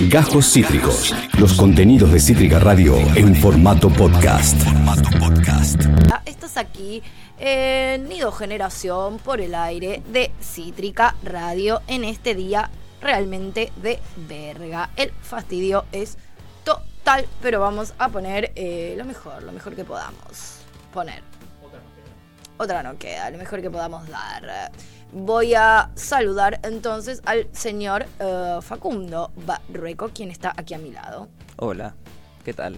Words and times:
Gajos 0.00 0.52
Cítricos. 0.52 1.12
Los 1.38 1.54
contenidos 1.54 2.12
de 2.12 2.20
Cítrica 2.20 2.60
Radio 2.60 2.96
en 3.16 3.34
formato 3.34 3.88
podcast. 3.90 4.56
Ah, 6.12 6.22
Estás 6.24 6.56
aquí 6.56 7.02
en 7.36 8.08
Nido 8.08 8.30
Generación 8.30 9.18
por 9.18 9.40
el 9.40 9.56
aire 9.56 10.00
de 10.12 10.30
Cítrica 10.40 11.16
Radio 11.24 11.82
en 11.88 12.04
este 12.04 12.36
día 12.36 12.70
realmente 13.00 13.72
de 13.82 13.98
verga. 14.28 14.90
El 14.94 15.10
fastidio 15.10 15.84
es 15.90 16.16
total, 16.62 17.26
pero 17.42 17.58
vamos 17.58 17.92
a 17.98 18.08
poner 18.08 18.52
eh, 18.54 18.94
lo 18.96 19.04
mejor, 19.04 19.42
lo 19.42 19.50
mejor 19.50 19.74
que 19.74 19.84
podamos 19.84 20.60
poner. 20.94 21.22
Otra 22.56 22.84
no 22.84 22.96
queda, 22.98 23.30
lo 23.30 23.38
mejor 23.38 23.60
que 23.62 23.70
podamos 23.70 24.08
dar. 24.08 24.70
Voy 25.12 25.54
a 25.54 25.90
saludar 25.94 26.60
entonces 26.62 27.22
al 27.24 27.48
señor 27.52 28.06
eh, 28.20 28.58
Facundo 28.60 29.30
Barrueco, 29.46 30.10
quien 30.14 30.30
está 30.30 30.52
aquí 30.56 30.74
a 30.74 30.78
mi 30.78 30.90
lado. 30.92 31.28
Hola, 31.56 31.94
¿qué 32.44 32.52
tal? 32.52 32.76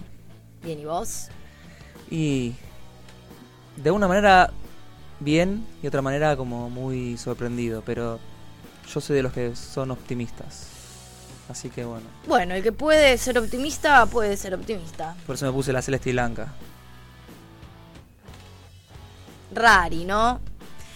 Bien, 0.63 0.79
¿y 0.79 0.85
vos? 0.85 1.27
Y 2.09 2.55
de 3.75 3.91
una 3.91 4.07
manera 4.07 4.51
bien 5.19 5.65
y 5.83 5.87
otra 5.87 6.01
manera 6.01 6.37
como 6.37 6.69
muy 6.69 7.17
sorprendido, 7.17 7.83
pero 7.85 8.19
yo 8.91 9.01
soy 9.01 9.17
de 9.17 9.23
los 9.23 9.33
que 9.33 9.55
son 9.55 9.91
optimistas. 9.91 10.67
Así 11.49 11.69
que 11.69 11.83
bueno, 11.83 12.05
Bueno, 12.27 12.55
el 12.55 12.63
que 12.63 12.71
puede 12.71 13.17
ser 13.17 13.37
optimista, 13.37 14.05
puede 14.05 14.37
ser 14.37 14.53
optimista. 14.55 15.15
por 15.25 15.35
eso 15.35 15.45
me 15.45 15.51
puse 15.51 15.73
la 15.73 15.81
celeste 15.81 16.09
y 16.11 16.13
blanca. 16.13 16.53
Rari, 19.53 20.05
¿no? 20.05 20.39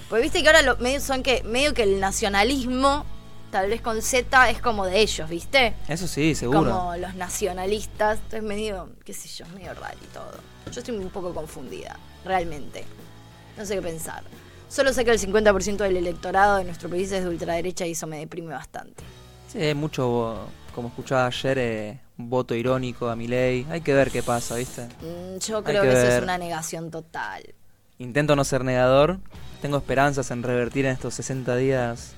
Pues 0.10 0.22
viste 0.22 0.44
que 0.44 0.50
ahora 0.50 1.00
son 1.00 1.24
que 1.24 1.42
medio 1.44 1.74
que 1.74 1.84
el 1.84 2.00
nacionalismo, 2.00 3.06
tal 3.52 3.70
vez 3.70 3.82
con 3.82 4.02
Z, 4.02 4.50
es 4.50 4.62
como 4.62 4.86
de 4.86 5.00
ellos, 5.00 5.28
¿viste? 5.30 5.74
Eso 5.88 6.08
sí, 6.08 6.36
seguro. 6.36 6.72
Como 6.72 6.96
los 6.98 7.16
nacionalistas. 7.16 8.18
Entonces 8.18 8.44
medio, 8.44 8.90
qué 9.04 9.14
sé 9.14 9.28
yo, 9.30 9.48
medio 9.56 9.74
raro 9.74 9.98
y 10.04 10.08
todo. 10.14 10.40
Yo 10.72 10.80
estoy 10.80 10.96
un 10.96 11.10
poco 11.10 11.34
confundida, 11.34 11.98
realmente. 12.24 12.84
No 13.58 13.66
sé 13.66 13.76
qué 13.76 13.82
pensar. 13.82 14.24
Solo 14.68 14.94
sé 14.94 15.06
que 15.06 15.12
el 15.12 15.20
50% 15.20 15.78
del 15.78 15.98
electorado 15.98 16.58
de 16.58 16.66
nuestro 16.66 16.90
país 16.90 17.12
es 17.12 17.24
de 17.24 17.30
ultraderecha 17.30 17.86
y 17.86 17.92
eso 17.92 18.08
me 18.08 18.20
deprime 18.20 18.54
bastante. 18.54 19.04
Sí, 19.48 19.60
hay 19.60 19.74
mucho, 19.76 20.48
como 20.74 20.90
escuchaba 20.90 21.28
ayer, 21.28 21.58
eh, 21.58 22.00
voto 22.18 22.54
irónico 22.54 23.10
a 23.10 23.16
mi 23.16 23.28
ley. 23.28 23.66
Hay 23.70 23.82
que 23.82 23.94
ver 23.94 24.12
qué 24.12 24.22
pasa, 24.22 24.56
¿viste? 24.56 24.86
Mm, 25.02 25.38
Yo 25.40 25.64
creo 25.64 25.82
que 25.82 25.90
que, 25.90 25.98
eso 25.98 26.18
es 26.18 26.24
una 26.24 26.38
negación 26.38 26.92
total. 26.92 27.44
Intento 27.98 28.36
no 28.36 28.44
ser 28.44 28.64
negador. 28.64 29.20
Tengo 29.66 29.78
esperanzas 29.78 30.30
en 30.30 30.44
revertir 30.44 30.86
en 30.86 30.92
estos 30.92 31.16
60 31.16 31.56
días. 31.56 32.12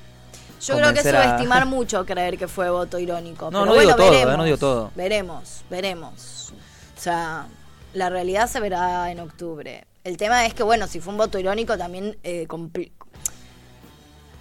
Yo 0.62 0.76
creo 0.76 0.94
que 0.94 1.00
es 1.00 1.06
a- 1.06 1.24
subestimar 1.24 1.66
mucho 1.68 2.06
creer 2.06 2.38
que 2.38 2.50
fue 2.50 2.70
voto 2.70 3.00
irónico. 3.00 3.46
No, 3.46 3.62
pero 3.62 3.66
no 3.68 3.74
bueno, 3.74 3.82
digo 3.82 3.96
todo, 3.96 4.08
eh, 4.08 4.16
veremos, 4.18 4.38
no 4.38 4.44
digo 4.44 4.58
todo. 4.58 4.92
Veremos, 4.96 5.64
veremos. 5.70 6.54
O 6.98 7.00
sea, 7.02 7.48
la 7.94 8.10
realidad 8.10 8.50
se 8.50 8.60
verá 8.60 9.10
en 9.12 9.22
octubre. 9.22 9.86
El 10.04 10.18
tema 10.18 10.46
es 10.46 10.54
que, 10.54 10.64
bueno, 10.64 10.88
si 10.88 11.00
fue 11.00 11.14
un 11.14 11.18
voto 11.18 11.40
irónico, 11.40 11.78
también 11.78 12.18
eh, 12.24 12.48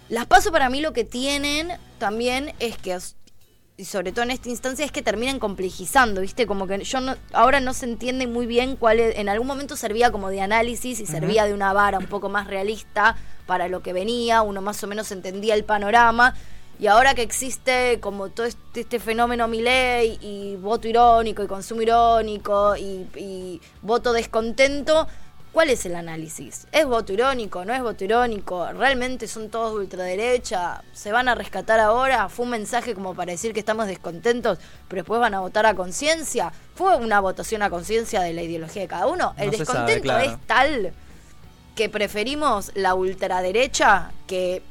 Las 0.08 0.27
paso 0.27 0.50
para 0.50 0.68
mí 0.68 0.80
lo 0.80 0.92
que 0.92 1.04
tienen 1.04 1.70
también 1.98 2.54
es 2.58 2.77
que, 2.78 2.98
y 3.78 3.84
sobre 3.84 4.12
todo 4.12 4.22
en 4.24 4.30
esta 4.30 4.48
instancia, 4.48 4.86
es 4.86 4.92
que 4.92 5.02
terminan 5.02 5.38
complejizando, 5.38 6.22
¿viste? 6.22 6.46
Como 6.46 6.66
que 6.66 6.82
yo 6.82 7.00
no, 7.00 7.14
ahora 7.32 7.60
no 7.60 7.74
se 7.74 7.84
entiende 7.84 8.27
muy 8.27 8.46
bien 8.46 8.77
cuál 8.77 9.00
es, 9.00 9.18
en 9.18 9.28
algún 9.28 9.46
momento 9.46 9.77
servía 9.77 10.10
como 10.10 10.30
de 10.30 10.41
análisis 10.41 10.98
y 10.98 11.06
servía 11.06 11.44
de 11.44 11.52
una 11.52 11.74
vara 11.74 11.98
un 11.98 12.06
poco 12.06 12.30
más 12.30 12.46
realista 12.46 13.16
para 13.44 13.68
lo 13.68 13.83
que 13.83 13.92
venía, 13.92 14.41
uno 14.41 14.62
más 14.62 14.83
o 14.83 14.86
menos 14.86 15.12
entendía 15.12 15.55
el 15.55 15.64
panorama. 15.64 16.34
Y 16.78 16.86
ahora 16.86 17.14
que 17.14 17.22
existe 17.22 18.00
como 18.00 18.30
todo 18.30 18.46
este, 18.46 18.80
este 18.80 18.98
fenómeno 18.98 19.46
Milei 19.46 20.18
y 20.20 20.56
voto 20.56 20.88
irónico 20.88 21.42
y 21.42 21.46
consumo 21.46 21.83
irónico 21.83 22.77
y, 22.77 23.06
y 23.16 23.61
voto 23.83 24.12
descontento, 24.12 25.06
¿cuál 25.56 25.70
es 25.70 25.86
el 25.86 25.94
análisis? 25.96 26.66
¿Es 26.70 26.84
voto 26.84 27.14
irónico? 27.14 27.64
¿No 27.64 27.72
es 27.72 27.80
voto 27.80 28.05
irónico? 28.05 28.70
¿Realmente 28.74 29.27
son 29.27 29.48
todos 29.48 29.72
de 29.72 29.78
ultraderecha? 29.80 30.83
¿Se 30.92 31.11
van 31.12 31.30
a 31.30 31.34
rescatar 31.34 31.80
ahora? 31.80 32.28
¿Fue 32.28 32.44
un 32.44 32.50
mensaje 32.50 32.94
como 32.94 33.14
para 33.14 33.33
decir 33.33 33.55
que 33.55 33.61
estamos 33.61 33.86
descontentos, 33.86 34.58
pero 34.86 35.00
después 35.00 35.18
van 35.18 35.33
a 35.33 35.40
votar 35.40 35.64
a 35.64 35.72
conciencia? 35.74 36.52
¿Fue 36.74 36.95
una 36.96 37.20
votación 37.20 37.62
a 37.62 37.70
conciencia 37.70 38.20
de 38.20 38.34
la 38.34 38.42
ideología 38.42 38.83
de 38.83 38.89
cada 38.89 39.06
uno? 39.06 39.34
El 39.39 39.46
No 39.46 39.52
se 39.56 39.64
sabe, 39.64 39.92
descontento 39.95 40.02
claro. 40.02 40.30
es 40.30 40.46
tal 40.46 40.92
que 41.74 41.89
preferimos 41.89 42.70
la 42.74 42.95
ultraderecha 42.95 44.11
que 44.27 44.62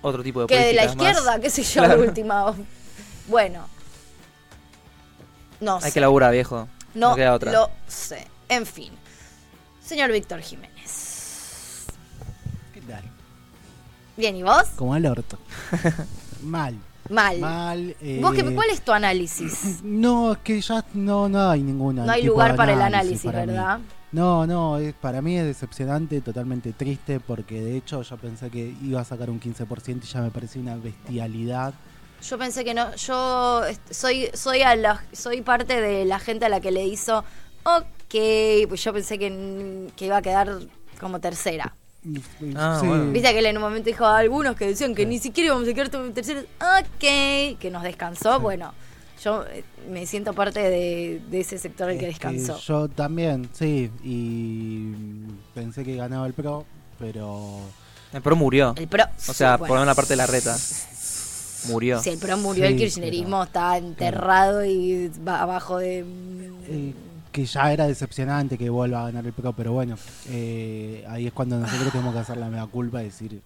Otro 0.00 0.22
tipo 0.22 0.40
de 0.40 0.46
que 0.46 0.58
de 0.58 0.72
la 0.72 0.84
más. 0.84 0.92
izquierda, 0.94 1.40
qué 1.40 1.50
sé 1.50 1.62
yo, 1.62 1.82
Claro. 1.82 2.00
de 2.00 2.08
última. 2.08 2.54
Bueno. 3.26 3.68
No 5.60 5.76
Hay 5.76 5.82
sé. 5.82 5.92
que 5.92 6.00
laburar, 6.00 6.32
viejo. 6.32 6.68
no 6.94 7.10
No 7.10 7.16
queda 7.16 7.34
otra. 7.34 7.52
lo 7.52 7.70
sé. 7.86 8.26
En 8.48 8.64
fin. 8.64 8.97
Señor 9.88 10.12
Víctor 10.12 10.42
Jiménez. 10.42 11.86
¿Qué 12.74 12.82
tal? 12.82 13.02
Bien, 14.18 14.36
¿y 14.36 14.42
vos? 14.42 14.64
Como 14.76 14.94
el 14.94 15.06
orto. 15.06 15.38
Mal. 16.42 16.76
Mal. 17.08 17.38
Mal. 17.38 17.96
eh, 18.02 18.18
¿Vos 18.20 18.34
qué, 18.34 18.44
¿Cuál 18.54 18.68
es 18.68 18.82
tu 18.82 18.92
análisis? 18.92 19.80
No, 19.82 20.32
es 20.32 20.38
que 20.40 20.60
ya 20.60 20.84
no, 20.92 21.30
no 21.30 21.48
hay 21.48 21.62
ninguna. 21.62 22.04
No 22.04 22.12
hay 22.12 22.22
lugar 22.22 22.54
para 22.54 22.74
el 22.74 22.82
análisis, 22.82 23.22
para 23.22 23.46
mí. 23.46 23.46
¿verdad? 23.46 23.78
No, 24.12 24.46
no, 24.46 24.76
es, 24.76 24.92
para 24.92 25.22
mí 25.22 25.38
es 25.38 25.46
decepcionante, 25.46 26.20
totalmente 26.20 26.74
triste, 26.74 27.18
porque 27.18 27.62
de 27.62 27.78
hecho 27.78 28.02
yo 28.02 28.16
pensé 28.18 28.50
que 28.50 28.74
iba 28.82 29.00
a 29.00 29.04
sacar 29.06 29.30
un 29.30 29.40
15% 29.40 30.00
y 30.02 30.06
ya 30.06 30.20
me 30.20 30.30
parecía 30.30 30.60
una 30.60 30.76
bestialidad. 30.76 31.72
Yo 32.20 32.36
pensé 32.36 32.62
que 32.62 32.74
no. 32.74 32.94
Yo 32.96 33.62
soy 33.90 34.28
soy 34.34 34.60
a 34.60 34.76
la, 34.76 35.02
soy 35.12 35.40
parte 35.40 35.80
de 35.80 36.04
la 36.04 36.18
gente 36.18 36.44
a 36.44 36.50
la 36.50 36.60
que 36.60 36.72
le 36.72 36.84
hizo. 36.84 37.24
Ok, 37.64 37.86
pues 38.10 38.82
yo 38.82 38.92
pensé 38.92 39.18
que, 39.18 39.88
que 39.96 40.06
iba 40.06 40.16
a 40.16 40.22
quedar 40.22 40.58
como 41.00 41.20
tercera. 41.20 41.74
Ah, 42.56 42.78
sí, 42.80 42.86
bueno. 42.86 43.10
Viste 43.12 43.30
que 43.32 43.38
él 43.40 43.46
en 43.46 43.56
un 43.56 43.62
momento 43.62 43.86
dijo 43.86 44.06
a 44.06 44.18
algunos 44.18 44.56
que 44.56 44.66
decían 44.66 44.94
que 44.94 45.04
ni 45.04 45.18
siquiera 45.18 45.48
íbamos 45.48 45.68
a 45.68 45.74
quedar 45.74 45.94
en 45.94 46.14
tercero. 46.14 46.40
Ok, 46.60 47.58
que 47.58 47.68
nos 47.72 47.82
descansó. 47.82 48.40
Bueno, 48.40 48.72
yo 49.22 49.44
eh, 49.50 49.64
me 49.90 50.06
siento 50.06 50.32
parte 50.32 50.60
de, 50.60 51.20
de 51.28 51.40
ese 51.40 51.58
sector 51.58 51.90
al 51.90 51.98
que 51.98 52.08
es 52.08 52.18
que 52.18 52.28
descansó. 52.28 52.58
yo 52.60 52.88
también, 52.88 53.48
sí, 53.52 53.90
y 54.02 54.92
pensé 55.54 55.84
que 55.84 55.96
ganaba 55.96 56.26
el 56.26 56.32
pro, 56.34 56.64
pero... 56.98 57.60
El 58.12 58.22
pro 58.22 58.36
murió. 58.36 58.74
El 58.78 58.88
pro. 58.88 59.04
O 59.28 59.34
sea, 59.34 59.56
bueno, 59.58 59.74
por 59.74 59.86
la 59.86 59.94
parte 59.94 60.14
de 60.14 60.16
la 60.16 60.26
reta. 60.26 60.56
Murió. 61.68 62.00
Si 62.00 62.08
el 62.10 62.18
pro 62.18 62.38
murió, 62.38 62.64
el 62.64 62.72
Sí, 62.74 62.78
kirchnerismo 62.78 63.38
pero- 63.38 63.42
está 63.44 63.76
enterrado 63.76 64.64
y 64.64 65.10
va 65.26 65.42
abajo 65.42 65.76
de. 65.78 65.98
Eh, 66.68 66.94
que 67.30 67.44
ya 67.44 67.72
era 67.72 67.86
decepcionante 67.86 68.58
que 68.58 68.70
vuelva 68.70 69.02
a 69.02 69.04
ganar 69.06 69.26
el 69.26 69.32
pro, 69.32 69.52
pero 69.52 69.72
bueno, 69.72 69.96
eh, 70.28 71.04
ahí 71.08 71.26
es 71.26 71.32
cuando 71.32 71.58
nosotros 71.58 71.92
tenemos 71.92 72.14
que 72.14 72.20
hacer 72.20 72.36
la 72.36 72.48
mega 72.48 72.66
culpa 72.66 73.00
y 73.02 73.06
decir, 73.06 73.42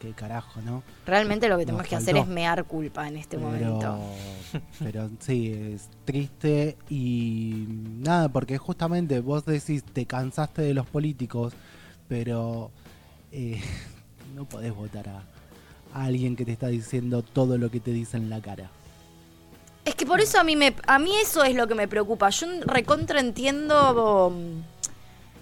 qué 0.00 0.12
carajo, 0.12 0.60
¿no? 0.62 0.82
Realmente 1.06 1.48
lo 1.48 1.58
que 1.58 1.66
tenemos 1.66 1.86
que 1.86 1.96
hacer 1.96 2.16
es 2.16 2.26
mear 2.26 2.64
culpa 2.64 3.06
en 3.06 3.18
este 3.18 3.38
momento. 3.38 4.00
pero 4.78 5.10
sí, 5.20 5.52
es 5.52 5.88
triste 6.04 6.76
y 6.88 7.66
nada, 7.68 8.28
porque 8.28 8.58
justamente 8.58 9.20
vos 9.20 9.44
decís, 9.44 9.84
te 9.84 10.06
cansaste 10.06 10.62
de 10.62 10.74
los 10.74 10.86
políticos, 10.86 11.52
pero 12.08 12.70
eh, 13.30 13.60
no 14.34 14.46
podés 14.46 14.74
votar 14.74 15.08
a, 15.08 15.22
a 15.92 16.04
alguien 16.04 16.34
que 16.34 16.44
te 16.44 16.52
está 16.52 16.68
diciendo 16.68 17.22
todo 17.22 17.58
lo 17.58 17.70
que 17.70 17.80
te 17.80 17.92
dice 17.92 18.16
en 18.16 18.30
la 18.30 18.40
cara. 18.40 18.70
Es 19.84 19.94
que 19.94 20.06
por 20.06 20.20
eso 20.20 20.38
a 20.38 20.44
mí 20.44 20.56
me 20.56 20.74
a 20.86 20.98
mí 20.98 21.12
eso 21.22 21.42
es 21.42 21.54
lo 21.54 21.66
que 21.66 21.74
me 21.74 21.88
preocupa. 21.88 22.28
Yo 22.30 22.46
recontra 22.66 23.18
entiendo 23.20 24.28
um, 24.28 24.62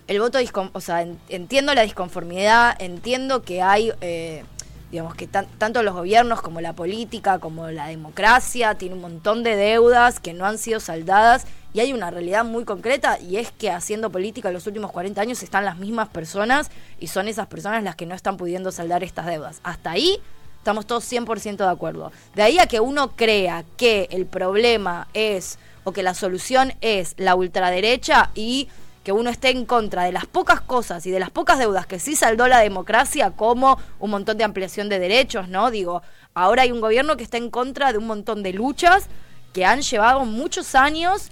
el 0.07 0.21
voto 0.21 0.39
o 0.73 0.81
sea, 0.81 1.03
en- 1.03 1.19
entiendo 1.29 1.75
la 1.75 1.83
disconformidad, 1.83 2.77
entiendo 2.81 3.43
que 3.43 3.61
hay 3.63 3.93
eh, 4.01 4.45
digamos 4.91 5.15
que 5.15 5.27
tan- 5.27 5.49
tanto 5.59 5.83
los 5.83 5.95
gobiernos 5.95 6.41
como 6.41 6.61
la 6.61 6.73
política, 6.73 7.41
como 7.41 7.69
la 7.71 7.89
democracia 7.89 8.77
tiene 8.77 8.95
un 8.95 9.03
montón 9.03 9.43
de 9.43 9.57
deudas 9.57 10.21
que 10.21 10.33
no 10.33 10.47
han 10.47 10.57
sido 10.57 10.81
saldadas 10.81 11.47
y 11.75 11.81
hay 11.81 11.93
una 11.93 12.11
realidad 12.11 12.45
muy 12.45 12.65
concreta 12.65 13.19
y 13.21 13.37
es 13.37 13.51
que 13.53 13.71
haciendo 13.71 14.09
política 14.11 14.49
en 14.49 14.55
los 14.55 14.67
últimos 14.67 14.91
40 14.93 15.21
años 15.21 15.43
están 15.43 15.65
las 15.67 15.77
mismas 15.77 16.09
personas 16.09 16.71
y 17.01 17.09
son 17.09 17.29
esas 17.29 17.49
personas 17.49 17.83
las 17.83 17.97
que 17.97 18.07
no 18.07 18.15
están 18.15 18.37
pudiendo 18.39 18.73
saldar 18.73 19.05
estas 19.05 19.27
deudas. 19.27 19.61
Hasta 19.65 19.91
ahí 19.91 20.19
Estamos 20.59 20.87
todos 20.87 21.11
100% 21.11 21.57
de 21.57 21.65
acuerdo. 21.71 22.13
De 22.35 22.43
ahí 22.43 22.59
a 22.59 22.67
que 22.67 22.81
uno 22.81 23.13
crea 23.17 23.65
que 23.77 24.09
el 24.11 24.27
problema 24.27 25.09
es 25.15 25.59
o 25.85 25.93
que 25.93 26.03
la 26.03 26.15
solución 26.15 26.75
es 26.81 27.15
la 27.17 27.35
ultraderecha 27.35 28.31
y 28.35 28.69
que 29.05 29.13
uno 29.13 29.31
esté 29.31 29.49
en 29.51 29.65
contra 29.65 30.05
de 30.05 30.13
las 30.13 30.27
pocas 30.27 30.61
cosas 30.61 31.07
y 31.07 31.11
de 31.11 31.19
las 31.21 31.31
pocas 31.31 31.59
deudas 31.59 31.87
que 31.87 31.99
sí 31.99 32.15
saldó 32.15 32.47
la 32.47 32.59
democracia, 32.59 33.31
como 33.31 33.79
un 34.01 34.11
montón 34.11 34.37
de 34.37 34.45
ampliación 34.45 34.91
de 34.91 34.99
derechos, 34.99 35.49
¿no? 35.49 35.71
Digo, 35.71 36.03
ahora 36.35 36.63
hay 36.63 36.73
un 36.73 36.81
gobierno 36.83 37.17
que 37.17 37.23
está 37.25 37.39
en 37.39 37.49
contra 37.49 37.91
de 37.93 37.97
un 37.99 38.07
montón 38.07 38.43
de 38.43 38.53
luchas 38.53 39.07
que 39.55 39.65
han 39.65 39.81
llevado 39.81 40.27
muchos 40.27 40.75
años 40.75 41.31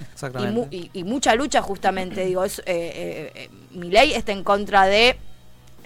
y, 0.49 0.53
mu- 0.55 0.69
y- 0.71 0.91
y 0.95 1.05
mucha 1.05 1.35
lucha 1.35 1.61
justamente. 1.61 2.25
Digo, 2.25 2.45
es, 2.45 2.61
eh, 2.61 2.63
eh, 2.67 3.33
eh, 3.35 3.51
Milei 3.73 4.15
está 4.15 4.33
en 4.33 4.43
contra 4.43 4.87
de 4.87 5.19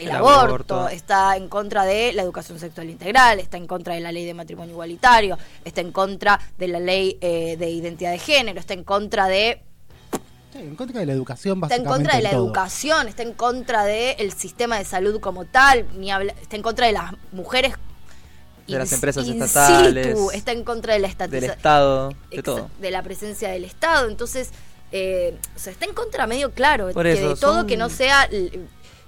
el, 0.00 0.08
El 0.08 0.16
aborto, 0.16 0.74
aborto. 0.76 0.88
está 0.88 1.36
en 1.36 1.48
contra 1.48 1.84
de 1.84 2.12
la 2.12 2.22
educación 2.22 2.58
sexual 2.58 2.88
integral, 2.90 3.38
está 3.38 3.56
en 3.56 3.66
contra 3.66 3.94
de 3.94 4.00
la 4.00 4.10
ley 4.12 4.24
de 4.24 4.34
matrimonio 4.34 4.72
igualitario, 4.72 5.38
está 5.64 5.80
en 5.80 5.92
contra 5.92 6.40
de 6.58 6.68
la 6.68 6.80
ley 6.80 7.18
eh, 7.20 7.56
de 7.58 7.70
identidad 7.70 8.10
de 8.12 8.18
género, 8.18 8.58
está 8.60 8.74
en 8.74 8.84
contra 8.84 9.26
de 9.28 9.62
Sí, 10.52 10.58
en 10.58 10.74
contra 10.74 10.98
de 10.98 11.06
la 11.06 11.12
educación, 11.12 11.58
está 11.62 11.76
en 11.76 11.84
básicamente. 11.84 11.96
contra 12.04 12.16
de 12.16 12.22
la 12.24 12.30
todo. 12.30 12.44
educación, 12.46 13.06
está 13.08 13.22
en 13.22 13.32
contra 13.34 13.84
del 13.84 14.32
sistema 14.32 14.78
de 14.78 14.84
salud 14.84 15.20
como 15.20 15.44
tal, 15.44 15.86
ni 15.96 16.10
habla- 16.10 16.34
está 16.42 16.56
en 16.56 16.62
contra 16.62 16.86
de 16.86 16.92
las 16.92 17.12
mujeres 17.30 17.74
De 18.66 18.78
las 18.78 18.92
empresas 18.92 19.26
in 19.26 19.40
estatales, 19.42 20.06
situ, 20.08 20.30
está 20.32 20.50
en 20.52 20.64
contra 20.64 20.94
de 20.94 20.98
la 21.00 21.06
Del 21.06 21.12
estatización 21.12 21.56
Estado, 21.56 22.12
de 22.30 22.42
todo. 22.42 22.70
de 22.80 22.90
la 22.90 23.02
presencia 23.02 23.48
del 23.50 23.64
Estado. 23.64 24.08
Entonces, 24.08 24.50
eh, 24.92 25.38
o 25.54 25.58
sea, 25.58 25.72
está 25.72 25.84
en 25.84 25.94
contra 25.94 26.26
medio 26.26 26.50
claro 26.52 26.90
Por 26.92 27.04
que 27.04 27.12
eso, 27.12 27.28
de 27.28 27.36
todo 27.36 27.58
son- 27.58 27.66
que 27.68 27.76
no 27.76 27.88
sea. 27.88 28.28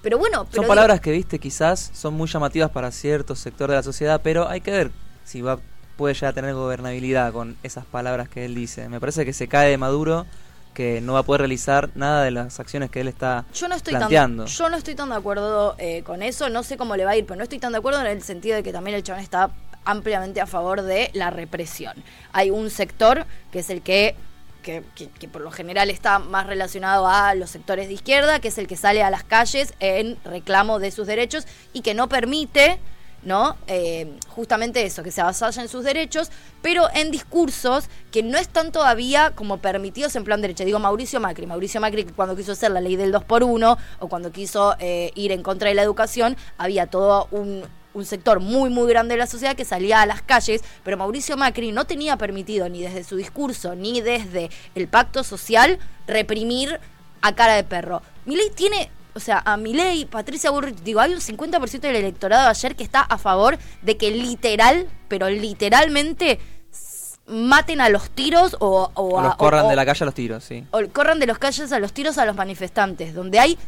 Pero 0.03 0.19
bueno, 0.19 0.47
pero 0.51 0.63
Son 0.63 0.69
palabras 0.69 1.01
que, 1.01 1.13
viste, 1.13 1.39
quizás 1.39 1.91
son 1.95 2.15
muy 2.15 2.29
llamativas 2.29 2.71
para 2.71 2.91
cierto 2.91 3.37
sector 3.37 3.71
de 3.71 3.77
la 3.77 3.83
sociedad, 3.83 4.21
pero 4.23 4.49
hay 4.49 4.61
que 4.61 4.73
ver 4.73 4.91
si 5.25 5.41
va 5.41 5.59
puede 5.97 6.15
llegar 6.15 6.31
a 6.31 6.35
tener 6.35 6.55
gobernabilidad 6.55 7.33
con 7.33 7.57
esas 7.63 7.85
palabras 7.85 8.29
que 8.29 8.45
él 8.45 8.55
dice. 8.55 8.89
Me 8.89 9.01
parece 9.01 9.25
que 9.25 9.33
se 9.33 9.49
cae 9.49 9.71
de 9.71 9.79
Maduro, 9.79 10.27
que 10.75 11.01
no 11.01 11.13
va 11.13 11.21
a 11.21 11.23
poder 11.23 11.43
realizar 11.43 11.91
nada 11.95 12.25
de 12.25 12.31
las 12.31 12.59
acciones 12.59 12.91
que 12.91 13.01
él 13.01 13.09
está 13.09 13.45
Yo 13.55 13.69
no 13.69 13.75
estoy 13.75 13.95
planteando. 13.95 14.45
tan 14.45 14.53
yo 14.53 14.69
no 14.69 14.77
estoy 14.77 14.95
tan 14.95 15.11
de 15.11 15.17
acuerdo 15.17 15.75
eh, 15.79 16.03
con 16.03 16.23
eso, 16.23 16.49
no 16.49 16.63
sé 16.63 16.77
cómo 16.77 16.97
le 16.97 17.05
va 17.05 17.13
a 17.13 17.17
ir, 17.17 17.27
pero 17.27 17.37
no 17.37 17.43
estoy 17.43 17.59
tan 17.59 17.73
de 17.73 17.79
acuerdo 17.79 18.01
en 18.01 18.07
el 18.07 18.23
sentido 18.23 18.57
de 18.57 18.63
que 18.63 18.73
también 18.73 18.97
el 18.97 19.03
chabón 19.03 19.23
está 19.23 19.51
ampliamente 19.85 20.41
a 20.41 20.47
favor 20.47 20.83
de 20.83 21.11
la 21.13 21.31
represión. 21.31 21.95
Hay 22.33 22.51
un 22.51 22.71
sector 22.71 23.27
que 23.51 23.61
es 23.61 23.71
el 23.71 23.83
que 23.83 24.17
que, 24.63 24.83
por 25.31 25.43
lo 25.43 25.51
general 25.51 25.91
está 25.91 26.19
más 26.19 26.47
relacionado 26.47 27.07
a 27.07 27.35
los 27.35 27.51
sectores 27.51 27.89
de 27.89 27.95
izquierda, 27.95 28.41
que 28.41 28.49
es 28.49 28.59
el 28.59 28.67
que 28.67 28.77
sale 28.77 29.03
a 29.03 29.11
las 29.11 29.25
calles 29.25 29.75
en 29.81 30.17
reclamo 30.25 30.79
de 30.79 30.91
sus 30.91 31.07
derechos 31.07 31.47
y 31.73 31.83
que 31.83 31.95
no 31.95 32.09
permite 32.09 32.79
¿no? 33.25 33.57
Eh, 33.69 34.19
justamente 34.29 34.85
eso, 34.85 35.03
que 35.03 35.13
se 35.13 35.21
avasalla 35.21 35.63
en 35.63 35.69
sus 35.69 35.85
derechos, 35.85 36.31
pero 36.61 36.89
en 36.93 37.11
discursos 37.13 37.85
que 38.11 38.23
no 38.23 38.37
están 38.37 38.73
todavía 38.73 39.33
como 39.35 39.59
permitidos 39.59 40.17
en 40.17 40.25
plan 40.25 40.41
derecha. 40.41 40.65
Digo, 40.65 40.81
Mauricio 40.81 41.21
Macri, 41.21 41.47
Mauricio 41.47 41.81
Macri 41.81 42.05
cuando 42.05 42.35
quiso 42.35 42.53
hacer 42.53 42.73
la 42.73 42.81
ley 42.81 42.97
del 42.97 43.13
2 43.13 43.25
por 43.25 43.45
1 43.45 43.79
o 44.01 44.09
cuando 44.09 44.33
quiso 44.33 44.75
eh, 44.81 45.13
ir 45.15 45.31
en 45.31 45.43
contra 45.43 45.69
de 45.69 45.77
la 45.77 45.83
educación, 45.83 46.37
había 46.59 46.89
todo 46.89 47.29
un, 47.31 47.63
un 47.95 48.05
sector 48.07 48.41
muy, 48.41 48.71
muy 48.71 48.89
grande 48.89 49.15
de 49.15 49.19
la 49.19 49.27
sociedad 49.27 49.55
que 49.57 49.65
salía 49.65 50.01
a 50.03 50.07
las 50.07 50.23
calles, 50.23 50.63
pero 50.85 50.97
Mauricio 50.97 51.37
Macri 51.37 51.73
no 51.73 51.85
tenía 51.85 52.17
permitido 52.17 52.69
ni 52.69 52.81
desde 52.83 53.05
su 53.05 53.17
discurso 53.17 53.75
ni 53.75 54.01
desde 54.01 54.51
el 54.75 54.89
pacto 54.89 55.25
social 55.25 55.79
reprimir 56.07 56.81
a 57.21 57.35
cara 57.35 57.55
de 57.55 57.65
perro. 57.65 58.03
Milei 58.25 58.51
tiene, 58.51 58.91
o 59.15 59.21
sea, 59.21 59.43
a 59.45 59.57
Milei, 59.57 60.07
Patricia 60.07 60.51
Bullrich, 60.51 60.77
digo, 60.83 61.01
hay 61.01 61.13
un 61.13 61.21
50% 61.21 61.81
del 61.81 61.97
electorado 61.97 62.49
ayer 62.49 62.75
que 62.77 62.83
está 62.83 63.01
a 63.03 63.19
favor 63.19 63.59
de 63.83 63.97
que 63.97 64.11
literal, 64.11 64.89
pero 65.09 65.29
literalmente 65.29 66.41
maten 67.27 67.81
a 67.81 67.89
los 67.89 68.11
tiros 68.11 68.57
o, 68.59 68.91
o 68.95 69.03
O 69.03 69.21
a- 69.21 69.23
los 69.25 69.37
corran 69.37 69.67
o- 69.67 69.69
de 69.69 69.77
la 69.77 69.85
calle 69.87 70.05
a 70.05 70.07
los 70.07 70.15
tiros, 70.15 70.43
sí. 70.45 70.65
o 70.71 70.81
corran 70.93 71.19
de 71.21 71.27
los 71.27 71.39
calles 71.39 71.71
a 71.73 71.79
los 71.79 71.93
tiros 71.93 72.19
a 72.19 72.25
los 72.27 72.35
manifestantes, 72.37 73.15
donde 73.15 73.39
hay 73.39 73.59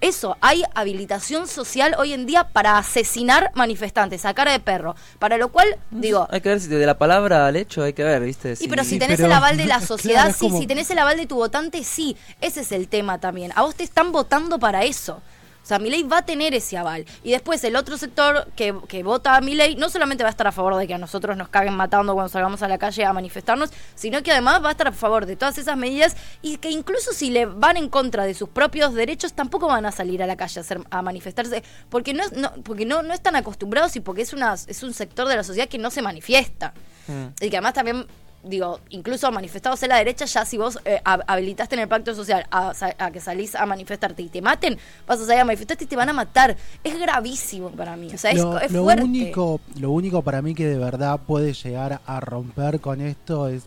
eso, 0.00 0.36
hay 0.40 0.62
habilitación 0.74 1.48
social 1.48 1.94
hoy 1.98 2.12
en 2.12 2.26
día 2.26 2.44
para 2.44 2.78
asesinar 2.78 3.50
manifestantes 3.54 4.24
a 4.24 4.34
cara 4.34 4.52
de 4.52 4.60
perro, 4.60 4.94
para 5.18 5.36
lo 5.38 5.48
cual, 5.48 5.76
digo, 5.90 6.26
Hay 6.30 6.40
que 6.40 6.50
ver 6.50 6.60
si 6.60 6.68
de 6.68 6.86
la 6.86 6.96
palabra 6.98 7.46
al 7.46 7.56
hecho 7.56 7.82
hay 7.82 7.92
que 7.92 8.04
ver, 8.04 8.22
¿viste? 8.22 8.54
y 8.60 8.68
pero 8.68 8.84
si 8.84 8.90
Sí, 8.90 8.98
tenés 8.98 9.16
pero- 9.16 9.26
el 9.26 9.32
aval 9.32 9.56
de 9.56 9.64
la 9.66 9.76
claro, 9.76 9.86
sociedad, 9.86 10.28
es 10.28 10.36
sí, 10.36 10.46
como- 10.46 10.58
si 10.60 10.66
tenés 10.66 10.90
el 10.90 10.98
aval 10.98 11.16
de 11.16 11.26
tu 11.26 11.34
votante, 11.36 11.82
sí, 11.84 12.16
ese 12.40 12.60
es 12.60 12.72
el 12.72 12.88
tema 12.88 13.18
también. 13.18 13.52
A 13.56 13.62
vos 13.62 13.74
te 13.74 13.84
están 13.84 14.12
votando 14.12 14.58
para 14.58 14.84
eso. 14.84 15.20
O 15.62 15.66
sea, 15.68 15.78
Milei 15.78 16.02
va 16.02 16.18
a 16.18 16.22
tener 16.24 16.54
ese 16.54 16.78
aval. 16.78 17.04
Y 17.22 17.32
después 17.32 17.62
el 17.64 17.76
otro 17.76 17.98
sector 17.98 18.48
que, 18.56 18.74
que 18.88 19.02
vota 19.02 19.36
a 19.36 19.40
Milei 19.40 19.76
no 19.76 19.90
solamente 19.90 20.24
va 20.24 20.28
a 20.28 20.30
estar 20.30 20.46
a 20.46 20.52
favor 20.52 20.76
de 20.76 20.86
que 20.86 20.94
a 20.94 20.98
nosotros 20.98 21.36
nos 21.36 21.48
caguen 21.50 21.74
matando 21.74 22.14
cuando 22.14 22.30
salgamos 22.30 22.62
a 22.62 22.68
la 22.68 22.78
calle 22.78 23.04
a 23.04 23.12
manifestarnos, 23.12 23.70
sino 23.94 24.22
que 24.22 24.32
además 24.32 24.64
va 24.64 24.68
a 24.68 24.72
estar 24.72 24.88
a 24.88 24.92
favor 24.92 25.26
de 25.26 25.36
todas 25.36 25.58
esas 25.58 25.76
medidas 25.76 26.16
y 26.40 26.56
que 26.56 26.70
incluso 26.70 27.12
si 27.12 27.30
le 27.30 27.46
van 27.46 27.76
en 27.76 27.88
contra 27.88 28.24
de 28.24 28.34
sus 28.34 28.48
propios 28.48 28.94
derechos, 28.94 29.34
tampoco 29.34 29.66
van 29.66 29.84
a 29.84 29.92
salir 29.92 30.22
a 30.22 30.26
la 30.26 30.36
calle 30.36 30.60
a, 30.60 30.62
hacer, 30.62 30.80
a 30.90 31.02
manifestarse, 31.02 31.62
porque 31.90 32.14
no, 32.14 32.24
no, 32.34 32.52
porque 32.62 32.86
no, 32.86 33.02
no 33.02 33.12
están 33.12 33.36
acostumbrados 33.36 33.94
y 33.96 34.00
porque 34.00 34.22
es, 34.22 34.32
una, 34.32 34.54
es 34.54 34.82
un 34.82 34.94
sector 34.94 35.28
de 35.28 35.36
la 35.36 35.44
sociedad 35.44 35.68
que 35.68 35.78
no 35.78 35.90
se 35.90 36.02
manifiesta. 36.02 36.72
Mm. 37.06 37.44
Y 37.44 37.50
que 37.50 37.56
además 37.56 37.74
también, 37.74 38.06
digo, 38.42 38.80
incluso 38.90 39.30
manifestados 39.32 39.82
en 39.82 39.88
la 39.90 39.96
derecha, 39.96 40.24
ya 40.24 40.44
si 40.44 40.56
vos 40.56 40.78
eh, 40.84 41.00
hab- 41.04 41.24
habilitaste 41.26 41.74
en 41.74 41.80
el 41.82 41.88
pacto 41.88 42.14
social 42.14 42.46
a, 42.50 42.72
a 42.98 43.10
que 43.10 43.20
salís 43.20 43.54
a 43.54 43.66
manifestarte 43.66 44.22
y 44.22 44.28
te 44.28 44.40
maten, 44.40 44.78
vas 45.06 45.20
a 45.20 45.26
salir 45.26 45.40
a 45.40 45.44
manifestarte 45.44 45.84
y 45.84 45.86
te 45.86 45.96
van 45.96 46.08
a 46.08 46.12
matar. 46.12 46.56
Es 46.84 46.98
gravísimo 46.98 47.70
para 47.70 47.96
mí. 47.96 48.08
O 48.14 48.18
sea, 48.18 48.30
es, 48.30 48.38
lo, 48.38 48.58
es 48.60 48.70
lo 48.72 48.84
fuerte. 48.84 49.04
único 49.04 49.60
lo 49.78 49.90
único 49.90 50.22
para 50.22 50.40
mí 50.42 50.54
que 50.54 50.66
de 50.66 50.78
verdad 50.78 51.20
puede 51.26 51.52
llegar 51.52 52.00
a 52.06 52.20
romper 52.20 52.80
con 52.80 53.00
esto 53.00 53.48
es 53.48 53.64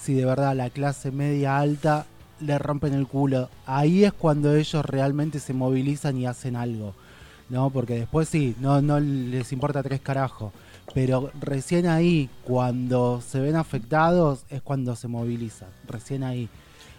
si 0.00 0.14
de 0.14 0.24
verdad 0.24 0.54
la 0.56 0.70
clase 0.70 1.10
media 1.10 1.58
alta 1.58 2.06
le 2.40 2.58
rompen 2.58 2.94
el 2.94 3.06
culo 3.06 3.48
ahí 3.66 4.04
es 4.04 4.12
cuando 4.12 4.54
ellos 4.54 4.84
realmente 4.84 5.40
se 5.40 5.52
movilizan 5.54 6.18
y 6.18 6.26
hacen 6.26 6.54
algo 6.56 6.94
no 7.48 7.70
porque 7.70 7.94
después 8.00 8.28
sí 8.28 8.54
no 8.60 8.82
no 8.82 9.00
les 9.00 9.52
importa 9.52 9.82
tres 9.82 10.00
carajos 10.00 10.52
pero 10.94 11.30
recién 11.40 11.86
ahí 11.86 12.28
cuando 12.44 13.20
se 13.20 13.40
ven 13.40 13.56
afectados 13.56 14.44
es 14.50 14.62
cuando 14.62 14.96
se 14.96 15.08
movilizan 15.08 15.68
recién 15.86 16.22
ahí 16.22 16.48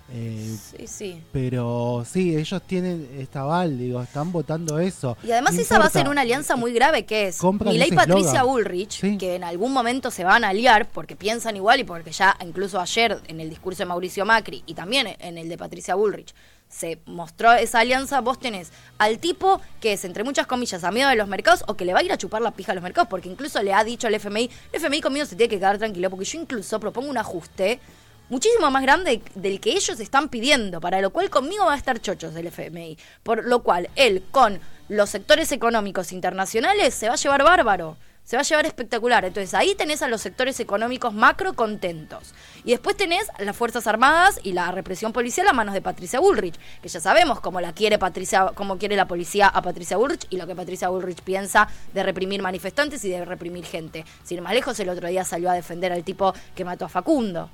Eh, 0.09 0.55
Sí, 0.77 0.87
sí. 0.87 1.23
pero 1.33 2.03
sí, 2.09 2.35
ellos 2.37 2.61
tienen 2.65 3.09
esta 3.19 3.41
aval, 3.41 3.77
digo, 3.77 4.01
están 4.01 4.31
votando 4.31 4.79
eso. 4.79 5.17
Y 5.23 5.31
además 5.31 5.55
No 5.55 5.61
esa 5.61 5.75
va 5.77 5.85
a 5.85 5.87
importa. 5.87 5.99
ser 5.99 6.09
una 6.09 6.21
alianza 6.21 6.55
muy 6.55 6.71
grave 6.73 7.05
que 7.05 7.27
es 7.27 7.43
Milei 7.43 7.91
Patricia. 7.91 8.43
Bullrich, 8.43 8.99
Sí. 9.01 9.17
que 9.17 9.35
en 9.35 9.43
algún 9.43 9.73
momento 9.73 10.09
se 10.09 10.23
van 10.23 10.43
a 10.43 10.49
aliar 10.49 10.87
porque 10.89 11.15
piensan 11.15 11.55
igual 11.57 11.79
y 11.81 11.83
porque 11.83 12.11
ya 12.11 12.37
incluso 12.45 12.79
ayer 12.79 13.19
en 13.27 13.41
el 13.41 13.49
discurso 13.49 13.79
de 13.83 13.85
Mauricio 13.87 14.25
Macri 14.25 14.63
y 14.65 14.73
también 14.75 15.07
en 15.19 15.37
el 15.37 15.49
de 15.49 15.57
Patricia 15.57 15.95
Bullrich 15.95 16.33
se 16.69 16.99
mostró 17.05 17.53
esa 17.53 17.79
alianza, 17.79 18.19
vos 18.19 18.39
tenés 18.39 18.71
al 18.97 19.19
tipo 19.19 19.61
que 19.79 19.93
es, 19.93 20.03
entre 20.03 20.23
muchas 20.25 20.47
comillas, 20.47 20.83
amigo 20.83 21.07
de 21.07 21.15
los 21.15 21.27
mercados 21.29 21.63
o 21.67 21.75
que 21.75 21.85
le 21.85 21.93
va 21.93 21.99
a 21.99 22.03
ir 22.03 22.11
a 22.11 22.17
chupar 22.17 22.41
la 22.41 22.51
pija 22.51 22.73
a 22.73 22.75
los 22.75 22.83
mercados, 22.83 23.07
porque 23.09 23.29
incluso 23.29 23.61
le 23.63 23.73
ha 23.73 23.83
dicho 23.85 24.07
al 24.07 24.15
FMI, 24.15 24.49
el 24.73 24.75
FMI 24.81 24.99
conmigo 25.01 25.25
se 25.25 25.35
tiene 25.37 25.49
que 25.49 25.57
quedar 25.59 25.77
tranquilo, 25.77 26.09
porque 26.09 26.25
yo 26.25 26.41
incluso 26.41 26.77
propongo 26.79 27.09
un 27.09 27.17
ajuste 27.17 27.79
muchísimo 28.29 28.69
más 28.71 28.81
grande 28.81 29.21
del 29.35 29.59
que 29.59 29.71
ellos 29.71 29.99
están 29.99 30.29
pidiendo, 30.29 30.79
para 30.81 31.01
lo 31.01 31.11
cual 31.11 31.29
conmigo 31.29 31.65
va 31.65 31.73
a 31.73 31.77
estar 31.77 31.99
chochos 31.99 32.33
del 32.33 32.47
FMI. 32.47 32.97
Por 33.23 33.45
lo 33.45 33.63
cual, 33.63 33.89
él 33.95 34.23
con 34.31 34.59
los 34.89 35.09
sectores 35.09 35.51
económicos 35.51 36.11
internacionales 36.11 36.93
se 36.93 37.07
va 37.07 37.13
a 37.13 37.17
llevar 37.17 37.43
bárbaro. 37.43 37.97
Se 38.23 38.35
va 38.35 38.41
a 38.41 38.43
llevar 38.43 38.65
espectacular. 38.65 39.23
Entonces 39.23 39.53
ahí 39.53 39.73
tenés 39.73 40.01
a 40.01 40.09
los 40.09 40.19
sectores 40.19 40.59
económicos 40.59 41.13
macro 41.13 41.53
contentos. 41.53 42.33
Y 42.65 42.71
después 42.71 42.97
tenés 42.97 43.25
las 43.39 43.55
Fuerzas 43.55 43.87
Armadas 43.87 44.37
y 44.43 44.51
la 44.51 44.69
represión 44.73 45.13
policial 45.13 45.47
a 45.47 45.53
manos 45.53 45.73
de 45.73 45.81
Patricia 45.81 46.19
Bullrich, 46.19 46.59
que 46.81 46.89
ya 46.89 46.99
sabemos 46.99 47.39
cómo 47.39 47.61
la 47.61 47.71
quiere 47.71 47.97
Patricia, 47.97 48.51
cómo 48.53 48.77
quiere 48.77 48.97
la 48.97 49.07
policía 49.07 49.47
a 49.47 49.61
Patricia 49.61 49.95
Bullrich 49.95 50.27
y 50.29 50.35
lo 50.35 50.45
que 50.45 50.55
Patricia 50.57 50.89
Bullrich 50.89 51.21
piensa 51.21 51.69
de 51.93 52.03
reprimir 52.03 52.41
manifestantes 52.41 53.05
y 53.05 53.09
de 53.09 53.23
reprimir 53.23 53.63
gente. 53.63 54.03
Sin 54.25 54.43
más 54.43 54.53
lejos, 54.53 54.77
el 54.81 54.89
otro 54.89 55.07
día 55.07 55.23
salió 55.23 55.49
a 55.49 55.53
defender 55.53 55.93
al 55.93 56.03
tipo 56.03 56.33
que 56.53 56.65
mató 56.65 56.83
a 56.83 56.89
Facundo. 56.89 57.49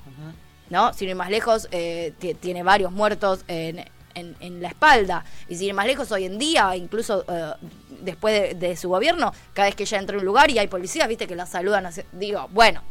¿No? 0.70 0.93
Sin 0.93 1.10
ir 1.10 1.15
más 1.15 1.29
lejos, 1.29 1.67
eh, 1.72 2.13
ti- 2.20 2.34
tiene 2.34 2.63
varios 2.63 2.91
muertos 2.91 3.43
en, 3.48 3.79
en- 4.15 4.36
en 4.39 4.62
la 4.62 4.70
espalda. 4.70 5.24
Y 5.48 5.55
sin 5.55 5.67
ir 5.70 5.74
más 5.74 5.86
lejos, 5.86 6.12
hoy 6.12 6.25
en 6.25 6.38
día, 6.39 6.75
incluso 6.75 7.25
eh, 7.27 7.53
después 8.01 8.39
de, 8.60 8.67
de 8.67 8.75
su 8.75 8.89
gobierno, 8.89 9.34
cada 9.53 9.67
vez 9.67 9.75
que 9.75 9.84
ella 9.84 10.00
entra 10.00 10.15
a 10.15 10.20
un 10.20 10.25
lugar 10.25 10.50
y 10.51 10.60
hay 10.60 10.67
policías, 10.67 11.08
viste 11.08 11.27
que 11.27 11.36
la 11.36 11.46
saludan. 11.46 11.86
así- 11.86 12.03
digo, 12.12 12.48
bueno. 12.51 12.82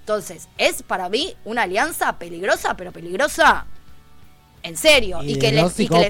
Entonces, 0.00 0.48
es 0.56 0.82
para 0.82 1.10
mí 1.10 1.34
una 1.44 1.62
alianza 1.64 2.14
peligrosa, 2.18 2.74
pero 2.78 2.92
peligrosa 2.92 3.66
en 4.62 4.76
serio. 4.76 5.22
Y, 5.22 5.38
que, 5.38 5.52
les, 5.52 5.78
y, 5.80 5.88
que. 6.00 6.08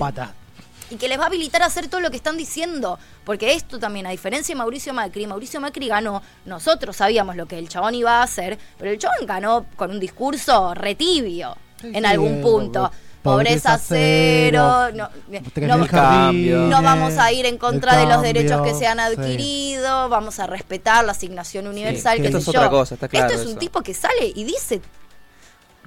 Y 0.91 0.97
que 0.97 1.09
les 1.09 1.19
va 1.19 1.25
a 1.25 1.27
habilitar 1.27 1.63
a 1.63 1.67
hacer 1.67 1.89
todo 1.89 2.01
lo 2.01 2.11
que 2.11 2.17
están 2.17 2.37
diciendo. 2.37 2.99
Porque 3.25 3.53
esto 3.55 3.79
también, 3.79 4.07
a 4.07 4.11
diferencia 4.11 4.55
de 4.55 4.59
Mauricio 4.59 4.95
Macri, 4.95 5.27
Mauricio 5.27 5.61
Macri 5.61 5.89
ganó, 5.89 6.23
nosotros 6.47 6.97
sabíamos 6.97 7.37
lo 7.37 7.47
que 7.47 7.59
el 7.59 7.69
chabón 7.69 7.95
iba 7.95 8.21
a 8.21 8.23
hacer, 8.23 8.59
pero 8.79 8.91
el 8.91 8.99
chabón 8.99 9.27
ganó 9.27 9.67
con 9.77 9.91
un 9.91 10.01
discurso 10.01 10.75
retibio 10.75 11.57
Sí, 11.81 11.89
en 11.95 12.03
sí, 12.03 12.05
algún 12.07 12.41
punto. 12.41 12.91
pobreza 13.23 13.77
Pobreza 13.77 13.79
cero, 13.79 14.89
cero, 14.91 15.09
no, 15.67 15.87
cambio. 15.87 16.69
vamos 16.71 17.19
a 17.19 17.31
ir 17.33 17.47
en 17.47 17.59
contra 17.59 17.97
de 17.97 18.07
los 18.07 18.23
derechos 18.23 18.63
que 18.63 18.75
se 18.75 18.87
han 18.87 18.99
sí. 18.99 19.05
adquirido, 19.05 20.09
vamos 20.09 20.39
a 20.39 20.47
respetar 20.47 21.05
la 21.05 21.13
asignación 21.13 21.67
universal. 21.67 22.17
que 22.17 22.23
qué 22.23 22.29
esto 22.29 22.41
sé 22.41 22.51
es 22.51 22.55
yo. 22.55 22.61
otra 22.61 22.71
cosa, 22.71 22.95
está 22.95 23.09
claro 23.09 23.27
Esto 23.27 23.39
es 23.41 23.47
un 23.47 23.53
eso. 23.53 23.59
tipo 23.61 23.83
que 23.83 23.95
sale 23.95 24.33
y 24.35 24.45
dice, 24.45 24.81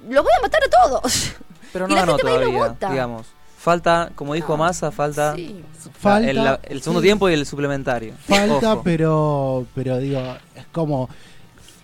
los 0.08 0.22
voy 0.24 0.32
a 0.38 0.42
matar 0.42 0.60
a 0.64 0.70
todos. 0.88 1.32
Pero 1.72 1.86
Y 1.88 1.88
no 1.88 1.94
la 1.94 2.00
ganó 2.02 2.16
gente 2.18 2.22
va 2.24 2.32
y 2.32 2.38
lo 2.38 2.52
vota. 2.52 2.90
digamos. 2.90 3.26
Falta, 3.62 4.10
como 4.16 4.34
dijo 4.34 4.54
Ah, 4.54 4.56
Massa, 4.56 4.90
falta 4.90 5.36
Sí. 5.36 5.62
Falta, 6.00 6.28
el, 6.28 6.36
la- 6.36 6.60
el 6.64 6.82
segundo 6.82 7.00
sí, 7.00 7.06
tiempo 7.06 7.30
y 7.30 7.34
el 7.34 7.46
suplementario. 7.46 8.14
Falta, 8.26 8.72
Ojo. 8.74 8.82
pero, 8.82 9.66
pero 9.74 9.98
digo, 9.98 10.20
es 10.56 10.66
como 10.72 11.08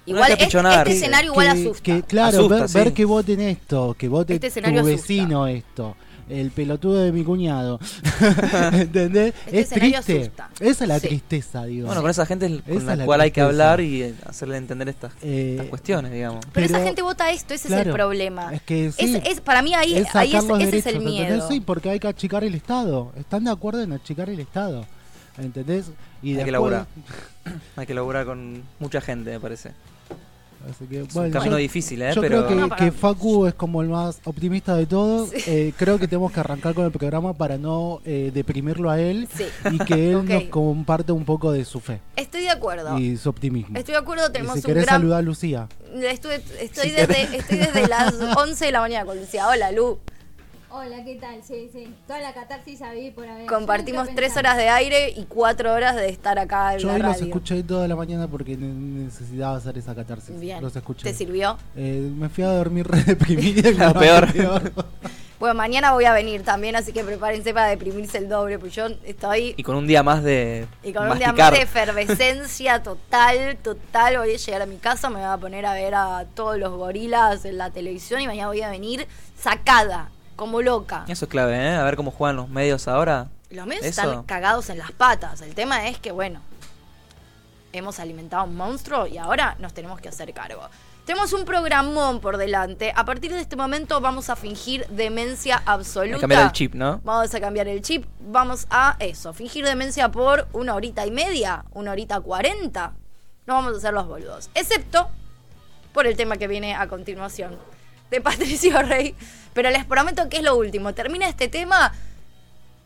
Igual 0.05 0.33
este, 0.33 0.45
este 0.45 0.85
Que- 0.85 0.93
escenario 0.93 1.31
igual 1.33 1.49
asusta. 1.49 1.83
que, 1.83 2.03
claro, 2.03 2.39
Asusta, 2.39 2.55
ver, 2.61 2.69
sí. 2.69 2.79
ver 2.79 2.93
que 2.95 3.05
voten 3.05 3.41
esto, 3.43 3.95
que 3.97 4.09
vote 4.09 4.35
Este 4.35 4.49
tu 4.49 4.81
asusta. 4.81 4.97
vecino 4.97 5.47
esto. 5.47 5.97
El 6.29 6.51
pelotudo 6.51 7.03
de 7.03 7.13
mi 7.13 7.25
cuñado. 7.25 7.79
¿Entendés? 8.73 9.35
Este 9.47 9.61
es 9.61 9.67
escenario 9.73 10.01
triste. 10.03 10.23
asusta. 10.23 10.51
Esa 10.61 10.85
es 10.85 10.89
la 10.89 11.01
Sí. 11.01 11.09
tristeza, 11.09 11.65
digo. 11.65 11.87
Bueno, 11.87 12.01
con 12.03 12.11
esa 12.11 12.27
gente 12.27 12.47
es 12.47 12.63
con 12.75 12.87
la 12.87 12.97
la 12.97 13.05
cual 13.05 13.21
hay 13.21 13.31
que 13.31 13.41
hablar 13.41 13.81
y 13.81 14.15
hacerle 14.27 14.57
entender 14.57 14.89
estas, 14.89 15.13
Eh, 15.23 15.53
estas 15.53 15.67
cuestiones, 15.69 16.13
digamos. 16.13 16.45
Pero, 16.53 16.67
esa 16.67 16.81
gente 16.83 17.03
vota 17.03 17.31
esto, 17.31 17.55
ese 17.55 17.69
es 17.69 17.75
el 17.87 17.93
problema. 17.93 18.53
es 18.55 18.63
que 18.63 18.93
sí. 18.93 19.17
Es- 19.17 19.27
es- 19.27 19.41
para 19.41 19.63
mí 19.63 19.75
ahí, 19.75 19.95
es 19.97 20.15
ahí 20.15 20.35
es- 20.35 20.45
los 20.45 20.59
ese 20.61 20.79
es 20.79 20.85
derechos, 20.85 20.87
el 20.93 20.97
¿entendés? 21.09 21.29
miedo. 21.37 21.49
Sí, 21.49 21.61
porque 21.61 21.91
hay 21.91 22.01
que 22.01 22.09
achicar 22.09 22.45
el 22.45 22.55
Estado. 22.55 23.13
¿Están 23.17 23.45
de 23.45 23.51
acuerdo 23.51 23.83
en 23.83 23.93
achicar 23.93 24.29
el 24.31 24.41
Estado? 24.41 24.85
¿Entendés? 25.39 25.91
Y 26.23 26.37
Hay 26.37 26.45
que 26.45 26.51
laburar. 26.53 26.87
Hay 27.77 27.87
que 27.87 27.95
laburar 27.95 28.27
con 28.27 28.63
mucha 28.81 29.01
gente, 29.01 29.31
me 29.31 29.41
parece. 29.41 29.71
Así 30.69 30.85
que, 30.87 31.01
Es 31.03 31.15
un 31.15 31.31
camino 31.31 31.53
yo- 31.53 31.57
difícil, 31.57 32.03
¿eh? 32.03 32.13
Yo 32.15 32.21
Pero 32.21 32.47
creo 32.47 32.69
que, 32.69 32.87
No. 32.87 32.93
Facu 32.93 33.47
es 33.47 33.55
como 33.55 33.81
el 33.83 33.89
más 33.89 34.21
optimista 34.25 34.75
de 34.77 34.87
todos. 34.87 35.31
Sí. 35.31 35.37
Eh, 35.47 35.73
creo 35.77 35.99
que 35.99 36.09
tenemos 36.09 36.33
que 36.33 36.41
arrancar 36.41 36.75
con 36.75 36.85
el 36.85 36.91
programa 36.91 37.33
para 37.35 37.57
no 37.59 38.01
eh, 38.05 38.31
deprimirlo 38.35 38.91
a 38.91 39.01
él 39.01 39.29
Sí. 39.35 39.45
y 39.71 39.79
que 39.79 40.11
él 40.13 40.25
nos 40.29 40.45
comparte 40.45 41.13
un 41.13 41.25
poco 41.25 41.53
de 41.53 41.65
su 41.65 41.81
fe 41.81 42.01
Estoy 42.17 42.43
de 42.43 42.51
acuerdo. 42.51 42.99
y 42.99 43.17
su 43.17 43.29
optimismo. 43.29 43.79
Estoy 43.79 43.93
de 43.93 43.99
acuerdo, 44.01 44.27
Y 44.29 44.33
tenemos 44.33 44.55
si 44.55 44.59
un 44.61 44.65
querés 44.65 44.85
gran... 44.87 45.01
saludar 45.01 45.19
a 45.19 45.23
Lucía. 45.23 45.69
Estuve- 45.95 46.43
estoy, 46.61 46.91
desde, 46.91 47.37
estoy 47.37 47.59
desde 47.59 47.87
las 47.89 48.15
11 48.37 48.67
de 48.67 48.73
la 48.73 48.81
mañana 48.81 49.05
con 49.07 49.19
Lucía. 49.19 49.47
Hola, 49.49 49.71
Lu. 49.73 49.99
Hola, 50.71 51.03
¿qué 51.03 51.15
tal? 51.17 51.43
Sí, 51.43 51.71
sí. 51.73 51.95
Toda 52.07 52.19
la 52.21 52.35
catarsis 52.35 52.83
había 52.83 53.11
por 53.15 53.27
haber. 53.27 53.47
Compartimos 53.47 54.07
tres 54.15 54.37
horas 54.37 54.59
de 54.59 54.69
aire 54.69 55.11
y 55.17 55.25
cuatro 55.25 55.73
horas 55.73 55.97
de 55.97 56.09
estar 56.11 56.39
acá 56.39 56.75
en 56.75 56.81
Yo 56.81 56.89
la 56.89 56.95
hoy 56.95 57.01
los 57.01 57.13
radio. 57.13 57.27
escuché 57.27 57.63
toda 57.63 57.89
la 57.89 57.97
mañana 57.97 58.29
porque 58.29 58.55
ne- 58.55 59.05
necesitaba 59.05 59.57
hacer 59.57 59.79
esa 59.79 59.95
catarsis. 59.95 60.39
Bien. 60.39 60.61
Los 60.61 60.77
escuché. 60.77 61.05
¿Te 61.05 61.15
sirvió? 61.15 61.57
Eh, 61.75 62.11
me 62.15 62.29
fui 62.29 62.45
a 62.45 62.49
dormir 62.49 62.87
re 62.87 63.03
deprimida. 63.07 63.71
La 63.73 63.95
peor. 63.99 64.31
peor. 64.31 64.73
Bueno, 65.41 65.55
mañana 65.55 65.93
voy 65.95 66.05
a 66.05 66.13
venir 66.13 66.43
también, 66.43 66.77
así 66.77 66.93
que 66.93 67.03
prepárense 67.03 67.55
para 67.55 67.69
deprimirse 67.69 68.19
el 68.19 68.29
doble, 68.29 68.59
pues 68.59 68.75
yo 68.75 68.89
estoy... 69.05 69.55
Y 69.57 69.63
con 69.63 69.77
un 69.77 69.87
día 69.87 70.03
más 70.03 70.23
de. 70.23 70.67
Y 70.83 70.93
con 70.93 71.09
un 71.11 71.17
día 71.17 71.33
más 71.33 71.53
de 71.53 71.63
efervescencia 71.63 72.83
total, 72.83 73.57
total, 73.63 74.19
voy 74.19 74.35
a 74.35 74.37
llegar 74.37 74.63
a 74.63 74.67
mi 74.67 74.77
casa, 74.77 75.09
me 75.09 75.17
voy 75.21 75.25
a 75.29 75.37
poner 75.39 75.65
a 75.65 75.73
ver 75.75 75.95
a 75.95 76.27
todos 76.35 76.59
los 76.59 76.73
gorilas 76.77 77.45
en 77.47 77.57
la 77.57 77.71
televisión 77.71 78.21
y 78.21 78.27
mañana 78.27 78.49
voy 78.49 78.63
a 78.63 78.69
venir 78.69 79.07
sacada, 79.41 80.11
como 80.39 80.63
loca. 80.63 81.05
Eso 81.09 81.25
es 81.25 81.31
clave, 81.31 81.57
¿eh? 81.57 81.75
A 81.75 81.83
ver 81.83 81.97
cómo 81.97 82.13
juegan 82.13 82.37
los 82.37 82.49
medios 82.49 82.87
ahora. 82.87 83.27
Los 83.51 83.67
medios 83.67 83.85
Eso. 83.85 84.03
están 84.03 84.23
cagados 84.23 84.71
en 84.71 84.79
las 84.79 84.93
patas. 84.93 85.43
El 85.43 85.55
tema 85.55 85.89
es 85.89 85.99
que, 85.99 86.13
bueno, 86.13 86.41
hemos 87.73 87.99
alimentado 87.99 88.43
a 88.43 88.47
un 88.47 88.55
monstruo 88.55 89.09
y 89.09 89.19
ahora 89.19 89.57
nos 89.59 89.75
tenemos 89.75 90.01
que 90.01 90.09
hacer 90.09 90.33
cargo. 90.33 90.63
Tenemos 91.05 91.33
un 91.33 91.45
programón 91.45 92.21
por 92.21 92.37
delante. 92.37 92.93
A 92.95 93.05
partir 93.05 93.33
de 93.33 93.41
este 93.41 93.57
momento 93.57 94.01
vamos 94.01 94.31
a 94.31 94.37
fingir 94.37 94.87
demencia 94.91 95.61
absoluta. 95.67 96.19
que 96.19 96.21
cambiar 96.21 96.45
el 96.45 96.53
chip, 96.53 96.75
¿no? 96.75 97.01
Vamos 97.03 97.35
a 97.35 97.41
cambiar 97.41 97.67
el 97.67 97.83
chip. 97.83 98.07
Vamos 98.21 98.69
a 98.71 98.95
eso, 99.01 99.33
fingir 99.33 99.65
demencia 99.65 100.09
por 100.11 100.47
una 100.53 100.77
horita 100.77 101.05
y 101.05 101.11
media, 101.11 101.65
una 101.73 101.91
horita 101.91 102.21
cuarenta. 102.21 102.93
No 103.47 103.55
vamos 103.55 103.75
a 103.75 103.79
hacer 103.79 103.93
los 103.93 104.07
boludos. 104.07 104.51
Excepto 104.55 105.09
por 105.93 106.07
el 106.07 106.17
tema 106.17 106.37
que 106.37 106.47
viene 106.47 106.77
a 106.77 106.87
continuación 106.87 107.57
de 108.11 108.21
Patricio 108.21 108.81
Rey. 108.83 109.17
Pero 109.59 109.71
les 109.73 109.85
prometo 109.85 110.29
que 110.29 110.37
es 110.37 110.45
lo 110.45 110.55
último. 110.55 110.95
Termina 110.95 111.29
este 111.29 111.49
tema 111.49 111.93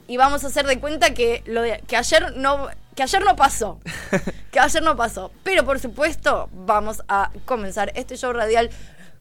y 0.09 0.17
vamos 0.17 0.43
a 0.43 0.47
hacer 0.47 0.65
de 0.67 0.81
cuenta 0.81 1.13
que 1.13 1.43
lo 1.45 1.61
de- 1.61 1.83
que 1.87 1.99
ayer 1.99 2.35
no 2.39 2.69
que 2.97 3.03
ayer 3.03 3.23
no 3.23 3.37
pasó. 3.37 3.79
que 4.51 4.59
ayer 4.59 4.83
no 4.83 4.97
pasó. 4.97 5.31
Pero 5.45 5.67
por 5.67 5.79
supuesto, 5.81 6.49
vamos 6.55 7.03
a 7.09 7.31
comenzar 7.45 7.93
este 7.95 8.17
show 8.17 8.33
radial 8.33 8.71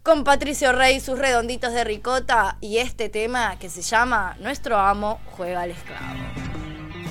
con 0.01 0.23
Patricio 0.23 0.71
Rey, 0.71 1.01
sus 1.01 1.19
redonditos 1.19 1.73
de 1.73 1.83
ricota 1.83 2.55
y 2.61 2.77
este 2.77 3.09
tema 3.09 3.59
que 3.59 3.69
se 3.69 3.81
llama 3.81 4.37
Nuestro 4.39 4.77
amo 4.79 5.19
juega 5.35 5.63
al 5.63 5.71
esclavo. 5.71 6.05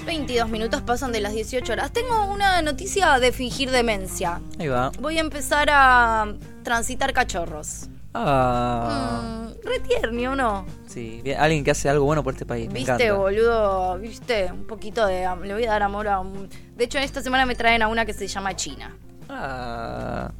22 0.06 0.48
minutos 0.48 0.80
pasan 0.80 1.12
de 1.12 1.20
las 1.20 1.34
18 1.34 1.70
horas. 1.70 1.92
Tengo 1.92 2.24
una 2.24 2.62
noticia 2.62 3.18
de 3.18 3.30
fingir 3.32 3.70
demencia. 3.70 4.40
Ahí 4.58 4.68
va. 4.68 4.90
Voy 5.00 5.18
a 5.18 5.20
empezar 5.20 5.68
a 5.70 6.32
transitar 6.64 7.12
cachorros. 7.12 7.90
Ah. 8.14 9.22
Mm, 9.22 9.66
re 9.66 9.80
tierno, 9.80 10.32
¿o 10.32 10.34
no? 10.34 10.66
Sí, 10.86 11.20
bien, 11.22 11.38
alguien 11.40 11.62
que 11.64 11.70
hace 11.70 11.88
algo 11.88 12.04
bueno 12.04 12.22
por 12.24 12.32
este 12.34 12.46
país. 12.46 12.68
Me 12.68 12.74
Viste, 12.74 12.92
encanta. 12.92 13.14
boludo, 13.14 13.98
viste, 13.98 14.50
un 14.52 14.66
poquito 14.66 15.06
de... 15.06 15.28
Le 15.44 15.54
voy 15.54 15.64
a 15.64 15.70
dar 15.70 15.82
amor 15.82 16.08
a 16.08 16.20
un... 16.20 16.48
De 16.76 16.84
hecho, 16.84 16.98
esta 16.98 17.22
semana 17.22 17.46
me 17.46 17.54
traen 17.54 17.82
a 17.82 17.88
una 17.88 18.04
que 18.04 18.12
se 18.12 18.26
llama 18.26 18.54
China. 18.56 18.96
Ah. 19.28 20.32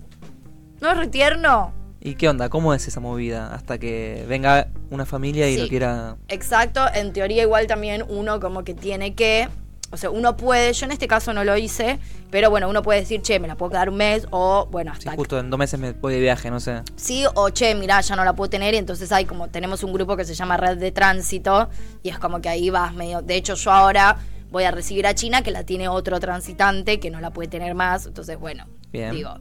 ¿No 0.81 0.91
es 0.91 0.97
re 0.99 1.07
tierno? 1.09 1.73
¿Y 2.01 2.15
qué 2.15 2.29
onda? 2.29 2.49
¿Cómo 2.49 2.73
es 2.75 2.89
esa 2.89 2.99
movida? 3.01 3.55
Hasta 3.55 3.79
que 3.79 4.25
venga 4.27 4.69
una 4.91 5.05
familia 5.05 5.49
y 5.49 5.55
Sí. 5.57 5.61
lo 5.63 5.69
quiera. 5.69 6.17
Exacto, 6.29 6.81
en 6.95 7.13
teoría 7.13 7.43
igual 7.43 7.67
también 7.67 8.05
uno 8.09 8.41
como 8.41 8.65
que 8.65 8.75
tiene 8.75 9.15
que... 9.15 9.49
O 9.93 9.97
sea, 9.97 10.11
uno 10.11 10.37
puede, 10.37 10.73
yo 10.73 10.87
en 10.87 10.93
este 10.93 11.09
caso 11.09 11.33
no 11.33 11.43
lo 11.43 11.57
hice, 11.57 11.99
pero 12.31 12.49
bueno, 12.49 12.69
uno 12.69 12.81
puede 12.81 13.01
decir, 13.01 13.23
che, 13.23 13.41
me 13.41 13.49
la 13.49 13.57
puedo 13.57 13.71
quedar 13.71 13.89
un 13.89 13.97
mes 13.97 14.27
o, 14.31 14.69
bueno, 14.71 14.93
hasta 14.93 15.17
justo 15.17 15.39
en 15.39 15.51
dos 15.51 15.59
meses 15.59 15.81
me 15.81 15.93
voy 15.93 16.15
de 16.15 16.21
viaje, 16.21 16.49
no 16.49 16.61
sé. 16.61 16.83
Sí, 16.95 17.25
o 17.35 17.51
che, 17.51 17.75
mirá, 17.75 18.01
ya 18.01 18.15
no 18.15 18.25
la 18.25 18.35
puedo 18.35 18.49
tener 18.49 18.75
y 18.75 18.77
entonces 18.77 19.11
hay 19.11 19.25
como, 19.25 19.49
tenemos 19.49 19.83
un 19.83 19.93
grupo 19.93 20.17
que 20.17 20.25
se 20.25 20.35
llama 20.35 20.57
Red 20.57 20.79
de 20.79 20.93
Tránsito 20.93 21.69
y 22.05 22.11
es 22.11 22.19
como 22.21 22.41
que 22.41 22.49
ahí 22.49 22.71
vas 22.71 22.95
medio, 22.95 23.21
de 23.21 23.35
hecho 23.35 23.55
yo 23.55 23.73
ahora 23.73 24.17
voy 24.51 24.63
a 24.63 24.71
recibir 24.71 25.07
a 25.09 25.15
China 25.15 25.43
que 25.43 25.51
la 25.51 25.65
tiene 25.65 25.89
otro 25.89 26.21
transitante 26.21 27.01
que 27.01 27.11
no 27.11 27.21
la 27.21 27.33
puede 27.33 27.49
tener 27.49 27.75
más, 27.75 28.07
entonces 28.07 28.39
bueno, 28.39 28.67
Bien. 28.93 29.11
digo, 29.13 29.39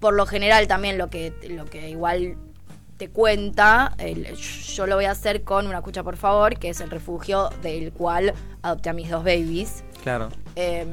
por 0.00 0.14
lo 0.14 0.24
general 0.24 0.66
también 0.66 0.96
lo 0.96 1.10
que, 1.10 1.34
lo 1.50 1.66
que 1.66 1.90
igual 1.90 2.36
te 2.96 3.08
cuenta, 3.10 3.94
el- 3.98 4.34
yo 4.36 4.86
lo 4.86 4.96
voy 4.96 5.04
a 5.06 5.10
hacer 5.12 5.42
con 5.42 5.66
una 5.66 5.78
escucha 5.78 6.02
por 6.02 6.16
favor, 6.16 6.58
que 6.58 6.68
es 6.70 6.80
el 6.80 6.90
refugio 6.90 7.50
del 7.62 7.92
cual 7.92 8.34
adopté 8.62 8.90
a 8.90 8.92
mis 8.92 9.10
dos 9.10 9.24
babies. 9.24 9.84
Claro. 10.02 10.28
Eh, 10.56 10.86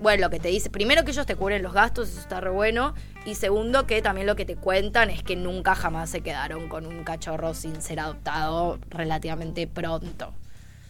bueno, 0.00 0.22
lo 0.22 0.30
que 0.30 0.38
te 0.40 0.48
dice, 0.48 0.70
primero 0.70 1.04
que 1.04 1.12
ellos 1.12 1.24
te 1.26 1.34
cubren 1.36 1.62
los 1.62 1.72
gastos, 1.72 2.10
eso 2.10 2.20
está 2.20 2.40
re 2.40 2.50
bueno. 2.50 2.94
Y 3.24 3.36
segundo 3.36 3.86
que 3.86 4.02
también 4.02 4.26
lo 4.26 4.36
que 4.36 4.44
te 4.44 4.54
cuentan 4.56 5.08
es 5.08 5.22
que 5.22 5.34
nunca 5.34 5.74
jamás 5.74 6.10
se 6.10 6.20
quedaron 6.20 6.68
con 6.68 6.84
un 6.86 7.04
cachorro 7.04 7.54
sin 7.54 7.80
ser 7.80 8.00
adoptado 8.00 8.78
relativamente 8.90 9.66
pronto. 9.66 10.32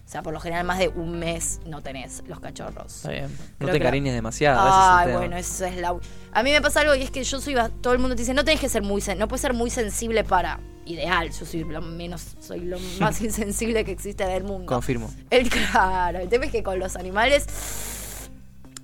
O 0.05 0.09
sea, 0.15 0.23
por 0.23 0.35
lo 0.35 0.41
general 0.41 0.65
más 0.67 0.79
de 0.79 0.89
un 0.89 1.19
mes 1.19 1.61
no 1.67 1.81
tenés 1.83 2.23
los 2.27 2.39
cachorros. 2.39 2.97
Está 2.97 3.11
bien. 3.11 3.25
No 3.25 3.31
Creo 3.59 3.73
te 3.73 3.79
la- 3.79 3.85
encariñes 3.85 4.15
demasiado. 4.15 4.61
Ay, 4.63 5.07
tema. 5.07 5.19
bueno, 5.19 5.37
eso 5.37 5.65
es 5.65 5.77
la... 5.77 5.97
A 6.33 6.43
mí 6.43 6.51
me 6.53 6.61
pasa 6.61 6.81
algo 6.81 6.95
y 6.95 7.03
es 7.03 7.11
que 7.11 7.25
yo 7.25 7.41
soy... 7.41 7.55
Todo 7.81 7.95
el 7.95 7.99
mundo 7.99 8.15
te 8.15 8.21
dice, 8.23 8.35
no 8.35 8.45
tenés 8.45 8.61
que 8.61 8.69
ser 8.69 8.83
muy... 8.83 9.01
sen- 9.01 9.17
No 9.17 9.29
puedes 9.29 9.41
ser 9.41 9.55
muy 9.55 9.71
sensible 9.71 10.23
para... 10.23 10.61
Ideal, 10.85 11.31
yo 11.33 11.47
soy 11.47 11.65
lo 11.65 11.81
menos... 11.81 12.37
Soy 12.39 12.61
lo 12.61 12.79
más 13.01 13.21
insensible 13.23 13.83
que 13.85 13.93
existe 13.93 14.27
del 14.27 14.45
mundo. 14.45 14.67
Confirmo. 14.67 15.11
El, 15.31 15.49
claro, 15.49 16.19
el 16.19 16.29
tema 16.29 16.45
es 16.45 16.53
que 16.53 16.63
con 16.63 16.79
los 16.79 16.97
animales 16.97 17.47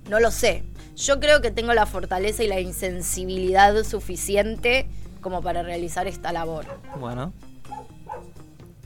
no 0.09 0.19
lo 0.19 0.31
sé. 0.31 0.63
Yo 0.95 1.19
creo 1.19 1.41
que 1.41 1.51
tengo 1.51 1.73
la 1.73 1.85
fortaleza 1.85 2.43
y 2.43 2.47
la 2.47 2.59
insensibilidad 2.59 3.83
suficiente 3.83 4.87
como 5.21 5.41
para 5.43 5.61
realizar 5.61 6.07
esta 6.07 6.31
labor. 6.33 6.65
Bueno. 6.99 7.31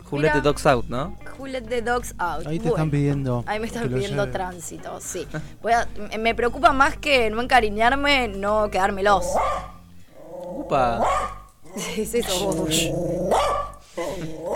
Juliette 0.10 0.36
Mira. 0.36 0.42
Dogs 0.44 0.66
Out, 0.66 0.86
¿no? 0.88 1.18
Who 1.38 1.48
let 1.48 1.62
the 1.64 1.82
dogs 1.82 2.14
out? 2.20 2.46
Ahí 2.48 2.58
te 2.60 2.70
Bueno, 2.70 2.76
están 2.76 2.92
pidiendo. 2.92 3.44
Ahí 3.48 3.60
me 3.60 3.68
están 3.68 3.90
pidiendo 3.90 4.30
tránsito, 4.30 5.00
sí. 5.02 5.28
Voy 5.62 5.74
a- 5.74 5.88
me 6.20 6.34
preocupa 6.36 6.72
más 6.74 6.96
que 6.98 7.30
no 7.30 7.42
encariñarme, 7.42 8.28
no 8.30 8.70
quedármelos. 8.70 9.26
Upa. 10.58 11.04
Sí, 11.78 12.06
sí, 12.06 12.20
eso 12.20 12.54
vos. 12.54 12.90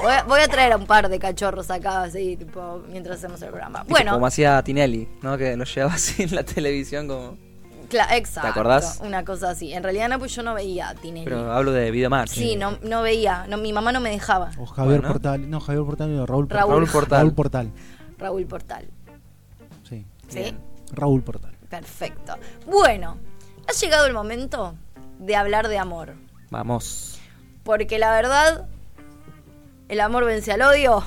Voy 0.01 0.11
a, 0.13 0.23
voy 0.23 0.39
a 0.39 0.47
traer 0.47 0.71
a 0.71 0.77
un 0.77 0.85
par 0.85 1.09
de 1.09 1.19
cachorros 1.19 1.69
acá, 1.69 2.03
así, 2.03 2.37
tipo, 2.37 2.81
mientras 2.87 3.17
hacemos 3.17 3.41
el 3.41 3.49
programa. 3.49 3.79
Tipo, 3.81 3.91
Bueno, 3.91 4.13
Como 4.13 4.25
hacía 4.25 4.61
Tinelli, 4.63 5.07
¿no? 5.21 5.37
Que 5.37 5.57
lo 5.57 5.65
llevaba 5.65 5.93
así 5.95 6.23
en 6.23 6.33
la 6.33 6.43
televisión 6.43 7.09
como... 7.09 7.37
Cla- 7.89 8.07
exacto. 8.15 8.49
acordás? 8.49 8.99
Una 9.03 9.25
cosa 9.25 9.49
así. 9.49 9.73
En 9.73 9.81
realidad 9.83 10.09
no, 10.09 10.19
pues 10.19 10.33
yo 10.35 10.43
no 10.43 10.53
veía 10.53 10.89
a 10.89 10.95
Tinelli. 10.95 11.25
Pero 11.25 11.51
hablo 11.51 11.71
de 11.71 11.89
Video 11.91 12.09
Match. 12.09 12.29
sí, 12.29 12.55
no, 12.55 12.77
no 12.83 13.01
veía. 13.01 13.45
No, 13.49 13.57
mi 13.57 13.73
mamá 13.73 13.91
no 13.91 13.99
me 13.99 14.09
dejaba. 14.11 14.51
O 14.59 14.65
Javier 14.65 14.99
Bueno. 15.01 15.13
Portal. 15.13 15.49
No, 15.49 15.59
Javier 15.59 15.85
Portal 15.85 16.15
no, 16.15 16.25
Raúl 16.25 16.47
Portal. 16.47 16.59
Raúl. 16.67 16.73
Raúl 16.75 16.89
Portal. 16.91 17.19
Raúl 17.19 17.33
Portal. 17.33 17.71
Raúl 18.17 18.45
Portal. 18.45 18.87
Sí. 19.87 20.05
¿Sí? 20.27 20.39
Bien. 20.39 20.59
Raúl 20.91 21.23
Portal. 21.23 21.55
Perfecto. 21.69 22.35
Bueno, 22.67 23.17
ha 23.67 23.71
llegado 23.73 24.05
el 24.05 24.13
momento 24.13 24.75
de 25.19 25.35
hablar 25.35 25.67
de 25.67 25.77
amor. 25.77 26.13
Vamos. 26.51 27.19
Porque 27.63 27.99
la 27.99 28.11
verdad, 28.11 28.67
el 29.87 29.99
amor 29.99 30.25
vence 30.25 30.51
al 30.51 30.61
odio. 30.61 31.03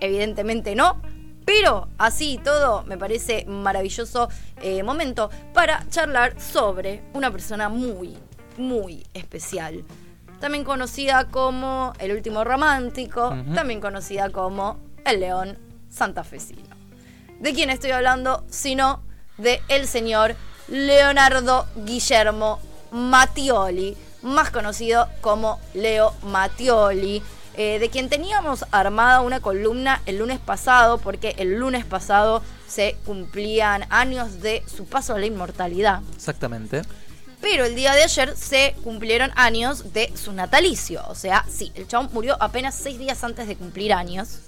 Evidentemente 0.00 0.74
no. 0.74 1.00
Pero 1.48 1.88
así 1.96 2.38
todo, 2.44 2.82
me 2.82 2.98
parece 2.98 3.46
maravilloso 3.46 4.28
eh, 4.60 4.82
momento 4.82 5.30
para 5.54 5.82
charlar 5.88 6.38
sobre 6.38 7.00
una 7.14 7.30
persona 7.30 7.70
muy, 7.70 8.18
muy 8.58 9.06
especial. 9.14 9.82
También 10.40 10.62
conocida 10.62 11.24
como 11.30 11.94
el 12.00 12.12
último 12.12 12.44
romántico, 12.44 13.34
también 13.54 13.80
conocida 13.80 14.28
como 14.28 14.76
el 15.06 15.20
león 15.20 15.56
santafesino. 15.88 16.76
¿De 17.40 17.54
quién 17.54 17.70
estoy 17.70 17.92
hablando? 17.92 18.44
Sino 18.50 19.00
de 19.38 19.62
el 19.68 19.86
señor 19.86 20.36
Leonardo 20.68 21.66
Guillermo 21.76 22.60
Mattioli, 22.90 23.96
más 24.20 24.50
conocido 24.50 25.08
como 25.22 25.58
Leo 25.72 26.12
Mattioli. 26.24 27.22
Eh, 27.60 27.80
de 27.80 27.90
quien 27.90 28.08
teníamos 28.08 28.64
armada 28.70 29.20
una 29.20 29.40
columna 29.40 30.00
el 30.06 30.18
lunes 30.18 30.38
pasado, 30.38 30.98
porque 30.98 31.34
el 31.38 31.58
lunes 31.58 31.84
pasado 31.84 32.40
se 32.68 32.96
cumplían 33.04 33.84
años 33.90 34.40
de 34.40 34.62
su 34.72 34.86
paso 34.86 35.14
a 35.14 35.18
la 35.18 35.26
inmortalidad. 35.26 36.00
Exactamente. 36.14 36.82
Pero 37.40 37.64
el 37.64 37.74
día 37.74 37.94
de 37.94 38.04
ayer 38.04 38.36
se 38.36 38.76
cumplieron 38.84 39.32
años 39.34 39.92
de 39.92 40.12
su 40.16 40.32
natalicio. 40.32 41.02
O 41.08 41.16
sea, 41.16 41.44
sí, 41.50 41.72
el 41.74 41.88
chabón 41.88 42.10
murió 42.12 42.36
apenas 42.40 42.76
seis 42.76 42.96
días 42.96 43.24
antes 43.24 43.48
de 43.48 43.56
cumplir 43.56 43.92
años. 43.92 44.38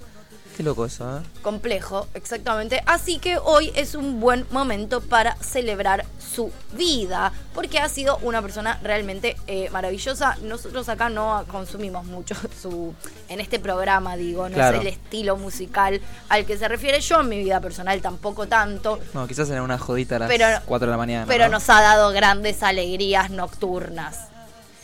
Qué 0.61 0.65
loco 0.65 0.85
eso, 0.85 1.17
¿eh? 1.17 1.23
Complejo, 1.41 2.07
exactamente. 2.13 2.83
Así 2.85 3.19
que 3.19 3.39
hoy 3.39 3.73
es 3.75 3.95
un 3.95 4.21
buen 4.21 4.45
momento 4.51 5.01
para 5.01 5.35
celebrar 5.37 6.05
su 6.19 6.53
vida, 6.75 7.33
porque 7.55 7.79
ha 7.79 7.89
sido 7.89 8.19
una 8.19 8.43
persona 8.43 8.79
realmente 8.83 9.37
eh, 9.47 9.71
maravillosa. 9.71 10.37
Nosotros 10.43 10.87
acá 10.91 11.09
no 11.09 11.47
consumimos 11.49 12.05
mucho 12.05 12.35
su 12.61 12.93
en 13.31 13.41
este 13.41 13.59
programa, 13.59 14.19
digo, 14.19 14.51
no 14.51 14.55
Claro. 14.55 14.77
es 14.77 14.81
el 14.83 14.89
estilo 14.89 15.39
musical 15.39 15.99
al 16.29 16.45
que 16.45 16.59
se 16.59 16.69
refiere 16.69 17.01
yo 17.01 17.23
en 17.23 17.31
mi 17.31 17.39
vida 17.39 17.59
personal 17.63 17.99
tampoco 18.03 18.47
tanto, 18.47 19.01
No, 19.15 19.27
quizás 19.27 19.49
en 19.49 19.61
una 19.63 19.79
jodita 19.79 20.17
a 20.17 20.19
las 20.19 20.29
Pero- 20.29 20.61
4 20.67 20.89
de 20.89 20.91
la 20.91 20.99
mañana. 20.99 21.25
pero 21.27 21.47
¿no? 21.47 21.53
nos 21.53 21.71
ha 21.71 21.81
dado 21.81 22.11
grandes 22.11 22.63
alegrías 22.63 23.31
nocturnas. 23.31 24.29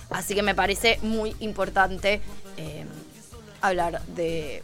Así 0.09 0.35
que 0.35 0.42
me 0.42 0.54
parece 0.54 0.99
muy 1.02 1.37
importante 1.40 2.23
eh, 2.56 2.87
hablar 3.61 4.00
de 4.06 4.62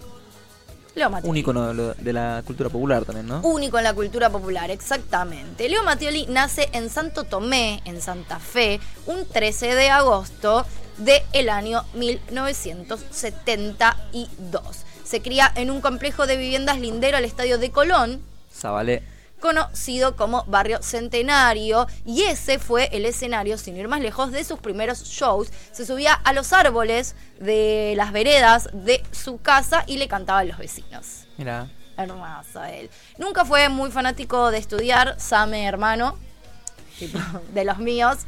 Leo 0.94 1.10
Mattioli. 1.10 1.44
Un 1.46 1.76
de, 1.76 1.94
de 1.94 2.12
la 2.12 2.42
cultura 2.46 2.68
popular 2.68 3.04
también, 3.04 3.26
¿no? 3.26 3.40
Único 3.40 3.78
en 3.78 3.84
la 3.84 3.94
cultura 3.94 4.30
popular, 4.30 4.70
exactamente. 4.70 5.68
Leo 5.68 5.82
Mattioli 5.82 6.26
nace 6.26 6.68
en 6.72 6.88
Santo 6.90 7.24
Tomé, 7.24 7.82
en 7.84 8.00
Santa 8.00 8.38
Fe, 8.38 8.78
un 9.06 9.26
13 9.26 9.74
de 9.74 9.90
agosto 9.90 10.64
del 10.98 11.48
año 11.48 11.84
1972. 11.94 14.62
Se 15.04 15.22
cría 15.22 15.50
en 15.54 15.70
un 15.70 15.80
complejo 15.80 16.26
de 16.26 16.36
viviendas 16.36 16.78
lindero 16.78 17.16
al 17.16 17.24
estadio 17.24 17.56
de 17.58 17.70
Colón, 17.70 18.20
Zabalé. 18.54 19.02
Conocido 19.42 20.16
como 20.16 20.44
Barrio 20.44 20.82
Centenario, 20.82 21.86
y 22.06 22.22
ese 22.22 22.58
fue 22.58 22.88
el 22.92 23.04
escenario, 23.04 23.58
sin 23.58 23.76
ir 23.76 23.88
más 23.88 24.00
lejos, 24.00 24.32
de 24.32 24.44
sus 24.44 24.58
primeros 24.60 25.02
shows. 25.04 25.50
Se 25.72 25.84
subía 25.84 26.14
a 26.14 26.32
los 26.32 26.54
árboles 26.54 27.14
de 27.38 27.92
las 27.96 28.12
veredas 28.12 28.70
de 28.72 29.02
su 29.10 29.38
casa 29.38 29.84
y 29.86 29.98
le 29.98 30.08
cantaba 30.08 30.38
a 30.38 30.44
los 30.44 30.56
vecinos. 30.56 31.26
Mira. 31.36 31.68
Hermoso 31.98 32.64
él. 32.64 32.88
Nunca 33.18 33.44
fue 33.44 33.68
muy 33.68 33.90
fanático 33.90 34.50
de 34.50 34.58
estudiar, 34.58 35.20
Same 35.20 35.66
hermano, 35.66 36.16
tipo, 36.98 37.18
de 37.52 37.64
los 37.64 37.78
míos. 37.78 38.18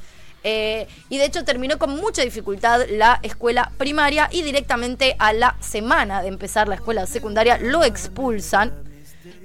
Eh, 0.42 0.87
y 1.09 1.16
de 1.16 1.25
hecho 1.25 1.44
terminó 1.44 1.78
con 1.78 1.97
mucha 1.97 2.23
dificultad 2.23 2.83
la 2.90 3.18
escuela 3.23 3.73
primaria 3.78 4.28
y 4.30 4.42
directamente 4.42 5.16
a 5.18 5.33
la 5.33 5.56
semana 5.61 6.21
de 6.21 6.28
empezar 6.28 6.68
la 6.68 6.75
escuela 6.75 7.06
secundaria 7.06 7.56
lo 7.56 7.83
expulsan 7.83 8.93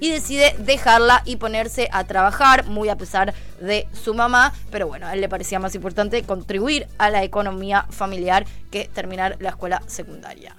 y 0.00 0.10
decide 0.10 0.54
dejarla 0.58 1.22
y 1.24 1.36
ponerse 1.36 1.88
a 1.92 2.04
trabajar, 2.04 2.66
muy 2.66 2.88
a 2.88 2.96
pesar 2.96 3.34
de 3.60 3.86
su 3.92 4.14
mamá. 4.14 4.52
Pero 4.70 4.88
bueno, 4.88 5.06
a 5.06 5.14
él 5.14 5.20
le 5.20 5.28
parecía 5.28 5.60
más 5.60 5.74
importante 5.74 6.22
contribuir 6.22 6.88
a 6.98 7.10
la 7.10 7.22
economía 7.22 7.86
familiar 7.90 8.46
que 8.70 8.88
terminar 8.92 9.36
la 9.40 9.50
escuela 9.50 9.82
secundaria 9.86 10.56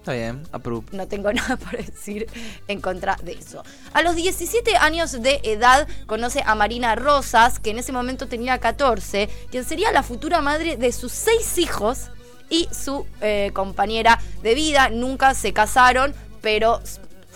Está 0.00 0.12
bien, 0.14 0.42
approve. 0.50 0.86
no 0.92 1.06
tengo 1.06 1.30
nada 1.34 1.58
por 1.58 1.76
decir 1.76 2.26
en 2.68 2.80
contra 2.80 3.16
de 3.22 3.32
eso. 3.32 3.62
A 3.92 4.00
los 4.00 4.16
17 4.16 4.76
años 4.76 5.12
de 5.20 5.40
edad 5.44 5.86
conoce 6.06 6.42
a 6.44 6.54
Marina 6.54 6.94
Rosas, 6.94 7.58
que 7.58 7.70
en 7.70 7.78
ese 7.78 7.92
momento 7.92 8.26
tenía 8.26 8.58
14, 8.58 9.28
quien 9.50 9.64
sería 9.64 9.92
la 9.92 10.02
futura 10.02 10.40
madre 10.40 10.78
de 10.78 10.92
sus 10.92 11.12
seis 11.12 11.58
hijos 11.58 12.08
y 12.48 12.66
su 12.72 13.06
eh, 13.20 13.50
compañera 13.52 14.18
de 14.42 14.54
vida. 14.54 14.88
Nunca 14.88 15.34
se 15.34 15.52
casaron, 15.52 16.14
pero 16.40 16.80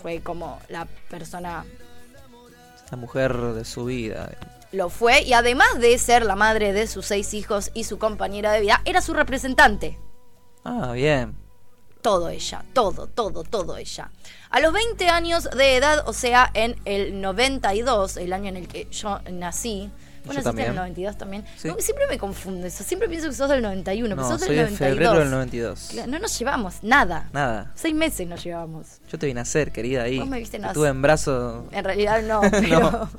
fue 0.04 0.20
como 0.20 0.60
la 0.68 0.86
persona 1.08 1.64
La 2.90 2.98
mujer 2.98 3.34
de 3.54 3.64
su 3.64 3.86
vida. 3.86 4.30
lo 4.70 4.90
fue 4.90 5.22
y 5.22 5.32
además 5.32 5.78
de 5.78 5.96
ser 5.96 6.26
la 6.26 6.36
madre 6.36 6.74
de 6.74 6.86
sus 6.86 7.06
seis 7.06 7.32
hijos 7.32 7.70
y 7.72 7.84
su 7.84 7.98
compañera 7.98 8.52
de 8.52 8.60
vida, 8.60 8.82
era 8.84 9.00
su 9.00 9.14
representante. 9.14 9.98
Ah, 10.62 10.92
bien. 10.92 11.34
todo 12.02 12.28
ella, 12.28 12.66
todo, 12.74 13.06
todo, 13.06 13.44
todo 13.44 13.78
ella. 13.78 14.10
A 14.50 14.60
los 14.60 14.74
20 14.74 15.08
años 15.08 15.44
de 15.44 15.76
edad, 15.76 16.06
o 16.06 16.12
sea, 16.12 16.50
en 16.52 16.76
el 16.84 17.22
92, 17.22 18.18
el 18.18 18.34
año 18.34 18.50
en 18.50 18.58
el 18.58 18.68
que 18.68 18.86
yo 18.90 19.20
nací. 19.32 19.90
¿Vos 20.24 20.34
naciste 20.34 20.50
en 20.50 20.58
el 20.58 20.64
también. 20.64 20.74
92 20.76 21.16
también? 21.18 21.44
Sí. 21.56 21.68
No, 21.68 21.76
siempre 21.78 22.06
me 22.08 22.18
confunde 22.18 22.68
eso. 22.68 22.82
Siempre 22.84 23.08
pienso 23.08 23.28
que 23.28 23.34
sos 23.34 23.48
del 23.48 23.62
91, 23.62 24.14
pero 24.16 24.22
No, 24.26 24.28
sos 24.32 24.40
del 24.40 24.46
soy 24.48 24.56
de 24.56 24.62
92. 24.62 24.88
febrero 24.88 25.18
del 25.20 25.30
92. 25.30 25.88
Claro, 25.92 26.10
No 26.10 26.18
nos 26.18 26.38
llevamos 26.38 26.74
nada. 26.82 27.28
Nada. 27.32 27.72
Seis 27.74 27.94
meses 27.94 28.26
nos 28.26 28.42
llevamos. 28.42 28.86
Yo 29.10 29.18
te 29.18 29.26
vine 29.26 29.40
a 29.40 29.42
hacer, 29.42 29.70
querida, 29.72 30.02
ahí. 30.04 30.18
Vos 30.18 30.28
me 30.28 30.38
viste 30.38 30.56
Te 30.58 30.62
nacer. 30.62 30.74
tuve 30.74 30.88
en 30.88 31.02
brazo. 31.02 31.66
En 31.72 31.84
realidad 31.84 32.22
no, 32.22 32.40
pero, 32.50 32.80
No. 32.90 33.10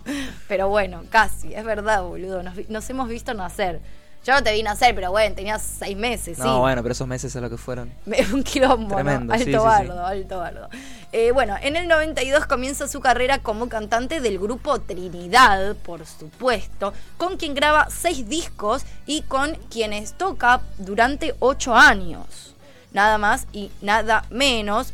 pero 0.48 0.70
bueno, 0.70 1.04
casi. 1.10 1.54
Es 1.54 1.64
verdad, 1.64 2.04
boludo. 2.04 2.42
Nos, 2.44 2.90
hemos 2.90 3.08
visto 3.10 3.34
nacer. 3.34 3.80
Yo 4.26 4.34
no 4.34 4.42
te 4.42 4.52
vi 4.54 4.64
nacer, 4.64 4.96
pero 4.96 5.12
bueno, 5.12 5.36
tenías 5.36 5.62
seis 5.62 5.96
meses, 5.96 6.38
sí. 6.38 6.44
No, 6.44 6.60
bueno, 6.60 6.82
pero 6.82 6.94
esos 6.94 7.08
meses 7.08 7.36
es 7.36 7.40
lo 7.40 7.48
que 7.48 7.58
fueron. 7.58 7.92
Un 8.34 8.42
quilombo, 8.42 8.90
¿no? 8.90 8.96
Tremendo, 8.96 9.32
alto 9.34 9.46
sí, 9.46 9.52
sí, 9.52 9.58
sí. 9.60 9.64
bardo, 9.64 10.04
alto 10.04 10.38
bardo. 10.40 10.70
Eh, 11.18 11.32
bueno, 11.32 11.56
en 11.62 11.78
el 11.78 11.88
92 11.88 12.46
comienza 12.46 12.90
su 12.90 13.00
carrera 13.00 13.40
como 13.40 13.70
cantante 13.70 14.20
del 14.20 14.38
grupo 14.38 14.82
Trinidad, 14.82 15.74
por 15.78 16.06
supuesto, 16.06 16.92
con 17.16 17.38
quien 17.38 17.54
graba 17.54 17.88
seis 17.90 18.28
discos 18.28 18.84
y 19.06 19.22
con 19.22 19.56
quienes 19.72 20.18
toca 20.18 20.60
durante 20.78 21.34
ocho 21.40 21.74
años. 21.74 22.54
Nada 22.92 23.18
más 23.18 23.48
y 23.54 23.72
nada 23.82 24.26
menos. 24.30 24.92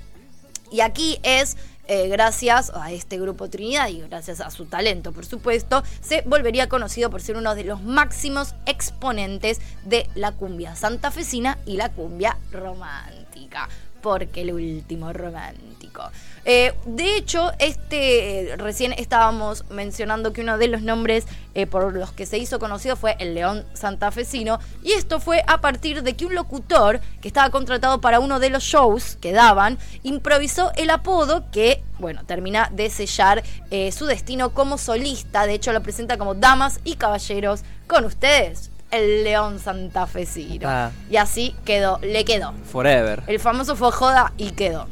Y 0.70 0.82
aquí 0.82 1.20
es 1.24 1.58
eh, 1.88 2.08
gracias 2.08 2.72
a 2.76 2.92
este 2.92 3.20
grupo 3.20 3.50
Trinidad 3.50 3.88
y 3.88 4.02
gracias 4.02 4.42
a 4.42 4.52
su 4.52 4.68
talento, 4.68 5.14
por 5.14 5.26
supuesto, 5.26 5.82
se 6.02 6.22
volvería 6.28 6.70
conocido 6.70 7.10
por 7.10 7.24
ser 7.24 7.36
uno 7.36 7.56
de 7.56 7.64
los 7.64 7.82
máximos 7.82 8.54
exponentes 8.68 9.60
de 9.86 10.08
la 10.14 10.34
cumbia 10.34 10.76
santafesina 10.76 11.58
y 11.66 11.78
la 11.78 11.90
cumbia 11.90 12.38
romántica. 12.52 13.68
Porque 14.02 14.42
el 14.42 14.54
último 14.54 15.14
romántico. 15.14 16.04
Eh, 16.44 16.74
de 16.86 17.18
hecho, 17.18 17.52
este 17.60 18.52
eh, 18.52 18.58
recién 18.58 18.94
estábamos 18.94 19.64
mencionando 19.70 20.34
que 20.34 20.42
uno 20.42 20.58
de 20.58 20.68
los 20.68 20.82
nombres 20.82 21.26
eh, 21.54 21.68
por 21.68 21.94
los 21.94 22.12
que 22.14 22.26
se 22.26 22.40
hizo 22.40 22.58
conocido 22.58 22.96
fue 22.96 23.16
el 23.20 23.36
León 23.36 23.64
Santafesino. 23.74 24.60
Y 24.84 24.94
esto 24.94 25.20
fue 25.20 25.44
a 25.46 25.62
partir 25.62 26.02
de 26.02 26.16
que 26.16 26.26
un 26.26 26.34
locutor 26.34 27.00
que 27.22 27.28
estaba 27.28 27.52
contratado 27.52 28.02
para 28.02 28.20
uno 28.20 28.40
de 28.40 28.50
los 28.50 28.64
shows 28.64 29.18
que 29.22 29.34
daban 29.34 29.78
improvisó 30.02 30.72
el 30.78 30.90
apodo 30.90 31.44
que, 31.52 31.84
bueno, 32.00 32.24
termina 32.26 32.70
de 32.72 32.90
sellar 32.90 33.44
su 33.92 34.06
destino 34.06 34.52
como 34.52 34.78
solista. 34.78 35.46
De 35.46 35.54
hecho, 35.54 35.74
lo 35.74 35.84
presenta 35.84 36.18
como 36.18 36.34
Damas 36.34 36.80
y 36.84 36.96
Caballeros 36.96 37.62
con 37.88 38.06
ustedes, 38.06 38.72
el 38.92 39.24
León 39.24 39.60
Santafesino. 39.60 40.68
Ah. 40.70 40.92
Y 41.10 41.18
así 41.18 41.56
quedó, 41.66 42.00
le 42.02 42.26
quedó. 42.26 42.54
Forever. 42.72 43.24
El 43.28 43.40
famoso 43.40 43.76
fue 43.76 43.92
joda 43.92 44.34
y 44.38 44.52
quedó. 44.52 44.88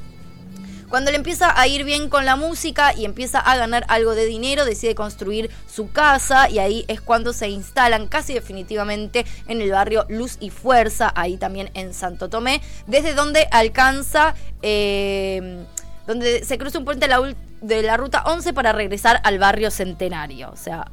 Cuando 0.90 1.12
le 1.12 1.18
empieza 1.18 1.60
a 1.60 1.68
ir 1.68 1.84
bien 1.84 2.10
con 2.10 2.26
la 2.26 2.36
música 2.36 2.96
y 2.96 3.06
empieza 3.06 3.40
a 3.40 3.56
ganar 3.56 3.86
algo 3.90 4.16
de 4.16 4.26
dinero, 4.26 4.66
decide 4.66 4.96
construir 4.96 5.52
su 5.68 5.92
casa 5.92 6.50
y 6.50 6.58
ahí 6.58 6.84
es 6.88 7.00
cuando 7.00 7.32
se 7.32 7.48
instalan 7.48 8.08
casi 8.08 8.34
definitivamente 8.34 9.24
en 9.48 9.62
el 9.62 9.72
barrio 9.72 10.08
Luz 10.10 10.38
y 10.40 10.50
Fuerza, 10.50 11.12
ahí 11.16 11.38
también 11.38 11.70
en 11.76 11.94
Santo 11.94 12.28
Tomé, 12.28 12.62
desde 12.88 13.14
donde 13.14 13.48
alcanza, 13.52 14.34
eh, 14.64 15.64
donde 16.08 16.44
se 16.44 16.58
cruza 16.58 16.80
un 16.80 16.86
puente 16.86 17.08
de 17.08 17.14
la, 17.14 17.36
de 17.62 17.84
la 17.84 17.96
ruta 17.96 18.24
11 18.26 18.52
para 18.54 18.72
regresar 18.72 19.22
al 19.24 19.38
barrio 19.38 19.70
Centenario. 19.70 20.50
O 20.50 20.58
sea, 20.58 20.88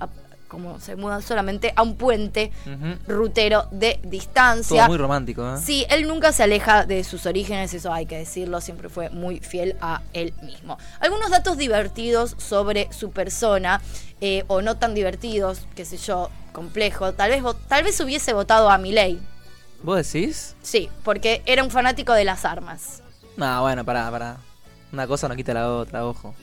como 0.57 0.81
se 0.81 0.97
mudan 0.97 1.21
solamente 1.21 1.75
a 1.77 1.83
un 1.83 1.97
puente 1.97 2.51
rutero 3.07 3.69
de 3.73 4.01
distancia. 4.03 4.85
Todo 4.85 4.89
muy 4.89 4.97
romántico, 4.97 5.55
¿eh? 5.55 5.59
Sí, 5.63 5.85
él 5.91 6.09
nunca 6.09 6.33
se 6.33 6.45
aleja 6.45 6.87
de 6.87 7.05
sus 7.05 7.27
orígenes, 7.27 7.75
eso 7.75 7.93
hay 7.93 8.07
que 8.07 8.17
decirlo, 8.17 8.63
siempre 8.63 8.89
fue 8.89 9.11
muy 9.11 9.41
fiel 9.41 9.77
a 9.83 10.01
él 10.15 10.33
mismo. 10.43 10.79
Algunos 10.99 11.31
datos 11.31 11.59
divertidos 11.59 12.37
sobre 12.39 12.91
su 12.91 13.11
persona, 13.11 13.83
eh, 14.23 14.45
o 14.47 14.63
no 14.63 14.79
tan 14.79 14.95
divertidos, 14.95 15.67
qué 15.75 15.85
sé 15.85 15.99
yo, 15.99 16.31
complejo. 16.53 17.13
Tal 17.13 17.29
vez, 17.29 17.43
tal 17.69 17.85
vez 17.85 18.01
hubiese 18.01 18.33
votado 18.33 18.71
a 18.71 18.79
Milei. 18.79 19.21
¿Vos 19.83 20.11
decís? 20.11 20.57
Sí, 20.63 20.89
porque 21.05 21.43
era 21.45 21.63
un 21.63 21.71
fanático 21.71 22.15
de 22.15 22.25
las 22.25 22.47
armas. 22.47 23.03
No, 23.37 23.61
bueno, 23.61 23.85
pará, 23.85 24.11
pará. 24.11 24.39
Una 24.91 25.07
cosa 25.07 25.29
no 25.29 25.37
quita 25.37 25.53
la 25.53 25.71
otra, 25.71 26.07
ojo. 26.07 26.35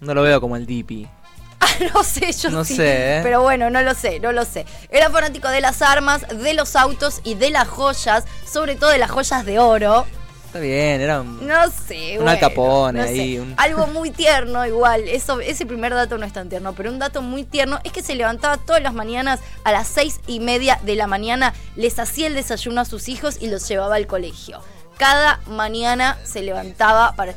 No 0.00 0.14
lo 0.14 0.22
veo 0.22 0.40
como 0.40 0.56
el 0.56 0.66
Dipi. 0.66 1.08
no 1.94 2.02
sé, 2.04 2.32
yo 2.32 2.50
No 2.50 2.64
sí. 2.64 2.76
sé, 2.76 3.18
¿eh? 3.18 3.20
Pero 3.22 3.42
bueno, 3.42 3.70
no 3.70 3.80
lo 3.82 3.94
sé, 3.94 4.20
no 4.20 4.32
lo 4.32 4.44
sé. 4.44 4.66
Era 4.90 5.10
fanático 5.10 5.48
de 5.48 5.60
las 5.60 5.80
armas, 5.82 6.26
de 6.28 6.54
los 6.54 6.76
autos 6.76 7.20
y 7.24 7.34
de 7.34 7.50
las 7.50 7.66
joyas, 7.68 8.24
sobre 8.50 8.76
todo 8.76 8.90
de 8.90 8.98
las 8.98 9.10
joyas 9.10 9.44
de 9.46 9.58
oro. 9.58 10.06
Está 10.46 10.60
bien, 10.60 11.00
era 11.00 11.22
un... 11.22 11.46
No 11.46 11.70
sé, 11.70 12.18
Un 12.18 12.24
bueno, 12.24 12.38
Capone 12.40 13.00
no 13.00 13.06
sé. 13.06 13.12
ahí, 13.12 13.38
un- 13.38 13.54
Algo 13.56 13.86
muy 13.88 14.10
tierno 14.10 14.64
igual. 14.66 15.08
Eso, 15.08 15.40
ese 15.40 15.66
primer 15.66 15.92
dato 15.92 16.18
no 16.18 16.24
es 16.26 16.32
tan 16.32 16.48
tierno, 16.48 16.72
pero 16.74 16.90
un 16.90 16.98
dato 16.98 17.20
muy 17.20 17.44
tierno 17.44 17.80
es 17.82 17.92
que 17.92 18.02
se 18.02 18.14
levantaba 18.14 18.58
todas 18.58 18.82
las 18.82 18.94
mañanas 18.94 19.40
a 19.64 19.72
las 19.72 19.88
seis 19.88 20.20
y 20.26 20.40
media 20.40 20.78
de 20.84 20.94
la 20.94 21.06
mañana, 21.06 21.52
les 21.74 21.98
hacía 21.98 22.26
el 22.26 22.34
desayuno 22.34 22.80
a 22.82 22.84
sus 22.84 23.08
hijos 23.08 23.38
y 23.40 23.48
los 23.48 23.66
llevaba 23.68 23.96
al 23.96 24.06
colegio. 24.06 24.60
Cada 24.98 25.40
mañana 25.46 26.16
se 26.24 26.42
levantaba 26.42 27.12
para... 27.16 27.34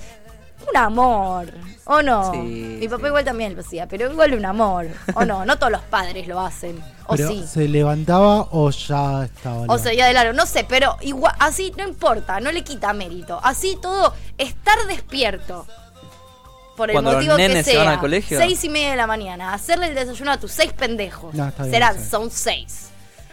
Un 0.67 0.77
amor, 0.77 1.51
¿o 1.85 2.01
no? 2.01 2.31
Sí, 2.33 2.37
Mi 2.37 2.87
papá 2.87 3.01
sí. 3.03 3.07
igual 3.07 3.23
también 3.25 3.55
lo 3.55 3.61
hacía, 3.61 3.87
pero 3.87 4.11
igual 4.11 4.33
un 4.33 4.45
amor, 4.45 4.87
¿o 5.15 5.25
no? 5.25 5.45
No 5.45 5.57
todos 5.57 5.71
los 5.71 5.81
padres 5.83 6.27
lo 6.27 6.39
hacen, 6.39 6.83
¿o 7.07 7.15
Pero, 7.15 7.29
sí? 7.29 7.45
¿Se 7.47 7.67
levantaba 7.67 8.47
o 8.51 8.69
ya 8.69 9.23
estaba? 9.25 9.65
O 9.67 9.77
sea, 9.77 9.93
ya 9.93 10.07
de 10.07 10.13
largo, 10.13 10.33
no 10.33 10.45
sé, 10.45 10.65
pero 10.67 10.97
igual, 11.01 11.33
así 11.39 11.73
no 11.77 11.87
importa, 11.87 12.39
no 12.39 12.51
le 12.51 12.63
quita 12.63 12.93
mérito. 12.93 13.39
Así 13.43 13.77
todo, 13.81 14.13
estar 14.37 14.77
despierto. 14.87 15.65
Por 16.75 16.89
el 16.89 16.93
Cuando 16.93 17.11
los 17.13 17.25
motivo 17.25 17.35
que 17.35 17.63
se 17.63 17.71
sea. 17.71 17.79
van 17.83 17.87
al 17.93 17.99
colegio. 17.99 18.37
Seis 18.39 18.63
y 18.63 18.69
media 18.69 18.91
de 18.91 18.95
la 18.97 19.07
mañana, 19.07 19.53
hacerle 19.53 19.87
el 19.87 19.95
desayuno 19.95 20.31
a 20.31 20.37
tus 20.37 20.51
seis 20.51 20.71
pendejos. 20.73 21.33
No, 21.33 21.47
está 21.47 21.63
bien, 21.63 21.73
Serán, 21.73 21.99
sí. 21.99 22.09
son 22.09 22.31
seis. 22.31 22.89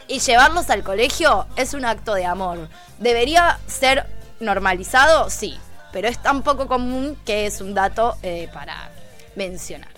Y 0.09 0.19
llevarlos 0.21 0.71
al 0.71 0.83
colegio 0.83 1.47
es 1.57 1.75
un 1.75 1.85
acto 1.85 2.15
de 2.15 2.25
amor. 2.25 2.69
¿Debería 2.99 3.59
ser 3.67 4.07
normalizado? 4.41 5.29
Sí. 5.31 5.59
Pero 5.97 6.09
es 6.09 6.19
tan 6.19 6.43
poco 6.43 6.67
común 6.67 7.17
que 7.25 7.47
es 7.47 7.63
un 7.63 7.73
dato 7.73 8.19
eh, 8.23 8.51
para 8.53 8.91
mencionar. 9.35 9.89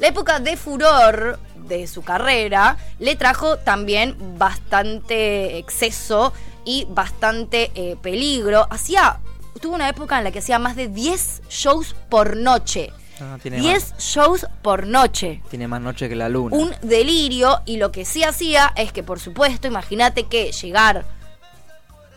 La 0.00 0.08
época 0.08 0.40
de 0.40 0.56
furor 0.56 1.38
de 1.68 1.86
su 1.86 2.02
carrera 2.02 2.76
le 2.98 3.14
trajo 3.14 3.58
también 3.58 4.16
bastante 4.36 5.56
exceso 5.58 6.32
y 6.64 6.88
bastante 6.90 7.70
eh, 7.76 7.94
peligro. 8.02 8.66
Hacía, 8.70 9.20
tuvo 9.60 9.76
una 9.76 9.88
época 9.88 10.18
en 10.18 10.24
la 10.24 10.32
que 10.32 10.40
hacía 10.40 10.58
más 10.58 10.74
de 10.74 10.88
10 10.88 11.42
shows 11.48 11.94
por 12.08 12.36
noche. 12.36 12.90
Ah, 13.20 13.38
tiene 13.40 13.60
10 13.60 13.98
shows 13.98 14.48
por 14.62 14.84
noche. 14.84 15.42
Tiene 15.48 15.68
más 15.68 15.80
noche 15.80 16.08
que 16.08 16.16
la 16.16 16.28
luna. 16.28 16.56
Un 16.56 16.74
delirio 16.82 17.62
y 17.66 17.76
lo 17.76 17.92
que 17.92 18.04
sí 18.04 18.24
hacía 18.24 18.72
es 18.74 18.92
que, 18.92 19.04
por 19.04 19.20
supuesto, 19.20 19.68
imagínate 19.68 20.24
que 20.24 20.50
llegar 20.50 21.04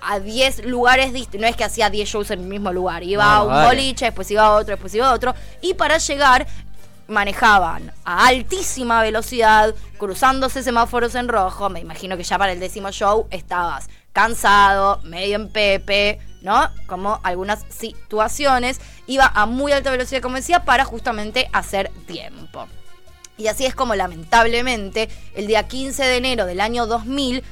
a 0.01 0.19
10 0.19 0.65
lugares 0.65 1.13
distintos, 1.13 1.41
no 1.41 1.47
es 1.47 1.55
que 1.55 1.63
hacía 1.63 1.89
10 1.89 2.09
shows 2.09 2.31
en 2.31 2.41
el 2.41 2.47
mismo 2.47 2.71
lugar, 2.71 3.03
iba 3.03 3.23
No, 3.23 3.29
a 3.29 3.43
un 3.43 3.49
vale. 3.49 3.67
boliche, 3.67 4.05
después 4.05 4.29
iba 4.31 4.45
a 4.45 4.51
otro, 4.53 4.73
después 4.75 4.93
iba 4.95 5.09
a 5.09 5.13
otro, 5.13 5.33
y 5.61 5.73
para 5.75 5.97
llegar 5.97 6.47
manejaban 7.07 7.91
a 8.05 8.27
altísima 8.27 9.01
velocidad, 9.01 9.75
cruzándose 9.97 10.63
semáforos 10.63 11.15
en 11.15 11.27
rojo, 11.27 11.69
me 11.69 11.79
imagino 11.81 12.15
que 12.17 12.23
ya 12.23 12.37
para 12.37 12.53
el 12.53 12.59
décimo 12.59 12.91
show 12.91 13.27
estabas 13.31 13.89
cansado, 14.13 14.99
medio 15.03 15.35
en 15.35 15.49
pepe, 15.49 16.19
¿no? 16.41 16.69
Como 16.87 17.19
algunas 17.23 17.65
situaciones, 17.69 18.79
iba 19.07 19.31
a 19.33 19.45
muy 19.45 19.71
alta 19.71 19.91
velocidad, 19.91 20.21
como 20.21 20.35
decía, 20.37 20.65
para 20.65 20.85
justamente 20.85 21.49
hacer 21.53 21.91
tiempo. 22.07 22.67
Y 23.37 23.47
así 23.47 23.65
es 23.65 23.73
como 23.75 23.95
lamentablemente 23.95 25.09
el 25.35 25.47
día 25.47 25.67
15 25.67 26.03
de 26.03 26.17
enero 26.17 26.45
del 26.45 26.61
año 26.61 26.85
2000 26.85 27.43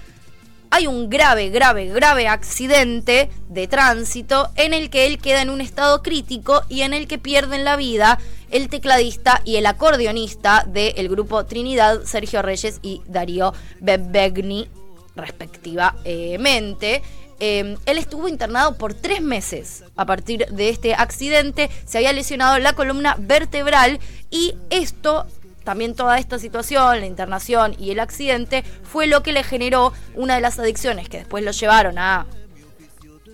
hay 0.71 0.88
un 0.88 1.10
grave, 1.10 1.49
grave, 1.49 1.88
grave 1.88 2.27
accidente 2.27 3.29
de 3.47 3.67
tránsito 3.67 4.49
en 4.55 4.73
el 4.73 4.89
que 4.89 5.08
él 5.08 5.19
queda 5.19 5.41
en 5.41 5.49
un 5.49 5.62
estado 5.62 6.03
crítico 6.03 6.62
y 6.69 6.82
en 6.82 6.93
el 6.93 7.08
que 7.08 7.17
pierden 7.17 7.63
la 7.63 7.75
vida 7.75 8.19
el 8.51 8.69
tecladista 8.69 9.41
y 9.45 9.58
el 9.58 9.65
acordeonista 9.65 10.65
del 10.67 11.10
grupo 11.10 11.45
Trinidad, 11.45 12.03
Sergio 12.03 12.41
Reyes 12.41 12.79
y 12.82 13.01
Darío 13.05 13.53
Bebegni, 13.79 14.67
respectivamente. 15.15 17.01
Eh, 17.39 17.77
él 17.86 17.97
estuvo 17.97 18.27
internado 18.27 18.77
por 18.77 18.93
tres 18.93 19.21
meses 19.21 19.84
a 19.95 20.05
partir 20.05 20.45
de 20.47 20.69
este 20.69 20.93
accidente. 20.93 21.69
Se 21.86 21.99
había 21.99 22.12
lesionado 22.12 22.58
la 22.60 22.73
columna 22.73 23.15
vertebral 23.19 23.99
y 24.29 24.55
esto 24.69 25.25
también 25.69 25.93
toda 25.93 26.17
esta 26.17 26.39
situación, 26.39 26.99
la 26.99 27.05
internación 27.05 27.75
y 27.77 27.91
el 27.91 27.99
accidente, 27.99 28.63
fue 28.63 29.05
lo 29.05 29.21
que 29.21 29.32
le 29.32 29.43
generó 29.43 29.93
una 30.15 30.34
de 30.34 30.41
las 30.41 30.58
adicciones 30.58 31.10
que 31.10 31.19
después 31.19 31.43
lo 31.43 31.51
llevaron 31.51 31.99
a, 31.99 32.25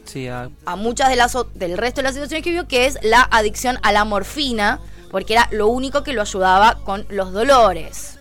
Sí, 0.04 0.28
ah, 0.28 0.50
a 0.66 0.76
muchas 0.76 1.08
de 1.08 1.16
las 1.16 1.34
del 1.54 1.78
resto 1.78 2.02
de 2.02 2.04
las 2.04 2.14
situaciones 2.14 2.44
que 2.44 2.52
vio, 2.52 2.68
que 2.68 2.88
es 2.88 3.00
la 3.04 3.22
adicción 3.32 3.80
a 3.84 3.94
la 3.94 4.04
morfina, 4.04 4.82
porque 5.12 5.32
era 5.32 5.48
lo 5.52 5.68
único 5.68 6.04
que 6.04 6.12
lo 6.12 6.24
ayudaba 6.24 6.76
con 6.84 7.06
los 7.08 7.32
dolores. 7.32 8.20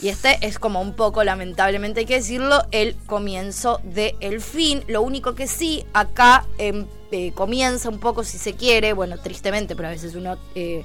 Y 0.00 0.08
este 0.08 0.36
es 0.40 0.58
como 0.58 0.80
un 0.80 0.94
poco, 0.94 1.22
lamentablemente 1.22 2.00
hay 2.00 2.06
que 2.06 2.16
decirlo, 2.16 2.64
el 2.72 2.96
comienzo 3.06 3.80
del 3.84 4.40
fin. 4.40 4.82
Lo 4.88 5.02
único 5.02 5.36
que 5.36 5.46
sí, 5.46 5.86
acá 5.92 6.46
em, 6.58 6.86
eh, 7.12 7.30
comienza 7.32 7.88
un 7.88 8.00
poco, 8.00 8.24
si 8.24 8.38
se 8.38 8.54
quiere, 8.54 8.92
bueno, 8.92 9.18
tristemente, 9.18 9.76
pero 9.76 9.86
a 9.86 9.92
veces 9.92 10.16
uno 10.16 10.36
eh, 10.56 10.84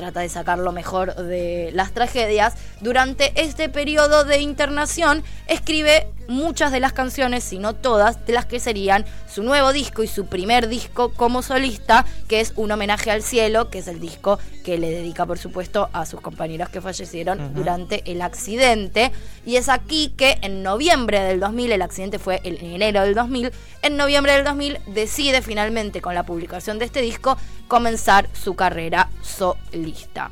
trata 0.00 0.20
de 0.20 0.30
sacar 0.30 0.58
lo 0.58 0.72
mejor 0.72 1.14
de 1.14 1.70
las 1.74 1.92
tragedias. 1.92 2.54
Durante 2.80 3.32
este 3.36 3.68
periodo 3.68 4.24
de 4.24 4.38
internación, 4.38 5.22
escribe 5.46 6.06
muchas 6.26 6.72
de 6.72 6.80
las 6.80 6.94
canciones, 6.94 7.44
si 7.44 7.58
no 7.58 7.74
todas, 7.74 8.24
de 8.24 8.32
las 8.32 8.46
que 8.46 8.60
serían 8.60 9.04
su 9.32 9.42
nuevo 9.42 9.72
disco 9.72 10.02
y 10.02 10.08
su 10.08 10.26
primer 10.26 10.68
disco 10.68 11.12
como 11.12 11.42
solista, 11.42 12.04
que 12.28 12.40
es 12.40 12.52
Un 12.56 12.72
homenaje 12.72 13.10
al 13.10 13.22
cielo, 13.22 13.70
que 13.70 13.78
es 13.78 13.88
el 13.88 14.00
disco 14.00 14.38
que 14.64 14.78
le 14.78 14.90
dedica, 14.90 15.24
por 15.26 15.38
supuesto, 15.38 15.88
a 15.92 16.04
sus 16.04 16.20
compañeros 16.20 16.68
que 16.68 16.80
fallecieron 16.80 17.54
durante 17.54 18.02
el 18.10 18.22
accidente. 18.22 19.12
Y 19.46 19.56
es 19.56 19.68
aquí 19.68 20.12
que 20.16 20.38
en 20.42 20.62
noviembre 20.62 21.20
del 21.20 21.40
2000, 21.40 21.72
el 21.72 21.82
accidente 21.82 22.18
fue 22.18 22.40
en 22.44 22.56
enero 22.64 23.02
del 23.02 23.14
2000, 23.14 23.52
en 23.82 23.96
noviembre 23.96 24.32
del 24.32 24.44
2000 24.44 24.78
decide 24.88 25.42
finalmente 25.42 26.00
con 26.00 26.14
la 26.14 26.24
publicación 26.24 26.78
de 26.78 26.84
este 26.84 27.00
disco 27.00 27.36
comenzar 27.68 28.28
su 28.32 28.54
carrera 28.54 29.10
solista. 29.22 30.30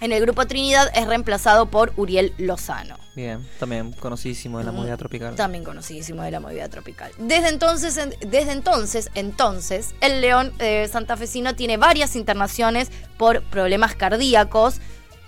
En 0.00 0.12
el 0.12 0.20
grupo 0.20 0.46
Trinidad 0.46 0.90
es 0.94 1.06
reemplazado 1.06 1.66
por 1.66 1.92
Uriel 1.96 2.32
Lozano. 2.38 2.96
Bien, 3.18 3.44
también 3.58 3.90
conocidísimo 3.90 4.58
de 4.58 4.64
la 4.64 4.70
movida 4.70 4.96
tropical. 4.96 5.34
También 5.34 5.64
conocidísimo 5.64 6.22
de 6.22 6.30
la 6.30 6.38
movida 6.38 6.68
tropical. 6.68 7.10
Desde 7.18 7.48
entonces, 7.48 7.96
en- 7.96 8.14
desde 8.30 8.52
entonces, 8.52 9.10
entonces, 9.16 9.92
el 10.00 10.20
León 10.20 10.52
eh, 10.60 10.86
santafesino 10.88 11.56
tiene 11.56 11.78
varias 11.78 12.14
internaciones 12.14 12.92
por 13.16 13.42
problemas 13.42 13.96
cardíacos. 13.96 14.76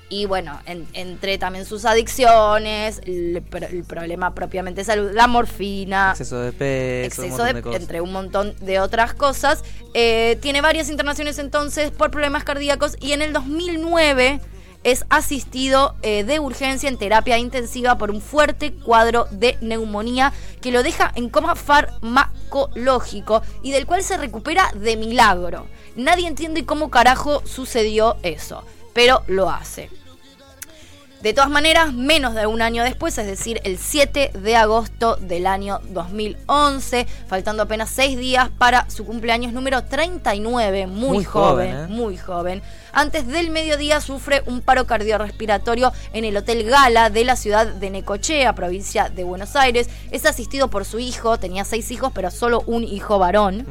Y 0.08 0.26
bueno, 0.26 0.60
en- 0.66 0.86
entre 0.92 1.36
también 1.38 1.64
sus 1.64 1.84
adicciones, 1.84 3.00
el, 3.06 3.42
pro- 3.42 3.66
el 3.66 3.82
problema 3.82 4.36
propiamente 4.36 4.82
de 4.82 4.84
salud, 4.84 5.10
la 5.12 5.26
morfina, 5.26 6.10
Exceso 6.12 6.38
de 6.38 6.52
peso, 6.52 7.22
exceso 7.24 7.42
de, 7.42 7.54
de 7.60 7.76
entre 7.76 8.00
un 8.00 8.12
montón 8.12 8.54
de 8.60 8.78
otras 8.78 9.14
cosas. 9.14 9.64
Eh, 9.94 10.38
tiene 10.40 10.60
varias 10.60 10.90
internaciones 10.90 11.40
entonces 11.40 11.90
por 11.90 12.12
problemas 12.12 12.44
cardíacos 12.44 12.96
y 13.00 13.12
en 13.14 13.22
el 13.22 13.32
2009 13.32 14.40
es 14.82 15.04
asistido 15.10 15.94
eh, 16.02 16.24
de 16.24 16.40
urgencia 16.40 16.88
en 16.88 16.96
terapia 16.96 17.38
intensiva 17.38 17.98
por 17.98 18.10
un 18.10 18.20
fuerte 18.20 18.72
cuadro 18.72 19.26
de 19.30 19.58
neumonía 19.60 20.32
que 20.60 20.72
lo 20.72 20.82
deja 20.82 21.12
en 21.14 21.28
coma 21.28 21.54
farmacológico 21.54 23.42
y 23.62 23.72
del 23.72 23.86
cual 23.86 24.02
se 24.02 24.16
recupera 24.16 24.70
de 24.74 24.96
milagro. 24.96 25.66
Nadie 25.96 26.28
entiende 26.28 26.64
cómo 26.64 26.90
carajo 26.90 27.42
sucedió 27.44 28.16
eso, 28.22 28.64
pero 28.92 29.22
lo 29.26 29.50
hace. 29.50 29.90
De 31.22 31.34
todas 31.34 31.50
maneras, 31.50 31.92
menos 31.92 32.34
de 32.34 32.46
un 32.46 32.62
año 32.62 32.82
después, 32.82 33.18
es 33.18 33.26
decir, 33.26 33.60
el 33.64 33.76
7 33.76 34.30
de 34.32 34.56
agosto 34.56 35.16
del 35.16 35.46
año 35.46 35.78
2011, 35.90 37.06
faltando 37.26 37.62
apenas 37.64 37.90
seis 37.90 38.16
días 38.16 38.48
para 38.56 38.88
su 38.88 39.04
cumpleaños 39.04 39.52
número 39.52 39.84
39, 39.84 40.86
muy, 40.86 41.08
Muy 41.18 41.24
joven, 41.24 41.72
joven, 41.74 41.84
¿eh? 41.84 41.86
muy 41.94 42.16
joven. 42.16 42.62
Antes 42.92 43.26
del 43.26 43.50
mediodía 43.50 44.00
sufre 44.00 44.42
un 44.46 44.62
paro 44.62 44.86
cardiorrespiratorio 44.86 45.92
en 46.14 46.24
el 46.24 46.34
Hotel 46.38 46.64
Gala 46.64 47.10
de 47.10 47.24
la 47.24 47.36
ciudad 47.36 47.66
de 47.66 47.90
Necochea, 47.90 48.54
provincia 48.54 49.10
de 49.10 49.22
Buenos 49.22 49.56
Aires. 49.56 49.90
Es 50.10 50.24
asistido 50.24 50.68
por 50.68 50.86
su 50.86 51.00
hijo, 51.00 51.38
tenía 51.38 51.66
seis 51.66 51.90
hijos, 51.90 52.12
pero 52.14 52.30
solo 52.30 52.62
un 52.66 52.82
hijo 52.82 53.18
varón. 53.18 53.66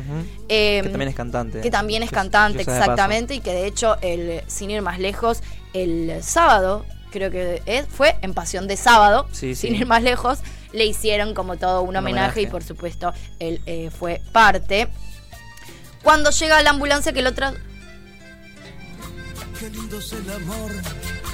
Eh, 0.50 0.82
que 0.84 0.90
también 0.90 1.10
es 1.10 1.16
cantante. 1.16 1.62
que 1.62 1.72
también 1.72 2.04
es 2.04 2.12
Yo- 2.12 2.16
cantante, 2.16 2.64
yo 2.64 2.72
exactamente, 2.72 3.34
y 3.34 3.40
que 3.42 3.54
de 3.54 3.66
hecho, 3.66 3.98
el, 4.02 4.44
sin 4.46 4.70
ir 4.70 4.84
más 4.84 5.00
lejos, 5.00 5.42
el 5.74 6.22
sábado, 6.24 6.86
creo 7.12 7.32
que 7.32 7.62
es, 7.66 7.86
fue 7.88 8.16
en 8.22 8.34
Pasión 8.34 8.68
de 8.68 8.78
Sábado, 8.78 9.28
Sí, 9.32 9.56
sin 9.56 9.74
sí. 9.74 9.78
ir 9.82 9.86
más 9.86 10.04
lejos, 10.04 10.40
le 10.74 10.86
hicieron 10.86 11.34
como 11.34 11.58
todo 11.58 11.82
un, 11.82 11.90
Un 11.90 11.96
homenaje, 11.98 12.22
homenaje. 12.22 12.42
y 12.44 12.48
por 12.48 12.64
supuesto 12.64 13.14
él 13.40 13.62
eh, 13.66 13.90
fue 13.98 14.22
parte. 14.32 14.88
Cuando 16.04 16.30
llega 16.32 16.62
la 16.62 16.70
ambulancia 16.72 17.12
que 17.14 17.22
lo 17.22 17.34
tra... 17.34 17.54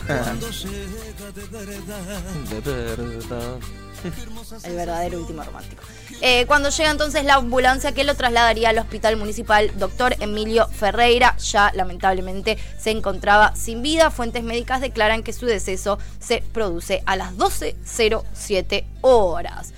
De 2.49 2.59
verdad. 2.61 3.57
el 4.63 4.75
verdadero 4.75 5.19
último 5.19 5.43
romántico. 5.43 5.83
Eh, 6.21 6.45
cuando 6.45 6.69
llega 6.69 6.91
entonces 6.91 7.25
la 7.25 7.35
ambulancia 7.35 7.91
que 7.91 8.03
lo 8.03 8.15
trasladaría 8.15 8.69
al 8.69 8.77
hospital 8.77 9.17
municipal, 9.17 9.71
doctor 9.77 10.15
Emilio 10.19 10.67
Ferreira 10.67 11.35
ya 11.37 11.71
lamentablemente 11.73 12.57
se 12.79 12.91
encontraba 12.91 13.55
sin 13.55 13.81
vida. 13.81 14.11
Fuentes 14.11 14.43
médicas 14.43 14.81
declaran 14.81 15.23
que 15.23 15.33
su 15.33 15.45
deceso 15.45 15.99
se 16.19 16.43
produce 16.53 17.03
a 17.05 17.15
las 17.15 17.33
12.07 17.33 18.85
horas. 19.01 19.73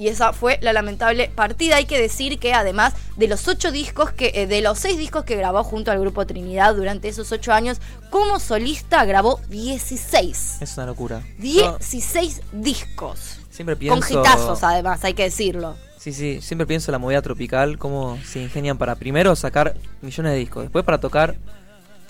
Y 0.00 0.08
esa 0.08 0.32
fue 0.32 0.58
la 0.62 0.72
lamentable 0.72 1.28
partida. 1.28 1.76
Hay 1.76 1.84
que 1.84 2.00
decir 2.00 2.38
que 2.38 2.54
además 2.54 2.94
de 3.16 3.28
los 3.28 3.46
ocho 3.48 3.70
discos 3.70 4.10
que, 4.10 4.32
eh, 4.34 4.46
de 4.46 4.62
los 4.62 4.78
seis 4.78 4.96
discos 4.96 5.24
que 5.24 5.36
grabó 5.36 5.62
junto 5.62 5.90
al 5.90 6.00
grupo 6.00 6.26
Trinidad 6.26 6.74
durante 6.74 7.08
esos 7.08 7.30
ocho 7.32 7.52
años, 7.52 7.82
como 8.08 8.40
solista 8.40 9.04
grabó 9.04 9.40
16. 9.50 10.62
Es 10.62 10.76
una 10.78 10.86
locura. 10.86 11.22
16 11.36 12.40
discos. 12.52 13.39
Siempre 13.60 13.76
pienso. 13.76 14.00
Con 14.00 14.18
hitazos, 14.20 14.62
además, 14.64 15.04
hay 15.04 15.12
que 15.12 15.24
decirlo. 15.24 15.76
Sí, 15.98 16.14
sí, 16.14 16.40
siempre 16.40 16.66
pienso 16.66 16.90
en 16.90 16.92
la 16.92 16.98
movida 16.98 17.20
tropical, 17.20 17.76
cómo 17.76 18.18
se 18.24 18.40
ingenian 18.40 18.78
para 18.78 18.94
primero 18.94 19.36
sacar 19.36 19.74
millones 20.00 20.32
de 20.32 20.38
discos, 20.38 20.62
después 20.62 20.82
para 20.82 20.98
tocar 20.98 21.34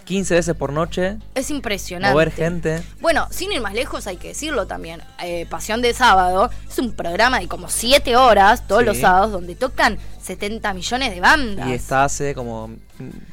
15 0.05 0.35
veces 0.35 0.55
por 0.57 0.73
noche, 0.73 1.17
Es 1.35 1.51
impresionante. 1.51 2.13
mover 2.13 2.31
gente. 2.31 2.83
Bueno, 3.01 3.27
sin 3.33 3.51
ir 3.51 3.61
más 3.61 3.75
lejos, 3.75 4.07
hay 4.07 4.17
que 4.17 4.29
decirlo 4.29 4.67
también. 4.69 5.03
eh, 5.23 5.45
Pasión 5.51 5.83
de 5.83 5.93
Sábado 5.93 6.51
es 6.69 6.79
un 6.79 6.93
programa 6.93 7.41
de 7.41 7.49
como 7.49 7.69
7 7.69 8.17
horas 8.17 8.67
todos 8.69 8.83
Sí. 8.83 8.87
los 8.87 8.99
sábados 8.99 9.33
donde 9.33 9.57
tocan 9.57 9.99
70 10.23 10.73
millones 10.73 11.13
de 11.13 11.21
bandas. 11.21 11.69
Y 11.69 11.73
está 11.73 12.05
hace 12.05 12.33
como. 12.35 12.71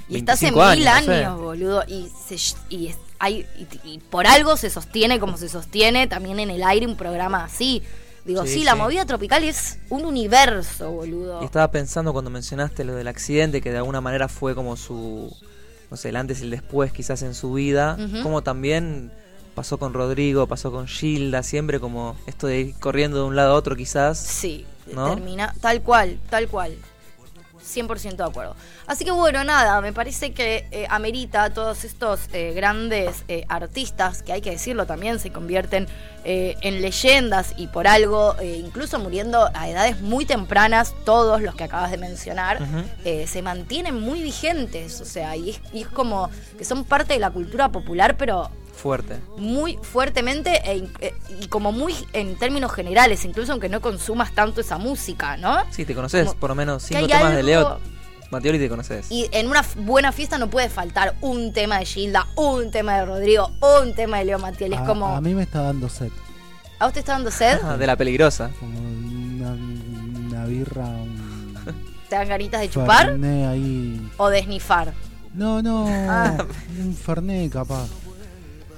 Y 0.10 0.18
está 0.18 0.34
hace 0.34 0.46
25 0.52 0.76
mil 0.76 0.88
años, 0.88 1.08
no 1.08 1.14
sé. 1.14 1.20
años, 1.26 1.40
boludo. 1.40 1.84
Y, 1.88 2.10
se- 2.28 2.56
y, 2.70 2.88
es- 2.88 2.98
hay, 3.20 3.46
y, 3.58 3.90
y 3.94 4.00
por 4.00 4.26
algo 4.28 4.58
se 4.58 4.70
sostiene 4.72 5.20
como 5.20 5.38
se 5.38 5.50
sostiene 5.50 6.08
también 6.08 6.40
en 6.40 6.50
el 6.52 6.64
aire 6.64 6.86
un 6.88 6.96
programa 6.98 7.44
así. 7.44 7.82
Digo, 8.28 8.44
sí, 8.46 8.56
Sí, 8.56 8.64
la 8.66 8.76
movida 8.76 9.06
tropical 9.06 9.46
es 9.46 9.80
un 9.90 10.06
universo, 10.06 10.92
boludo. 10.92 11.42
Y 11.42 11.46
estaba 11.46 11.72
pensando 11.72 12.12
cuando 12.12 12.30
mencionaste 12.30 12.84
lo 12.84 12.94
del 12.94 13.08
accidente, 13.08 13.62
que 13.62 13.72
de 13.72 13.78
alguna 13.78 14.02
manera 14.02 14.28
fue 14.28 14.54
como 14.54 14.76
su. 14.76 15.34
No 15.90 15.96
sé, 15.96 16.10
el 16.10 16.18
antes 16.18 16.42
y 16.42 16.44
el 16.44 16.50
después 16.50 16.92
quizás 16.92 17.22
en 17.22 17.34
su 17.34 17.54
vida. 17.54 17.98
Como 18.24 18.44
también 18.44 19.12
pasó 19.56 19.80
con 19.80 19.94
Rodrigo, 19.94 20.46
pasó 20.46 20.72
con 20.72 20.88
Gilda, 20.88 21.42
siempre 21.42 21.80
como 21.80 22.18
esto 22.28 22.48
de 22.48 22.60
ir 22.60 22.76
corriendo 22.76 23.18
de 23.18 23.24
un 23.24 23.36
lado 23.38 23.54
a 23.54 23.56
otro 23.56 23.78
quizás. 23.78 24.20
Sí, 24.20 24.66
¿No? 24.94 25.16
termina 25.16 25.56
tal 25.62 25.82
cual, 25.82 26.20
tal 26.30 26.50
cual. 26.50 26.76
100% 27.68 28.16
de 28.16 28.24
acuerdo. 28.24 28.56
Así 28.86 29.06
que 29.06 29.12
bueno, 29.12 29.44
nada, 29.44 29.82
me 29.82 29.94
parece 29.94 30.34
que 30.34 30.68
eh, 30.72 30.88
amerita 30.90 31.54
todos 31.54 31.84
estos 31.84 32.22
eh, 32.34 32.54
grandes 32.54 33.24
eh, 33.28 33.46
artistas, 33.50 34.24
que 34.24 34.34
hay 34.34 34.42
que 34.42 34.52
decirlo 34.52 34.86
también, 34.86 35.20
se 35.20 35.32
convierten 35.32 35.88
en 36.30 36.82
leyendas 36.82 37.54
y 37.56 37.68
por 37.68 37.88
algo, 37.88 38.36
incluso 38.42 39.00
muriendo 39.00 39.50
a 39.54 39.70
edades 39.70 40.02
muy 40.02 40.26
tempranas, 40.26 40.94
todos 41.06 41.42
los 41.42 41.56
que 41.56 41.64
acabas 41.64 41.90
de 41.90 41.98
mencionar, 41.98 42.60
se 43.26 43.42
mantienen 43.42 44.02
muy 44.02 44.22
vigentes, 44.22 45.00
o 45.00 45.06
sea, 45.06 45.38
y 45.38 45.52
es, 45.52 45.62
y 45.72 45.84
es 45.84 45.88
como 45.88 46.30
que 46.58 46.66
son 46.66 46.84
parte 46.84 47.14
de 47.14 47.20
la 47.20 47.32
cultura 47.32 47.72
popular, 47.72 48.18
pero 48.18 48.52
Fuerte. 48.78 49.18
muy 49.38 49.78
fuertemente 49.82 50.62
e 50.64 50.88
eh, 51.02 51.14
y 51.42 51.48
como 51.48 51.72
muy 51.72 51.94
en 52.14 52.38
términos 52.38 52.72
generales, 52.72 53.26
incluso 53.26 53.52
aunque 53.52 53.70
no 53.70 53.82
consumas 53.82 54.32
tanto 54.34 54.62
esa 54.62 54.78
música, 54.78 55.36
¿no? 55.36 55.58
Sí, 55.72 55.84
te 55.84 55.94
conoces 55.96 56.34
por 56.36 56.50
lo 56.52 56.56
menos 56.56 56.84
cinco 56.84 57.08
temas 57.08 57.36
de 57.36 57.44
Leo. 57.44 57.80
Matioli 58.30 58.60
te 58.60 58.68
conoces. 58.70 59.10
Y 59.10 59.28
en 59.32 59.48
una 59.48 59.64
buena 59.78 60.12
fiesta 60.12 60.38
no 60.38 60.50
puede 60.50 60.70
faltar 60.70 61.16
un 61.22 61.54
tema 61.54 61.80
de 61.80 61.86
Gilda, 61.86 62.28
un 62.36 62.72
tema 62.72 62.98
de 62.98 63.06
Rodrigo, 63.06 63.52
un 63.82 63.96
tema 63.96 64.20
de 64.20 64.26
Leo 64.26 64.38
Matiel. 64.40 64.74
Es 64.74 64.80
a, 64.80 64.86
como. 64.86 65.08
a 65.08 65.22
mí 65.22 65.34
me 65.34 65.44
está 65.44 65.62
dando 65.62 65.88
sed. 65.90 66.12
¿A 66.80 66.86
vos 66.86 66.94
te 66.94 67.00
está 67.00 67.14
dando 67.14 67.32
sed? 67.32 67.58
Ah, 67.64 67.78
de 67.78 67.88
la 67.88 67.96
peligrosa. 67.96 68.52
Como 68.60 68.78
una, 68.80 69.52
una 69.54 70.46
birra, 70.46 70.86
un 70.86 71.56
¿Te 72.10 72.16
dan 72.16 72.28
ganitas 72.30 72.62
de 72.62 72.70
chupar? 72.70 73.10
ahí. 73.10 74.12
¿O 74.18 74.30
de 74.30 74.44
snifar? 74.44 74.94
No, 75.34 75.62
no, 75.62 75.86
Ah. 75.90 76.38
un 76.80 76.96
fernet 76.96 77.52
capaz. 77.52 77.88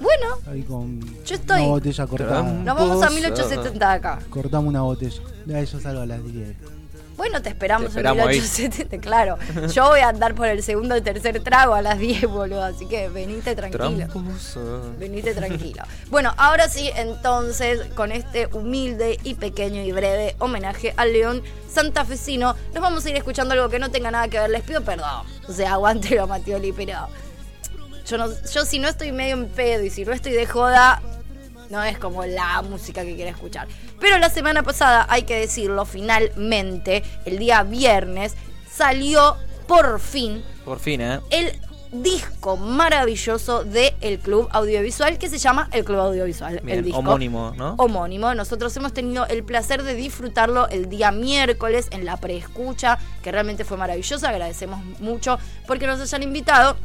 Bueno, 0.00 0.36
Ahí 0.50 0.62
con 0.62 1.00
Yo 1.24 1.34
estoy. 1.34 1.60
una 1.60 1.68
botella 1.70 2.06
cortada. 2.06 2.42
nos 2.42 2.64
vamos 2.64 2.96
a 3.02 3.08
Tramposa. 3.08 3.10
1870 3.10 3.88
de 3.88 3.94
acá. 3.94 4.18
Cortamos 4.30 4.68
una 4.68 4.82
botella. 4.82 5.20
Ya, 5.46 5.62
yo 5.62 5.80
salgo 5.80 6.00
a 6.02 6.06
las 6.06 6.24
10. 6.24 6.56
Bueno, 7.16 7.42
te 7.42 7.50
esperamos, 7.50 7.88
Te 7.92 7.98
esperamos 7.98 8.22
en 8.22 8.28
ahí. 8.30 8.36
1870, 8.40 8.98
claro. 9.06 9.36
Yo 9.74 9.88
voy 9.88 10.00
a 10.00 10.08
andar 10.08 10.34
por 10.34 10.46
el 10.46 10.62
segundo 10.62 10.96
y 10.96 11.02
tercer 11.02 11.42
trago 11.42 11.74
a 11.74 11.82
las 11.82 11.98
10, 11.98 12.24
boludo. 12.28 12.64
Así 12.64 12.86
que 12.86 13.10
venite 13.10 13.54
tranquilo. 13.54 14.06
Tramposa. 14.06 14.60
Venite 14.98 15.34
tranquilo. 15.34 15.82
Bueno, 16.08 16.32
ahora 16.38 16.66
sí, 16.70 16.90
entonces, 16.96 17.80
con 17.94 18.10
este 18.10 18.46
humilde 18.52 19.18
y 19.22 19.34
pequeño 19.34 19.82
y 19.82 19.92
breve 19.92 20.34
homenaje 20.38 20.94
al 20.96 21.12
león 21.12 21.42
santafesino, 21.70 22.56
nos 22.72 22.82
vamos 22.82 23.04
a 23.04 23.10
ir 23.10 23.16
escuchando 23.16 23.52
algo 23.52 23.68
que 23.68 23.78
no 23.78 23.90
tenga 23.90 24.10
nada 24.10 24.26
que 24.28 24.38
ver. 24.38 24.48
Les 24.48 24.62
pido 24.62 24.80
perdón. 24.80 25.26
O 25.46 25.52
sea, 25.52 25.74
aguántelo, 25.74 26.26
Matioli, 26.26 26.72
pero 26.72 26.94
yo, 28.10 28.18
no, 28.18 28.26
yo 28.52 28.64
si 28.64 28.78
no 28.78 28.88
estoy 28.88 29.12
medio 29.12 29.34
en 29.34 29.48
pedo 29.48 29.84
y 29.84 29.90
si 29.90 30.04
no 30.04 30.12
estoy 30.12 30.32
de 30.32 30.46
joda, 30.46 31.00
no 31.70 31.82
es 31.82 31.98
como 31.98 32.24
la 32.24 32.60
música 32.62 33.04
que 33.04 33.14
quiero 33.14 33.30
escuchar. 33.30 33.68
Pero 34.00 34.18
la 34.18 34.30
semana 34.30 34.62
pasada, 34.62 35.06
hay 35.08 35.22
que 35.22 35.36
decirlo, 35.36 35.84
finalmente, 35.84 37.04
el 37.24 37.38
día 37.38 37.62
viernes, 37.62 38.34
salió 38.70 39.36
por 39.66 40.00
fin 40.00 40.42
Por 40.64 40.80
fin, 40.80 41.00
¿eh? 41.00 41.20
el 41.30 41.60
disco 41.92 42.56
maravilloso 42.56 43.64
del 43.64 43.92
el 44.00 44.18
Club 44.18 44.48
Audiovisual 44.52 45.18
que 45.18 45.28
se 45.28 45.38
llama 45.38 45.68
El 45.72 45.84
Club 45.84 45.98
Audiovisual. 45.98 46.60
Bien, 46.62 46.78
el 46.78 46.84
disco 46.84 47.00
homónimo, 47.00 47.52
¿no? 47.56 47.74
Homónimo. 47.78 48.34
Nosotros 48.34 48.76
hemos 48.76 48.92
tenido 48.92 49.26
el 49.26 49.44
placer 49.44 49.82
de 49.82 49.94
disfrutarlo 49.94 50.68
el 50.68 50.88
día 50.88 51.10
miércoles 51.10 51.88
en 51.90 52.04
la 52.04 52.16
preescucha, 52.16 52.98
que 53.22 53.32
realmente 53.32 53.64
fue 53.64 53.76
maravillosa. 53.76 54.28
Agradecemos 54.28 54.84
mucho 55.00 55.38
porque 55.66 55.86
nos 55.86 56.00
hayan 56.00 56.22
invitado. 56.22 56.76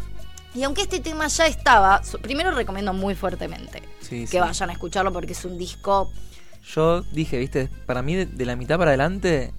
Y 0.56 0.64
aunque 0.64 0.84
este 0.84 1.00
tema 1.02 1.28
ya 1.28 1.48
estaba, 1.48 2.02
primero 2.22 2.52
recomiendo 2.52 2.94
muy 2.94 3.14
fuertemente 3.16 3.84
Sí, 4.00 4.22
que 4.22 4.28
sí. 4.28 4.38
vayan 4.40 4.70
a 4.70 4.74
escucharlo 4.74 5.12
porque 5.12 5.34
es 5.34 5.44
un 5.46 5.58
disco 5.58 6.10
Yo 6.74 7.02
dije, 7.02 7.38
viste, 7.38 7.70
para 7.86 8.02
mí 8.02 8.16
de, 8.16 8.26
de 8.26 8.46
la 8.46 8.56
mitad 8.56 8.78
para 8.78 8.92
adelante 8.92 9.54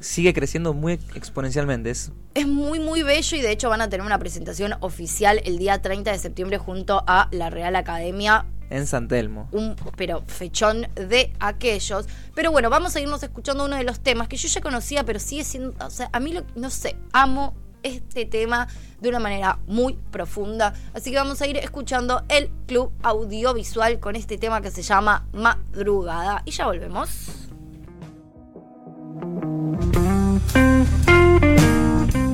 sigue 0.00 0.32
creciendo 0.34 0.74
muy 0.74 0.92
exponencialmente. 1.14 1.90
Es 1.90 2.12
Es 2.34 2.46
muy, 2.46 2.78
muy 2.78 3.02
bello 3.02 3.36
y 3.36 3.40
de 3.40 3.50
hecho 3.50 3.68
van 3.68 3.80
a 3.80 3.88
tener 3.88 4.04
una 4.06 4.18
presentación 4.18 4.74
oficial 4.80 5.40
el 5.44 5.58
día 5.58 5.80
30 5.82 6.12
de 6.12 6.18
septiembre 6.18 6.58
junto 6.58 7.02
a 7.06 7.28
la 7.32 7.50
Real 7.50 7.74
Academia. 7.74 8.44
en 8.70 8.86
San 8.86 9.08
Telmo. 9.08 9.48
Un 9.50 9.74
pero 9.96 10.22
fechón 10.26 10.86
de 10.94 11.32
aquellos. 11.40 12.06
Pero 12.34 12.52
bueno, 12.52 12.68
vamos 12.70 12.94
a 12.96 13.00
irnos 13.00 13.22
escuchando 13.22 13.64
uno 13.64 13.76
de 13.76 13.84
los 13.84 14.00
temas 14.00 14.28
que 14.28 14.36
yo 14.36 14.46
ya 14.46 14.60
conocía, 14.60 15.04
pero 15.04 15.18
sigue 15.18 15.42
siendo. 15.42 15.74
O 15.84 15.90
sea, 15.90 16.10
a 16.12 16.20
mí, 16.20 16.32
lo- 16.32 16.44
no 16.54 16.68
sé, 16.68 16.94
amo 17.12 17.54
este 17.82 18.24
tema 18.24 18.68
de 19.00 19.08
una 19.08 19.18
manera 19.18 19.58
muy 19.66 19.94
profunda. 20.10 20.74
Así 20.94 21.10
que 21.10 21.16
vamos 21.16 21.40
a 21.40 21.46
ir 21.46 21.56
escuchando 21.56 22.22
el 22.28 22.50
club 22.66 22.92
audiovisual 23.02 24.00
con 24.00 24.16
este 24.16 24.38
tema 24.38 24.60
que 24.60 24.70
se 24.70 24.82
llama 24.82 25.26
Madrugada. 25.32 26.42
Y 26.44 26.50
ya 26.50 26.66
volvemos. 26.66 27.48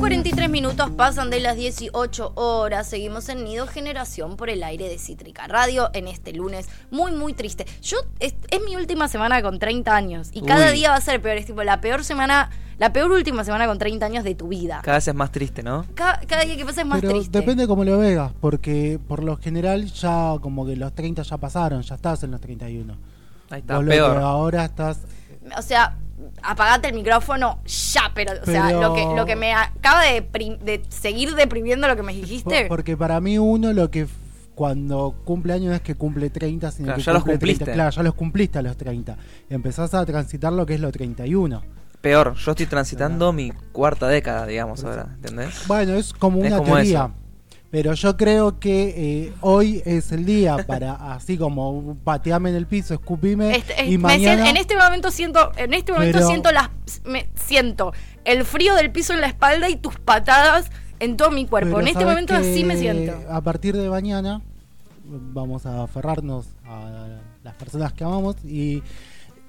43 0.05 0.51
minutos 0.51 0.90
pasan 0.90 1.31
de 1.31 1.40
las 1.40 1.57
18 1.57 2.33
horas. 2.35 2.87
Seguimos 2.87 3.31
en 3.31 3.43
Nido 3.43 3.67
Generación 3.67 4.37
por 4.37 4.51
el 4.51 4.62
aire 4.62 4.87
de 4.87 4.99
Cítrica 4.99 5.47
Radio 5.47 5.88
en 5.95 6.09
este 6.09 6.35
lunes 6.35 6.69
muy, 6.90 7.12
muy 7.12 7.33
triste. 7.33 7.64
Yo, 7.81 7.97
es, 8.21 8.35
es 8.51 8.61
mi 8.67 8.77
última 8.77 9.09
semana 9.09 9.40
con 9.40 9.59
30 9.59 9.97
años 9.97 10.29
y 10.35 10.43
cada 10.43 10.73
día 10.73 10.90
va 10.90 10.97
a 10.97 11.01
ser 11.01 11.23
peor. 11.23 11.38
Es 11.38 11.47
tipo 11.47 11.64
la 11.64 11.81
peor 11.81 12.05
semana, 12.05 12.51
la 12.77 12.93
peor 12.93 13.12
última 13.12 13.45
semana 13.45 13.67
con 13.67 13.79
30 13.79 14.05
años 14.05 14.25
de 14.25 14.35
tu 14.35 14.49
vida. 14.49 14.83
Cada 14.85 14.99
vez 14.99 15.09
es 15.09 15.14
más 15.14 15.33
triste, 15.33 15.62
¿no? 15.62 15.87
Cada, 15.95 16.21
cada 16.27 16.45
día 16.45 16.59
que 16.59 16.67
pasa 16.67 16.83
es 16.83 16.87
más 16.87 17.01
Pero 17.01 17.14
triste. 17.14 17.38
depende 17.38 17.67
cómo 17.67 17.83
lo 17.83 17.97
veas, 17.97 18.31
porque 18.43 19.01
por 19.09 19.23
lo 19.23 19.38
general 19.38 19.87
ya 19.87 20.35
como 20.43 20.67
que 20.67 20.77
los 20.77 20.95
30 20.95 21.23
ya 21.23 21.38
pasaron, 21.38 21.81
ya 21.81 21.95
estás 21.95 22.23
en 22.25 22.33
los 22.33 22.43
31. 22.43 22.95
Ahí 23.49 23.61
está, 23.61 23.77
Vos 23.77 23.85
lo 23.87 23.90
que 23.90 23.97
peor. 23.97 24.19
ahora 24.19 24.67
estás 24.67 24.99
O 25.57 25.62
sea, 25.62 25.97
apagate 26.42 26.88
el 26.88 26.94
micrófono 26.94 27.61
ya, 27.66 28.11
pero, 28.14 28.33
o 28.42 28.44
sea, 28.44 28.66
Pero- 28.68 28.81
lo 28.81 28.94
que, 28.94 29.05
lo 29.16 29.27
que 29.27 29.37
me 29.37 29.53
acaba 29.53 30.03
de, 30.03 30.20
de 30.20 30.83
seguir 30.88 31.35
deprimiendo 31.35 31.88
lo 31.88 31.96
que 31.96 32.03
me 32.03 32.12
dijiste. 32.14 32.61
Por- 32.62 32.68
Porque 32.68 32.96
para 32.96 33.20
mí 33.20 33.38
uno 33.38 33.72
lo 33.72 33.90
que 33.90 34.07
cuando 34.55 35.16
cumple 35.24 35.53
años 35.53 35.74
es 35.74 35.81
que 35.81 35.94
cumple 35.96 36.31
30, 36.31 36.70
sino 36.70 36.87
Claro, 36.87 36.96
que 36.98 37.03
ya 37.03 37.12
los 37.12 37.22
cumple 37.22 37.38
30. 37.38 37.59
cumpliste. 37.59 37.72
Claro, 37.74 37.90
ya 37.90 38.03
los 38.03 38.14
cumpliste 38.14 38.59
a 38.59 38.62
los 38.62 38.77
30. 38.77 39.16
Empezás 39.50 39.94
a 39.94 40.05
transitar 40.07 40.53
lo 40.53 40.64
que 40.64 40.74
es 40.74 40.81
lo 40.81 40.92
31. 40.92 41.62
Peor, 42.00 42.35
yo 42.35 42.50
estoy 42.50 42.66
transitando 42.66 43.33
mi 43.33 43.50
cuarta 43.72 44.07
década, 44.09 44.46
digamos, 44.46 44.85
ahora, 44.85 45.09
¿entendés? 45.16 45.66
Bueno, 45.66 45.94
es 45.94 46.12
como 46.12 46.38
Es 46.44 46.48
una 46.48 46.59
como 46.59 46.74
teoría. 46.74 47.05
eso. 47.07 47.14
Pero 47.75 47.93
yo 47.95 48.17
creo 48.17 48.61
que 48.61 48.95
eh, 49.25 49.33
hoy 49.41 49.83
es 49.85 50.13
el 50.13 50.25
día 50.25 50.59
para, 50.65 50.93
así 51.13 51.37
como 51.37 51.97
pateame 52.05 52.51
en 52.51 52.55
el 52.55 52.69
piso, 52.69 52.95
escupime 52.95 53.57
Este- 53.57 53.83
es- 53.83 53.91
y 53.91 53.99
mañana... 53.99 54.49
en 54.49 54.57
este 54.57 54.77
momento 54.77 55.11
siento, 55.11 55.51
en 55.57 55.75
este 55.75 55.91
momento 55.91 56.19
Pero- 56.19 56.29
siento 56.29 56.53
las, 56.53 56.71
me 57.05 57.29
siento 57.35 57.93
el 58.25 58.45
frío 58.45 58.77
del 58.77 58.93
piso 58.93 59.13
en 59.13 59.21
la 59.23 59.27
espalda 59.27 59.69
y 59.71 59.75
tus 59.75 59.99
patadas 59.99 60.71
en 61.01 61.17
todo 61.17 61.33
mi 61.33 61.47
cuerpo. 61.49 61.71
Pero 61.71 61.81
en 61.81 61.89
este 61.89 62.05
momento 62.05 62.33
así 62.33 62.63
me 62.63 62.77
siento. 62.77 63.13
A 63.29 63.41
partir 63.41 63.77
de 63.77 63.91
mañana 63.91 64.41
vamos 65.05 65.67
a 65.67 65.83
aferrarnos 65.83 66.47
a 66.65 67.09
las 67.43 67.55
personas 67.57 67.93
que 67.93 68.05
amamos 68.05 68.37
y 68.45 68.85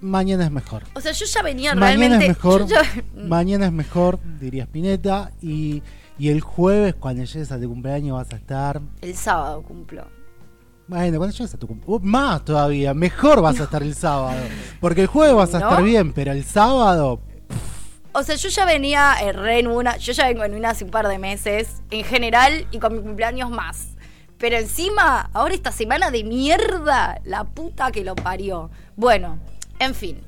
mañana 0.02 0.46
es 0.46 0.52
mejor. 0.52 0.84
O 0.94 1.02
sea, 1.02 1.12
yo 1.12 1.26
ya 1.26 1.42
venía 1.42 1.74
Mañana 1.76 1.98
realmente. 1.98 2.26
es 2.26 2.30
mejor, 2.30 2.66
ya- 2.68 2.84
mañana 3.16 3.66
es 3.68 3.72
mejor, 3.72 4.20
diría 4.40 4.64
Spinetta, 4.64 5.32
y, 5.42 5.82
y 6.18 6.30
el 6.30 6.42
jueves 6.42 6.96
cuando 6.96 7.24
llegues 7.24 7.52
a 7.52 7.60
tu 7.60 7.68
cumpleaños 7.70 8.18
vas 8.18 8.32
a 8.34 8.36
estar 8.38 8.82
el 9.02 9.16
sábado 9.16 9.62
cumplo. 9.64 10.06
Bueno, 10.88 11.18
cuando 11.18 11.36
llegues 11.36 11.54
a 11.54 11.58
tu 11.58 11.68
cumpleaños. 11.68 12.04
más 12.04 12.46
todavía, 12.46 12.94
mejor 12.94 13.42
vas 13.42 13.60
a 13.60 13.64
estar 13.64 13.82
el 13.82 13.96
sábado. 13.96 14.40
Porque 14.80 15.02
el 15.02 15.08
jueves 15.08 15.36
vas 15.36 15.56
a 15.56 15.60
¿No? 15.60 15.70
estar 15.70 15.84
bien, 15.84 16.14
pero 16.14 16.32
el 16.32 16.44
sábado. 16.44 17.22
O 18.14 18.24
sea, 18.24 18.36
yo 18.36 18.48
ya 18.50 18.66
venía 18.66 19.16
eh, 19.24 19.34
re 19.34 19.60
en 19.60 19.68
una, 19.68 19.98
yo 19.98 20.14
ya 20.14 20.28
vengo 20.28 20.44
en 20.46 20.54
una 20.54 20.70
hace 20.70 20.86
un 20.86 20.92
par 20.92 21.08
de 21.08 21.18
meses, 21.18 21.82
en 21.90 22.04
general, 22.06 22.68
y 22.72 22.78
con 22.80 22.94
mi 22.94 23.02
cumpleaños 23.02 23.50
más. 23.50 23.88
Pero 24.38 24.58
encima, 24.58 25.30
ahora 25.34 25.54
esta 25.56 25.72
semana 25.72 26.12
de 26.12 26.24
mierda, 26.24 27.20
la 27.26 27.46
puta 27.46 27.92
que 27.92 28.04
lo 28.04 28.16
parió. 28.16 28.70
Bueno, 28.96 29.40
en 29.80 29.96
fin. 29.96 30.22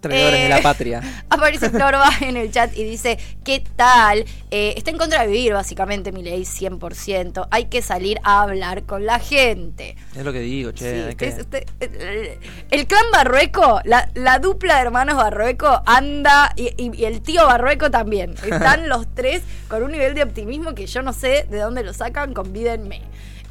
Traidores 0.00 0.38
de 0.40 0.46
Eh, 0.46 0.48
la 0.50 0.60
patria. 0.60 1.00
Aparece 1.30 1.70
Florba 1.70 2.10
en 2.20 2.36
el 2.36 2.50
chat 2.52 2.76
y 2.76 2.84
dice, 2.84 3.18
¿qué 3.42 3.64
tal? 3.74 4.26
Eh, 4.50 4.74
está 4.76 4.90
en 4.90 4.98
contra 4.98 5.22
de 5.22 5.28
vivir, 5.28 5.54
básicamente, 5.54 6.12
mi 6.12 6.22
ley 6.22 6.42
100%. 6.42 7.48
Hay 7.50 7.66
que 7.66 7.80
salir 7.80 8.20
a 8.22 8.42
hablar 8.42 8.82
con 8.82 9.06
la 9.06 9.18
gente. 9.18 9.96
Es 10.14 10.22
lo 10.22 10.30
que 10.34 10.40
digo, 10.40 10.72
che. 10.72 10.92
Sí, 10.92 11.06
hay 11.08 11.14
que- 11.14 12.38
el 12.70 12.86
clan 12.86 13.04
Barrueco, 13.12 13.80
la, 13.84 14.10
la 14.12 14.38
dupla 14.40 14.74
de 14.76 14.82
hermanos 14.82 15.16
Barrueco 15.16 15.80
anda 15.86 16.52
y, 16.54 16.68
y- 16.76 16.94
y 16.94 17.06
el 17.06 17.22
tío 17.22 17.46
Barrueco 17.46 17.90
también. 17.90 18.34
Están 18.44 18.90
los 18.90 19.06
tres 19.14 19.40
con 19.68 19.82
un 19.84 19.92
nivel 19.92 20.14
de 20.14 20.22
optimismo 20.22 20.74
que 20.74 20.86
yo 20.86 21.00
no 21.00 21.14
sé 21.14 21.46
de 21.48 21.58
dónde 21.60 21.82
lo 21.82 21.94
sacan, 21.94 22.34
convídenme. 22.34 23.00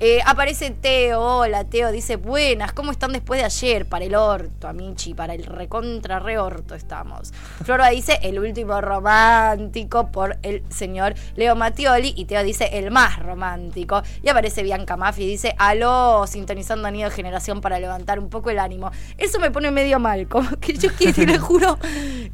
Eh, 0.06 0.20
aparece 0.26 0.70
Teo, 0.72 1.22
hola 1.22 1.64
Teo, 1.64 1.90
dice, 1.90 2.18
buenas, 2.18 2.74
¿cómo 2.74 2.92
están 2.92 3.14
después 3.14 3.40
de 3.40 3.46
ayer? 3.46 3.86
Para 3.86 4.04
el 4.04 4.16
orto, 4.16 4.68
Amichi, 4.68 5.14
para 5.14 5.34
el 5.34 5.46
recontra 5.46 6.20
re 6.20 6.38
orto 6.38 6.76
estamos. 6.76 7.32
Florba 7.64 7.88
dice, 7.88 8.20
el 8.22 8.38
último 8.38 8.82
romántico 8.82 10.12
por 10.12 10.40
el 10.44 10.62
señor 10.68 11.14
Leo 11.38 11.56
Mattioli 11.56 12.14
y 12.18 12.26
Teo 12.26 12.44
dice, 12.44 12.72
el 12.74 12.92
más 12.92 13.18
romántico. 13.20 14.04
Y 14.22 14.28
aparece 14.28 14.62
Bianca 14.62 14.98
Maffi 14.98 15.24
y 15.24 15.28
dice, 15.28 15.56
aló, 15.58 16.28
sintonizando 16.28 16.86
a 16.90 16.92
Nido 16.92 17.10
de 17.10 17.16
Generación 17.16 17.62
para 17.62 17.80
levantar 17.80 18.20
un 18.20 18.30
poco 18.30 18.50
el 18.50 18.60
ánimo. 18.60 18.92
Eso 19.18 19.40
me 19.40 19.52
pone 19.52 19.72
medio 19.72 20.00
mal, 20.00 20.28
como 20.28 20.50
que 20.60 20.74
yo 20.74 20.90
quiero, 20.98 21.14
te 21.14 21.26
lo 21.28 21.40
juro, 21.40 21.80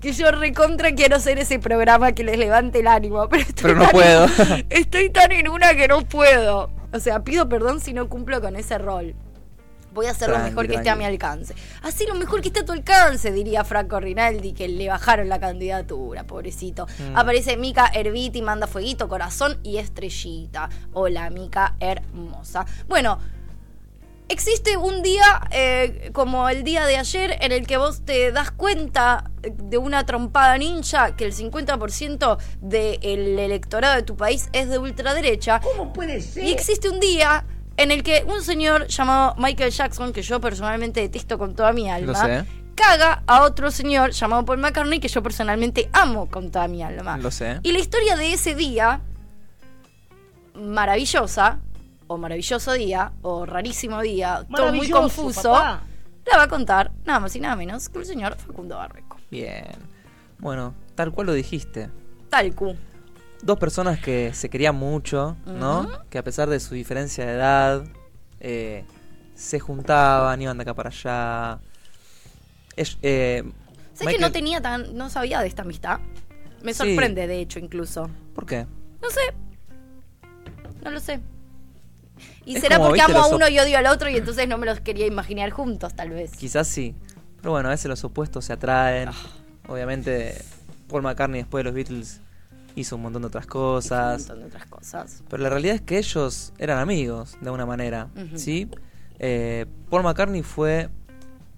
que 0.02 0.12
yo 0.14 0.32
recontra 0.32 0.94
quiero 0.96 1.20
ser 1.20 1.38
ese 1.38 1.60
programa 1.60 2.14
que 2.14 2.24
les 2.24 2.40
levante 2.40 2.80
el 2.80 2.88
ánimo. 2.88 3.30
Pero, 3.30 3.44
estoy 3.44 3.62
Pero 3.62 3.76
no 3.76 3.82
tan- 3.84 3.92
puedo. 3.92 4.26
Estoy 4.72 5.12
tan 5.12 5.32
en 5.34 5.50
una 5.50 5.76
que 5.76 5.88
no 5.88 6.02
puedo. 6.02 6.79
O 6.94 7.00
sea, 7.00 7.24
pido 7.24 7.48
perdón 7.50 7.80
si 7.80 7.94
no 7.94 8.10
cumplo 8.10 8.42
con 8.42 8.56
ese 8.56 8.78
rol. 8.78 9.16
Voy 9.94 10.06
a 10.06 10.12
hacer 10.12 10.30
lo 10.30 10.36
Tranqui, 10.36 10.52
mejor 10.52 10.68
que 10.68 10.76
esté 10.76 10.90
a 10.90 10.96
mi 10.96 11.04
alcance. 11.04 11.56
Así 11.82 12.06
lo 12.06 12.14
mejor 12.14 12.42
que 12.42 12.50
esté 12.50 12.60
a 12.60 12.66
tu 12.66 12.74
alcance, 12.74 13.32
diría 13.32 13.64
Franco 13.64 14.00
Rinaldi, 14.00 14.54
que 14.54 14.68
le 14.68 14.88
bajaron 14.88 15.30
la 15.30 15.40
candidatura, 15.40 16.26
pobrecito. 16.26 16.86
Mm. 17.00 17.18
Aparece 17.18 17.58
Mica 17.58 17.88
Herbiti, 17.88 18.42
manda 18.42 18.68
fueguito, 18.68 19.08
corazón 19.08 19.58
y 19.64 19.78
estrellita. 19.78 20.70
Hola, 20.94 21.30
Mica 21.32 21.76
hermosa. 21.80 22.66
Bueno, 22.88 23.20
existe 24.30 24.78
un 24.78 25.02
día 25.02 25.42
eh, 25.52 26.12
como 26.14 26.48
el 26.50 26.64
día 26.64 26.86
de 26.86 26.98
ayer 26.98 27.38
en 27.42 27.52
el 27.52 27.68
que 27.68 27.78
vos 27.78 28.06
te 28.06 28.32
das 28.32 28.52
cuenta 28.52 29.30
de 29.42 29.78
una 29.78 30.06
trompada 30.06 30.58
ninja 30.58 31.16
que 31.16 31.26
el 31.26 31.34
50% 31.34 32.38
del 32.62 33.40
electorado 33.40 33.96
de 33.96 34.04
tu 34.04 34.16
país 34.16 34.50
es 34.54 34.70
de 34.70 34.78
ultraderecha. 34.78 35.60
¿Cómo 35.60 35.92
puede 35.92 36.22
ser? 36.22 36.44
Y 36.44 36.52
existe 36.52 36.90
un 36.90 37.00
día 37.00 37.46
en 37.78 37.92
el 37.92 38.04
que 38.04 38.24
un 38.28 38.42
señor 38.44 38.88
llamado 38.88 39.36
Michael 39.38 39.72
Jackson, 39.72 40.14
que 40.14 40.22
yo 40.22 40.40
personalmente 40.40 41.02
detesto 41.02 41.38
con 41.38 41.56
toda 41.56 41.74
mi 41.74 41.90
alma, 41.90 42.26
sé. 42.26 42.46
caga 42.76 43.24
a 43.26 43.44
otro 43.44 43.72
señor 43.72 44.12
llamado 44.12 44.46
Paul 44.46 44.60
McCartney 44.60 45.00
que 45.00 45.08
yo 45.08 45.24
personalmente 45.24 45.90
amo 45.92 46.30
con 46.30 46.52
toda 46.52 46.68
mi 46.68 46.84
alma. 46.84 47.18
Lo 47.18 47.32
sé. 47.32 47.60
Y 47.64 47.72
la 47.72 47.80
historia 47.80 48.16
de 48.16 48.34
ese 48.34 48.54
día, 48.54 49.02
maravillosa, 50.54 51.60
o 52.10 52.18
maravilloso 52.18 52.74
día, 52.74 53.12
o 53.22 53.46
rarísimo 53.46 54.02
día, 54.02 54.44
todo 54.54 54.74
muy 54.74 54.90
confuso, 54.90 55.54
la 55.54 56.38
va 56.38 56.44
a 56.44 56.48
contar 56.48 56.92
nada 57.06 57.20
más 57.20 57.36
y 57.36 57.40
nada 57.40 57.56
menos 57.56 57.88
que 57.88 58.00
el 58.00 58.06
señor 58.06 58.36
Facundo 58.36 58.76
Barreco. 58.78 59.18
Bien. 59.30 59.64
Bueno, 60.40 60.74
tal 60.96 61.12
cual 61.12 61.28
lo 61.28 61.34
dijiste. 61.34 61.90
Tal 62.30 62.56
cu. 62.56 62.76
Dos 63.44 63.60
personas 63.60 64.00
que 64.00 64.34
se 64.34 64.50
querían 64.50 64.76
mucho, 64.76 65.38
¿no? 65.46 65.88
Que 66.10 66.18
a 66.18 66.24
pesar 66.24 66.50
de 66.50 66.60
su 66.60 66.74
diferencia 66.74 67.26
de 67.28 67.34
edad, 67.34 67.84
eh, 68.40 68.86
se 69.36 69.60
juntaban, 69.60 70.42
iban 70.42 70.58
de 70.58 70.64
acá 70.64 70.74
para 70.74 70.90
allá. 70.90 71.60
Es- 72.76 72.98
eh, 73.04 73.44
¿Sabes 73.94 74.16
que 74.16 74.22
no 74.22 74.32
tenía 74.32 74.62
tan, 74.62 74.96
no 74.96 75.10
sabía 75.10 75.42
de 75.42 75.48
esta 75.48 75.62
amistad? 75.62 76.00
Me 76.64 76.74
Sí. 76.74 76.80
sorprende, 76.80 77.28
de 77.28 77.40
hecho, 77.40 77.60
incluso. 77.60 78.10
¿Por 78.34 78.46
qué? 78.48 78.66
No 79.02 79.10
sé. 79.12 79.22
No 80.84 80.90
lo 80.92 81.00
sé. 81.00 81.20
Y 82.50 82.56
Es 82.56 82.62
será 82.62 82.78
como, 82.78 82.90
porque 82.90 83.02
¿viste, 83.02 83.14
amo 83.16 83.24
a 83.26 83.36
uno 83.36 83.48
y 83.50 83.60
odio 83.60 83.78
al 83.78 83.86
otro 83.88 84.10
y 84.10 84.18
entonces 84.18 84.48
no 84.48 84.58
me 84.58 84.66
los 84.66 84.80
quería 84.80 85.06
imaginar 85.06 85.50
juntos, 85.52 85.94
tal 85.94 86.10
vez. 86.10 86.32
Quizás 86.32 86.68
sí. 86.68 86.96
Pero 87.38 87.52
bueno, 87.52 87.70
a 87.70 87.72
veces 87.72 87.88
los 87.88 88.04
opuestos 88.04 88.46
se 88.46 88.54
atraen. 88.54 89.10
Ah. 89.10 89.14
Obviamente, 89.68 90.36
Paul 90.88 91.04
McCartney 91.04 91.42
después 91.42 91.62
de 91.62 91.66
los 91.66 91.74
Beatles 91.76 92.22
hizo 92.76 92.96
un 92.96 93.04
montón 93.04 93.22
de 93.22 93.28
otras 93.28 93.46
Un 93.46 93.50
cosas. 93.52 94.20
montón 94.22 94.40
de 94.40 94.46
otras 94.48 94.66
cosas. 94.66 95.24
Pero 95.30 95.44
la 95.44 95.50
realidad 95.50 95.76
es 95.76 95.82
que 95.82 95.98
ellos 96.00 96.54
eran 96.58 96.80
amigos, 96.80 97.34
de 97.40 97.48
alguna 97.48 97.66
manera. 97.66 98.08
¿Sí? 98.36 98.68
Eh, 99.20 99.66
Paul 99.90 100.04
McCartney 100.04 100.44
fue. 100.44 100.90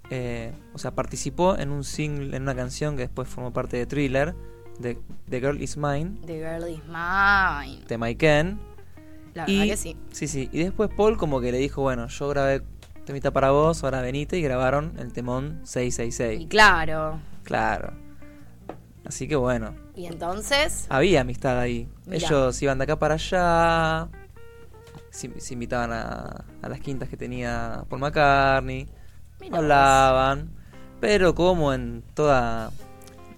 eh, 0.09 0.51
o 0.73 0.77
sea, 0.77 0.91
participó 0.91 1.57
en 1.57 1.69
un 1.71 1.83
single, 1.85 2.35
en 2.35 2.43
una 2.43 2.53
canción 2.55 2.95
que 2.97 3.03
después 3.03 3.29
formó 3.29 3.53
parte 3.53 3.77
de 3.77 3.85
Thriller, 3.85 4.35
de 4.79 4.97
The 5.29 5.39
Girl 5.39 5.61
Is 5.61 5.77
Mine, 5.77 6.17
The 6.25 6.37
girl 6.39 6.69
is 6.69 6.81
mine. 6.85 7.85
de 7.87 7.97
Mike 7.97 8.17
Ken. 8.17 8.59
La 9.33 9.45
y, 9.49 9.67
que 9.69 9.77
sí. 9.77 9.95
Sí, 10.11 10.27
sí. 10.27 10.49
Y 10.51 10.63
después 10.63 10.89
Paul 10.95 11.17
como 11.17 11.39
que 11.41 11.51
le 11.51 11.57
dijo, 11.57 11.81
bueno, 11.81 12.07
yo 12.07 12.27
grabé 12.29 12.61
temita 13.05 13.31
para 13.31 13.51
vos, 13.51 13.83
ahora 13.83 14.01
venite 14.01 14.37
y 14.37 14.41
grabaron 14.41 14.93
el 14.99 15.11
temón 15.13 15.61
Y 15.63 15.67
666. 15.67 16.47
claro. 16.49 17.19
Claro. 17.43 17.93
Así 19.05 19.27
que 19.27 19.35
bueno, 19.35 19.73
Y 19.95 20.05
entonces. 20.05 20.85
había 20.89 21.21
amistad 21.21 21.59
ahí. 21.59 21.89
Mirá. 22.05 22.27
Ellos 22.27 22.61
iban 22.61 22.77
de 22.77 22.83
acá 22.83 22.99
para 22.99 23.15
allá, 23.15 24.07
se, 25.09 25.39
se 25.39 25.53
invitaban 25.55 25.91
a, 25.91 26.45
a 26.61 26.69
las 26.69 26.79
quintas 26.79 27.09
que 27.09 27.17
tenía 27.17 27.83
Paul 27.89 27.99
McCartney, 28.01 28.87
hablaban, 29.51 30.51
pero 30.99 31.33
como 31.33 31.73
en 31.73 32.03
toda 32.13 32.71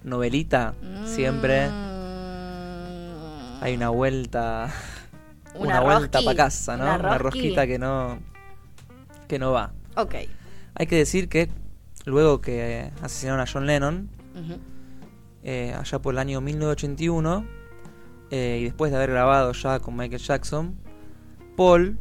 novelita, 0.03 0.73
siempre 1.05 1.69
Mm. 1.69 3.63
hay 3.63 3.75
una 3.75 3.89
vuelta, 3.89 4.69
Una 5.55 5.81
una, 5.81 5.81
vuelta 5.81 6.21
para 6.21 6.35
casa, 6.35 6.77
¿no? 6.77 6.83
una 6.85 6.95
Una, 6.95 7.17
rosqui. 7.17 7.39
rosquita 7.39 7.67
que 7.67 7.77
no, 7.79 8.19
que 9.27 9.39
no 9.39 9.51
va. 9.51 9.71
Ok. 9.95 10.15
Hay 10.75 10.87
que 10.87 10.95
decir 10.97 11.29
que 11.29 11.49
luego 12.05 12.41
que 12.41 12.89
asesinaron 13.01 13.39
a 13.39 13.45
John 13.51 13.65
Lennon, 13.67 14.09
eh, 15.43 15.75
allá 15.77 15.99
por 15.99 16.13
el 16.15 16.19
año 16.19 16.41
1981, 16.41 17.45
eh, 18.31 18.57
y 18.61 18.63
después 18.63 18.91
de 18.91 18.97
haber 18.97 19.11
grabado 19.11 19.51
ya 19.53 19.79
con 19.79 19.95
Michael 19.95 20.21
Jackson, 20.21 20.75
Paul. 21.55 21.97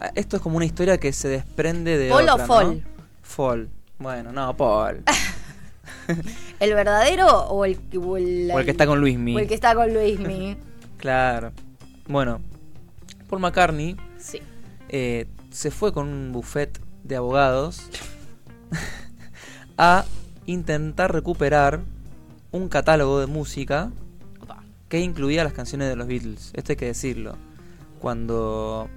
ah, 0.00 0.10
Esto 0.14 0.36
es 0.36 0.42
como 0.42 0.56
una 0.56 0.64
historia 0.64 0.96
que 0.98 1.12
se 1.12 1.28
desprende 1.28 1.98
de. 1.98 2.08
¿Paul 2.08 2.28
o 2.28 2.32
otra, 2.34 2.46
¿no? 2.46 2.54
Fall? 2.54 2.84
Fall. 3.22 3.68
Bueno, 3.98 4.32
no, 4.32 4.56
Paul. 4.56 5.02
¿El 6.60 6.74
verdadero 6.74 7.26
o 7.28 7.64
el, 7.64 7.78
o 8.02 8.16
el, 8.16 8.50
o 8.52 8.58
el 8.58 8.64
que 8.64 8.70
está 8.70 8.86
con 8.86 9.00
Luismi. 9.00 9.36
o 9.36 9.38
el 9.38 9.46
que 9.48 9.54
está 9.54 9.74
con 9.74 9.92
Luismi? 9.92 10.56
Claro. 11.02 11.50
Bueno, 12.08 12.40
Paul 13.28 13.40
McCartney 13.40 13.96
Sí. 14.18 14.40
eh, 14.88 15.26
se 15.50 15.70
fue 15.70 15.92
con 15.92 16.08
un 16.08 16.32
buffet 16.32 16.80
de 17.04 17.16
abogados 17.16 17.88
a 19.78 20.04
intentar 20.46 21.12
recuperar 21.12 21.80
un 22.50 22.68
catálogo 22.68 23.20
de 23.20 23.26
música 23.26 23.90
que 24.88 25.00
incluía 25.00 25.42
las 25.44 25.54
canciones 25.54 25.88
de 25.88 25.96
los 25.96 26.06
Beatles. 26.06 26.50
Esto 26.54 26.72
hay 26.72 26.76
que 26.76 26.84
decirlo. 26.86 27.36
Cuando, 27.98 28.90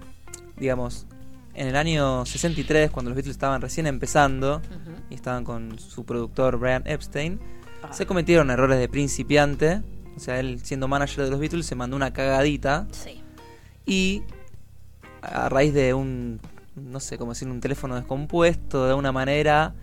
digamos, 0.58 1.06
en 1.54 1.68
el 1.68 1.78
año 1.78 2.26
63, 2.26 2.92
cuando 2.92 3.12
los 3.12 3.16
Beatles 3.16 3.34
estaban 3.36 3.62
recién 3.62 3.88
empezando 3.88 4.62
y 5.10 5.16
estaban 5.16 5.46
con 5.46 5.80
su 5.80 6.04
productor 6.04 6.58
Brian 6.58 6.84
Epstein, 6.86 7.40
Ah. 7.82 7.94
se 7.94 8.06
cometieron 8.06 8.50
errores 8.52 8.78
de 8.80 8.90
principiante. 8.90 9.82
O 10.16 10.20
sea, 10.20 10.40
él 10.40 10.60
siendo 10.64 10.88
manager 10.88 11.26
de 11.26 11.32
los 11.32 11.40
Beatles 11.40 11.66
se 11.66 11.76
mandó 11.76 11.96
una 11.96 12.14
cagadita 12.14 12.88
Sí. 12.92 13.22
y 13.86 14.24
a 15.22 15.50
raíz 15.50 15.74
de 15.74 15.94
un, 15.94 16.40
no 16.76 17.00
sé 17.00 17.18
cómo 17.18 17.32
decir, 17.34 17.48
un 17.50 17.60
teléfono 17.60 17.96
descompuesto 17.96 18.84
de 18.86 18.90
alguna 18.92 19.12
manera, 19.12 19.74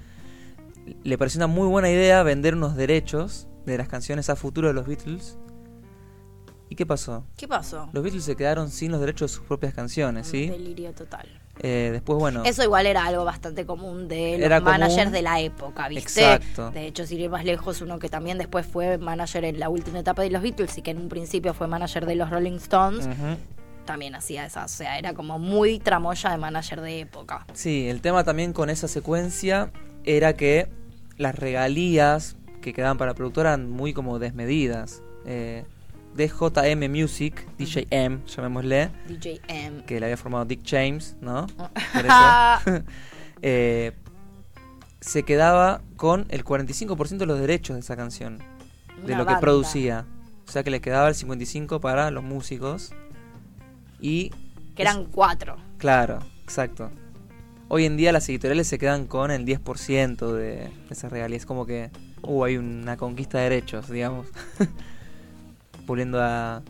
le 1.05 1.19
pareció 1.19 1.39
una 1.39 1.47
muy 1.49 1.69
buena 1.69 1.91
idea 1.91 2.23
vender 2.23 2.55
unos 2.55 2.77
derechos 2.77 3.47
de 3.67 3.77
las 3.79 3.89
canciones 3.89 4.31
a 4.31 4.37
futuro 4.37 4.69
de 4.69 4.75
los 4.75 4.87
Beatles. 4.87 5.37
¿Y 6.69 6.75
qué 6.75 6.87
pasó? 6.87 7.25
¿Qué 7.37 7.47
pasó? 7.47 7.91
Los 7.93 8.03
Beatles 8.03 8.25
se 8.25 8.35
quedaron 8.37 8.71
sin 8.71 8.91
los 8.93 9.01
derechos 9.01 9.31
de 9.31 9.37
sus 9.37 9.47
propias 9.47 9.75
canciones, 9.75 10.27
¿sí? 10.27 10.49
Delirio 10.49 10.93
total. 10.95 11.29
Eh, 11.63 11.91
después, 11.93 12.19
bueno, 12.19 12.43
Eso 12.45 12.65
igual 12.65 12.87
era 12.87 13.05
algo 13.07 13.25
bastante 13.25 13.65
común 13.65 14.09
de 14.09 14.33
los 14.39 14.47
Era 14.47 14.59
común. 14.61 14.73
managers 14.73 15.13
de 15.13 15.23
la 15.23 15.41
época, 15.41 15.89
¿viste? 15.89 16.21
Exacto. 16.35 16.71
De 16.73 16.87
hecho, 16.87 17.07
sin 17.07 17.21
ir 17.21 17.31
más 17.31 17.45
lejos, 17.45 17.81
uno 17.81 17.99
que 18.01 18.09
también 18.09 18.37
después 18.39 18.67
fue 18.67 18.99
manager 18.99 19.45
en 19.45 19.61
la 19.61 19.69
última 19.69 20.01
etapa 20.01 20.23
de 20.23 20.31
los 20.31 20.43
Beatles 20.43 20.77
y 20.79 20.83
que 20.83 20.91
en 20.91 20.99
un 20.99 21.09
principio 21.09 21.55
fue 21.55 21.69
manager 21.69 22.05
de 22.07 22.17
los 22.17 22.31
Rolling 22.31 22.57
Stones, 22.57 23.09
también 23.85 24.15
hacía 24.15 24.45
esas. 24.47 24.73
O 24.73 24.77
sea, 24.77 24.99
era 24.99 25.15
como 25.15 25.39
muy 25.39 25.79
tramoya 25.79 26.31
de 26.31 26.37
manager 26.37 26.81
de 26.81 27.01
época. 27.01 27.47
Sí, 27.53 27.89
el 27.89 28.01
tema 28.01 28.25
también 28.25 28.53
con 28.53 28.69
esa 28.71 28.89
secuencia 28.89 29.71
era 30.05 30.35
que 30.35 30.69
las 31.17 31.35
regalías 31.37 32.37
que 32.61 32.73
quedaban 32.73 32.99
para 32.99 33.11
la 33.13 33.15
productora 33.15 33.51
eran 33.51 33.71
muy 33.71 33.93
como 33.93 34.19
desmedidas. 34.19 35.03
Eh, 35.27 35.65
DJM 36.15 36.91
Music, 36.91 37.47
DJ 37.59 37.87
M, 37.91 38.21
llamémosle, 38.27 38.91
DJ 39.09 39.41
M. 39.49 39.85
que 39.85 39.99
le 39.99 40.07
había 40.07 40.17
formado 40.17 40.45
Dick 40.45 40.61
James, 40.65 41.17
¿no? 41.21 41.47
Por. 41.93 42.85
Eh, 43.45 43.91
se 45.01 45.25
quedaba 45.25 45.83
con 45.97 46.27
el 46.29 46.45
45% 46.45 47.17
de 47.17 47.27
los 47.27 47.41
derechos 47.41 47.75
de 47.75 47.81
esa 47.81 47.97
canción, 47.97 48.39
de 49.05 49.17
lo 49.17 49.27
que 49.27 49.35
producía. 49.41 50.07
O 50.47 50.51
sea 50.51 50.63
que 50.63 50.71
le 50.71 50.81
quedaba 50.81 51.09
el 51.09 51.15
55% 51.17 51.81
para 51.81 52.13
los 52.13 52.23
músicos. 52.23 52.93
Y, 54.01 54.31
Que 54.77 54.83
eran 54.83 55.07
cuatro. 55.07 55.57
claro, 55.79 56.21
exacto. 56.45 56.91
Hoy 57.69 57.85
en 57.87 57.97
día 57.97 58.13
las 58.13 58.29
editoriales 58.29 58.69
se 58.69 58.79
quedan 58.79 59.07
con 59.07 59.31
el 59.31 59.45
10% 59.45 60.33
de 60.33 60.71
esas 60.91 61.11
regalías. 61.11 61.47
Como 61.47 61.67
que 61.67 61.91
uh, 62.23 62.45
hay 62.45 62.59
una 62.59 62.97
conquista 62.97 63.39
de 63.39 63.45
derechos, 63.45 63.89
digamos. 63.89 64.29
Puliendo 65.87 66.21
a, 66.21 66.63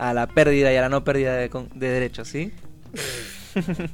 a 0.00 0.14
la 0.14 0.26
pérdida 0.26 0.72
y 0.72 0.76
a 0.76 0.80
la 0.80 0.88
no 0.88 1.04
pérdida 1.04 1.34
de, 1.36 1.50
derechos, 1.74 2.28
¿sí? 2.28 2.52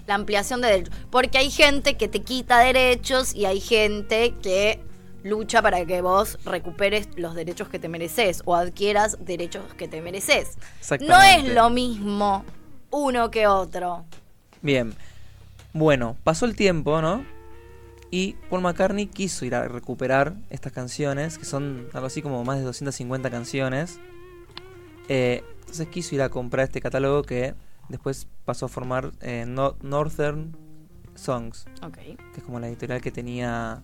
La 0.07 0.15
ampliación 0.15 0.61
de 0.61 0.69
derechos. 0.69 0.95
Porque 1.11 1.39
hay 1.39 1.51
gente 1.51 1.97
que 1.97 2.09
te 2.09 2.23
quita 2.23 2.59
derechos 2.61 3.35
y 3.35 3.45
hay 3.47 3.61
gente 3.61 4.35
que 4.43 4.81
lucha 5.25 5.63
para 5.63 5.85
que 5.85 6.01
vos 6.03 6.39
recuperes 6.45 7.09
los 7.17 7.35
derechos 7.35 7.69
que 7.69 7.81
te 7.81 7.89
mereces 7.89 8.43
o 8.45 8.55
adquieras 8.55 9.19
derechos 9.25 9.75
que 9.75 9.89
te 9.89 10.01
mereces. 10.01 10.57
No 11.01 11.21
es 11.21 11.53
lo 11.53 11.71
mismo 11.71 12.45
uno 12.91 13.31
que 13.33 13.49
otro. 13.49 14.05
Bien. 14.63 14.95
Bueno, 15.73 16.17
pasó 16.23 16.47
el 16.47 16.55
tiempo, 16.55 17.03
¿no? 17.03 17.25
Y 18.13 18.35
Paul 18.49 18.63
McCartney 18.63 19.07
quiso 19.09 19.45
ir 19.45 19.57
a 19.57 19.67
recuperar 19.67 20.35
estas 20.51 20.73
canciones, 20.73 21.37
que 21.37 21.45
son 21.45 21.89
algo 21.93 22.07
así 22.07 22.23
como 22.23 22.45
más 22.45 22.59
de 22.59 22.65
250 22.65 23.29
canciones. 23.31 23.99
Eh, 25.09 25.43
entonces 25.61 25.89
quiso 25.89 26.15
ir 26.15 26.23
a 26.23 26.29
comprar 26.29 26.65
este 26.65 26.81
catálogo 26.81 27.23
que 27.23 27.55
después 27.89 28.27
pasó 28.45 28.67
a 28.67 28.69
formar 28.69 29.13
eh, 29.21 29.45
No- 29.47 29.77
Northern 29.83 30.57
Songs, 31.15 31.67
que 32.35 32.39
es 32.39 32.43
como 32.43 32.61
la 32.61 32.69
editorial 32.69 33.01
que 33.01 33.11
tenía 33.11 33.83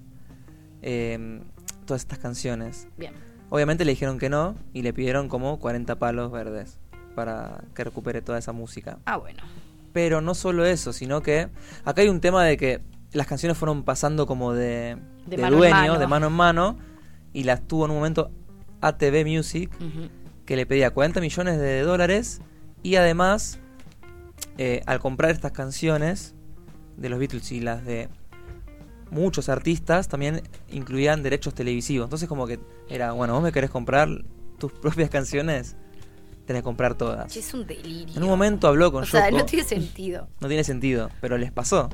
eh, 0.82 1.40
todas 1.86 2.02
estas 2.02 2.18
canciones. 2.18 2.88
bien. 2.96 3.14
Obviamente 3.50 3.84
le 3.84 3.92
dijeron 3.92 4.18
que 4.18 4.30
no 4.30 4.54
y 4.72 4.80
le 4.82 4.94
pidieron 4.94 5.28
como 5.28 5.58
40 5.58 5.98
palos 5.98 6.32
verdes 6.32 6.78
para 7.14 7.62
que 7.74 7.84
recupere 7.84 8.22
toda 8.22 8.38
esa 8.38 8.52
música. 8.52 8.98
Ah, 9.04 9.18
bueno. 9.18 9.42
Pero 9.92 10.22
no 10.22 10.34
solo 10.34 10.64
eso, 10.64 10.94
sino 10.94 11.20
que 11.20 11.48
acá 11.84 12.00
hay 12.00 12.08
un 12.08 12.20
tema 12.22 12.44
de 12.44 12.56
que 12.56 12.80
las 13.12 13.26
canciones 13.26 13.58
fueron 13.58 13.82
pasando 13.82 14.26
como 14.26 14.54
de, 14.54 14.96
De 15.26 15.36
dueño, 15.36 15.68
mano. 15.74 15.98
de 15.98 16.06
mano 16.06 16.26
en 16.28 16.32
mano, 16.32 16.78
y 17.34 17.44
las 17.44 17.60
tuvo 17.68 17.84
en 17.84 17.90
un 17.90 17.98
momento 17.98 18.30
ATV 18.80 19.26
Music. 19.26 19.70
Que 20.52 20.56
le 20.56 20.66
pedía 20.66 20.90
40 20.90 21.22
millones 21.22 21.58
de 21.58 21.80
dólares, 21.80 22.42
y 22.82 22.96
además, 22.96 23.58
eh, 24.58 24.82
al 24.84 24.98
comprar 24.98 25.30
estas 25.30 25.52
canciones 25.52 26.34
de 26.98 27.08
los 27.08 27.18
Beatles 27.18 27.50
y 27.52 27.60
las 27.60 27.86
de 27.86 28.10
muchos 29.10 29.48
artistas, 29.48 30.08
también 30.08 30.42
incluían 30.70 31.22
derechos 31.22 31.54
televisivos. 31.54 32.04
Entonces 32.04 32.28
como 32.28 32.46
que 32.46 32.60
era, 32.90 33.12
bueno, 33.12 33.32
vos 33.32 33.42
me 33.42 33.50
querés 33.50 33.70
comprar 33.70 34.10
tus 34.58 34.70
propias 34.82 35.08
canciones, 35.08 35.74
tenés 36.44 36.60
que 36.60 36.64
comprar 36.64 36.96
todas. 36.96 37.34
Es 37.34 37.54
un 37.54 37.66
delirio. 37.66 38.14
En 38.14 38.22
un 38.22 38.28
momento 38.28 38.68
habló 38.68 38.92
con 38.92 39.04
O 39.04 39.06
sea, 39.06 39.30
no 39.30 39.46
tiene 39.46 39.64
sentido. 39.64 40.28
No 40.40 40.48
tiene 40.48 40.64
sentido, 40.64 41.08
pero 41.22 41.38
les 41.38 41.50
pasó. 41.50 41.88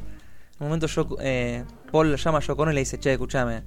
En 0.58 0.64
un 0.64 0.66
momento 0.66 0.88
yo, 0.88 1.06
eh, 1.20 1.62
Paul 1.92 2.16
llama 2.16 2.38
a 2.38 2.40
Yoko 2.40 2.68
y 2.68 2.74
le 2.74 2.80
dice, 2.80 2.98
che, 2.98 3.12
escúchame, 3.12 3.62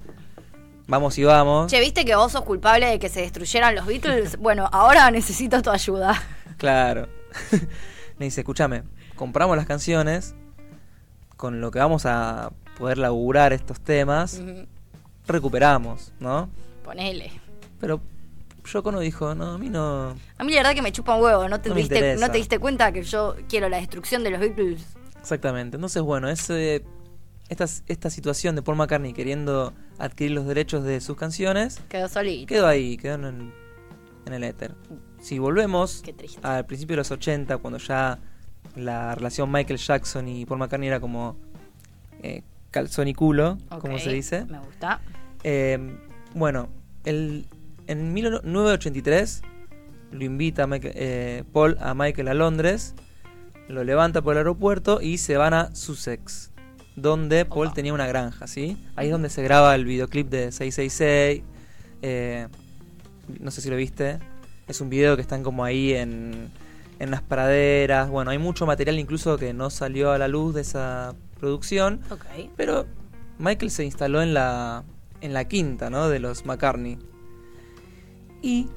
vamos 0.86 1.18
y 1.18 1.24
vamos. 1.24 1.70
Che, 1.70 1.80
¿viste 1.80 2.04
que 2.04 2.14
vos 2.14 2.32
sos 2.32 2.42
culpable 2.42 2.86
de 2.86 2.98
que 2.98 3.08
se 3.08 3.20
destruyeran 3.20 3.74
los 3.74 3.86
Beatles? 3.86 4.36
Bueno, 4.40 4.68
ahora 4.72 5.10
necesito 5.10 5.62
tu 5.62 5.70
ayuda. 5.70 6.20
Claro. 6.58 7.08
le 8.18 8.24
dice, 8.24 8.40
escúchame, 8.40 8.82
compramos 9.16 9.56
las 9.56 9.66
canciones, 9.66 10.34
con 11.36 11.60
lo 11.60 11.70
que 11.70 11.78
vamos 11.78 12.06
a 12.06 12.52
poder 12.78 12.98
laburar 12.98 13.52
estos 13.52 13.80
temas, 13.80 14.40
recuperamos, 15.26 16.12
¿no? 16.20 16.48
Ponele. 16.84 17.30
Pero 17.80 18.00
Yoko 18.64 18.90
Ono 18.90 19.00
dijo, 19.00 19.34
no, 19.34 19.52
a 19.52 19.58
mí 19.58 19.68
no... 19.68 20.16
A 20.38 20.44
mí 20.44 20.52
la 20.52 20.58
verdad 20.58 20.74
que 20.74 20.82
me 20.82 20.92
chupa 20.92 21.14
un 21.16 21.22
huevo, 21.22 21.48
¿no 21.48 21.60
te, 21.60 21.68
No 21.68 21.74
me 21.74 21.80
diste. 21.80 22.16
¿no 22.16 22.30
te 22.30 22.38
diste 22.38 22.58
cuenta 22.58 22.92
que 22.92 23.02
yo 23.02 23.36
quiero 23.48 23.68
la 23.68 23.78
destrucción 23.78 24.22
de 24.24 24.30
los 24.30 24.40
Beatles? 24.40 24.86
Exactamente. 25.20 25.76
Entonces, 25.76 26.02
bueno, 26.02 26.28
ese, 26.28 26.84
esta, 27.52 27.66
esta 27.86 28.10
situación 28.10 28.54
de 28.56 28.62
Paul 28.62 28.76
McCartney 28.78 29.12
queriendo 29.12 29.72
adquirir 29.98 30.32
los 30.32 30.46
derechos 30.46 30.82
de 30.84 31.00
sus 31.00 31.16
canciones 31.16 31.80
Quedó 31.88 32.08
solito. 32.08 32.46
quedó 32.48 32.66
ahí, 32.66 32.96
quedó 32.96 33.14
en, 33.14 33.52
en 34.26 34.32
el 34.32 34.42
éter. 34.44 34.74
Si 35.20 35.38
volvemos 35.38 36.02
al 36.42 36.66
principio 36.66 36.94
de 36.94 36.98
los 36.98 37.10
80, 37.10 37.58
cuando 37.58 37.78
ya 37.78 38.18
la 38.76 39.14
relación 39.14 39.50
Michael 39.52 39.78
Jackson 39.78 40.26
y 40.28 40.44
Paul 40.46 40.58
McCartney 40.60 40.88
era 40.88 40.98
como 41.00 41.36
eh, 42.22 42.42
calzón 42.70 43.08
y 43.08 43.14
culo, 43.14 43.58
como 43.80 43.98
se 43.98 44.10
dice. 44.12 44.44
Me 44.46 44.58
gusta. 44.60 45.00
Eh, 45.44 45.98
bueno, 46.34 46.68
el, 47.04 47.46
en 47.86 48.12
1983 48.14 49.42
lo 50.12 50.24
invita 50.24 50.66
Michael- 50.66 50.94
eh, 50.96 51.44
Paul 51.52 51.76
a 51.80 51.94
Michael 51.94 52.28
a 52.28 52.34
Londres, 52.34 52.94
lo 53.68 53.82
levanta 53.84 54.22
por 54.22 54.34
el 54.34 54.38
aeropuerto 54.38 55.00
y 55.00 55.18
se 55.18 55.36
van 55.36 55.54
a 55.54 55.74
Sussex, 55.74 56.51
donde 56.96 57.44
Paul 57.44 57.68
Opa. 57.68 57.74
tenía 57.74 57.94
una 57.94 58.06
granja, 58.06 58.46
¿sí? 58.46 58.76
Ahí 58.96 59.06
es 59.06 59.12
donde 59.12 59.30
se 59.30 59.42
graba 59.42 59.74
el 59.74 59.84
videoclip 59.84 60.28
de 60.28 60.52
666. 60.52 61.42
eh, 62.02 62.48
no 63.40 63.50
sé 63.50 63.60
si 63.60 63.70
lo 63.70 63.76
viste. 63.76 64.18
Es 64.68 64.80
un 64.80 64.90
video 64.90 65.16
que 65.16 65.22
están 65.22 65.42
como 65.42 65.64
ahí 65.64 65.92
en, 65.94 66.50
en 66.98 67.10
las 67.10 67.22
praderas. 67.22 68.10
Bueno, 68.10 68.30
hay 68.30 68.38
mucho 68.38 68.66
material 68.66 68.98
incluso 68.98 69.38
que 69.38 69.52
no 69.54 69.70
salió 69.70 70.10
a 70.12 70.18
la 70.18 70.28
luz 70.28 70.54
de 70.54 70.60
esa 70.60 71.14
producción. 71.40 72.00
Ok. 72.10 72.24
Pero 72.56 72.86
Michael 73.38 73.70
se 73.70 73.84
instaló 73.84 74.22
en 74.22 74.34
la, 74.34 74.84
en 75.20 75.32
la 75.32 75.46
quinta, 75.46 75.90
¿no? 75.90 76.08
De 76.08 76.18
los 76.18 76.44
McCartney. 76.44 76.98
Y 78.42 78.68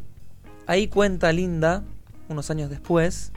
ahí 0.68 0.88
cuenta 0.88 1.32
Linda, 1.32 1.84
unos 2.30 2.50
años 2.50 2.70
después, 2.70 3.32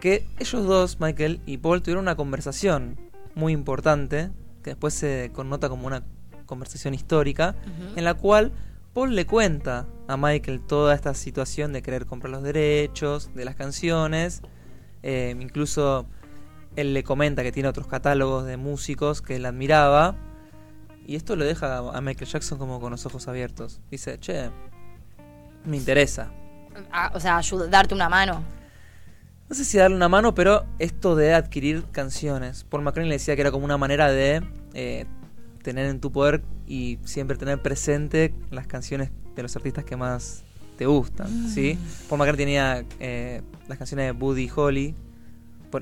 que 0.00 0.26
ellos 0.38 0.64
dos, 0.66 1.00
Michael 1.00 1.40
y 1.46 1.58
Paul, 1.58 1.82
tuvieron 1.82 2.04
una 2.04 2.16
conversación 2.16 2.96
muy 3.34 3.52
importante, 3.52 4.30
que 4.62 4.70
después 4.70 4.94
se 4.94 5.30
connota 5.32 5.68
como 5.68 5.86
una 5.86 6.04
conversación 6.46 6.94
histórica, 6.94 7.54
en 7.96 8.04
la 8.04 8.14
cual 8.14 8.52
Paul 8.92 9.14
le 9.14 9.26
cuenta 9.26 9.86
a 10.06 10.16
Michael 10.16 10.60
toda 10.60 10.94
esta 10.94 11.14
situación 11.14 11.72
de 11.72 11.82
querer 11.82 12.04
comprar 12.04 12.30
los 12.30 12.42
derechos 12.42 13.30
de 13.34 13.44
las 13.44 13.54
canciones. 13.54 14.42
Eh, 15.02 15.34
incluso 15.40 16.06
él 16.76 16.92
le 16.94 17.02
comenta 17.02 17.42
que 17.42 17.52
tiene 17.52 17.68
otros 17.68 17.86
catálogos 17.86 18.44
de 18.44 18.56
músicos 18.56 19.22
que 19.22 19.36
él 19.36 19.46
admiraba. 19.46 20.16
Y 21.06 21.16
esto 21.16 21.36
lo 21.36 21.44
deja 21.44 21.78
a 21.78 22.00
Michael 22.00 22.30
Jackson 22.30 22.58
como 22.58 22.80
con 22.80 22.90
los 22.92 23.06
ojos 23.06 23.26
abiertos. 23.28 23.80
Dice, 23.90 24.18
che, 24.20 24.50
me 25.64 25.76
interesa. 25.76 26.30
Ah, 26.90 27.10
o 27.14 27.20
sea, 27.20 27.38
ayuda, 27.38 27.66
darte 27.66 27.94
una 27.94 28.08
mano. 28.08 28.44
No 29.52 29.56
sé 29.56 29.66
si 29.66 29.76
darle 29.76 29.96
una 29.96 30.08
mano, 30.08 30.34
pero 30.34 30.64
esto 30.78 31.14
de 31.14 31.34
adquirir 31.34 31.84
canciones. 31.92 32.64
Paul 32.64 32.84
McCartney 32.84 33.10
le 33.10 33.16
decía 33.16 33.34
que 33.34 33.42
era 33.42 33.50
como 33.50 33.66
una 33.66 33.76
manera 33.76 34.10
de 34.10 34.42
eh, 34.72 35.04
tener 35.62 35.84
en 35.88 36.00
tu 36.00 36.10
poder 36.10 36.42
y 36.66 36.98
siempre 37.04 37.36
tener 37.36 37.60
presente 37.60 38.34
las 38.50 38.66
canciones 38.66 39.10
de 39.36 39.42
los 39.42 39.54
artistas 39.54 39.84
que 39.84 39.94
más 39.94 40.42
te 40.78 40.86
gustan, 40.86 41.50
¿sí? 41.50 41.78
Paul 42.08 42.20
McCartney 42.20 42.46
tenía 42.46 42.84
eh, 42.98 43.42
las 43.68 43.76
canciones 43.76 44.06
de 44.06 44.12
Buddy 44.12 44.50
Holly. 44.56 44.94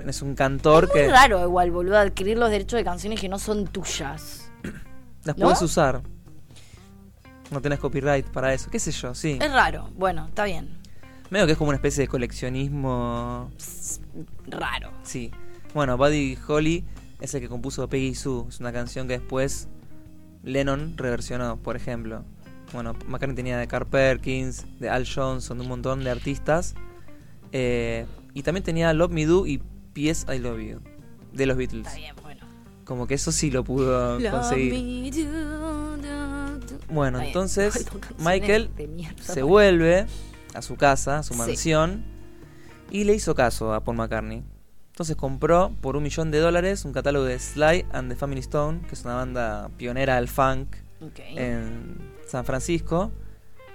Es 0.04 0.20
un 0.20 0.34
cantor 0.34 0.86
Es 0.86 0.90
muy 0.90 1.02
que 1.02 1.08
raro 1.08 1.40
igual, 1.40 1.70
boludo, 1.70 1.96
adquirir 1.96 2.38
los 2.38 2.50
derechos 2.50 2.76
de 2.76 2.82
canciones 2.82 3.20
que 3.20 3.28
no 3.28 3.38
son 3.38 3.68
tuyas. 3.68 4.50
las 5.22 5.38
¿No? 5.38 5.44
puedes 5.44 5.62
usar. 5.62 6.02
No 7.52 7.60
tenés 7.60 7.78
copyright 7.78 8.26
para 8.26 8.52
eso, 8.52 8.68
qué 8.68 8.80
sé 8.80 8.90
yo, 8.90 9.14
sí. 9.14 9.38
Es 9.40 9.52
raro. 9.52 9.90
Bueno, 9.94 10.26
está 10.26 10.42
bien. 10.42 10.79
Medio 11.30 11.46
que 11.46 11.52
es 11.52 11.58
como 11.58 11.68
una 11.68 11.76
especie 11.76 12.02
de 12.02 12.08
coleccionismo 12.08 13.50
Raro. 14.48 14.90
Sí. 15.04 15.30
Bueno, 15.74 15.96
Buddy 15.96 16.36
Holly 16.46 16.84
es 17.20 17.34
el 17.34 17.40
que 17.40 17.48
compuso 17.48 17.88
Peggy 17.88 18.14
Sue. 18.16 18.48
Es 18.48 18.58
una 18.58 18.72
canción 18.72 19.06
que 19.06 19.18
después 19.18 19.68
Lennon 20.42 20.94
reversionó, 20.96 21.56
por 21.56 21.76
ejemplo. 21.76 22.24
Bueno, 22.72 22.94
McCartney 23.06 23.36
tenía 23.36 23.58
de 23.58 23.68
Carl 23.68 23.86
Perkins, 23.86 24.66
de 24.80 24.90
Al 24.90 25.06
Johnson, 25.06 25.58
de 25.58 25.62
un 25.62 25.68
montón 25.68 26.02
de 26.02 26.10
artistas. 26.10 26.74
Eh, 27.52 28.06
y 28.34 28.42
también 28.42 28.64
tenía 28.64 28.92
Love 28.92 29.12
Me 29.12 29.26
Do 29.26 29.46
y 29.46 29.62
P.S. 29.92 30.26
I 30.32 30.38
Love 30.38 30.60
You, 30.60 30.80
de 31.32 31.46
los 31.46 31.56
Beatles. 31.56 31.86
Está 31.86 31.98
bien, 31.98 32.14
bueno. 32.22 32.46
Como 32.84 33.06
que 33.06 33.14
eso 33.14 33.30
sí 33.30 33.52
lo 33.52 33.62
pudo 33.62 34.18
conseguir. 34.30 34.72
Love 34.72 34.82
me 34.82 35.10
do, 35.10 35.96
do, 35.96 36.58
do. 36.58 36.78
Bueno, 36.88 37.18
Está 37.18 37.28
entonces 37.28 37.86
Michael 38.18 38.70
se 39.20 39.42
vuelve 39.42 40.06
a 40.54 40.62
su 40.62 40.76
casa, 40.76 41.18
a 41.18 41.22
su 41.22 41.34
Sí. 41.34 41.38
mansión, 41.38 42.04
Y 42.92 43.04
le 43.04 43.14
hizo 43.14 43.36
caso 43.36 43.72
a 43.72 43.84
Paul 43.84 43.96
McCartney. 43.98 44.42
Entonces 44.90 45.14
compró 45.14 45.70
por 45.80 45.94
un 45.96 46.02
millón 46.02 46.32
de 46.32 46.40
dólares 46.40 46.84
un 46.84 46.92
catálogo 46.92 47.24
de 47.24 47.38
Sly 47.38 47.86
and 47.92 48.10
the 48.10 48.16
Family 48.16 48.40
Stone, 48.40 48.80
que 48.88 48.94
es 48.96 49.04
una 49.04 49.14
banda 49.14 49.70
pionera 49.76 50.16
del 50.16 50.26
funk 50.26 50.74
en 51.18 52.12
San 52.26 52.44
Francisco 52.44 53.12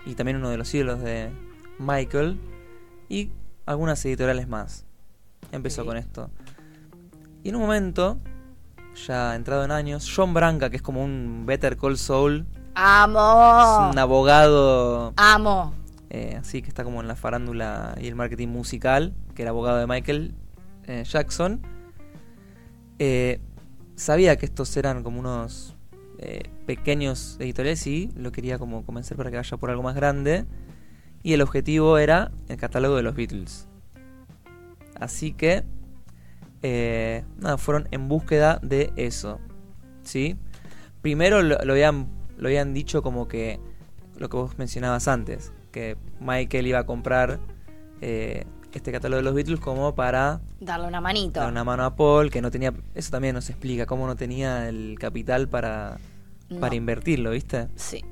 y 0.05 0.15
también 0.15 0.35
uno 0.37 0.49
de 0.49 0.57
los 0.57 0.73
ídolos 0.73 0.99
de 1.01 1.31
Michael 1.79 2.37
y 3.07 3.31
algunas 3.65 4.03
editoriales 4.05 4.49
más. 4.49 4.83
Empezó 5.53 5.85
con 5.85 5.95
esto. 5.95 6.29
Y 7.41 7.49
en 7.49 7.55
un 7.55 7.61
momento, 7.61 8.17
ya 9.07 9.33
entrado 9.35 9.63
en 9.63 9.71
años, 9.71 10.11
John 10.13 10.33
Branca, 10.33 10.69
que 10.69 10.75
es 10.75 10.81
como 10.81 11.01
un 11.03 11.43
Better 11.45 11.77
Call 11.77 11.97
Saul, 11.97 12.45
¡Amo! 12.75 13.61
es 13.87 13.93
un 13.93 13.97
abogado 13.97 15.13
¡Amo! 15.15 15.73
Eh, 16.15 16.37
así 16.39 16.61
que 16.61 16.69
está 16.69 16.85
como 16.85 17.01
en 17.01 17.09
la 17.09 17.17
farándula 17.17 17.93
y 17.99 18.07
el 18.07 18.15
marketing 18.15 18.47
musical, 18.47 19.13
que 19.35 19.41
era 19.41 19.51
abogado 19.51 19.79
de 19.79 19.85
Michael 19.85 20.33
eh, 20.87 21.03
Jackson, 21.03 21.59
eh, 22.99 23.41
sabía 23.95 24.37
que 24.37 24.45
estos 24.45 24.77
eran 24.77 25.03
como 25.03 25.19
unos 25.19 25.75
eh, 26.19 26.43
pequeños 26.65 27.35
editoriales 27.41 27.85
y 27.85 28.13
lo 28.15 28.31
quería 28.31 28.57
como 28.57 28.85
convencer 28.85 29.17
para 29.17 29.29
que 29.29 29.35
vaya 29.35 29.57
por 29.57 29.69
algo 29.69 29.83
más 29.83 29.93
grande. 29.93 30.45
Y 31.21 31.33
el 31.33 31.41
objetivo 31.41 31.97
era 31.97 32.31
el 32.47 32.55
catálogo 32.55 32.95
de 32.95 33.03
los 33.03 33.13
Beatles. 33.13 33.67
Así 34.97 35.33
que, 35.33 35.65
nada, 37.39 37.57
fueron 37.57 37.89
en 37.91 38.07
búsqueda 38.07 38.59
de 38.63 38.93
eso. 38.95 39.41
¿Sí? 40.03 40.37
Primero 41.01 41.41
lo 41.41 41.57
habían, 41.59 42.07
lo 42.37 42.47
habían 42.47 42.73
dicho 42.73 43.01
como 43.01 43.27
que 43.27 43.59
lo 44.15 44.29
que 44.29 44.37
vos 44.37 44.57
mencionabas 44.57 45.09
antes, 45.09 45.51
que 45.75 45.97
Michael 46.21 46.67
iba 46.67 46.79
a 46.79 46.85
comprar 46.85 47.37
eh, 47.99 48.45
este 48.73 48.93
catálogo 48.93 49.17
de 49.17 49.23
los 49.23 49.33
Beatles 49.35 49.59
como 49.59 49.93
para 49.93 50.39
Darle 50.61 50.87
una 50.87 51.01
manito. 51.01 51.41
dar 51.41 51.51
una 51.51 51.65
mano 51.65 51.83
a 51.83 51.97
Paul, 51.97 52.31
que 52.31 52.41
no 52.41 52.49
tenía, 52.49 52.73
eso 52.93 53.11
también 53.11 53.35
nos 53.35 53.49
explica 53.49 53.85
cómo 53.85 54.07
no 54.07 54.15
tenía 54.15 54.69
el 54.69 54.95
capital 54.97 55.49
para, 55.49 55.97
No. 56.49 56.61
para 56.61 56.75
invertirlo, 56.75 57.31
¿viste? 57.31 57.67
Sí. 57.75 58.05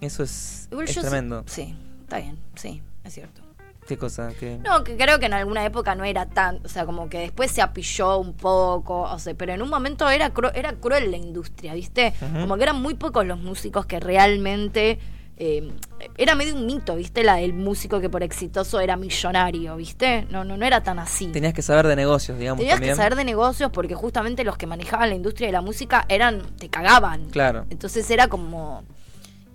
Eso 0.00 0.24
es, 0.24 0.66
Igual 0.72 0.88
es 0.88 0.94
yo 0.96 1.02
tremendo. 1.02 1.44
Sí, 1.46 1.74
está 2.02 2.18
bien, 2.18 2.36
sí, 2.56 2.82
es 3.04 3.14
cierto. 3.14 3.42
¿Qué 3.86 3.96
cosa? 3.96 4.32
que 4.38 4.58
No, 4.58 4.82
que 4.82 4.96
creo 4.96 5.18
que 5.20 5.26
en 5.26 5.34
alguna 5.34 5.64
época 5.64 5.94
no 5.94 6.04
era 6.04 6.26
tan, 6.26 6.60
o 6.64 6.68
sea, 6.68 6.84
como 6.84 7.08
que 7.08 7.18
después 7.20 7.50
se 7.52 7.62
apilló 7.62 8.18
un 8.18 8.34
poco, 8.34 9.02
o 9.02 9.18
sea, 9.20 9.34
pero 9.34 9.52
en 9.52 9.62
un 9.62 9.68
momento 9.68 10.08
era 10.10 10.32
cru- 10.34 10.52
era 10.54 10.72
cruel 10.74 11.10
la 11.12 11.16
industria, 11.16 11.74
¿viste? 11.74 12.12
Como 12.40 12.56
que 12.56 12.62
eran 12.64 12.80
muy 12.82 12.94
pocos 12.94 13.24
los 13.24 13.38
músicos 13.38 13.86
que 13.86 14.00
realmente 14.00 14.98
eh, 15.42 15.72
era 16.18 16.34
medio 16.34 16.54
un 16.54 16.66
mito, 16.66 16.94
¿viste? 16.96 17.24
La 17.24 17.36
del 17.36 17.52
músico 17.54 17.98
que 18.00 18.08
por 18.10 18.22
exitoso 18.22 18.78
era 18.78 18.96
millonario, 18.96 19.74
¿viste? 19.76 20.26
No, 20.30 20.44
no, 20.44 20.56
no 20.56 20.66
era 20.66 20.82
tan 20.82 20.98
así. 20.98 21.28
Tenías 21.28 21.54
que 21.54 21.62
saber 21.62 21.86
de 21.86 21.96
negocios, 21.96 22.38
digamos, 22.38 22.58
Tenías 22.58 22.76
también. 22.76 22.92
que 22.92 22.96
saber 22.96 23.16
de 23.16 23.24
negocios 23.24 23.70
porque 23.72 23.94
justamente 23.94 24.44
los 24.44 24.56
que 24.56 24.66
manejaban 24.66 25.08
la 25.08 25.14
industria 25.16 25.48
de 25.48 25.52
la 25.52 25.62
música 25.62 26.04
eran, 26.08 26.42
te 26.58 26.68
cagaban. 26.68 27.30
Claro. 27.30 27.64
Entonces 27.70 28.08
era 28.10 28.28
como, 28.28 28.84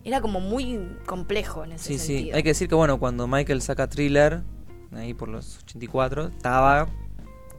era 0.03 0.21
como 0.21 0.39
muy 0.39 0.79
complejo 1.05 1.63
en 1.63 1.73
ese 1.73 1.86
Sí, 1.86 1.97
sí. 1.99 2.07
sentido. 2.15 2.38
Hay 2.38 2.43
que 2.43 2.49
decir 2.49 2.67
que, 2.67 2.75
bueno, 2.75 2.97
cuando 2.99 3.27
Michael 3.27 3.61
saca 3.61 3.88
Thriller, 3.88 4.41
ahí 4.95 5.13
por 5.13 5.29
los 5.29 5.59
84, 5.65 6.27
estaba 6.27 6.88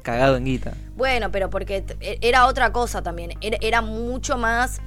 cagado 0.03 0.37
en 0.37 0.45
guita. 0.45 0.73
Bueno, 0.97 1.31
pero 1.33 1.51
porque 1.51 1.85
e- 2.01 2.19
era 2.21 2.47
otra 2.47 2.73
cosa 2.73 3.03
también. 3.03 3.33
Era, 3.41 3.59
era 3.61 3.83
mucho 3.83 4.37
más. 4.39 4.81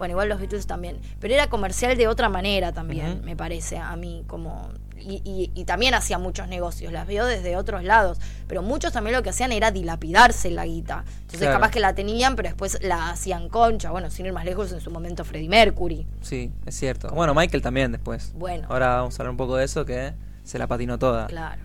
Bueno, 0.00 0.12
igual 0.12 0.28
los 0.28 0.40
Beatles 0.40 0.66
también. 0.66 0.98
Pero 1.20 1.34
era 1.34 1.46
comercial 1.48 1.96
de 1.96 2.08
otra 2.08 2.28
manera 2.28 2.72
también, 2.72 3.22
me 3.24 3.36
parece 3.36 3.76
a 3.78 3.94
mí. 3.94 4.24
como 4.26 4.68
y, 5.02 5.22
y- 5.24 5.50
y 5.54 5.64
también 5.64 5.94
hacía 5.94 6.18
muchos 6.18 6.46
negocios. 6.48 6.92
Las 6.92 7.06
veo 7.06 7.24
desde 7.24 7.56
otros 7.56 7.82
lados. 7.84 8.18
Pero 8.46 8.60
muchos 8.62 8.92
también 8.92 9.16
lo 9.16 9.22
que 9.22 9.30
hacían 9.30 9.50
era 9.50 9.70
dilapidarse 9.70 10.50
la 10.50 10.66
guita. 10.66 11.04
Entonces, 11.20 11.40
Claro. 11.40 11.54
capaz 11.54 11.70
que 11.70 11.80
la 11.80 11.94
tenían, 11.94 12.36
pero 12.36 12.50
después 12.50 12.78
la 12.82 13.08
hacían 13.10 13.48
concha. 13.48 13.90
Bueno, 13.92 14.10
sin 14.10 14.26
ir 14.26 14.34
más 14.34 14.44
lejos, 14.44 14.70
en 14.72 14.80
su 14.82 14.90
momento 14.90 15.24
Freddie 15.24 15.48
Mercury. 15.48 16.06
Sí, 16.20 16.50
es 16.66 16.74
cierto. 16.78 17.08
Bueno, 17.14 17.32
Michael 17.34 17.62
también 17.62 17.92
después. 17.92 18.32
Bueno. 18.34 18.66
Ahora 18.70 18.96
vamos 18.96 19.18
a 19.18 19.22
hablar 19.22 19.30
un 19.30 19.36
poco 19.38 19.56
de 19.56 19.64
eso, 19.64 19.86
que 19.86 20.12
se 20.44 20.58
la 20.58 20.66
patinó 20.66 20.98
toda. 20.98 21.28
Claro. 21.28 21.62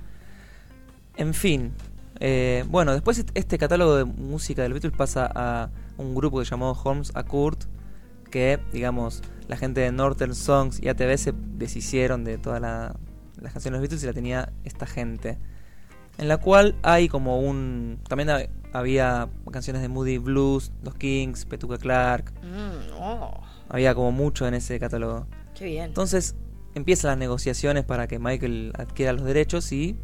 En 1.17 1.33
fin. 1.33 1.73
eh, 2.21 2.63
bueno, 2.69 2.93
después 2.93 3.17
est- 3.17 3.31
este 3.33 3.57
catálogo 3.57 3.97
de 3.97 4.05
música 4.05 4.61
del 4.61 4.71
Beatles 4.71 4.93
pasa 4.95 5.29
a 5.35 5.67
un 5.97 6.15
grupo 6.15 6.39
que 6.39 6.45
llamó 6.45 6.71
Holmes 6.71 7.11
a 7.13 7.23
Kurt, 7.23 7.65
que, 8.35 8.59
digamos, 8.73 9.21
la 9.47 9.55
gente 9.55 9.79
de 9.79 9.93
Northern 9.93 10.35
Songs 10.35 10.81
y 10.83 10.89
ATV 10.89 11.17
se 11.17 11.33
deshicieron 11.55 12.25
de 12.25 12.37
todas 12.37 12.59
la- 12.61 12.93
las 13.39 13.53
canciones 13.53 13.63
de 13.63 13.71
los 13.71 13.81
Beatles 13.81 14.03
y 14.03 14.07
la 14.07 14.11
tenía 14.13 14.51
esta 14.65 14.85
gente. 14.85 15.37
En 16.17 16.27
la 16.27 16.35
cual 16.37 16.75
hay 16.83 17.07
como 17.07 17.39
un... 17.39 17.97
También 18.09 18.29
ha- 18.31 18.41
había 18.73 19.29
canciones 19.53 19.81
de 19.81 19.87
Moody 19.87 20.17
Blues, 20.17 20.73
Los 20.83 20.95
Kings, 20.95 21.45
Petuca 21.45 21.77
Clark. 21.77 22.33
Mm, 22.43 22.91
oh, 22.99 23.39
Había 23.69 23.95
como 23.95 24.11
mucho 24.11 24.45
en 24.49 24.53
ese 24.53 24.77
catálogo. 24.81 25.27
qué 25.57 25.63
bien. 25.67 25.85
Entonces 25.85 26.35
empiezan 26.73 27.11
las 27.11 27.17
negociaciones 27.17 27.85
para 27.85 28.07
que 28.07 28.19
Michael 28.19 28.73
adquiera 28.77 29.13
los 29.13 29.23
derechos 29.23 29.71
y 29.71 29.97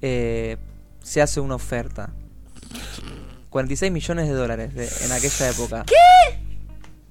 eh, 0.00 0.56
se 1.02 1.20
hace 1.20 1.40
una 1.40 1.56
oferta. 1.56 2.14
46 3.50 3.92
millones 3.92 4.26
de 4.26 4.32
dólares 4.34 4.74
de- 4.74 4.88
en 5.04 5.12
aquella 5.12 5.50
época. 5.50 5.84
¿Qué? 5.86 6.47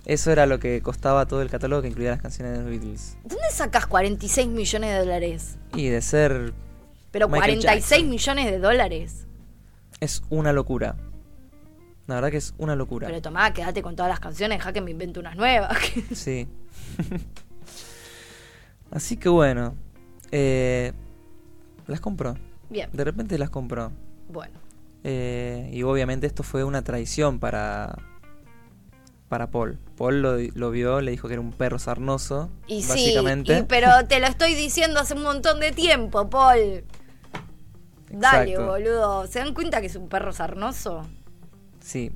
Eso 0.08 0.32
era 0.32 0.46
lo 0.46 0.58
que 0.58 0.82
costaba 0.82 1.26
todo 1.26 1.42
el 1.42 1.50
catálogo 1.50 1.82
que 1.82 1.90
incluía 1.90 2.12
las 2.12 2.22
canciones 2.22 2.54
de 2.54 2.60
los 2.62 2.70
Beatles. 2.70 3.18
¿Dónde 3.26 3.44
sacas 3.52 3.88
46 3.88 4.48
millones 4.48 4.92
de 4.94 5.00
dólares? 5.00 5.58
Y 5.76 5.90
de 5.90 6.02
ser... 6.02 6.54
Pero 7.12 7.28
Michael 7.28 7.60
46 7.60 7.90
Jackson. 7.90 8.10
millones 8.10 8.46
de 8.52 8.60
dólares. 8.60 9.28
Es 10.00 10.24
una 10.30 10.54
locura. 10.54 10.96
La 12.06 12.16
verdad 12.16 12.32
que 12.32 12.38
es 12.38 12.54
una 12.58 12.76
locura. 12.78 13.08
Pero 13.08 13.22
tomá, 13.22 13.52
quédate 13.52 13.82
con 13.82 13.98
todas 13.98 14.10
las 14.10 14.22
canciones, 14.22 14.60
deja 14.60 14.72
que 14.72 14.80
me 14.80 14.92
invento 14.92 15.20
unas 15.20 15.36
nuevas. 15.36 15.78
Sí. 16.14 16.48
Así 18.92 19.18
que 19.18 19.28
bueno. 19.30 19.76
eh, 20.32 20.94
las 21.88 22.00
compró. 22.00 22.38
Bien, 22.70 22.90
De 22.94 23.04
repente 23.04 23.38
las 23.38 23.50
compró. 23.50 23.92
bueno. 24.30 24.54
Eh, 25.04 25.70
y 25.74 25.84
obviamente 25.84 26.28
esto 26.28 26.44
fue 26.44 26.64
una 26.64 26.82
traición 26.82 27.40
para 27.40 27.98
para 29.30 29.48
Paul. 29.48 29.78
Paul 29.98 30.22
lo, 30.22 30.38
lo 30.56 30.72
vio, 30.72 31.02
le 31.02 31.12
dijo 31.12 31.28
que 31.28 31.34
era 31.36 31.42
un 31.42 31.52
perro 31.52 31.80
sarnoso, 31.80 32.50
Y 32.68 32.86
básicamente. 32.88 33.56
sí, 33.56 33.62
y- 33.62 33.66
pero 33.66 33.90
te 34.08 34.20
lo 34.20 34.28
estoy 34.28 34.54
diciendo 34.56 35.00
hace 35.00 35.14
un 35.16 35.24
montón 35.24 35.60
de 35.60 35.72
tiempo, 35.72 36.30
Paul. 36.30 36.84
Dale, 38.10 38.52
Exacto. 38.52 38.72
boludo. 38.72 39.28
¿Se 39.28 39.40
dan 39.40 39.54
cuenta 39.54 39.82
que 39.82 39.88
es 39.88 39.96
un 39.96 40.08
perro 40.08 40.32
sarnoso? 40.32 41.06
Sí. 41.82 42.12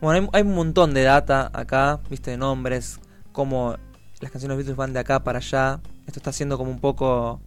Bueno, 0.00 0.28
hay, 0.32 0.40
hay 0.40 0.46
un 0.48 0.54
montón 0.54 0.94
de 0.94 1.02
data 1.02 1.50
acá, 1.52 2.00
viste, 2.10 2.30
de 2.30 2.36
nombres, 2.36 3.00
cómo 3.32 3.76
las 4.20 4.30
canciones 4.30 4.42
de 4.42 4.48
los 4.48 4.56
Beatles 4.58 4.76
van 4.76 4.92
de 4.92 5.00
acá 5.00 5.24
para 5.24 5.38
allá. 5.38 5.80
Esto 6.06 6.20
está 6.20 6.32
siendo 6.32 6.56
como 6.58 6.70
un 6.70 6.78
poco 6.80 7.40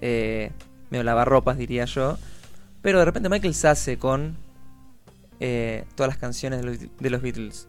eh, 0.00 0.50
medio 0.90 1.04
lavarropas, 1.04 1.56
diría 1.58 1.84
yo. 1.84 2.18
Pero 2.82 2.98
de 2.98 3.04
repente 3.04 3.28
Michael 3.28 3.54
se 3.54 3.68
hace 3.68 3.98
con 3.98 4.36
eh, 5.38 5.84
todas 5.94 6.08
las 6.08 6.18
canciones 6.18 6.60
de 6.60 6.66
los, 6.66 6.78
de 6.98 7.10
los 7.10 7.22
Beatles. 7.22 7.68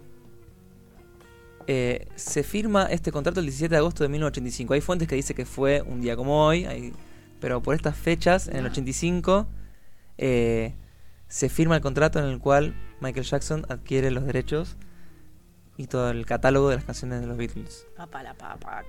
Eh, 1.73 2.07
se 2.15 2.43
firma 2.43 2.83
este 2.87 3.13
contrato 3.13 3.39
el 3.39 3.45
17 3.45 3.69
de 3.73 3.77
agosto 3.77 4.03
de 4.03 4.09
1985. 4.09 4.73
Hay 4.73 4.81
fuentes 4.81 5.07
que 5.07 5.15
dicen 5.15 5.37
que 5.37 5.45
fue 5.45 5.81
un 5.81 6.01
día 6.01 6.17
como 6.17 6.45
hoy, 6.45 6.65
hay- 6.65 6.91
pero 7.39 7.61
por 7.61 7.75
estas 7.75 7.95
fechas, 7.95 8.49
en 8.49 8.57
el 8.57 8.65
85, 8.65 9.47
eh, 10.17 10.73
se 11.29 11.47
firma 11.47 11.77
el 11.77 11.81
contrato 11.81 12.19
en 12.19 12.25
el 12.25 12.39
cual 12.39 12.75
Michael 12.99 13.25
Jackson 13.25 13.65
adquiere 13.69 14.11
los 14.11 14.25
derechos 14.25 14.75
y 15.77 15.87
todo 15.87 16.09
el 16.11 16.25
catálogo 16.25 16.67
de 16.69 16.75
las 16.75 16.83
canciones 16.83 17.21
de 17.21 17.27
los 17.27 17.37
Beatles. 17.37 17.87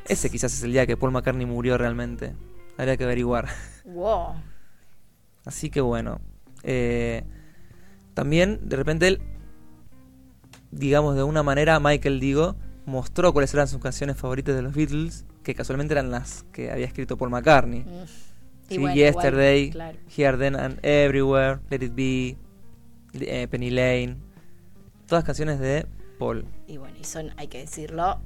Ese 0.09 0.29
quizás 0.29 0.53
es 0.53 0.65
el 0.65 0.73
día 0.73 0.85
que 0.85 0.97
Paul 0.97 1.13
McCartney 1.13 1.47
murió 1.47 1.79
realmente. 1.79 2.35
Habría 2.79 2.97
que 2.97 3.05
averiguar. 3.05 3.47
Wow. 3.85 4.35
Así 5.45 5.71
que 5.71 5.81
bueno. 5.81 6.21
eh, 6.65 7.23
también, 8.15 8.59
de 8.69 8.77
repente, 8.77 9.07
él, 9.09 9.23
digamos 10.73 11.15
de 11.15 11.23
una 11.23 11.43
manera, 11.43 11.79
Michael, 11.81 12.19
digo, 12.21 12.57
mostró 12.85 13.33
cuáles 13.33 13.53
eran 13.55 13.69
sus 13.69 13.81
canciones 13.81 14.17
favoritas 14.17 14.55
de 14.55 14.63
los 14.63 14.75
Beatles, 14.75 15.25
que 15.43 15.55
casualmente 15.55 15.95
eran 15.95 16.11
las 16.11 16.45
que 16.53 16.71
había 16.71 16.87
escrito 16.87 17.17
Paul 17.17 17.31
McCartney. 17.31 17.81
Mm. 17.81 18.05
Sí, 18.69 18.79
bueno, 18.79 18.95
Yesterday, 18.95 19.65
igual, 19.65 19.73
claro. 19.73 19.99
Here, 20.17 20.39
Then 20.39 20.57
and 20.57 20.79
Everywhere, 20.83 21.61
Let 21.69 21.85
It 21.85 21.95
Be, 21.95 22.37
eh, 23.21 23.47
Penny 23.49 23.71
Lane. 23.71 24.17
Todas 25.07 25.25
canciones 25.25 25.59
de 25.59 25.87
Paul. 26.19 26.47
Y 26.67 26.79
bueno, 26.79 26.97
y 26.99 27.05
son, 27.05 27.33
hay 27.37 27.49
que 27.49 27.59
decirlo, 27.59 28.21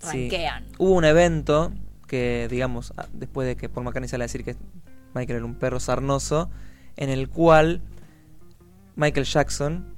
Sí. 0.00 0.30
Hubo 0.78 0.92
un 0.92 1.04
evento 1.04 1.72
que, 2.06 2.48
digamos, 2.50 2.92
después 3.12 3.48
de 3.48 3.56
que 3.56 3.68
Paul 3.68 3.84
McCartney 3.84 4.08
sale 4.08 4.24
a 4.24 4.26
decir 4.26 4.44
que 4.44 4.56
Michael 5.14 5.38
era 5.38 5.44
un 5.44 5.54
perro 5.54 5.80
sarnoso, 5.80 6.50
en 6.96 7.10
el 7.10 7.28
cual 7.28 7.82
Michael 8.94 9.26
Jackson 9.26 9.96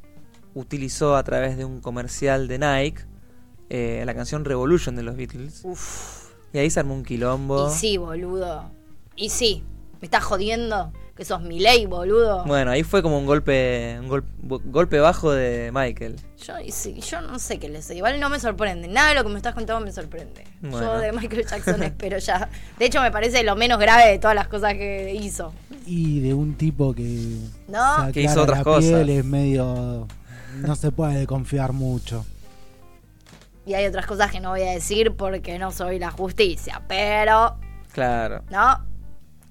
utilizó 0.54 1.16
a 1.16 1.22
través 1.24 1.56
de 1.56 1.64
un 1.64 1.80
comercial 1.80 2.48
de 2.48 2.58
Nike 2.58 3.02
eh, 3.70 4.02
la 4.06 4.14
canción 4.14 4.44
Revolution 4.44 4.96
de 4.96 5.02
los 5.02 5.16
Beatles. 5.16 5.60
Uf. 5.64 6.28
Y 6.52 6.58
ahí 6.58 6.70
se 6.70 6.80
armó 6.80 6.94
un 6.94 7.04
quilombo. 7.04 7.68
Y 7.68 7.74
sí, 7.74 7.96
boludo. 7.96 8.70
Y 9.16 9.28
sí. 9.30 9.62
¿Me 10.00 10.06
estás 10.06 10.22
jodiendo? 10.24 10.92
Que 11.16 11.24
sos 11.24 11.40
mi 11.42 11.58
ley, 11.58 11.84
boludo. 11.86 12.44
Bueno, 12.44 12.70
ahí 12.70 12.84
fue 12.84 13.02
como 13.02 13.18
un 13.18 13.26
golpe 13.26 13.96
un 14.00 14.06
gol- 14.08 14.24
golpe 14.66 15.00
bajo 15.00 15.32
de 15.32 15.72
Michael. 15.74 16.14
Yo, 16.46 16.60
y 16.60 16.70
sí, 16.70 17.00
yo 17.00 17.20
no 17.20 17.40
sé 17.40 17.58
qué 17.58 17.68
le 17.68 17.82
sé. 17.82 17.96
Igual 17.96 18.20
no 18.20 18.30
me 18.30 18.38
sorprende. 18.38 18.86
Nada 18.86 19.08
de 19.08 19.14
lo 19.16 19.24
que 19.24 19.30
me 19.30 19.36
estás 19.36 19.52
contando 19.54 19.84
me 19.84 19.90
sorprende. 19.90 20.44
Bueno. 20.60 20.80
Yo 20.80 20.98
de 21.00 21.10
Michael 21.12 21.44
Jackson 21.44 21.82
espero 21.82 22.18
ya. 22.18 22.48
De 22.78 22.86
hecho, 22.86 23.02
me 23.02 23.10
parece 23.10 23.42
lo 23.42 23.56
menos 23.56 23.80
grave 23.80 24.08
de 24.12 24.18
todas 24.20 24.36
las 24.36 24.46
cosas 24.46 24.74
que 24.74 25.12
hizo. 25.12 25.52
Y 25.84 26.20
de 26.20 26.34
un 26.34 26.54
tipo 26.54 26.94
que. 26.94 27.36
No. 27.66 28.12
Que 28.12 28.22
hizo 28.22 28.42
otras 28.44 28.58
la 28.58 28.64
cosas. 28.64 28.84
piel, 28.84 29.08
es 29.10 29.24
medio. 29.24 30.06
No 30.60 30.76
se 30.76 30.92
puede 30.92 31.26
confiar 31.26 31.72
mucho. 31.72 32.24
Y 33.68 33.74
hay 33.74 33.84
otras 33.84 34.06
cosas 34.06 34.30
que 34.32 34.40
no 34.40 34.48
voy 34.48 34.62
a 34.62 34.70
decir 34.72 35.14
porque 35.14 35.58
no 35.58 35.70
soy 35.72 35.98
la 35.98 36.10
justicia. 36.10 36.80
Pero, 36.88 37.58
Claro, 37.92 38.42
¿no? 38.50 38.82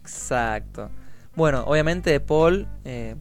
exacto. 0.02 0.90
Bueno, 1.36 1.64
obviamente 1.68 2.20
Paul 2.20 2.68
eh, 2.84 3.16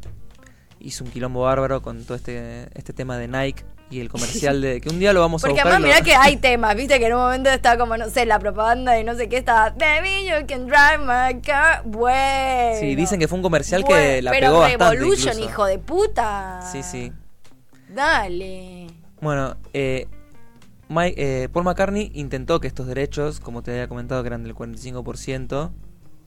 hizo 0.81 1.05
un 1.05 1.11
quilombo 1.11 1.43
bárbaro 1.43 1.83
con 1.83 2.03
todo 2.05 2.17
este, 2.17 2.69
este 2.73 2.95
tema 2.95 3.19
de 3.19 3.29
Nike 3.29 3.63
y 3.91 4.01
el 4.01 4.09
comercial 4.09 4.63
de 4.63 4.81
que 4.81 4.89
un 4.89 4.99
día 4.99 5.13
lo 5.13 5.21
vamos 5.21 5.45
a 5.45 5.49
Porque 5.49 5.61
buscar. 5.63 5.73
además 5.75 5.89
mirá 5.97 6.01
que 6.03 6.15
hay 6.15 6.37
temas, 6.39 6.75
viste 6.77 6.99
que 6.99 7.07
en 7.09 7.13
un 7.15 7.21
momento 7.21 7.51
está 7.51 7.77
como, 7.77 7.97
no 7.99 8.09
sé, 8.09 8.25
la 8.25 8.39
propaganda 8.39 8.99
y 8.99 9.05
no 9.05 9.15
sé 9.17 9.29
qué 9.29 9.37
está, 9.37 9.75
Baby, 9.77 10.25
you 10.31 10.47
can 10.49 10.67
drive 10.67 10.99
my 11.01 11.43
car. 11.43 11.83
Bueno. 11.85 12.81
Sí, 12.81 12.95
dicen 12.95 13.21
que 13.21 13.29
fue 13.29 13.37
un 13.37 13.43
comercial 13.43 13.85
que 13.85 14.23
la 14.23 14.31
pero 14.31 14.47
pegó 14.47 14.59
bastante 14.61 14.95
Revolution, 14.97 15.41
hijo 15.41 15.67
de 15.67 15.79
puta. 15.79 16.61
Sí, 16.73 16.83
sí. 16.83 17.13
Dale. 17.91 18.87
Bueno, 19.21 19.57
eh, 19.75 20.07
Mike- 20.89 21.15
eh, 21.45 21.49
Paul 21.49 21.65
McCartney 21.65 22.11
intentó 22.15 22.61
que 22.61 22.69
estos 22.69 22.87
derechos, 22.87 23.41
como 23.41 23.63
te 23.63 23.73
había 23.73 23.89
comentado, 23.89 24.23
que 24.23 24.29
eran 24.29 24.45
del 24.45 24.55
45% 24.55 25.71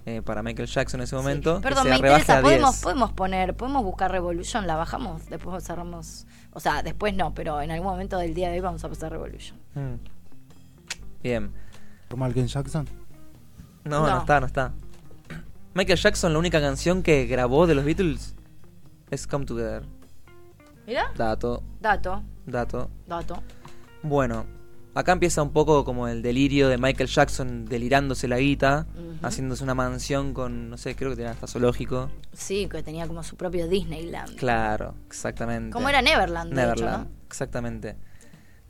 eh, 0.05 0.21
para 0.23 0.41
Michael 0.43 0.67
Jackson 0.67 0.99
en 0.99 1.03
ese 1.03 1.15
momento, 1.15 1.57
Sí. 1.57 1.63
Perdón, 1.63 1.83
se 1.83 1.89
me 1.89 1.95
interesa, 1.97 2.39
a 2.39 2.41
podemos, 2.41 2.71
10. 2.75 2.83
podemos 2.83 3.11
poner, 3.13 3.55
podemos 3.55 3.83
buscar 3.83 4.11
Revolution, 4.11 4.65
la 4.67 4.75
bajamos, 4.75 5.27
después 5.29 5.63
cerramos, 5.63 6.25
o 6.51 6.59
sea, 6.59 6.81
después 6.83 7.13
no, 7.15 7.33
pero 7.33 7.61
en 7.61 7.71
algún 7.71 7.87
momento 7.91 8.17
del 8.17 8.33
día 8.33 8.47
de 8.49 8.55
hoy 8.55 8.59
vamos 8.61 8.83
a 8.83 8.89
pasar 8.89 9.11
Revolution. 9.11 9.57
Mm. 9.75 9.95
Bien. 11.23 11.51
Por 12.07 12.17
Michael 12.19 12.47
Jackson. 12.47 12.87
No, 13.83 14.01
no, 14.01 14.07
No. 14.09 14.19
está, 14.19 14.39
no 14.39 14.45
está. 14.47 14.71
Michael 15.73 15.99
Jackson, 15.99 16.33
la 16.33 16.39
única 16.39 16.59
canción 16.59 17.03
que 17.03 17.25
grabó 17.27 17.67
de 17.67 17.75
los 17.75 17.85
Beatles 17.85 18.35
es 19.11 19.27
Come 19.27 19.45
Together. 19.45 19.83
Mira, 20.87 21.11
Dato, 21.15 21.61
dato, 21.79 22.23
dato. 22.47 22.89
dato. 23.05 23.43
Bueno, 24.01 24.45
acá 24.93 25.11
empieza 25.11 25.41
un 25.41 25.51
poco 25.51 25.83
como 25.85 26.07
el 26.07 26.21
delirio 26.21 26.69
de 26.69 26.77
Michael 26.77 27.09
Jackson 27.09 27.65
delirándose 27.65 28.27
la 28.27 28.37
guita, 28.37 28.87
haciéndose 29.21 29.63
una 29.63 29.75
mansión 29.75 30.33
con, 30.33 30.69
no 30.69 30.77
sé, 30.77 30.95
creo 30.95 31.11
que 31.11 31.17
tenía 31.17 31.31
hasta 31.31 31.47
zoológico. 31.47 32.09
Sí, 32.33 32.67
que 32.69 32.83
tenía 32.83 33.07
como 33.07 33.23
su 33.23 33.35
propio 33.35 33.67
Disneyland. 33.67 34.35
Claro, 34.35 34.95
exactamente. 35.07 35.71
Como 35.71 35.89
era 35.89 36.01
Neverland, 36.01 36.53
de 36.53 36.71
hecho, 36.71 37.07
exactamente. 37.27 37.95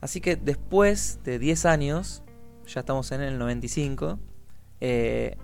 Así 0.02 0.22
que 0.22 0.36
después 0.36 1.20
de 1.24 1.40
10 1.40 1.66
años, 1.66 2.24
ya 2.68 2.82
estamos 2.82 3.12
en 3.12 3.22
el 3.22 3.38
95, 3.38 4.20
eh, 4.82 5.38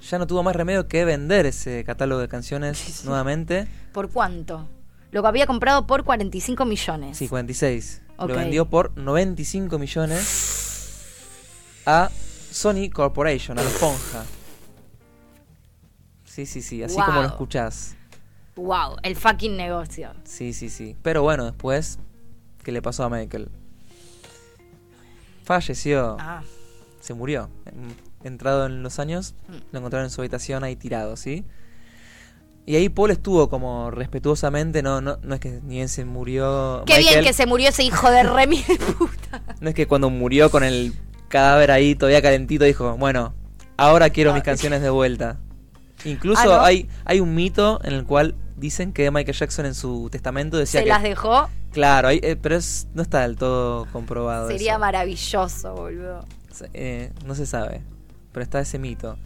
ya 0.00 0.18
no 0.18 0.26
tuvo 0.26 0.42
más 0.42 0.56
remedio 0.56 0.88
que 0.88 1.04
vender 1.04 1.46
ese 1.46 1.84
catálogo 1.84 2.20
de 2.20 2.28
canciones 2.28 3.04
nuevamente. 3.04 3.66
¿Por 3.92 4.10
cuánto? 4.10 4.68
Lo 5.10 5.22
que 5.22 5.28
había 5.28 5.46
comprado 5.46 5.86
por 5.86 6.04
45 6.04 6.64
millones. 6.64 7.16
Sí, 7.16 7.28
46. 7.28 8.02
Lo 8.18 8.34
vendió 8.34 8.66
por 8.68 8.96
95 8.96 9.78
millones 9.78 11.00
a 11.86 12.10
Sony 12.50 12.90
Corporation, 12.92 13.58
a 13.58 13.62
la 13.62 13.68
esponja. 13.68 14.24
Sí, 16.24 16.46
sí, 16.46 16.62
sí, 16.62 16.82
así 16.82 16.94
como 16.96 17.06
lo 17.12 17.20
Wow. 17.22 17.26
escuchás. 17.28 17.94
Wow, 18.56 18.96
el 19.02 19.14
fucking 19.16 19.56
negocio. 19.56 20.12
Sí, 20.24 20.52
sí, 20.52 20.68
sí. 20.68 20.96
Pero 21.02 21.22
bueno, 21.22 21.44
después, 21.44 21.98
¿qué 22.64 22.72
le 22.72 22.82
pasó 22.82 23.04
a 23.04 23.08
Michael? 23.08 23.48
Falleció. 25.44 26.16
Ah, 26.20 26.42
se 27.00 27.14
murió. 27.14 27.48
En- 27.66 28.08
Entrado 28.24 28.66
en 28.66 28.82
los 28.82 28.98
años, 28.98 29.36
Mm. 29.46 29.52
lo 29.70 29.78
encontraron 29.78 30.06
en 30.06 30.10
su 30.10 30.20
habitación 30.20 30.64
ahí 30.64 30.74
tirado, 30.74 31.16
¿sí? 31.16 31.44
Y 32.68 32.76
ahí 32.76 32.90
Paul 32.90 33.10
estuvo 33.12 33.48
como 33.48 33.90
respetuosamente, 33.90 34.82
no, 34.82 35.00
no, 35.00 35.16
no 35.22 35.34
es 35.34 35.40
que 35.40 35.60
ni 35.64 35.76
bien 35.76 35.88
se 35.88 36.04
murió. 36.04 36.82
qué 36.84 36.98
bien 36.98 37.06
Michael, 37.06 37.24
que 37.24 37.32
se 37.32 37.46
murió 37.46 37.70
ese 37.70 37.82
hijo 37.82 38.10
de 38.10 38.22
Remy 38.24 38.62
de 38.62 38.76
puta. 38.76 39.42
No 39.60 39.70
es 39.70 39.74
que 39.74 39.86
cuando 39.86 40.10
murió 40.10 40.50
con 40.50 40.62
el 40.62 40.92
cadáver 41.28 41.70
ahí 41.70 41.94
todavía 41.94 42.20
calentito 42.20 42.64
dijo, 42.66 42.94
bueno, 42.98 43.32
ahora 43.78 44.10
quiero 44.10 44.34
mis 44.34 44.42
Ah. 44.42 44.44
canciones 44.44 44.82
de 44.82 44.90
vuelta. 44.90 45.38
Incluso 46.04 46.42
Ah, 46.42 46.44
¿no? 46.58 46.60
hay, 46.60 46.88
hay 47.06 47.20
un 47.20 47.34
mito 47.34 47.80
en 47.84 47.94
el 47.94 48.04
cual 48.04 48.34
dicen 48.58 48.92
que 48.92 49.10
Michael 49.10 49.34
Jackson 49.38 49.64
en 49.64 49.74
su 49.74 50.10
testamento 50.10 50.58
decía 50.58 50.80
Se 50.80 50.84
que... 50.84 50.90
las 50.90 51.02
dejó. 51.02 51.48
Claro, 51.72 52.08
hay- 52.08 52.20
eh, 52.22 52.36
pero 52.36 52.54
es, 52.56 52.86
no 52.92 53.00
está 53.00 53.22
del 53.22 53.36
todo 53.36 53.86
comprobado. 53.92 54.46
Sería 54.48 54.72
eso. 54.72 54.80
maravilloso, 54.80 55.74
boludo. 55.74 56.22
Eh, 56.74 57.12
no 57.24 57.34
se 57.34 57.46
sabe, 57.46 57.80
pero 58.32 58.42
está 58.44 58.60
ese 58.60 58.78
mito. 58.78 59.16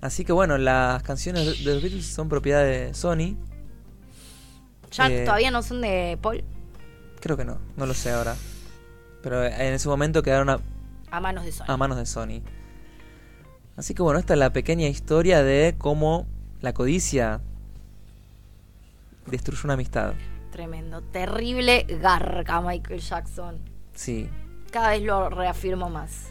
Así 0.00 0.24
que 0.24 0.32
bueno, 0.32 0.58
las 0.58 1.02
canciones 1.02 1.46
de- 1.46 1.64
los 1.72 1.82
Beatles 1.82 2.06
son 2.06 2.28
propiedad 2.28 2.62
de 2.64 2.92
Sony. 2.94 3.36
Ya 4.92 5.08
Eh, 5.08 5.24
todavía 5.24 5.50
no 5.50 5.62
son 5.62 5.80
de 5.80 6.18
Paul 6.22 6.44
Creo 7.20 7.36
que 7.36 7.44
no, 7.44 7.58
no 7.76 7.86
lo 7.86 7.94
sé 7.94 8.10
ahora. 8.10 8.36
Pero 9.22 9.44
en 9.44 9.72
ese 9.74 9.88
momento 9.88 10.22
quedaron 10.22 10.48
a, 10.50 10.60
a 11.10 11.20
manos 11.20 11.44
de 11.44 11.50
Sony. 11.52 11.64
a 11.66 11.76
manos 11.76 11.96
de 11.98 12.06
Sony. 12.06 12.42
Así 13.76 13.94
que 13.94 14.02
bueno, 14.02 14.18
esta 14.20 14.34
es 14.34 14.38
la 14.38 14.52
pequeña 14.52 14.86
historia 14.86 15.42
de 15.42 15.74
cómo 15.76 16.26
la 16.60 16.72
codicia 16.72 17.40
destruyó 19.26 19.62
una 19.64 19.74
amistad. 19.74 20.14
Tremendo. 20.52 21.02
Terrible 21.02 21.84
garca 22.00 22.60
Michael 22.60 23.00
Jackson. 23.00 23.58
Sí. 23.94 24.28
Cada 24.70 24.90
vez 24.90 25.02
lo 25.02 25.28
reafirmo 25.30 25.90
más. 25.90 26.28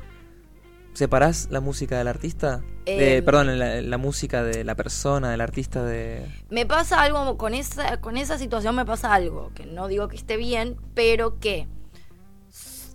¿Separás 0.96 1.48
la 1.52 1.60
música 1.60 1.98
del 1.98 2.08
artista? 2.08 2.64
Eh, 2.86 2.98
De- 3.16 3.22
perdón, 3.22 3.60
la, 3.60 3.82
la 3.82 3.98
música 3.98 4.43
de 4.43 4.64
la 4.64 4.76
persona, 4.76 5.30
del 5.30 5.41
artista 5.41 5.84
de... 5.84 6.26
Me 6.50 6.66
pasa 6.66 7.02
algo 7.02 7.38
con 7.38 7.54
esa, 7.54 7.98
con 7.98 8.16
esa 8.18 8.38
situación, 8.38 8.76
me 8.76 8.86
pasa 8.86 9.14
algo, 9.14 9.52
que 9.54 9.66
no 9.66 9.88
digo 9.88 10.08
que 10.08 10.16
esté 10.16 10.38
bien, 10.38 10.78
pero 10.93 11.38
que 11.39 11.68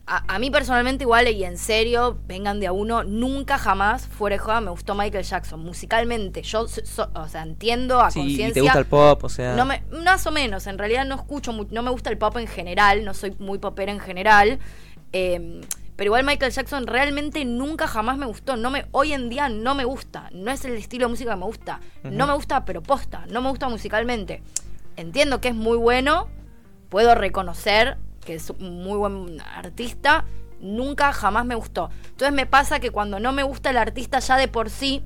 a, 0.07 0.35
a 0.35 0.39
mí 0.39 0.51
personalmente 0.51 1.05
igual 1.05 1.29
y 1.29 1.45
en 1.45 1.59
serio, 1.59 2.19
vengan 2.27 2.59
de 2.59 2.69
a 2.69 2.73
uno, 2.73 3.05
nunca 3.05 3.59
jamás, 3.59 4.07
fuera 4.09 4.35
de 4.35 4.39
joda, 4.39 4.61
me 4.63 4.71
gustó 4.71 4.95
Michael 4.95 5.25
Jackson. 5.25 5.61
Musicalmente, 5.63 6.43
yo, 6.43 6.67
so- 6.69 7.11
o 7.15 7.29
sea, 7.29 7.43
entiendo 7.43 8.01
a 8.01 8.11
Sí, 8.11 8.21
y 8.21 8.23
conciencia... 8.23 8.55
te 8.55 8.61
gusta 8.63 8.79
el 8.79 8.87
pop, 8.87 9.25
o 9.25 9.29
sea... 9.29 9.55
No 9.57 9.67
me, 9.67 9.83
más 10.05 10.27
o 10.27 10.31
menos, 10.33 10.67
en 10.67 10.79
realidad 10.79 11.05
no 11.05 11.17
escucho, 11.17 11.53
no 11.71 11.83
me 11.83 11.91
gusta 11.91 12.09
el 12.11 12.17
pop 12.17 12.37
en 12.39 12.47
general, 12.47 13.05
no 13.05 13.13
soy 13.13 13.37
muy 13.39 13.59
popera 13.59 13.93
en 13.93 14.01
general. 14.01 14.59
eh, 15.13 15.61
pero 16.01 16.09
igual 16.09 16.25
Michael 16.25 16.51
Jackson 16.51 16.87
realmente 16.87 17.45
nunca 17.45 17.87
jamás 17.87 18.17
me 18.17 18.25
gustó. 18.25 18.57
No 18.57 18.71
me, 18.71 18.87
hoy 18.91 19.13
en 19.13 19.29
día 19.29 19.51
no 19.51 19.75
me 19.75 19.85
gusta. 19.85 20.31
No 20.33 20.51
es 20.51 20.65
el 20.65 20.73
estilo 20.73 21.05
de 21.05 21.11
música 21.11 21.33
que 21.33 21.37
me 21.37 21.45
gusta. 21.45 21.81
No 22.05 22.27
me 22.27 22.33
gusta, 22.33 22.65
pero 22.65 22.83
posta. 22.83 23.27
No 23.29 23.43
me 23.43 23.51
gusta 23.51 23.69
musicalmente. 23.69 24.43
Entiendo 24.97 25.43
que 25.43 25.49
es 25.49 25.55
muy 25.55 25.77
bueno. 25.77 26.29
Puedo 26.89 27.15
reconocer 27.15 27.99
que 28.25 28.37
es 28.37 28.49
un 28.49 28.83
muy 28.83 28.97
buen 28.97 29.43
artista. 29.43 30.25
Nunca 30.59 31.13
jamás 31.13 31.45
me 31.45 31.55
gustó. 31.55 31.91
Entonces 32.07 32.33
me 32.33 32.47
pasa 32.47 32.81
que 32.81 32.91
cuando 32.91 33.21
no 33.21 33.33
me 33.33 33.43
gusta 33.43 33.69
el 33.69 33.77
artista 33.77 34.21
ya 34.21 34.39
de 34.39 34.49
por 34.49 34.71
sí, 34.71 35.05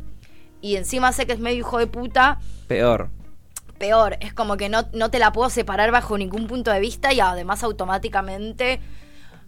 y 0.60 0.76
encima 0.76 1.10
sé 1.10 1.26
que 1.26 1.32
es 1.32 1.40
medio 1.40 1.58
hijo 1.58 1.78
de 1.78 1.88
puta, 1.88 2.38
Peor. 2.68 3.10
peor. 3.78 4.16
Es 4.20 4.32
como 4.32 4.56
que 4.56 4.68
no, 4.68 4.84
no 4.92 5.10
te 5.10 5.18
la 5.18 5.32
puedo 5.32 5.50
separar 5.50 5.90
bajo 5.90 6.16
ningún 6.16 6.46
punto 6.46 6.70
de 6.70 6.78
vista 6.78 7.12
y 7.12 7.18
además 7.18 7.64
automáticamente 7.64 8.78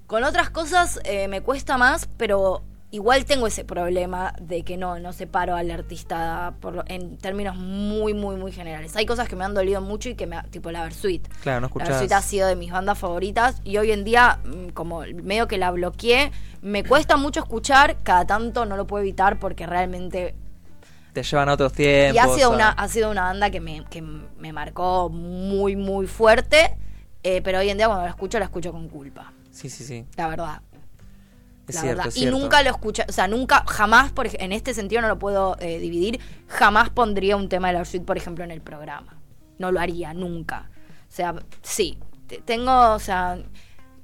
con 0.07 0.25
otras 0.25 0.51
cosas 0.51 1.01
eh, 1.05 1.29
me 1.29 1.41
cuesta 1.43 1.77
más, 1.79 2.09
pero 2.17 2.63
igual 2.93 3.25
tengo 3.25 3.47
ese 3.47 3.65
problema 3.65 4.33
de 4.41 4.63
que 4.63 4.77
no, 4.77 4.99
no 5.01 5.13
separo 5.13 5.55
al 5.57 5.71
artista 5.71 6.55
por, 6.61 6.85
en 6.87 7.19
términos 7.19 7.57
muy, 7.57 8.15
muy, 8.15 8.37
muy 8.37 8.53
generales. 8.53 8.95
Hay 8.97 9.05
cosas 9.05 9.29
que 9.29 9.35
me 9.37 9.45
han 9.45 9.53
dolido 9.55 9.81
mucho 9.81 10.09
y 10.09 10.15
que 10.15 10.27
me, 10.27 10.41
tipo 10.51 10.71
la 10.71 10.83
Versuit. 10.85 11.27
Claro, 11.43 11.61
no 11.61 11.65
La 11.65 11.67
escuchás... 11.67 11.89
Versuit 11.89 12.13
ha 12.13 12.23
sido 12.23 12.49
de 12.49 12.57
mis 12.57 12.71
bandas 12.71 12.99
favoritas 12.99 13.61
y 13.65 13.77
hoy 13.79 13.91
en 13.91 14.05
día, 14.05 14.39
mm, 14.45 14.69
como 14.69 15.01
medio 15.25 15.49
que 15.49 15.59
la 15.59 15.71
bloqueé, 15.73 16.31
me 16.63 16.85
cuesta 16.85 17.17
mucho 17.17 17.41
escuchar, 17.41 17.97
cada 18.03 18.25
tanto 18.27 18.65
no 18.65 18.77
lo 18.77 18.87
puedo 18.87 19.03
evitar 19.03 19.39
porque 19.39 19.67
realmente 19.67 20.35
Te 21.13 21.23
llevan 21.23 21.49
a 21.49 21.55
otros 21.55 21.73
tiempos. 21.73 22.15
y 22.15 22.19
ha 22.19 22.29
sido, 22.29 22.51
una, 22.51 22.71
ha 22.71 22.89
sido 22.89 23.11
una 23.11 23.23
banda 23.25 23.51
que 23.51 23.61
me, 23.61 23.85
que 23.91 24.01
me 24.03 24.53
marcó 24.53 25.09
muy, 25.11 25.75
muy 25.77 26.07
fuerte. 26.07 26.77
eh, 27.23 27.43
pero 27.43 27.59
hoy 27.59 27.69
en 27.71 27.77
día 27.77 27.87
cuando 27.89 28.05
la 28.05 28.11
escucho, 28.11 28.39
la 28.39 28.45
escucho 28.45 28.71
con 28.71 28.89
culpa. 28.89 29.33
Sí, 29.57 29.71
sí, 29.71 29.85
sí. 29.85 30.05
La 30.17 30.29
verdad. 30.29 30.61
Es 31.67 31.75
la 31.77 31.81
cierto, 31.81 31.97
verdad. 31.97 32.07
es 32.09 32.17
y 32.17 32.21
cierto. 32.21 32.39
nunca 32.39 32.63
lo 32.63 32.71
escuché, 32.71 33.05
o 33.09 33.13
sea, 33.13 33.27
nunca, 33.27 33.65
jamás, 33.67 34.13
por, 34.13 34.29
en 34.33 34.53
este 34.53 34.75
sentido 34.75 35.01
no 35.03 35.09
lo 35.09 35.19
puedo 35.19 35.57
eh, 35.61 35.79
dividir, 35.79 36.21
jamás 36.47 36.91
pondría 36.91 37.37
un 37.37 37.49
tema 37.49 37.69
de 37.69 37.75
la 37.75 37.85
suite, 37.85 38.05
por 38.07 38.17
ejemplo, 38.17 38.45
en 38.45 38.51
el 38.51 38.61
programa. 38.61 39.17
No 39.59 39.73
lo 39.73 39.81
haría, 39.81 40.13
nunca. 40.15 40.69
O 41.09 41.13
sea, 41.13 41.35
sí, 41.63 41.99
te- 42.27 42.39
tengo, 42.43 42.93
o 42.93 42.99
sea, 42.99 43.39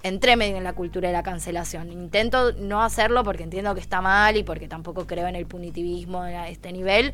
entré 0.03 0.35
medio 0.37 0.57
en 0.57 0.65
la 0.65 0.73
cultura 0.73 1.09
de 1.09 1.13
la 1.13 1.23
cancelación. 1.23 1.93
Intento 1.93 2.53
no 2.55 2.83
hacerlo 2.83 3.23
porque 3.23 3.43
entiendo 3.45 3.75
que 3.75 3.81
está 3.81 4.01
mal 4.01 4.37
y 4.37 4.43
porque 4.43 4.67
tampoco 4.67 5.07
creo 5.07 5.29
en 5.29 5.37
el 5.37 5.47
punitivismo 5.47 6.23
a 6.23 6.49
este 6.49 6.73
nivel. 6.73 7.13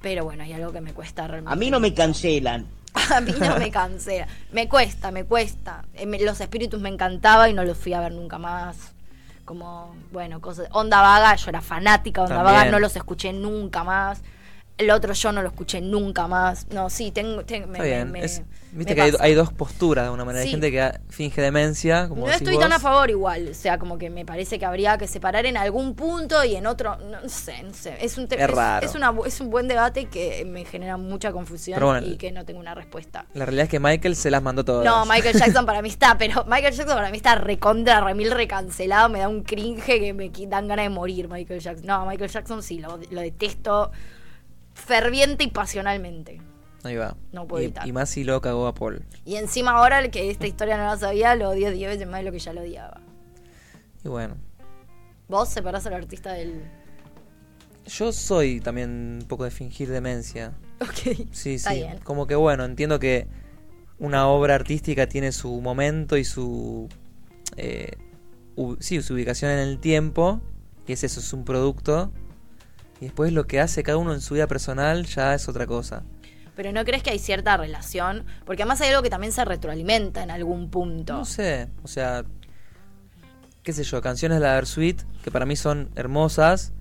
Pero 0.00 0.24
bueno, 0.24 0.42
hay 0.42 0.52
algo 0.54 0.72
que 0.72 0.80
me 0.80 0.92
cuesta 0.94 1.26
realmente. 1.28 1.52
A 1.52 1.56
mí 1.56 1.70
no 1.70 1.78
me 1.78 1.92
cancelan. 1.94 2.66
A 3.14 3.20
mí 3.20 3.32
no 3.38 3.56
me 3.56 3.70
cansé. 3.70 4.26
Me 4.52 4.68
cuesta, 4.68 5.10
me 5.10 5.24
cuesta. 5.24 5.84
Eh, 5.94 6.06
Los 6.24 6.40
espíritus 6.40 6.80
me 6.80 6.88
encantaba 6.88 7.48
y 7.48 7.54
no 7.54 7.64
los 7.64 7.76
fui 7.78 7.92
a 7.92 8.00
ver 8.00 8.12
nunca 8.12 8.38
más. 8.38 8.76
Como, 9.44 9.94
bueno, 10.12 10.40
cosas. 10.40 10.68
Onda 10.72 11.00
Vaga, 11.00 11.34
yo 11.36 11.48
era 11.48 11.60
fanática 11.60 12.22
de 12.22 12.26
Onda 12.26 12.36
También. 12.36 12.56
Vaga, 12.58 12.70
no 12.70 12.78
los 12.80 12.96
escuché 12.96 13.32
nunca 13.32 13.84
más. 13.84 14.20
El 14.78 14.90
otro 14.92 15.12
yo 15.12 15.32
no 15.32 15.42
lo 15.42 15.48
escuché 15.48 15.80
nunca 15.80 16.28
más. 16.28 16.66
No, 16.70 16.88
sí, 16.88 17.10
tengo. 17.10 17.44
tengo- 17.44 17.66
me, 17.66 17.78
Está 17.78 17.84
bien. 17.84 18.12
me- 18.12 18.24
es- 18.24 18.40
me 18.70 18.78
Viste 18.78 18.94
que 18.94 19.12
hay, 19.18 19.34
dos 19.34 19.52
posturas 19.52 20.04
de 20.04 20.10
una 20.10 20.24
manera. 20.24 20.42
Sí. 20.42 20.48
Hay 20.48 20.52
gente 20.52 20.70
que 20.70 20.92
finge 21.08 21.40
demencia. 21.40 22.06
Como 22.08 22.20
No 22.20 22.26
decís 22.26 22.42
estoy 22.42 22.58
tan 22.58 22.68
vos. 22.68 22.76
a 22.76 22.80
favor 22.80 23.10
igual, 23.10 23.48
o 23.50 23.54
sea, 23.54 23.78
como 23.78 23.98
que 23.98 24.08
me 24.10 24.24
parece 24.26 24.58
que 24.58 24.66
habría 24.66 24.96
que 24.98 25.08
separar 25.08 25.46
en 25.46 25.56
algún 25.56 25.94
punto 25.94 26.44
y 26.44 26.54
en 26.54 26.66
otro, 26.66 26.96
no 26.98 27.28
sé, 27.28 27.62
no 27.62 27.72
sé, 27.74 27.96
es 28.00 28.18
un 28.18 28.28
Es 28.30 28.50
raro. 28.50 28.86
es, 28.86 28.94
una 28.94 29.10
bu- 29.10 29.26
es 29.26 29.40
un 29.40 29.50
buen 29.50 29.66
debate 29.68 30.04
que 30.04 30.44
me 30.44 30.64
genera 30.64 30.96
mucha 30.98 31.32
confusión 31.32 31.80
bueno, 31.80 32.06
y 32.06 32.16
que 32.18 32.30
no 32.30 32.44
tengo 32.44 32.60
una 32.60 32.74
respuesta. 32.74 33.24
La 33.34 33.46
realidad 33.46 33.64
es 33.64 33.70
que 33.70 33.80
Michael 33.80 34.14
se 34.14 34.30
las 34.30 34.42
mandó 34.42 34.64
todas. 34.64 34.84
No, 34.84 35.04
Michael 35.06 35.36
Jackson 35.36 35.64
para 35.66 35.80
mí 35.82 35.88
está, 35.88 36.16
pero 36.18 36.44
Michael 36.44 36.74
Jackson 36.74 36.96
para 36.96 37.10
mí 37.10 37.16
está 37.16 37.34
recontra, 37.36 38.00
remil 38.02 38.30
recancelado, 38.30 39.08
me 39.08 39.18
da 39.20 39.28
un 39.28 39.42
cringe 39.42 39.82
que 39.98 40.12
me 40.12 40.30
dan 40.46 40.68
ganas 40.68 40.84
de 40.84 40.90
morir 40.90 41.26
Michael 41.28 41.58
Jackson. 41.60 41.86
No, 41.86 42.04
Michael 42.06 42.30
Jackson 42.30 42.62
sí, 42.62 42.78
lo, 42.78 42.98
lo 43.10 43.20
detesto 43.22 43.90
ferviente 44.78 45.44
y 45.44 45.48
pasionalmente. 45.48 46.40
Ahí 46.84 46.96
va. 46.96 47.16
No 47.32 47.46
puedo 47.46 47.62
y, 47.62 47.66
evitar. 47.66 47.86
y 47.88 47.92
más 47.92 48.08
si 48.08 48.24
lo 48.24 48.40
cagó 48.40 48.66
a 48.66 48.74
Paul. 48.74 49.04
Y 49.24 49.36
encima 49.36 49.72
ahora 49.72 49.98
el 49.98 50.10
que 50.10 50.30
esta 50.30 50.46
historia 50.46 50.76
no 50.76 50.84
la 50.84 50.96
sabía, 50.96 51.34
lo 51.34 51.50
odio 51.50 51.70
10 51.70 51.90
veces 51.90 52.06
más 52.08 52.20
de 52.20 52.24
lo 52.24 52.32
que 52.32 52.38
ya 52.38 52.52
lo 52.52 52.60
odiaba. 52.62 53.00
Y 54.04 54.08
bueno. 54.08 54.36
Vos 55.28 55.48
separás 55.48 55.84
al 55.86 55.94
artista 55.94 56.32
del... 56.32 56.62
Yo 57.86 58.12
soy 58.12 58.60
también 58.60 59.18
un 59.22 59.28
poco 59.28 59.44
de 59.44 59.50
fingir 59.50 59.88
demencia. 59.90 60.52
Ok. 60.80 61.26
Sí, 61.32 61.54
Está 61.54 61.70
sí. 61.72 61.78
bien. 61.78 61.98
Como 62.04 62.28
que 62.28 62.36
bueno, 62.36 62.64
entiendo 62.64 63.00
que 63.00 63.26
una 63.98 64.28
obra 64.28 64.54
artística 64.54 65.08
tiene 65.08 65.32
su 65.32 65.60
momento 65.60 66.16
y 66.16 66.24
su. 66.24 66.88
eh, 67.56 67.90
sí, 68.78 69.02
su 69.02 69.14
ubicación 69.14 69.50
en 69.50 69.58
el 69.58 69.80
tiempo. 69.80 70.40
Y 70.86 70.92
es 70.92 71.02
eso, 71.02 71.18
es 71.18 71.32
un 71.32 71.44
producto. 71.44 72.12
Y 73.00 73.04
después 73.06 73.32
lo 73.32 73.46
que 73.46 73.60
hace 73.60 73.82
cada 73.82 73.98
uno 73.98 74.12
en 74.12 74.20
su 74.20 74.34
vida 74.34 74.46
personal 74.46 75.06
ya 75.06 75.34
es 75.34 75.48
otra 75.48 75.66
cosa. 75.66 76.02
Pero 76.56 76.72
¿no 76.72 76.84
crees 76.84 77.02
que 77.04 77.10
hay 77.10 77.18
cierta 77.20 77.56
relación? 77.56 78.24
Porque 78.44 78.62
además 78.62 78.80
hay 78.80 78.88
algo 78.90 79.02
que 79.02 79.10
también 79.10 79.32
se 79.32 79.44
retroalimenta 79.44 80.22
en 80.24 80.30
algún 80.32 80.70
punto. 80.70 81.12
No 81.18 81.24
sé, 81.24 81.68
o 81.84 81.88
sea, 81.88 82.24
qué 83.62 83.72
sé 83.72 83.84
yo, 83.84 84.00
canciones 84.02 84.38
de 84.40 84.44
la 84.46 84.54
Versuit 84.54 85.00
que 85.22 85.30
para 85.30 85.46
mí 85.46 85.54
son 85.54 85.90
hermosas, 85.94 86.72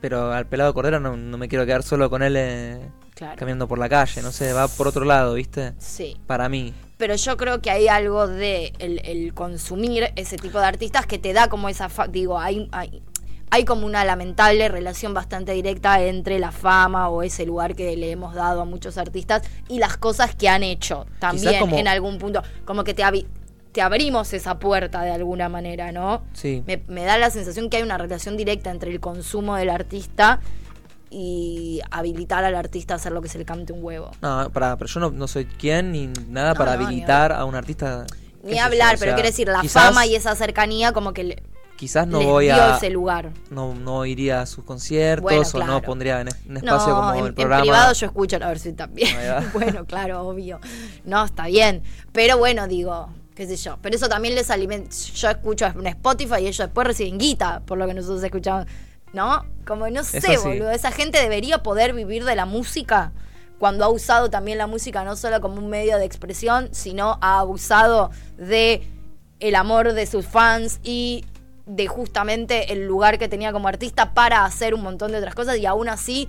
pero 0.00 0.32
al 0.32 0.46
pelado 0.46 0.72
Cordero 0.74 1.00
no, 1.00 1.16
no 1.16 1.38
me 1.38 1.48
quiero 1.48 1.66
quedar 1.66 1.82
solo 1.82 2.08
con 2.10 2.22
él 2.22 2.34
eh, 2.36 2.80
Claro. 3.14 3.36
caminando 3.38 3.66
por 3.66 3.78
la 3.78 3.88
calle, 3.88 4.20
no 4.20 4.30
sé, 4.30 4.52
va 4.52 4.68
por 4.68 4.88
otro 4.88 5.06
lado, 5.06 5.32
¿viste? 5.34 5.72
Sí. 5.78 6.18
Para 6.26 6.50
mí. 6.50 6.74
Pero 6.98 7.14
yo 7.16 7.38
creo 7.38 7.62
que 7.62 7.70
hay 7.70 7.88
algo 7.88 8.26
de 8.26 8.74
el, 8.78 9.00
el 9.06 9.32
consumir 9.32 10.10
ese 10.16 10.36
tipo 10.36 10.58
de 10.58 10.66
artistas 10.66 11.06
que 11.06 11.18
te 11.18 11.32
da 11.32 11.48
como 11.48 11.70
esa... 11.70 11.88
fa- 11.88 12.08
digo, 12.08 12.38
hay, 12.38 12.68
hay, 12.72 13.02
hay 13.56 13.64
como 13.64 13.86
una 13.86 14.04
lamentable 14.04 14.68
relación 14.68 15.14
bastante 15.14 15.52
directa 15.52 16.00
entre 16.02 16.38
la 16.38 16.52
fama 16.52 17.08
o 17.08 17.22
ese 17.22 17.46
lugar 17.46 17.74
que 17.74 17.96
le 17.96 18.10
hemos 18.10 18.34
dado 18.34 18.60
a 18.60 18.64
muchos 18.66 18.98
artistas 18.98 19.42
y 19.68 19.78
las 19.78 19.96
cosas 19.96 20.34
que 20.34 20.48
han 20.48 20.62
hecho 20.62 21.06
también 21.18 21.58
como- 21.60 21.76
en 21.78 21.88
algún 21.88 22.18
punto. 22.18 22.42
Como 22.66 22.84
que 22.84 22.92
te, 22.92 23.02
te 23.72 23.80
abrimos 23.82 24.32
esa 24.34 24.58
puerta 24.58 25.02
de 25.02 25.10
alguna 25.10 25.48
manera, 25.48 25.90
¿no? 25.90 26.22
Sí. 26.34 26.62
Me, 26.66 26.82
me 26.88 27.04
da 27.04 27.16
la 27.16 27.30
sensación 27.30 27.70
que 27.70 27.78
hay 27.78 27.82
una 27.82 27.96
relación 27.98 28.36
directa 28.36 28.70
entre 28.70 28.90
el 28.92 29.00
consumo 29.00 29.56
del 29.56 29.70
artista 29.70 30.40
y 31.10 31.80
habilitar 31.90 32.44
al 32.44 32.54
artista 32.56 32.94
a 32.94 32.96
hacer 32.96 33.12
lo 33.12 33.22
que 33.22 33.28
se 33.28 33.38
le 33.38 33.44
cante 33.46 33.72
un 33.72 33.82
huevo. 33.82 34.10
No, 34.20 34.50
para, 34.52 34.76
pero 34.76 34.88
yo 34.88 35.00
no, 35.00 35.10
no 35.10 35.26
soy 35.28 35.46
quien 35.46 35.92
ni 35.92 36.08
nada 36.28 36.50
No, 36.50 36.56
para 36.58 36.72
no, 36.74 36.80
ni 36.80 36.84
habilitar 36.86 37.32
a 37.32 37.44
un 37.44 37.54
artista. 37.54 38.04
Ni 38.42 38.58
hablar, 38.58 38.92
yo, 38.92 38.96
o 38.96 39.00
pero 39.00 39.14
quiero 39.14 39.28
decir, 39.28 39.48
la 39.48 39.60
quizás- 39.60 39.82
fama 39.86 40.04
y 40.06 40.14
esa 40.14 40.34
cercanía 40.36 40.92
como 40.92 41.12
que 41.12 41.24
le, 41.24 41.42
Quizás 41.76 42.06
no 42.06 42.18
les 42.18 42.26
voy 42.26 42.48
a. 42.48 42.76
ese 42.76 42.90
lugar. 42.90 43.30
No, 43.50 43.74
no 43.74 44.06
iría 44.06 44.40
a 44.40 44.46
sus 44.46 44.64
conciertos 44.64 45.22
Bueno, 45.22 45.48
o 45.52 45.66
no 45.66 45.82
pondría 45.82 46.22
en, 46.22 46.28
en 46.48 46.56
espacio 46.56 46.88
no, 46.88 46.94
como 46.96 47.14
en, 47.14 47.20
el 47.20 47.26
en 47.26 47.34
programa. 47.34 47.62
privado 47.62 47.92
yo 47.92 48.06
escucho 48.06 48.38
la 48.38 48.48
versión 48.48 48.76
también. 48.76 49.14
Bueno, 49.52 49.84
claro, 49.84 50.22
obvio. 50.26 50.60
No, 51.04 51.24
está 51.24 51.46
bien. 51.46 51.82
Pero 52.12 52.38
bueno, 52.38 52.66
digo, 52.66 53.10
qué 53.34 53.46
sé 53.46 53.56
yo. 53.56 53.78
Pero 53.82 53.96
eso 53.96 54.08
también 54.08 54.34
les 54.34 54.50
alimenta. 54.50 54.94
Yo 55.14 55.28
escucho 55.30 55.66
en 55.66 55.86
Spotify 55.86 56.36
y 56.40 56.46
ellos 56.46 56.58
después 56.58 56.86
reciben 56.86 57.18
guita 57.18 57.60
por 57.60 57.78
lo 57.78 57.86
que 57.86 57.94
nosotros 57.94 58.22
escuchamos. 58.22 58.66
¿No? 59.12 59.44
Como 59.66 59.88
no 59.88 60.02
sé, 60.02 60.20
sí. 60.20 60.36
boludo. 60.42 60.70
Esa 60.70 60.90
gente 60.90 61.20
debería 61.20 61.62
poder 61.62 61.92
vivir 61.94 62.24
de 62.24 62.34
la 62.36 62.44
música 62.46 63.12
cuando 63.58 63.84
ha 63.84 63.88
usado 63.88 64.28
también 64.30 64.58
la 64.58 64.66
música 64.66 65.04
no 65.04 65.16
solo 65.16 65.40
como 65.40 65.56
un 65.56 65.68
medio 65.68 65.98
de 65.98 66.04
expresión, 66.04 66.68
sino 66.72 67.18
ha 67.22 67.38
abusado 67.38 68.10
de 68.36 68.86
el 69.40 69.54
amor 69.54 69.92
de 69.92 70.06
sus 70.06 70.26
fans 70.26 70.80
y 70.82 71.24
de 71.66 71.86
justamente 71.88 72.72
el 72.72 72.86
lugar 72.86 73.18
que 73.18 73.28
tenía 73.28 73.52
como 73.52 73.68
artista 73.68 74.14
para 74.14 74.44
hacer 74.44 74.72
un 74.74 74.82
montón 74.82 75.12
de 75.12 75.18
otras 75.18 75.34
cosas 75.34 75.58
y 75.58 75.66
aún 75.66 75.88
así 75.88 76.28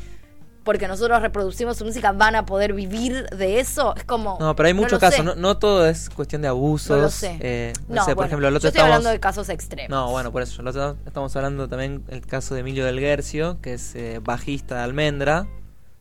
porque 0.63 0.89
nosotros 0.89 1.21
reproducimos 1.21 1.77
su 1.77 1.85
música 1.85 2.11
van 2.11 2.35
a 2.35 2.45
poder 2.45 2.73
vivir 2.73 3.25
de 3.29 3.59
eso 3.61 3.95
es 3.95 4.03
como 4.03 4.37
No, 4.41 4.53
pero 4.55 4.67
hay 4.67 4.73
muchos 4.73 4.99
casos. 4.99 5.23
No, 5.23 5.33
no 5.35 5.57
todo 5.57 5.87
es 5.87 6.09
cuestión 6.09 6.41
de 6.41 6.49
abusos. 6.49 6.97
No 6.97 7.03
lo 7.03 7.09
sé. 7.09 7.37
eh, 7.39 7.71
no, 7.87 7.95
No, 7.95 8.03
sé, 8.05 8.15
por 8.15 8.25
ejemplo, 8.25 8.47
el 8.49 8.53
yo 8.53 8.57
otro 8.57 8.67
estoy 8.67 8.79
estamos- 8.79 8.95
hablando 8.95 9.09
de 9.11 9.19
casos 9.21 9.47
extremos 9.47 9.89
No, 9.89 10.11
bueno, 10.11 10.31
por 10.33 10.41
eso. 10.41 10.61
El 10.61 10.67
otro 10.67 10.97
estamos 11.05 11.33
hablando 11.37 11.69
también 11.69 12.03
el 12.09 12.19
caso 12.25 12.53
de 12.53 12.59
Emilio 12.61 12.83
del 12.83 12.99
Guercio, 12.99 13.59
que 13.61 13.75
es 13.75 13.95
eh, 13.95 14.19
bajista 14.21 14.75
de 14.75 14.81
Almendra, 14.81 15.47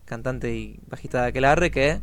cantante 0.04 0.52
y 0.52 0.80
bajista 0.88 1.22
de 1.22 1.28
Aquelarre, 1.28 1.70
que 1.70 2.00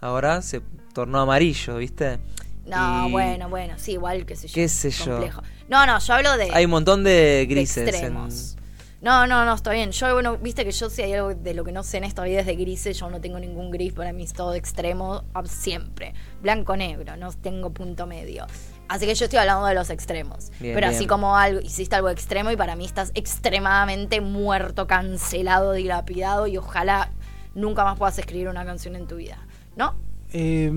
ahora 0.00 0.40
se 0.40 0.62
tornó 0.94 1.20
amarillo, 1.20 1.76
¿viste? 1.76 2.20
No 2.68 3.08
Y 3.08 3.12
bueno 3.12 3.48
bueno 3.48 3.74
sí 3.78 3.92
igual 3.92 4.24
que 4.26 4.36
sé 4.36 4.48
yo 4.48 4.54
qué 4.54 4.68
sé 4.68 4.90
yo. 4.90 5.12
complejo. 5.12 5.42
no 5.68 5.86
no 5.86 5.98
yo 5.98 6.14
hablo 6.14 6.36
de 6.36 6.50
Hay 6.52 6.64
un 6.66 6.70
montón 6.70 7.02
de 7.04 7.10
de 7.10 7.46
grises. 7.46 7.78
en- 7.78 7.88
extremos. 7.88 8.54
No, 9.00 9.28
no, 9.28 9.44
no, 9.44 9.54
está 9.54 9.70
bien. 9.70 9.92
Yo, 9.92 10.12
bueno, 10.12 10.38
viste 10.38 10.64
que 10.64 10.72
yo 10.72 10.90
si 10.90 11.02
hay 11.02 11.12
algo 11.12 11.32
de 11.32 11.54
lo 11.54 11.62
que 11.62 11.70
no 11.70 11.84
sé 11.84 11.98
en 11.98 12.02
esta 12.04 12.24
vida 12.24 12.40
es 12.40 12.46
de 12.46 12.56
grises, 12.56 12.98
yo 12.98 13.08
no 13.08 13.20
tengo 13.20 13.38
ningún 13.38 13.70
gris, 13.70 13.92
para 13.92 14.12
mí 14.12 14.24
es 14.24 14.32
todo 14.32 14.54
extremo, 14.54 15.22
ah, 15.34 15.44
siempre. 15.44 16.14
Blanco-negro, 16.42 17.16
no 17.16 17.32
tengo 17.32 17.70
punto 17.70 18.08
medio. 18.08 18.44
Así 18.88 19.06
que 19.06 19.14
yo 19.14 19.26
estoy 19.26 19.38
hablando 19.38 19.66
de 19.66 19.74
los 19.76 19.90
extremos. 19.90 20.50
Bien, 20.58 20.74
Pero 20.74 20.88
así 20.88 21.06
como 21.06 21.36
algo, 21.36 21.60
hiciste 21.60 21.94
algo 21.94 22.08
extremo 22.08 22.50
y 22.50 22.56
para 22.56 22.74
mí 22.74 22.84
estás 22.86 23.12
extremadamente 23.14 24.20
muerto, 24.20 24.88
cancelado, 24.88 25.74
dilapidado 25.74 26.48
y 26.48 26.56
ojalá 26.56 27.12
nunca 27.54 27.84
más 27.84 27.96
puedas 27.98 28.18
escribir 28.18 28.48
una 28.48 28.64
canción 28.64 28.96
en 28.96 29.06
tu 29.06 29.14
vida. 29.14 29.38
¿No? 29.76 29.94
Eh, 30.32 30.72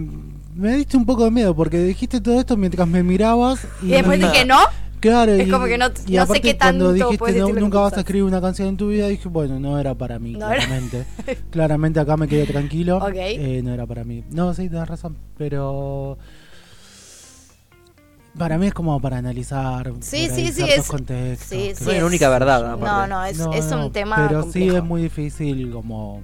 me 0.56 0.76
diste 0.76 0.98
un 0.98 1.06
poco 1.06 1.24
de 1.26 1.32
miedo 1.32 1.56
porque 1.56 1.80
dijiste 1.84 2.20
todo 2.22 2.40
esto 2.40 2.58
mientras 2.58 2.88
me 2.88 3.04
mirabas 3.04 3.66
y, 3.82 3.88
Y 3.88 3.90
después 3.92 4.20
dije, 4.20 4.46
¿no? 4.46 4.58
Claro, 5.00 5.32
Es 5.32 5.48
y, 5.48 5.50
como 5.52 5.66
que 5.66 5.80
no- 5.80 5.88
y 6.06 6.16
no 6.16 6.26
sé 6.28 6.42
qué 6.42 6.56
cuando 6.56 6.86
tanto 6.86 6.94
dijiste 6.94 7.18
puedes 7.18 7.42
no- 7.42 7.50
nunca 7.60 7.80
vas 7.80 7.94
a 7.94 8.02
escribir 8.02 8.24
una 8.24 8.40
canción 8.40 8.68
en 8.68 8.78
tu 8.78 8.90
vida, 8.90 9.08
dije, 9.08 9.28
bueno, 9.30 9.60
no 9.60 9.80
era 9.80 9.96
para 9.96 10.20
mí, 10.20 10.34
No 10.34 10.52
era- 10.52 10.64
claramente. 10.64 11.06
claramente 11.50 12.00
acá 12.00 12.18
me 12.18 12.28
quedé 12.28 12.46
tranquilo. 12.46 12.98
Ok. 12.98 13.14
Eh, 13.16 13.62
no 13.64 13.74
era 13.74 13.88
para 13.88 14.04
mí. 14.04 14.24
No, 14.30 14.54
sí, 14.54 14.70
tenés 14.70 14.88
razón, 14.88 15.18
pero 15.40 16.20
para 18.38 18.58
mí 18.60 18.68
es 18.68 18.74
como 18.74 19.00
para 19.02 19.18
analizar 19.18 19.92
Sí, 20.02 20.30
sí, 20.30 20.52
sí, 20.52 20.64
es- 20.70 20.88
contextos, 20.88 21.48
sí, 21.50 21.72
sí, 21.76 21.84
No 21.84 21.92
es- 21.92 21.98
una 21.98 22.06
única 22.06 22.30
verdad, 22.30 22.62
No, 22.62 22.74
aparte. 22.86 23.10
no, 23.10 23.26
es, 23.26 23.38
no, 23.40 23.54
es 23.54 23.66
no, 23.72 23.86
un 23.88 23.92
tema 23.92 24.16
Pero 24.28 24.42
complejo. 24.42 24.70
sí 24.72 24.76
es 24.76 24.84
muy 24.84 25.02
difícil 25.02 25.72
como 25.72 26.22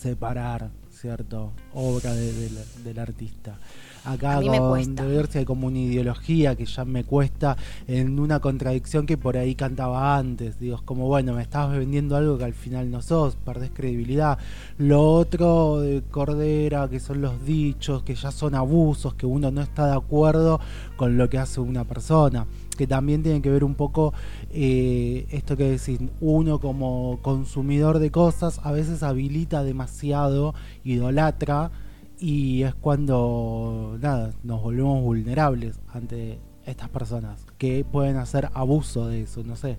separar, 0.00 0.70
¿cierto? 1.02 1.50
Obra 1.74 2.14
de- 2.14 2.48
del 2.84 2.98
artista. 3.00 3.56
Acá 4.04 4.40
con 4.40 4.68
cuesta. 4.70 5.04
De 5.04 5.16
Versi 5.16 5.38
hay 5.38 5.44
como 5.44 5.66
una 5.68 5.78
ideología 5.78 6.56
que 6.56 6.64
ya 6.64 6.84
me 6.84 7.04
cuesta 7.04 7.56
en 7.86 8.18
una 8.18 8.40
contradicción 8.40 9.06
que 9.06 9.16
por 9.16 9.36
ahí 9.36 9.54
cantaba 9.54 10.16
antes. 10.16 10.58
Digo, 10.58 10.76
es 10.76 10.82
como, 10.82 11.06
bueno, 11.06 11.34
me 11.34 11.42
estabas 11.42 11.76
vendiendo 11.76 12.16
algo 12.16 12.36
que 12.38 12.44
al 12.44 12.54
final 12.54 12.90
no 12.90 13.00
sos, 13.02 13.36
perdés 13.36 13.70
credibilidad. 13.72 14.38
Lo 14.78 15.02
otro 15.12 15.80
de 15.80 16.02
Cordera, 16.10 16.88
que 16.88 16.98
son 16.98 17.20
los 17.20 17.44
dichos, 17.44 18.02
que 18.02 18.14
ya 18.16 18.30
son 18.32 18.54
abusos, 18.56 19.14
que 19.14 19.26
uno 19.26 19.50
no 19.52 19.60
está 19.60 19.86
de 19.86 19.94
acuerdo 19.96 20.58
con 20.96 21.16
lo 21.16 21.28
que 21.28 21.38
hace 21.38 21.60
una 21.60 21.84
persona. 21.84 22.46
Que 22.76 22.86
también 22.86 23.22
tiene 23.22 23.42
que 23.42 23.50
ver 23.50 23.64
un 23.64 23.74
poco 23.74 24.14
eh, 24.50 25.26
esto 25.30 25.56
que 25.56 25.64
decís, 25.64 26.00
uno 26.20 26.58
como 26.58 27.18
consumidor 27.22 27.98
de 27.98 28.10
cosas 28.10 28.60
a 28.62 28.72
veces 28.72 29.02
habilita 29.02 29.62
demasiado, 29.62 30.54
idolatra, 30.84 31.70
y 32.18 32.62
es 32.62 32.74
cuando, 32.74 33.98
nada, 34.00 34.30
nos 34.42 34.62
volvemos 34.62 35.02
vulnerables 35.02 35.80
ante 35.92 36.38
estas 36.64 36.88
personas 36.88 37.44
que 37.58 37.84
pueden 37.84 38.16
hacer 38.16 38.48
abuso 38.54 39.08
de 39.08 39.22
eso, 39.22 39.42
no 39.44 39.56
sé. 39.56 39.78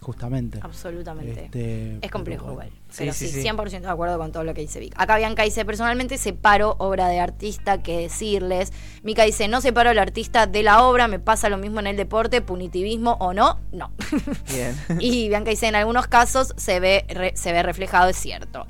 justamente. 0.00 0.58
Absolutamente. 0.62 1.46
Este, 1.46 1.98
Es 2.00 2.10
complejo 2.10 2.52
igual. 2.52 2.70
Pero 2.98 3.12
sí, 3.12 3.28
sí, 3.28 3.42
sí. 3.42 3.48
100% 3.48 3.80
de 3.80 3.88
acuerdo 3.88 4.18
con 4.18 4.30
todo 4.32 4.44
lo 4.44 4.54
que 4.54 4.60
dice 4.60 4.78
Vic. 4.80 4.94
Acá 4.96 5.16
Bianca 5.16 5.42
dice, 5.42 5.64
personalmente 5.64 6.16
separo 6.18 6.76
obra 6.78 7.08
de 7.08 7.20
artista 7.20 7.82
que 7.82 7.98
decirles. 7.98 8.72
Mica 9.02 9.24
dice, 9.24 9.48
no 9.48 9.60
separo 9.60 9.90
al 9.90 9.98
artista 9.98 10.46
de 10.46 10.62
la 10.62 10.84
obra, 10.84 11.08
me 11.08 11.18
pasa 11.18 11.48
lo 11.48 11.56
mismo 11.58 11.80
en 11.80 11.86
el 11.88 11.96
deporte, 11.96 12.40
punitivismo 12.40 13.16
o 13.20 13.32
no, 13.34 13.58
no. 13.72 13.92
Bien. 14.52 14.76
y 15.00 15.28
Bianca 15.28 15.50
dice, 15.50 15.66
en 15.66 15.74
algunos 15.76 16.06
casos 16.06 16.54
se 16.56 16.80
ve, 16.80 17.04
re- 17.08 17.36
se 17.36 17.52
ve 17.52 17.62
reflejado, 17.62 18.08
es 18.10 18.16
cierto. 18.16 18.66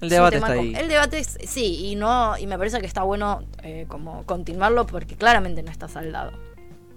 El 0.00 0.10
debate 0.10 0.36
está 0.36 0.52
ahí. 0.52 0.74
El 0.76 0.88
debate 0.88 1.18
es, 1.18 1.38
sí, 1.48 1.86
y 1.86 1.94
no 1.96 2.36
y 2.36 2.46
me 2.46 2.58
parece 2.58 2.80
que 2.80 2.86
está 2.86 3.02
bueno 3.02 3.42
eh, 3.62 3.86
como 3.88 4.24
continuarlo 4.26 4.86
porque 4.86 5.16
claramente 5.16 5.62
no 5.62 5.70
está 5.70 5.88
saldado 5.88 6.32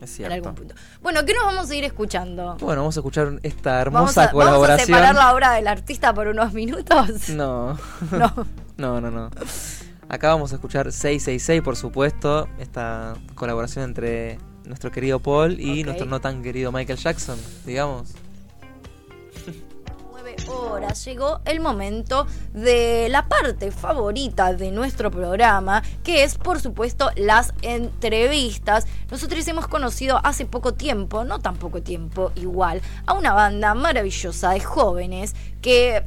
Es 0.02 0.10
en 0.12 0.16
cierto. 0.16 0.34
algún 0.36 0.56
punto. 0.56 0.76
Bueno, 1.02 1.26
¿qué 1.26 1.34
nos 1.34 1.44
vamos 1.46 1.70
a 1.70 1.76
ir 1.76 1.84
escuchando? 1.84 2.56
Bueno, 2.60 2.82
vamos 2.82 2.96
a 2.98 3.00
escuchar 3.02 3.40
esta 3.44 3.84
¿Vamos 3.86 3.88
hermosa 4.16 4.24
a, 4.24 4.26
vamos 4.28 4.42
a 4.44 4.46
colaboración. 4.48 4.86
separar 4.88 5.16
la 5.16 5.34
obra 5.34 5.52
del 5.54 5.68
artista 5.68 6.14
por 6.14 6.28
unos 6.28 6.54
minutos? 6.54 7.30
No. 7.30 7.78
No. 8.12 8.48
no, 8.78 9.02
no, 9.02 9.12
no. 9.12 9.30
Acá 10.08 10.30
vamos 10.30 10.52
a 10.54 10.56
escuchar 10.56 10.92
666, 10.92 11.62
por 11.62 11.76
supuesto, 11.76 12.48
esta 12.60 13.14
colaboración 13.36 13.86
entre 13.86 14.40
nuestro 14.66 14.92
querido 14.92 15.20
Paul 15.20 15.60
y 15.60 15.84
nuestro 15.84 16.06
no 16.06 16.20
tan 16.20 16.42
querido 16.42 16.72
Michael 16.72 16.98
Jackson, 16.98 17.38
digamos. 17.66 18.14
9 20.50 20.70
horas 20.72 21.06
llegó 21.06 21.42
el 21.46 21.60
momento 21.60 22.26
de 22.54 23.08
la 23.10 23.28
parte 23.28 23.72
favorita 23.72 24.54
de 24.54 24.72
nuestro 24.72 25.12
programa, 25.12 25.84
que 26.04 26.24
es 26.24 26.38
por 26.38 26.60
supuesto 26.60 27.12
las 27.16 27.54
entrevistas. 27.62 28.88
Nosotros 29.12 29.48
hemos 29.48 29.68
conocido 29.68 30.20
hace 30.24 30.46
poco 30.46 30.74
tiempo, 30.74 31.24
no 31.24 31.40
tan 31.40 31.58
poco 31.58 31.82
tiempo 31.82 32.32
igual, 32.36 32.82
a 33.06 33.14
una 33.14 33.34
banda 33.34 33.74
maravillosa 33.76 34.52
de 34.52 34.60
jóvenes 34.60 35.36
que 35.62 36.04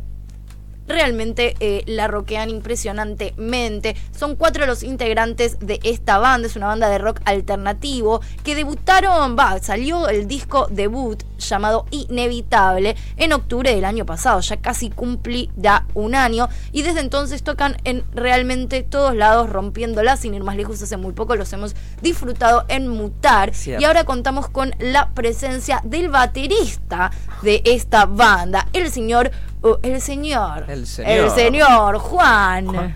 realmente 0.87 1.55
eh, 1.61 1.83
la 1.87 2.09
roquean 2.09 2.51
impresionantemente. 2.51 3.97
Son 4.17 4.37
cuatro 4.37 4.67
los 4.67 4.83
integrantes 4.83 5.59
de 5.61 5.81
esta 5.83 6.19
banda, 6.19 6.47
es 6.47 6.57
una 6.57 6.67
banda 6.67 6.89
de 6.89 6.99
rock 6.99 7.21
alternativo 7.25 8.21
que 8.45 8.55
debutaron, 8.55 9.37
va, 9.39 9.59
salió 9.61 10.09
el 10.09 10.27
disco 10.27 10.67
debut 10.71 11.23
llamado 11.39 11.87
Inevitable 11.91 12.97
en 13.17 13.33
octubre 13.33 13.75
del 13.75 13.85
año 13.85 14.07
pasado, 14.07 14.41
ya 14.41 14.57
casi 14.59 14.91
cumplirá 14.91 15.87
un 15.95 16.15
año 16.15 16.49
y 16.73 16.83
desde 16.83 17.01
entonces 17.01 17.43
tocan 17.43 17.77
en 17.85 18.05
realmente 18.15 18.83
todos 18.83 19.15
lados 19.15 19.51
rompiéndola, 19.51 20.17
sin 20.17 20.35
ir 20.35 20.45
más 20.45 20.57
lejos 20.57 20.83
hace 20.83 20.97
muy 20.97 21.13
poco 21.13 21.37
los 21.37 21.53
hemos 21.53 21.75
disfrutado 22.01 22.65
en 22.69 22.89
Mutar 22.89 23.55
Cierto. 23.55 23.83
y 23.83 23.85
ahora 23.85 24.05
contamos 24.05 24.49
con 24.49 24.73
la 24.79 25.11
presencia 25.11 25.81
del 25.85 26.09
baterista 26.09 27.11
de 27.43 27.63
esta 27.65 28.07
banda, 28.07 28.69
el 28.73 28.91
señor 28.91 29.31
uh, 29.63 29.77
el 29.83 30.01
señor 30.01 30.65
El 30.69 30.87
señor. 30.87 31.11
el 31.11 31.31
señor 31.31 31.99
Juan. 31.99 32.67
Juan. 32.67 32.95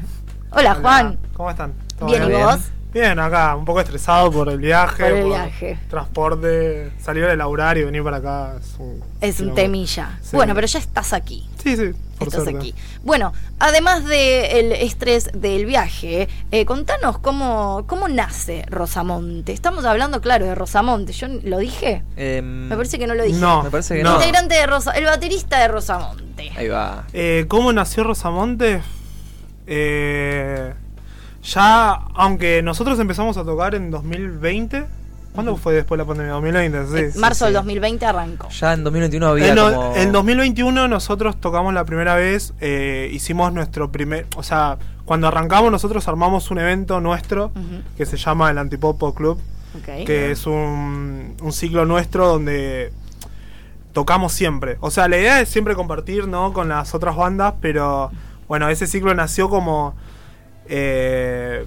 Hola, 0.50 0.74
Juan. 0.76 1.18
¿Cómo 1.34 1.50
están? 1.50 1.74
¿Todo 1.98 2.08
Bien, 2.08 2.22
¿y 2.24 2.26
bien? 2.28 2.42
vos? 2.42 2.58
Bien, 2.96 3.18
acá, 3.18 3.54
un 3.56 3.66
poco 3.66 3.80
estresado 3.80 4.30
por 4.32 4.48
el 4.48 4.56
viaje. 4.56 5.02
Por 5.02 5.12
el 5.12 5.24
viaje. 5.26 5.78
Transporte, 5.90 6.92
salir 6.98 7.26
de 7.26 7.36
laburar 7.36 7.76
y 7.76 7.84
venir 7.84 8.02
para 8.02 8.16
acá 8.16 8.54
es 8.58 8.74
un... 8.78 9.04
Es 9.20 9.38
un 9.40 9.54
temilla. 9.54 10.18
Sí. 10.22 10.34
Bueno, 10.34 10.54
pero 10.54 10.66
ya 10.66 10.78
estás 10.78 11.12
aquí. 11.12 11.46
Sí, 11.62 11.76
sí, 11.76 11.92
por 12.16 12.28
estás 12.28 12.44
suerte. 12.44 12.56
aquí. 12.58 12.74
Bueno, 13.02 13.34
además 13.58 14.06
del 14.06 14.72
estrés 14.72 15.28
del 15.34 15.66
viaje, 15.66 16.26
eh, 16.50 16.64
contanos 16.64 17.18
cómo, 17.18 17.84
cómo 17.86 18.08
nace 18.08 18.64
Rosamonte. 18.70 19.52
Estamos 19.52 19.84
hablando, 19.84 20.22
claro, 20.22 20.46
de 20.46 20.54
Rosamonte. 20.54 21.12
¿Yo 21.12 21.26
lo 21.42 21.58
dije? 21.58 22.02
Em, 22.16 22.66
Me 22.68 22.76
parece 22.76 22.98
que 22.98 23.06
no 23.06 23.14
lo 23.14 23.24
dije. 23.24 23.38
No, 23.38 23.62
Me 23.62 23.70
parece 23.70 23.98
que 23.98 24.04
no. 24.04 24.12
no. 24.12 24.16
Integrante 24.16 24.54
de 24.54 24.66
Rosa, 24.66 24.92
el 24.92 25.04
baterista 25.04 25.60
de 25.60 25.68
Rosamonte. 25.68 26.50
Ahí 26.56 26.68
va. 26.68 27.04
Eh, 27.12 27.44
¿Cómo 27.46 27.74
nació 27.74 28.04
Rosamonte? 28.04 28.80
Eh, 29.66 30.72
ya, 31.46 31.92
aunque 32.14 32.62
nosotros 32.62 32.98
empezamos 32.98 33.36
a 33.36 33.44
tocar 33.44 33.74
en 33.74 33.90
2020. 33.90 34.84
¿Cuándo 35.32 35.56
fue 35.56 35.74
después 35.74 35.98
de 35.98 36.04
la 36.04 36.08
pandemia? 36.08 36.32
2020, 36.32 37.12
sí. 37.12 37.18
Marzo 37.18 37.40
sí. 37.40 37.44
del 37.46 37.54
2020 37.54 38.06
arrancó. 38.06 38.48
Ya 38.48 38.72
en 38.72 38.84
2021 38.84 39.26
había 39.26 39.48
En, 39.48 39.56
como... 39.56 39.94
en 39.94 40.12
2021 40.12 40.88
nosotros 40.88 41.38
tocamos 41.38 41.74
la 41.74 41.84
primera 41.84 42.14
vez, 42.14 42.54
eh, 42.60 43.10
hicimos 43.12 43.52
nuestro 43.52 43.92
primer, 43.92 44.26
o 44.36 44.42
sea, 44.42 44.78
cuando 45.04 45.28
arrancamos 45.28 45.70
nosotros 45.70 46.08
armamos 46.08 46.50
un 46.50 46.58
evento 46.58 47.00
nuestro 47.02 47.52
que 47.98 48.06
se 48.06 48.16
llama 48.16 48.50
el 48.50 48.56
Antipopo 48.56 49.14
Club, 49.14 49.38
que 49.84 50.30
es 50.30 50.46
un, 50.46 51.36
un 51.42 51.52
ciclo 51.52 51.84
nuestro 51.84 52.26
donde 52.28 52.92
tocamos 53.92 54.32
siempre. 54.32 54.78
O 54.80 54.90
sea, 54.90 55.06
la 55.06 55.18
idea 55.18 55.40
es 55.42 55.50
siempre 55.50 55.74
compartir, 55.74 56.26
¿no? 56.28 56.54
Con 56.54 56.70
las 56.70 56.94
otras 56.94 57.14
bandas, 57.14 57.54
pero 57.60 58.10
bueno, 58.48 58.70
ese 58.70 58.86
ciclo 58.86 59.14
nació 59.14 59.50
como... 59.50 59.94
eh, 60.68 61.64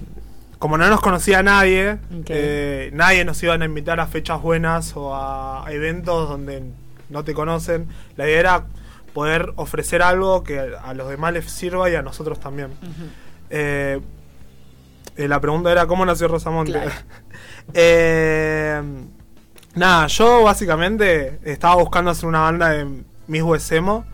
como 0.58 0.76
no 0.76 0.88
nos 0.88 1.00
conocía 1.00 1.42
nadie, 1.42 1.98
eh, 2.26 2.90
nadie 2.92 3.24
nos 3.24 3.42
iban 3.42 3.62
a 3.62 3.64
invitar 3.64 4.00
a 4.00 4.06
fechas 4.06 4.42
buenas 4.42 4.94
o 4.96 5.14
a 5.14 5.64
eventos 5.70 6.28
donde 6.28 6.62
no 7.08 7.24
te 7.24 7.34
conocen. 7.34 7.88
La 8.16 8.26
idea 8.26 8.40
era 8.40 8.66
poder 9.14 9.52
ofrecer 9.56 10.02
algo 10.02 10.44
que 10.44 10.58
a 10.60 10.94
los 10.94 11.08
demás 11.08 11.32
les 11.32 11.50
sirva 11.50 11.90
y 11.90 11.94
a 11.94 12.02
nosotros 12.02 12.40
también. 12.40 12.70
Eh, 13.50 14.00
eh, 15.16 15.28
la 15.28 15.40
pregunta 15.40 15.70
era 15.70 15.86
cómo 15.86 16.06
nació 16.06 16.28
Rosamonte. 16.28 16.72
Claro. 16.72 16.90
Eh, 17.72 18.82
nada, 19.76 20.08
yo 20.08 20.42
básicamente 20.42 21.38
estaba 21.44 21.76
buscando 21.76 22.10
hacer 22.10 22.26
una 22.26 22.40
banda 22.40 22.70
de 22.70 23.02
Miss 23.28 23.42
Huesemo. 23.42 24.04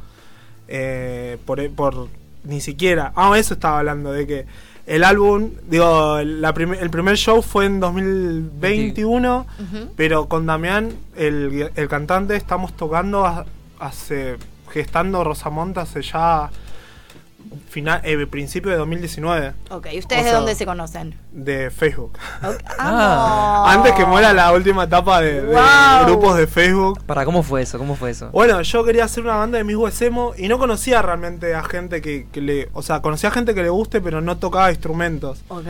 Eh, 0.69 1.39
por, 1.47 1.71
por 1.71 2.09
ni 2.45 2.61
siquiera. 2.61 3.13
Ah, 3.17 3.33
eso 3.39 3.55
estaba 3.55 3.79
hablando, 3.79 4.13
de 4.13 4.27
que 4.27 4.47
el 4.87 5.03
álbum, 5.05 5.51
digo, 5.69 6.21
la 6.23 6.53
prim- 6.55 6.75
el 6.75 6.91
primer 6.91 7.17
show 7.17 7.43
fue 7.43 7.67
en 7.67 7.81
2021, 7.81 9.47
Ujú. 9.59 9.89
pero 9.97 10.27
con 10.29 10.47
Damián, 10.47 10.93
el, 11.17 11.71
el 11.75 11.89
cantante, 11.89 12.37
estamos 12.37 12.73
tocando 12.77 13.27
ha- 13.27 13.45
hace, 13.79 14.37
gestando 14.71 15.25
Rosamonte 15.25 15.81
hace 15.81 16.03
ya 16.03 16.51
final, 17.69 18.01
eh, 18.05 18.27
principio 18.27 18.71
de 18.71 18.77
2019, 18.79 19.53
Ok, 19.71 19.89
¿y 19.93 19.99
ustedes 19.99 20.23
O 20.23 20.27
de 20.27 20.33
dónde 20.33 20.55
se 20.55 20.65
conocen? 20.67 21.15
de 21.33 21.71
Facebook. 21.71 22.19
Ok. 22.43 22.57
Ah. 22.79 23.65
Ah, 23.69 23.73
Antes 23.73 23.93
que 23.95 24.05
muera 24.05 24.33
la 24.33 24.53
última 24.53 24.85
etapa 24.85 25.21
de, 25.21 25.43
de 25.43 25.55
Wow. 25.55 26.05
grupos 26.07 26.37
de 26.37 26.47
Facebook. 26.47 27.03
Para, 27.05 27.25
¿cómo 27.25 27.43
fue 27.43 27.63
eso? 27.63 27.79
¿Cómo 27.79 27.97
fue 27.97 28.11
eso? 28.11 28.31
Bueno, 28.31 28.61
yo 28.63 28.85
quería 28.85 29.05
hacer 29.05 29.25
una 29.25 29.37
banda 29.37 29.59
de 29.59 29.65
mis 29.65 29.77
huesemo 29.77 30.33
y 30.37 30.49
no 30.49 30.59
conocía 30.59 31.03
realmente 31.03 31.55
a 31.55 31.63
gente 31.65 32.01
que, 32.03 32.27
que 32.31 32.41
le. 32.41 32.69
O 32.75 32.83
sea, 32.83 33.01
conocía 33.03 33.31
a 33.31 33.33
gente 33.33 33.55
que 33.55 33.63
le 33.63 33.69
guste, 33.71 34.01
pero 34.01 34.21
no 34.21 34.37
tocaba 34.39 34.71
instrumentos. 34.71 35.43
Ok. 35.49 35.67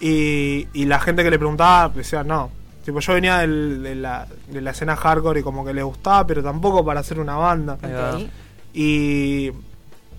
Y, 0.00 0.68
y 0.72 0.84
la 0.86 0.98
gente 1.00 1.22
que 1.24 1.30
le 1.30 1.38
preguntaba 1.38 1.88
decía 1.90 2.22
no. 2.24 2.50
Tipo, 2.84 3.00
yo 3.00 3.14
venía 3.14 3.38
del- 3.38 3.82
de, 3.82 3.94
la, 3.96 4.26
de 4.48 4.60
la 4.60 4.70
escena 4.70 4.94
hardcore 4.96 5.40
y 5.40 5.42
como 5.42 5.64
que 5.64 5.74
le 5.74 5.82
gustaba, 5.82 6.26
pero 6.26 6.42
tampoco 6.42 6.84
para 6.84 7.00
hacer 7.00 7.18
una 7.18 7.34
banda. 7.36 7.78
Ahí 7.82 7.92
va. 7.92 8.16
ok. 8.16 8.22
Y 8.74 9.50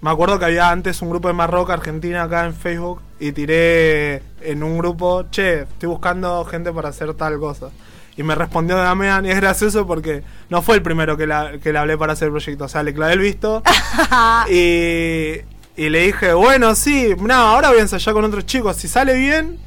me 0.01 0.09
acuerdo 0.11 0.37
que 0.39 0.45
había 0.45 0.69
antes 0.69 1.01
un 1.01 1.09
grupo 1.09 1.27
de 1.27 1.33
más 1.33 1.49
rock 1.49 1.71
argentina 1.71 2.23
acá 2.23 2.45
en 2.45 2.53
Facebook 2.53 3.01
y 3.19 3.31
tiré 3.31 4.21
en 4.41 4.61
un 4.63 4.77
grupo, 4.77 5.25
che, 5.31 5.61
estoy 5.61 5.89
buscando 5.89 6.45
gente 6.45 6.71
para 6.71 6.89
hacer 6.89 7.13
tal 7.15 7.39
cosa. 7.39 7.69
Y 8.15 8.23
me 8.23 8.33
respondió 8.35 8.75
Damián 8.77 9.25
y 9.25 9.29
es 9.29 9.35
gracioso 9.35 9.85
porque 9.85 10.23
no 10.49 10.61
fue 10.63 10.75
el 10.77 10.81
primero 10.81 11.17
que, 11.17 11.27
la- 11.27 11.59
que 11.59 11.71
le 11.71 11.77
hablé 11.79 11.97
para 11.97 12.13
hacer 12.13 12.27
el 12.27 12.31
proyecto. 12.31 12.65
O 12.65 12.67
sea, 12.67 12.81
le 12.83 12.93
clavé 12.93 13.13
el 13.13 13.19
visto 13.19 13.61
y, 14.49 15.33
y 15.75 15.89
le 15.89 15.99
dije, 16.01 16.33
bueno, 16.33 16.73
sí, 16.75 17.13
no, 17.19 17.33
ahora 17.33 17.69
voy 17.69 17.77
a 17.79 17.81
ensayar 17.81 18.13
con 18.15 18.23
otros 18.25 18.45
chicos. 18.45 18.75
Si 18.77 18.87
sale 18.87 19.13
bien, 19.15 19.59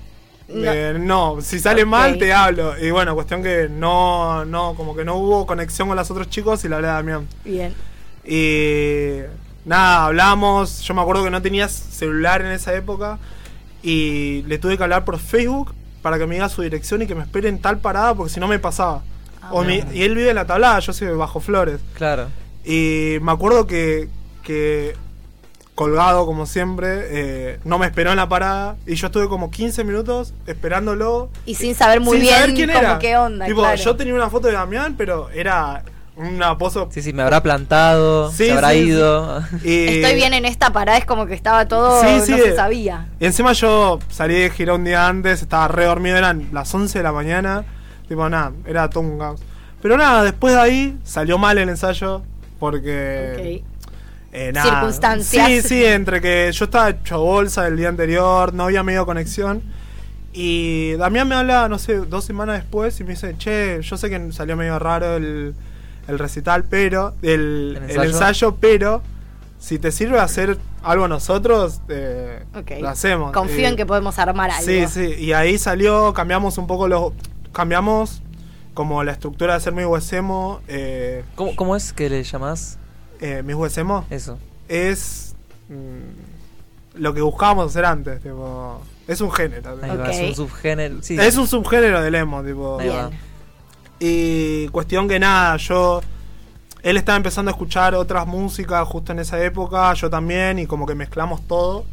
No. 0.49 0.73
eh, 0.73 0.97
no. 0.99 1.41
Si 1.41 1.61
sale 1.61 1.85
mal, 1.85 2.19
te 2.19 2.33
hablo. 2.33 2.75
Y 2.79 2.91
bueno, 2.91 3.15
cuestión 3.15 3.43
que 3.43 3.69
no, 3.71 4.45
no, 4.45 4.75
como 4.75 4.97
que 4.97 5.05
no 5.05 5.15
hubo 5.17 5.47
conexión 5.47 5.87
con 5.89 5.97
los 5.97 6.11
otros 6.11 6.29
chicos 6.29 6.65
y 6.65 6.69
le 6.69 6.75
hablé 6.75 6.89
a 6.89 6.93
Damián. 6.95 7.29
Bien. 7.45 7.73
Y 8.25 9.21
nada, 9.65 10.07
hablamos. 10.07 10.81
Yo 10.83 10.95
me 10.95 11.01
acuerdo 11.03 11.25
que 11.25 11.31
no 11.31 11.43
tenías 11.43 11.73
celular 11.73 12.41
en 12.43 12.53
esa 12.53 12.75
época. 12.75 13.19
Y 13.83 14.43
le 14.47 14.59
tuve 14.59 14.77
que 14.77 14.83
hablar 14.83 15.05
por 15.05 15.19
Facebook 15.19 15.73
para 16.03 16.19
que 16.19 16.27
me 16.27 16.35
diga 16.35 16.49
su 16.49 16.63
dirección 16.63 17.03
y 17.03 17.07
que 17.07 17.15
me 17.15 17.23
espere 17.23 17.49
en 17.49 17.61
tal 17.61 17.79
parada 17.79 18.15
porque 18.15 18.33
si 18.33 18.41
no 18.41 18.49
me 18.49 18.59
pasaba. 18.59 19.03
Ah, 19.43 19.49
O 19.53 19.65
mi- 19.65 19.83
y 19.93 20.03
él 20.03 20.15
vive 20.15 20.31
en 20.31 20.35
la 20.37 20.47
tablada, 20.47 20.79
yo 20.81 20.93
soy 20.93 21.07
de 21.09 21.15
Bajo 21.15 21.41
Flores. 21.41 21.81
Claro. 21.95 22.29
Y 22.65 23.17
me 23.23 23.33
acuerdo 23.33 23.67
que, 23.67 24.09
que 24.43 24.95
colgado 25.75 26.27
como 26.27 26.45
siempre, 26.45 26.89
eh, 27.11 27.61
no 27.65 27.79
me 27.79 27.87
esperó 27.87 28.11
en 28.11 28.17
la 28.19 28.29
parada. 28.29 28.77
Y 28.87 28.97
yo 28.97 29.07
estuve 29.07 29.29
como 29.29 29.51
15 29.51 29.83
minutos 29.85 30.35
esperándolo. 30.47 31.31
Y 31.47 31.55
sin 31.55 31.75
saber 31.75 32.01
muy 32.01 32.19
sin 32.19 32.23
bien 32.27 32.35
saber 32.39 32.55
quién 32.55 32.69
cómo 32.69 32.81
era. 32.81 32.99
qué 32.99 33.17
onda, 33.17 33.47
Tipo, 33.47 33.61
claro. 33.61 33.77
yo 33.77 33.97
tenía 33.97 34.15
una 34.15 34.29
foto 34.29 34.49
de 34.49 34.53
Damián, 34.55 34.95
pero 34.99 35.31
era 35.31 35.83
una 36.21 36.57
pozo. 36.59 36.89
Sí, 36.93 37.03
sí, 37.03 37.13
me 37.13 37.23
habrá 37.23 37.43
plantado, 37.43 38.31
Sí, 38.31 38.47
se 38.47 38.53
habrá 38.53 38.71
sí, 38.71 38.79
sí. 38.83 38.85
ido. 38.89 39.39
Estoy 39.65 40.15
bien 40.15 40.35
en 40.35 40.45
esta 40.45 40.73
parada, 40.73 40.99
es 40.99 41.05
como 41.05 41.27
que 41.27 41.35
estaba 41.35 41.67
todo, 41.67 42.01
Sí, 42.03 42.21
sí, 42.25 42.33
no 42.33 42.39
se 42.39 42.55
sabía. 42.57 43.09
Y 43.19 43.27
encima 43.27 43.53
yo 43.53 43.99
salí 44.09 44.35
de 44.35 44.51
gira 44.51 44.75
un 44.75 44.85
día 44.85 45.07
antes, 45.07 45.43
estaba 45.43 45.69
re 45.69 45.87
dormido, 45.87 46.17
eran 46.17 46.49
las 46.53 46.73
11 46.75 46.99
de 46.99 47.03
la 47.03 47.13
mañana. 47.13 47.65
Tipo, 48.09 48.29
nada, 48.29 48.53
era 48.67 48.91
todo 48.91 49.05
un 49.05 49.19
caos. 49.19 49.41
Pero 49.83 49.97
nada, 49.97 50.25
después 50.25 50.55
de 50.55 50.61
ahí 50.61 50.99
salió 51.05 51.39
mal 51.39 51.57
el 51.59 51.69
ensayo. 51.69 52.23
Porque. 52.59 53.63
Ok. 53.63 53.71
eh, 54.33 54.53
nada. 54.53 54.71
Circunstancias. 54.71 55.47
Sí, 55.47 55.63
sí, 55.63 55.85
entre 55.85 56.21
que 56.21 56.51
yo 56.53 56.65
estaba 56.67 56.91
hecho 56.91 57.19
bolsa 57.21 57.67
el 57.67 57.77
día 57.77 57.89
anterior, 57.89 58.53
no 58.53 58.65
había 58.65 58.83
medio 58.83 59.07
conexión. 59.07 59.63
Y 60.33 60.93
Damián 60.93 61.27
me 61.27 61.35
habla, 61.35 61.69
no 61.69 61.79
sé, 61.79 61.97
dos 61.97 62.25
semanas 62.25 62.57
después 62.57 63.01
y 63.01 63.05
me 63.05 63.11
dice, 63.11 63.35
che, 63.39 63.81
yo 63.83 63.97
sé 63.97 64.09
que 64.11 64.31
salió 64.33 64.57
medio 64.57 64.79
raro 64.79 65.17
el, 65.17 65.55
el 66.11 66.19
recital, 66.19 66.65
pero. 66.65 67.15
El, 67.23 67.79
¿El 67.89 67.91
el 67.91 68.05
ensayo? 68.05 68.57
pero. 68.61 69.03
Si 69.59 69.79
te 69.79 69.93
sirve 69.93 70.19
hacer 70.19 70.57
algo 70.83 71.07
nosotros, 71.07 71.83
eh, 71.91 72.45
lo 72.81 72.89
hacemos. 72.89 73.33
Confío 73.33 73.67
Eh, 73.67 73.69
en 73.69 73.77
que 73.77 73.85
podemos 73.85 74.19
armar 74.19 74.51
algo. 74.51 74.65
Sí, 74.65 74.87
sí, 74.87 75.15
y 75.19 75.33
ahí 75.35 75.59
salió, 75.59 76.15
cambiamos 76.15 76.57
un 76.57 76.67
poco 76.67 76.89
los. 76.89 77.13
Cambiamos 77.53 78.23
como 78.73 79.05
la 79.05 79.13
estructura 79.13 79.53
de 79.53 79.57
hacer 79.59 79.75
mi 79.75 79.85
huesemo. 79.85 80.61
Eh, 80.67 81.25
¿Cómo, 81.35 81.55
cómo 81.57 81.77
es 81.77 81.93
que 81.93 82.09
le 82.09 82.23
llamás 82.23 82.79
eh, 83.21 83.43
mi 83.45 83.53
huesemo 83.53 84.07
eso? 84.09 84.39
es 84.69 85.35
mm, 85.69 86.99
lo 87.01 87.13
que 87.13 87.21
buscábamos 87.21 87.67
hacer 87.67 87.85
antes, 87.85 88.23
tipo. 88.23 88.81
Es 89.07 89.21
un 89.21 89.31
género. 89.31 89.77
Es 90.09 90.21
un 90.21 90.35
subgénero. 90.35 91.03
Sí, 91.03 91.19
Es 91.21 91.37
un 91.37 91.47
subgénero 91.47 92.01
del 92.01 92.15
emo, 92.15 92.43
tipo. 92.43 92.79
Bien. 92.79 93.11
Y 94.01 94.67
cuestión 94.69 95.07
que 95.09 95.19
nada, 95.21 95.57
yo. 95.59 96.01
Él 96.83 96.97
estaba 96.97 97.17
empezando 97.17 97.51
a 97.51 97.53
escuchar 97.53 97.95
otras 97.95 98.27
músicas 98.27 98.89
justo 98.89 99.13
en 99.13 99.19
esa 99.19 99.39
época, 99.45 99.93
yo 99.93 100.09
también, 100.09 100.59
y 100.59 100.67
como 100.67 100.87
que 100.87 100.95
mezclamos 100.95 101.47
todo. 101.47 101.85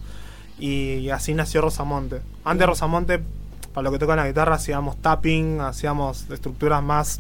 Y, 0.58 1.10
así 1.10 1.34
nació 1.34 1.60
Rosamonte. 1.62 2.22
Antes 2.46 2.66
Rosamonte, 2.66 3.22
para 3.74 3.84
lo 3.84 3.92
que 3.92 4.00
toca 4.00 4.16
la 4.16 4.26
guitarra, 4.26 4.56
hacíamos 4.56 4.96
tapping, 5.02 5.60
hacíamos 5.60 6.30
estructuras 6.32 6.82
más, 6.82 7.20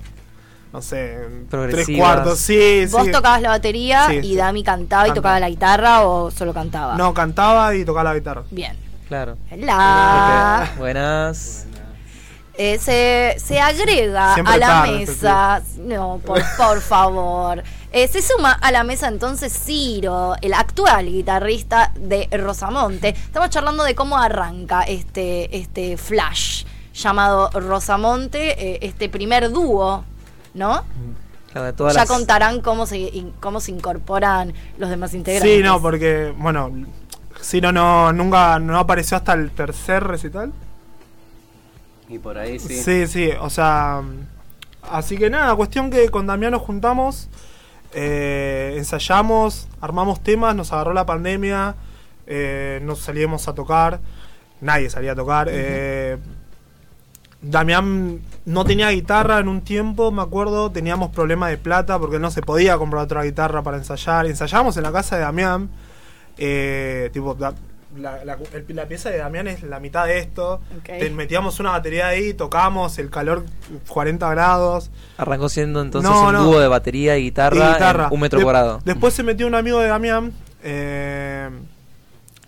no 0.72 0.82
sé, 0.82 1.20
tres 1.50 1.88
cuartos. 1.98 2.40
Sí, 2.40 2.86
Vos 2.90 3.04
sí. 3.06 3.12
tocabas 3.12 3.42
la 3.42 3.50
batería 3.50 4.08
Sí, 4.08 4.16
y 4.16 4.22
sí. 4.22 4.36
Dami 4.38 4.64
cantaba 4.64 5.04
y 5.04 5.10
Cantaba. 5.10 5.16
tocaba 5.16 5.40
la 5.42 5.50
guitarra 5.50 6.02
o 6.08 6.32
solo 6.32 6.54
cantaba. 6.54 6.96
No, 6.96 7.14
cantaba 7.14 7.76
y 7.76 7.84
tocaba 7.84 8.12
la 8.12 8.16
guitarra. 8.18 8.44
Bien. 8.50 8.78
Claro. 9.10 9.38
La. 9.58 10.72
Buenas. 10.78 11.66
Eh, 12.60 12.80
se, 12.80 13.36
se 13.40 13.60
agrega 13.60 14.34
Siempre 14.34 14.56
a 14.56 14.58
la 14.58 14.68
tarde, 14.68 14.92
mesa. 15.00 15.62
No, 15.78 16.20
por, 16.26 16.42
por 16.58 16.82
favor. 16.82 17.62
Eh, 17.92 18.08
se 18.08 18.22
suma 18.22 18.52
a 18.52 18.72
la 18.72 18.84
mesa 18.84 19.08
entonces 19.08 19.54
Ciro, 19.54 20.36
el 20.42 20.54
actual 20.54 21.06
guitarrista 21.06 21.92
de 21.96 22.28
Rosamonte. 22.32 23.10
Estamos 23.10 23.50
charlando 23.52 23.84
de 23.84 23.94
cómo 23.96 24.18
arranca 24.18 24.82
este, 24.84 25.56
este 25.56 25.98
flash 25.98 26.66
llamado 26.94 27.50
Rosamonte, 27.52 28.74
eh, 28.74 28.80
este 28.82 29.08
primer 29.08 29.52
dúo, 29.52 30.04
¿no? 30.56 30.84
Claro, 31.52 31.68
de 31.68 31.74
todas 31.74 31.94
ya 31.94 32.02
las- 32.02 32.10
contarán 32.10 32.62
cómo 32.62 32.88
se, 32.88 33.24
cómo 33.40 33.60
se 33.62 33.72
incorporan 33.72 34.54
los 34.80 34.90
demás 34.90 35.14
integrantes. 35.14 35.58
Sí, 35.58 35.62
no, 35.64 35.80
porque, 35.80 36.34
bueno, 36.38 36.72
Ciro 37.42 37.72
no, 37.72 38.12
nunca 38.14 38.58
no 38.60 38.80
apareció 38.80 39.16
hasta 39.18 39.34
el 39.34 39.52
tercer 39.52 40.04
recital. 40.04 40.52
Y 42.10 42.20
por 42.20 42.38
ahí 42.38 42.60
sí. 42.60 42.82
Sí, 42.82 43.08
sí, 43.08 43.30
o 43.40 43.50
sea. 43.50 44.02
Así 44.82 45.18
que 45.18 45.30
nada, 45.30 45.56
cuestión 45.56 45.90
que 45.90 46.10
con 46.10 46.28
Damián 46.28 46.52
nos 46.52 46.62
juntamos, 46.62 47.28
eh, 47.94 48.76
ensayamos, 48.78 49.68
armamos 49.82 50.24
temas, 50.24 50.56
nos 50.56 50.72
agarró 50.72 50.94
la 50.94 51.06
pandemia, 51.06 51.76
eh, 52.26 52.80
nos 52.84 53.00
salíamos 53.00 53.50
a 53.50 53.54
tocar, 53.54 54.00
nadie 54.62 54.90
salía 54.90 55.12
a 55.12 55.16
tocar. 55.16 55.50
eh, 55.52 56.18
Damián 57.42 58.22
no 58.46 58.66
tenía 58.66 58.90
guitarra 58.90 59.40
en 59.40 59.48
un 59.48 59.62
tiempo, 59.62 60.12
me 60.12 60.22
acuerdo, 60.22 60.72
teníamos 60.72 61.12
problemas 61.12 61.50
de 61.52 61.58
plata 61.58 62.00
porque 62.00 62.18
no 62.18 62.32
se 62.32 62.42
podía 62.42 62.78
comprar 62.78 63.04
otra 63.04 63.24
guitarra 63.24 63.62
para 63.62 63.78
ensayar. 63.78 64.26
Ensayábamos 64.26 64.76
en 64.78 64.84
la 64.84 64.92
casa 64.92 65.18
de 65.18 65.22
Damián, 65.24 65.70
eh, 66.38 67.10
tipo, 67.14 67.38
la, 67.98 68.24
la- 68.26 68.38
el- 68.54 68.66
la 68.76 68.86
pieza 68.88 69.10
de 69.10 69.18
Damián 69.18 69.48
es 69.48 69.64
la 69.64 69.80
mitad 69.80 70.06
de 70.06 70.20
esto. 70.20 70.62
Te- 70.84 71.10
metíamos 71.10 71.60
una 71.60 71.72
batería 71.72 72.08
ahí, 72.08 72.34
tocamos, 72.34 72.98
el 73.00 73.10
calor 73.10 73.46
40 73.88 74.30
grados. 74.32 74.90
Arrancó 75.18 75.50
siendo 75.50 75.82
entonces 75.82 76.10
No, 76.10 76.28
un 76.28 76.34
no. 76.34 76.44
dúo 76.44 76.60
de 76.60 76.68
batería 76.68 77.18
y 77.18 77.24
guitarra, 77.24 77.56
y 77.58 77.74
guitarra. 77.74 78.08
en 78.08 78.14
un 78.14 78.20
metro 78.20 78.40
De- 78.40 78.44
cuadrado. 78.46 78.82
Después 78.86 79.14
se 79.14 79.24
metió 79.24 79.48
un 79.48 79.56
amigo 79.56 79.80
de 79.80 79.88
Damián 79.88 80.32
eh, 80.64 81.50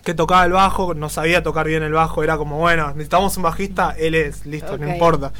que 0.04 0.14
tocaba 0.14 0.44
el 0.44 0.52
bajo, 0.52 0.94
no 0.94 1.08
sabía 1.08 1.42
tocar 1.42 1.66
bien 1.66 1.82
el 1.82 1.92
bajo, 1.92 2.22
era 2.24 2.36
como, 2.36 2.58
bueno, 2.58 2.88
necesitamos 2.92 3.36
un 3.36 3.42
bajista, 3.42 3.94
él 3.98 4.14
es, 4.14 4.46
listo, 4.46 4.78
no 4.78 4.88
importa. 4.88 5.32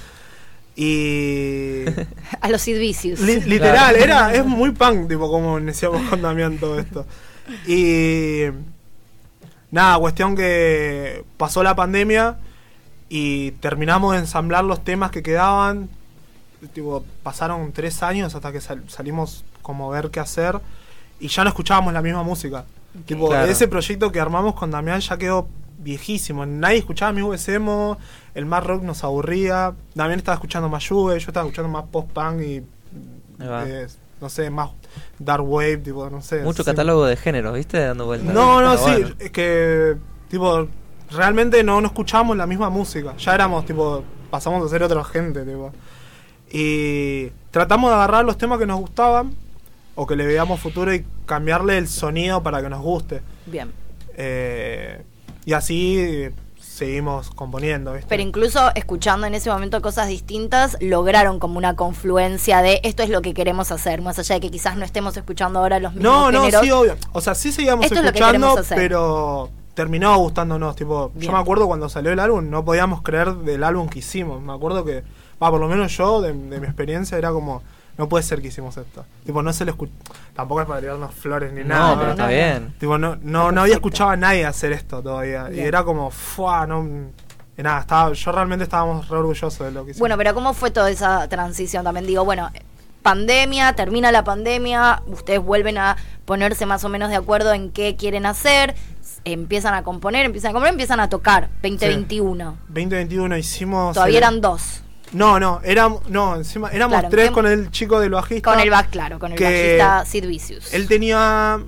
Y 0.76 1.84
A 2.40 2.48
los 2.48 2.62
Sid 2.62 2.78
Vicious. 2.78 3.20
li- 3.20 3.40
literal, 3.42 3.96
era, 3.96 4.32
es 4.34 4.44
muy 4.44 4.70
punk, 4.72 5.08
tipo, 5.08 5.30
como 5.30 5.58
iniciamos 5.58 6.02
con 6.08 6.22
Damián 6.22 6.58
todo 6.58 6.78
esto. 6.78 7.06
Y 7.66 8.44
nada, 9.70 9.98
cuestión 9.98 10.36
que 10.36 11.24
pasó 11.36 11.62
la 11.62 11.74
pandemia 11.74 12.36
y 13.08 13.52
terminamos 13.52 14.12
de 14.12 14.18
ensamblar 14.20 14.64
los 14.64 14.82
temas 14.84 15.10
que 15.10 15.22
quedaban. 15.22 15.88
Tipo, 16.74 17.04
pasaron 17.22 17.72
tres 17.72 18.02
años 18.02 18.34
hasta 18.34 18.52
que 18.52 18.60
sal- 18.60 18.84
salimos 18.88 19.44
como 19.62 19.90
a 19.92 19.96
ver 20.00 20.10
qué 20.10 20.20
hacer 20.20 20.60
y 21.18 21.28
ya 21.28 21.42
no 21.42 21.48
escuchábamos 21.48 21.92
la 21.92 22.02
misma 22.02 22.22
música. 22.22 22.64
Tipo, 23.06 23.28
Claro. 23.28 23.50
ese 23.50 23.66
proyecto 23.68 24.12
que 24.12 24.20
armamos 24.20 24.54
con 24.54 24.70
Damián 24.70 25.00
ya 25.00 25.16
quedó 25.16 25.48
viejísimo. 25.78 26.44
Nadie 26.44 26.78
escuchaba 26.78 27.12
mi 27.12 27.22
VSemo, 27.22 27.96
el 28.34 28.44
más 28.44 28.62
rock 28.64 28.82
nos 28.82 29.02
aburría. 29.04 29.72
Damián 29.94 30.18
estaba 30.18 30.34
escuchando 30.34 30.68
más 30.68 30.86
Juve, 30.86 31.18
yo 31.18 31.28
estaba 31.28 31.46
escuchando 31.46 31.70
más 31.70 31.84
post-punk 31.90 32.40
y 32.42 32.56
Ahí 33.38 33.48
va. 33.48 33.66
eh, 33.66 33.86
no 34.20 34.28
sé, 34.28 34.50
más 34.50 34.70
dark 35.18 35.44
wave, 35.48 35.78
tipo, 35.78 36.08
no 36.10 36.20
sé. 36.22 36.42
Mucho 36.42 36.62
sí. 36.62 36.70
catálogo 36.70 37.06
de 37.06 37.16
género, 37.16 37.52
¿viste? 37.52 37.78
Dando 37.78 38.06
vueltas. 38.06 38.34
No, 38.34 38.60
no, 38.60 38.76
sí, 38.76 38.90
bueno. 38.90 39.14
es 39.18 39.30
que 39.30 39.96
tipo 40.28 40.68
realmente 41.10 41.62
no, 41.64 41.80
no 41.80 41.88
escuchamos 41.88 42.36
la 42.36 42.46
misma 42.46 42.70
música. 42.70 43.16
Ya 43.16 43.34
éramos 43.34 43.64
tipo 43.66 44.04
pasamos 44.30 44.64
a 44.64 44.68
ser 44.68 44.82
otra 44.82 45.02
gente, 45.04 45.44
tipo. 45.44 45.72
Y 46.50 47.28
tratamos 47.50 47.90
de 47.90 47.96
agarrar 47.96 48.24
los 48.24 48.38
temas 48.38 48.58
que 48.58 48.66
nos 48.66 48.80
gustaban 48.80 49.34
o 49.94 50.06
que 50.06 50.16
le 50.16 50.26
veíamos 50.26 50.60
futuro 50.60 50.94
y 50.94 51.04
cambiarle 51.26 51.78
el 51.78 51.88
sonido 51.88 52.42
para 52.42 52.62
que 52.62 52.68
nos 52.68 52.80
guste. 52.80 53.22
Bien. 53.46 53.72
Eh, 54.16 55.02
y 55.44 55.52
así 55.52 56.28
seguimos 56.80 57.28
componiendo, 57.30 57.92
¿viste? 57.92 58.06
Pero 58.08 58.22
incluso 58.22 58.70
escuchando 58.74 59.26
en 59.26 59.34
ese 59.34 59.50
momento 59.50 59.82
cosas 59.82 60.08
distintas, 60.08 60.78
lograron 60.80 61.38
como 61.38 61.58
una 61.58 61.76
confluencia 61.76 62.62
de 62.62 62.80
esto 62.84 63.02
es 63.02 63.10
lo 63.10 63.20
que 63.20 63.34
queremos 63.34 63.70
hacer, 63.70 64.00
más 64.00 64.18
allá 64.18 64.36
de 64.36 64.40
que 64.40 64.50
quizás 64.50 64.76
no 64.76 64.86
estemos 64.86 65.14
escuchando 65.14 65.58
ahora 65.58 65.78
los 65.78 65.92
mismos 65.92 66.10
No, 66.10 66.32
no, 66.32 66.50
sí, 66.50 66.70
obvio. 66.70 66.96
O 67.12 67.20
sea, 67.20 67.34
sí 67.34 67.52
seguíamos 67.52 67.84
es 67.84 67.92
escuchando, 67.92 68.56
pero 68.70 69.50
terminó 69.74 70.16
gustándonos. 70.16 70.74
Tipo, 70.74 71.10
Bien. 71.10 71.26
yo 71.26 71.32
me 71.32 71.38
acuerdo 71.38 71.66
cuando 71.66 71.90
salió 71.90 72.12
el 72.12 72.18
álbum, 72.18 72.48
no 72.48 72.64
podíamos 72.64 73.02
creer 73.02 73.34
del 73.34 73.62
álbum 73.62 73.88
que 73.88 73.98
hicimos. 73.98 74.40
Me 74.40 74.54
acuerdo 74.54 74.82
que, 74.82 75.04
va, 75.42 75.50
por 75.50 75.60
lo 75.60 75.68
menos 75.68 75.94
yo, 75.94 76.22
de, 76.22 76.32
de 76.32 76.60
mi 76.60 76.66
experiencia, 76.66 77.18
era 77.18 77.30
como, 77.30 77.62
no 77.98 78.08
puede 78.08 78.22
ser 78.24 78.40
que 78.40 78.48
hicimos 78.48 78.76
esto. 78.76 79.04
Tipo, 79.24 79.42
no 79.42 79.52
se 79.52 79.64
le 79.64 79.72
escucha. 79.72 79.92
Tampoco 80.34 80.60
es 80.62 80.66
para 80.66 80.80
tirarnos 80.80 81.14
flores 81.14 81.52
ni 81.52 81.60
No, 81.62 81.68
nada. 81.68 81.94
pero 81.94 82.04
no, 82.06 82.10
está 82.12 82.22
no. 82.24 82.28
bien. 82.28 82.74
Tipo, 82.78 82.98
no, 82.98 83.16
no, 83.22 83.52
no 83.52 83.60
había 83.62 83.74
escuchado 83.74 84.10
a 84.10 84.16
nadie 84.16 84.46
hacer 84.46 84.72
esto 84.72 85.02
todavía. 85.02 85.48
Y 85.52 85.60
era 85.60 85.84
como, 85.84 86.10
fuá, 86.10 86.66
no. 86.66 87.10
Y 87.58 87.62
nada, 87.62 87.80
estaba, 87.80 88.12
yo 88.12 88.32
realmente 88.32 88.64
estábamos 88.64 89.08
re 89.08 89.16
orgullosos 89.18 89.58
de 89.58 89.70
lo 89.70 89.84
que 89.84 89.90
hicimos. 89.90 90.00
Bueno, 90.00 90.16
pero 90.16 90.32
¿cómo 90.34 90.54
fue 90.54 90.70
toda 90.70 90.90
esa 90.90 91.28
transición? 91.28 91.84
También 91.84 92.06
digo, 92.06 92.24
bueno, 92.24 92.50
pandemia, 93.02 93.74
termina 93.74 94.12
la 94.12 94.24
pandemia, 94.24 95.02
ustedes 95.06 95.40
vuelven 95.40 95.78
a 95.78 95.96
ponerse 96.24 96.66
más 96.66 96.84
o 96.84 96.88
menos 96.88 97.10
de 97.10 97.16
acuerdo 97.16 97.52
en 97.52 97.70
qué 97.70 97.96
quieren 97.96 98.24
hacer, 98.26 98.74
empiezan 99.24 99.74
a 99.74 99.82
componer, 99.82 100.26
empiezan 100.26 100.50
a 100.50 100.52
componer, 100.52 100.72
empiezan 100.72 101.00
a 101.00 101.08
tocar, 101.08 101.48
2021. 101.62 102.56
2021 102.68 103.36
hicimos. 103.36 103.94
Todavía 103.94 104.18
el- 104.18 104.24
eran 104.24 104.40
dos. 104.40 104.82
No, 105.12 105.40
no, 105.40 105.60
éramos, 105.64 106.08
no, 106.08 106.36
encima, 106.36 106.68
éramos 106.70 106.94
Claro, 106.94 107.08
tres 107.10 107.28
¿qué- 107.28 107.34
con 107.34 107.46
el 107.46 107.70
chico 107.70 107.98
del 108.00 108.10
bajista. 108.10 108.50
Con 108.50 108.60
el 108.60 108.70
back, 108.70 108.90
claro, 108.90 109.18
con 109.18 109.32
el 109.32 109.38
que 109.38 109.44
bajista 109.44 110.04
Sid 110.04 110.26
Vicious. 110.26 110.72
Él 110.74 110.86
tenía 110.88 111.58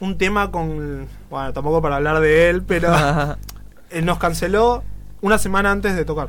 un 0.00 0.18
tema 0.18 0.50
con. 0.52 1.08
Bueno, 1.30 1.52
tampoco 1.52 1.82
para 1.82 1.96
hablar 1.96 2.20
de 2.20 2.48
él, 2.50 2.62
pero 2.62 2.94
él 3.90 4.04
nos 4.04 4.18
canceló 4.18 4.84
una 5.20 5.38
semana 5.38 5.72
antes 5.72 5.96
de 5.96 6.04
tocar. 6.04 6.28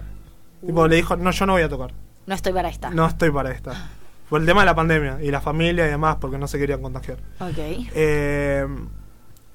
Tipo, 0.66 0.88
le 0.88 0.95
dijo, 0.95 1.16
no, 1.16 1.30
yo 1.32 1.45
no 1.45 1.53
voy 1.53 1.62
a 1.62 1.70
tocar. 1.70 1.91
No 2.26 2.34
estoy 2.34 2.51
para 2.53 2.70
esta. 2.70 2.89
No 2.89 3.05
estoy 3.05 3.30
para 3.30 3.51
esta. 3.51 3.89
Por 4.28 4.41
el 4.41 4.47
tema 4.47 4.62
de 4.62 4.66
la 4.66 4.76
pandemia 4.76 5.20
y 5.22 5.30
la 5.32 5.39
familia 5.39 5.86
y 5.86 5.89
demás, 5.91 6.18
porque 6.20 6.38
no 6.38 6.47
se 6.47 6.58
querían 6.58 6.82
contagiar. 6.82 7.18
Ok. 7.39 7.58
Eh, 7.93 8.66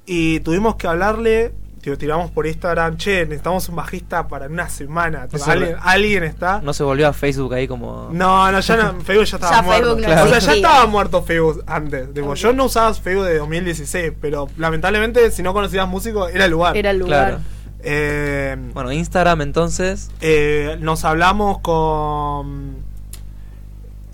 y 0.07 0.41
tuvimos 0.41 0.77
que 0.77 0.87
hablarle, 0.87 1.53
tiramos 1.83 2.31
por 2.31 2.47
Instagram, 2.47 2.97
che, 2.97 3.25
necesitamos 3.25 3.69
un 3.69 3.77
bajista 3.77 4.29
para 4.29 4.47
una 4.47 4.69
semana. 4.69 5.27
¿alguien, 5.83 6.23
está? 6.23 6.61
No 6.63 6.73
se 6.73 6.85
volvió 6.85 7.09
a 7.09 7.13
Facebook 7.13 7.53
ahí 7.55 7.67
como. 7.67 8.09
No, 8.13 8.51
no, 8.53 8.61
ya 8.61 8.77
no, 8.77 9.01
Facebook 9.05 9.25
ya 9.27 9.37
estaba 9.37 9.57
Ya 9.57 9.63
muerto. 9.63 9.97
Facebook 9.97 10.09
no 10.09 10.23
o 10.23 10.29
sea, 10.29 10.39
ya 10.39 10.53
estaba 10.55 10.87
muerto 10.87 11.23
Facebook 11.23 11.65
antes. 11.67 12.09
Yo 12.37 12.53
no 12.53 12.67
usaba 12.67 12.95
Facebook 12.95 13.27
de 13.27 13.39
2016, 13.39 14.13
pero 14.21 14.49
lamentablemente 14.57 15.31
si 15.33 15.43
no 15.43 15.53
conocías 15.53 15.89
músicos 15.89 16.33
era 16.33 16.45
el 16.45 16.53
lugar. 16.53 16.77
Era 16.77 16.91
el 16.93 16.99
lugar. 16.99 17.29
Claro. 17.29 17.43
Eh, 17.85 18.57
Bueno, 18.75 18.93
Instagram 18.93 19.41
entonces. 19.43 20.11
eh, 20.21 20.77
nos 20.81 21.05
hablamos 21.05 21.59
con 21.59 22.77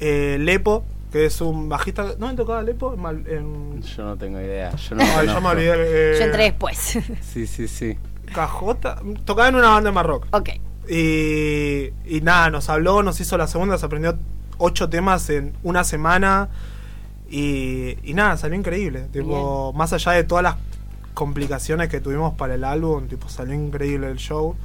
eh, 0.01 0.39
Lepo, 0.41 0.85
que 1.13 1.25
es 1.27 1.41
un 1.41 1.69
bajista. 1.69 2.15
¿No 2.19 2.29
me 2.29 2.35
tocaba 2.35 2.59
Alepo? 2.61 2.93
En 2.95 3.01
Mal- 3.01 3.27
en- 3.27 3.83
Yo 3.83 4.05
no 4.05 4.17
tengo 4.17 4.41
idea. 4.41 4.75
Yo 4.77 4.95
no 4.97 5.03
Ay, 5.05 5.27
yo 5.27 5.41
me 5.41 5.49
olvidé. 5.49 5.73
eh, 5.77 6.17
Yo 6.19 6.25
entré 6.27 6.45
después. 6.45 6.99
Sí, 7.23 7.47
sí, 7.47 7.67
sí. 7.69 7.97
Cajota. 8.35 9.01
Tocaba 9.25 9.49
en 9.49 9.55
una 9.57 9.69
banda 9.71 9.91
de 9.91 9.95
Marrock. 9.95 10.27
ok. 10.33 10.51
Y, 10.91 11.93
y 12.07 12.21
nada, 12.23 12.51
nos 12.51 12.69
habló, 12.71 13.03
nos 13.03 13.21
hizo 13.21 13.37
la 13.37 13.47
segunda, 13.47 13.77
se 13.77 13.85
aprendió 13.87 14.17
ocho 14.59 14.89
temas 14.89 15.29
en 15.31 15.53
una 15.63 15.85
semana. 15.85 16.49
Y, 17.31 17.99
y 18.03 18.15
nada, 18.15 18.37
salió 18.39 18.57
increíble. 18.59 19.07
Tipo, 19.13 19.73
más 19.75 19.93
allá 19.93 20.13
de 20.13 20.25
todas 20.25 20.43
las 20.43 20.57
complicaciones 21.15 21.89
que 21.89 22.01
tuvimos 22.01 22.35
para 22.35 22.55
el 22.55 22.65
álbum, 22.65 23.07
tipo, 23.09 23.29
salió 23.29 23.55
increíble 23.55 24.11
el 24.11 24.17
show. 24.17 24.57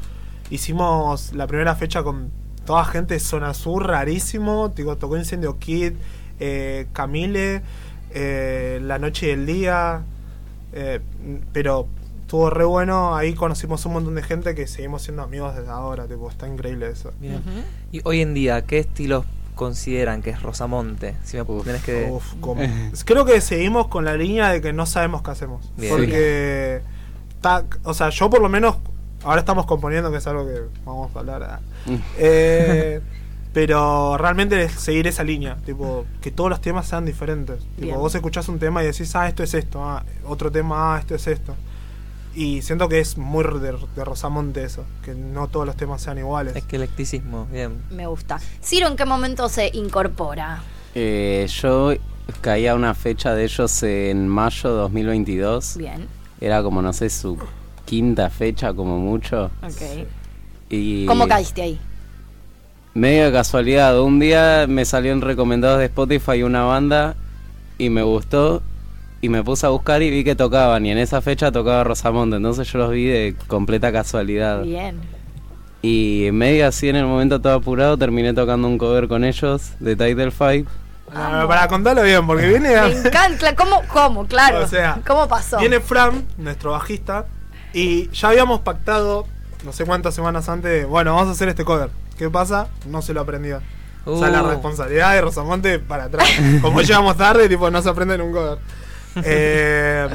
Hicimos 0.49 1.33
la 1.33 1.47
primera 1.47 1.75
fecha 1.75 2.03
con 2.03 2.31
toda 2.65 2.85
gente 2.85 3.15
de 3.15 3.19
Zona 3.19 3.53
Sur, 3.53 3.87
rarísimo. 3.87 4.71
Tipo, 4.71 4.95
tocó 4.97 5.17
Incendio 5.17 5.59
Kid, 5.59 5.93
eh, 6.39 6.87
Camille, 6.93 7.61
eh, 8.11 8.79
La 8.83 8.99
Noche 8.99 9.27
y 9.27 9.29
el 9.31 9.45
Día. 9.45 10.01
eh, 10.73 10.99
pero 11.51 11.87
estuvo 12.21 12.49
re 12.49 12.65
bueno. 12.65 13.15
Ahí 13.15 13.33
conocimos 13.33 13.85
un 13.85 13.93
montón 13.93 14.15
de 14.15 14.23
gente 14.23 14.55
que 14.55 14.65
seguimos 14.67 15.03
siendo 15.03 15.21
amigos 15.23 15.55
desde 15.55 15.69
ahora. 15.69 16.07
Tipo, 16.07 16.29
está 16.29 16.47
increíble 16.47 16.89
eso. 16.89 17.11
Bien. 17.19 17.41
Y 17.91 18.01
hoy 18.03 18.21
en 18.21 18.33
día, 18.33 18.63
¿qué 18.63 18.79
estilos 18.79 19.25
consideran 19.55 20.21
que 20.23 20.31
es 20.31 20.41
Rosamonte? 20.41 21.15
Si 21.23 21.37
me 21.37 21.43
Uf. 21.43 21.63
tenés 21.65 21.83
que... 21.83 22.09
Uf, 22.11 22.33
como- 22.41 22.63
Creo 23.05 23.23
que 23.25 23.39
seguimos 23.39 23.87
con 23.87 24.03
la 24.05 24.15
línea 24.17 24.49
de 24.49 24.61
que 24.61 24.73
no 24.73 24.85
sabemos 24.87 25.21
qué 25.21 25.29
hacemos. 25.31 25.69
Bien. 25.77 25.93
Porque, 25.93 26.81
o 27.83 27.93
sea, 27.93 28.09
yo 28.09 28.29
por 28.31 28.41
lo 28.41 28.49
menos, 28.49 28.77
ahora 29.23 29.41
estamos 29.41 29.65
componiendo, 29.67 30.09
que 30.11 30.17
es 30.17 30.25
algo 30.27 30.45
que 30.47 30.61
vamos 30.85 31.15
a 31.15 31.19
hablar. 31.19 31.43
ah. 31.43 31.59
Eh, 32.17 32.99
pero 33.53 34.17
realmente 34.17 34.63
es 34.63 34.71
seguir 34.73 35.05
esa 35.05 35.23
línea, 35.23 35.57
tipo, 35.57 36.05
que 36.21 36.31
todos 36.31 36.49
los 36.49 36.59
temas 36.59 36.87
sean 36.87 37.05
diferentes. 37.05 37.59
Tipo, 37.75 37.81
Bien. 37.81 37.97
vos 37.97 38.13
escuchás 38.15 38.49
un 38.49 38.57
tema 38.57 38.83
y 38.83 38.87
decís, 38.87 39.15
ah, 39.15 39.27
esto 39.27 39.43
es 39.43 39.53
esto, 39.53 39.83
ah, 39.83 40.03
otro 40.25 40.51
tema, 40.51 40.95
ah, 40.95 40.99
esto 40.99 41.13
es 41.13 41.27
esto. 41.27 41.55
Y 42.35 42.63
siento 42.63 42.89
que 42.89 42.99
es 42.99 43.15
muy 43.15 43.43
de, 43.43 43.77
de 43.95 44.05
Rosamonte 44.05 44.63
eso, 44.63 44.85
que 45.05 45.13
no 45.13 45.47
todos 45.49 45.67
los 45.67 45.77
temas 45.77 46.01
sean 46.01 46.17
iguales. 46.17 46.55
Eclecticismo, 46.55 47.45
bien. 47.45 47.83
Me 47.91 48.07
gusta. 48.07 48.39
Ciro, 48.63 48.87
¿en 48.87 48.95
qué 48.95 49.05
momento 49.05 49.47
se 49.49 49.69
incorpora? 49.73 50.63
Eh, 50.95 51.47
yo 51.61 51.93
caí 52.41 52.65
a 52.65 52.73
una 52.73 52.95
fecha 52.95 53.35
de 53.35 53.43
ellos 53.43 53.83
en 53.83 54.27
mayo 54.27 54.69
2022. 54.71 55.77
Bien. 55.77 56.07
Era 56.41 56.63
como, 56.63 56.81
no 56.81 56.91
sé, 56.91 57.11
su 57.11 57.37
quinta 57.85 58.31
fecha 58.31 58.73
como 58.73 58.97
mucho. 58.97 59.51
Ok. 59.61 60.07
Y 60.69 61.05
¿Cómo 61.05 61.27
caíste 61.27 61.61
ahí? 61.61 61.79
Medio 62.93 63.25
de 63.25 63.31
casualidad, 63.31 63.99
un 64.01 64.19
día 64.19 64.65
me 64.67 64.85
salió 64.85 65.13
en 65.13 65.21
recomendados 65.21 65.79
de 65.79 65.85
Spotify 65.85 66.43
una 66.43 66.63
banda 66.63 67.15
y 67.79 67.89
me 67.89 68.03
gustó 68.03 68.61
y 69.19 69.29
me 69.29 69.43
puse 69.43 69.65
a 69.65 69.69
buscar 69.69 70.03
y 70.03 70.11
vi 70.11 70.23
que 70.23 70.35
tocaban 70.35 70.85
y 70.85 70.91
en 70.91 70.99
esa 70.99 71.19
fecha 71.21 71.51
tocaba 71.51 71.83
Rosamonte, 71.83 72.35
entonces 72.37 72.71
yo 72.71 72.77
los 72.77 72.91
vi 72.91 73.05
de 73.05 73.35
completa 73.47 73.91
casualidad. 73.91 74.61
Bien. 74.61 74.99
Y 75.81 76.29
medio 76.33 76.67
así 76.67 76.87
en 76.87 76.95
el 76.97 77.05
momento 77.05 77.41
todo 77.41 77.53
apurado 77.53 77.97
terminé 77.97 78.31
tocando 78.33 78.67
un 78.67 78.77
cover 78.77 79.07
con 79.07 79.23
ellos 79.23 79.71
de 79.79 79.95
Title 79.95 80.29
Five. 80.31 80.65
Ah, 81.15 81.45
para 81.47 81.67
contarlo 81.67 82.03
bien, 82.03 82.25
porque 82.27 82.47
viene 82.47 82.75
a- 82.75 82.87
Me 82.87 82.93
encanta. 82.93 83.55
¿Cómo? 83.55 83.81
¿Cómo? 83.91 84.25
Claro. 84.27 84.63
O 84.63 84.67
sea, 84.67 84.99
¿Cómo 85.05 85.27
pasó? 85.27 85.57
Viene 85.57 85.79
Fran, 85.79 86.25
nuestro 86.37 86.71
bajista, 86.71 87.25
y 87.73 88.09
ya 88.11 88.29
habíamos 88.29 88.61
pactado, 88.61 89.25
no 89.65 89.73
sé 89.73 89.83
cuántas 89.85 90.13
semanas 90.15 90.47
antes, 90.47 90.85
bueno, 90.87 91.13
vamos 91.15 91.29
a 91.29 91.31
hacer 91.31 91.49
este 91.49 91.65
cover. 91.65 91.89
¿Qué 92.23 92.29
pasa? 92.29 92.67
No 92.87 93.01
se 93.01 93.13
lo 93.13 93.19
aprendió. 93.19 93.59
O 94.05 94.17
sea, 94.17 94.29
la 94.29 94.43
Uh. 94.43 94.47
responsabilidad 94.47 95.11
de 95.13 95.19
Rosamonte 95.19 95.79
para 95.79 96.05
atrás. 96.05 96.29
Como 96.61 96.79
llegamos 96.81 97.17
tarde, 97.17 97.49
tipo, 97.49 97.69
no 97.69 97.81
se 97.81 97.89
aprende 97.89 98.15
en 98.15 98.21
un 98.21 98.31
cover. 98.31 98.59
Eh, 99.25 100.07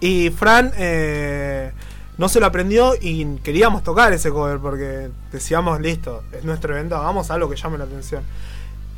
y 0.00 0.28
Fran 0.28 0.72
eh, 0.76 1.72
no 2.18 2.28
se 2.28 2.38
lo 2.38 2.44
aprendió 2.46 2.92
y 3.00 3.24
queríamos 3.42 3.82
tocar 3.82 4.12
ese 4.12 4.30
cover 4.30 4.58
porque 4.58 5.08
decíamos, 5.32 5.80
listo, 5.80 6.22
es 6.32 6.44
nuestro 6.44 6.74
evento, 6.76 6.96
hagamos 6.96 7.30
algo 7.30 7.48
que 7.48 7.56
llame 7.56 7.78
la 7.78 7.84
atención. 7.84 8.22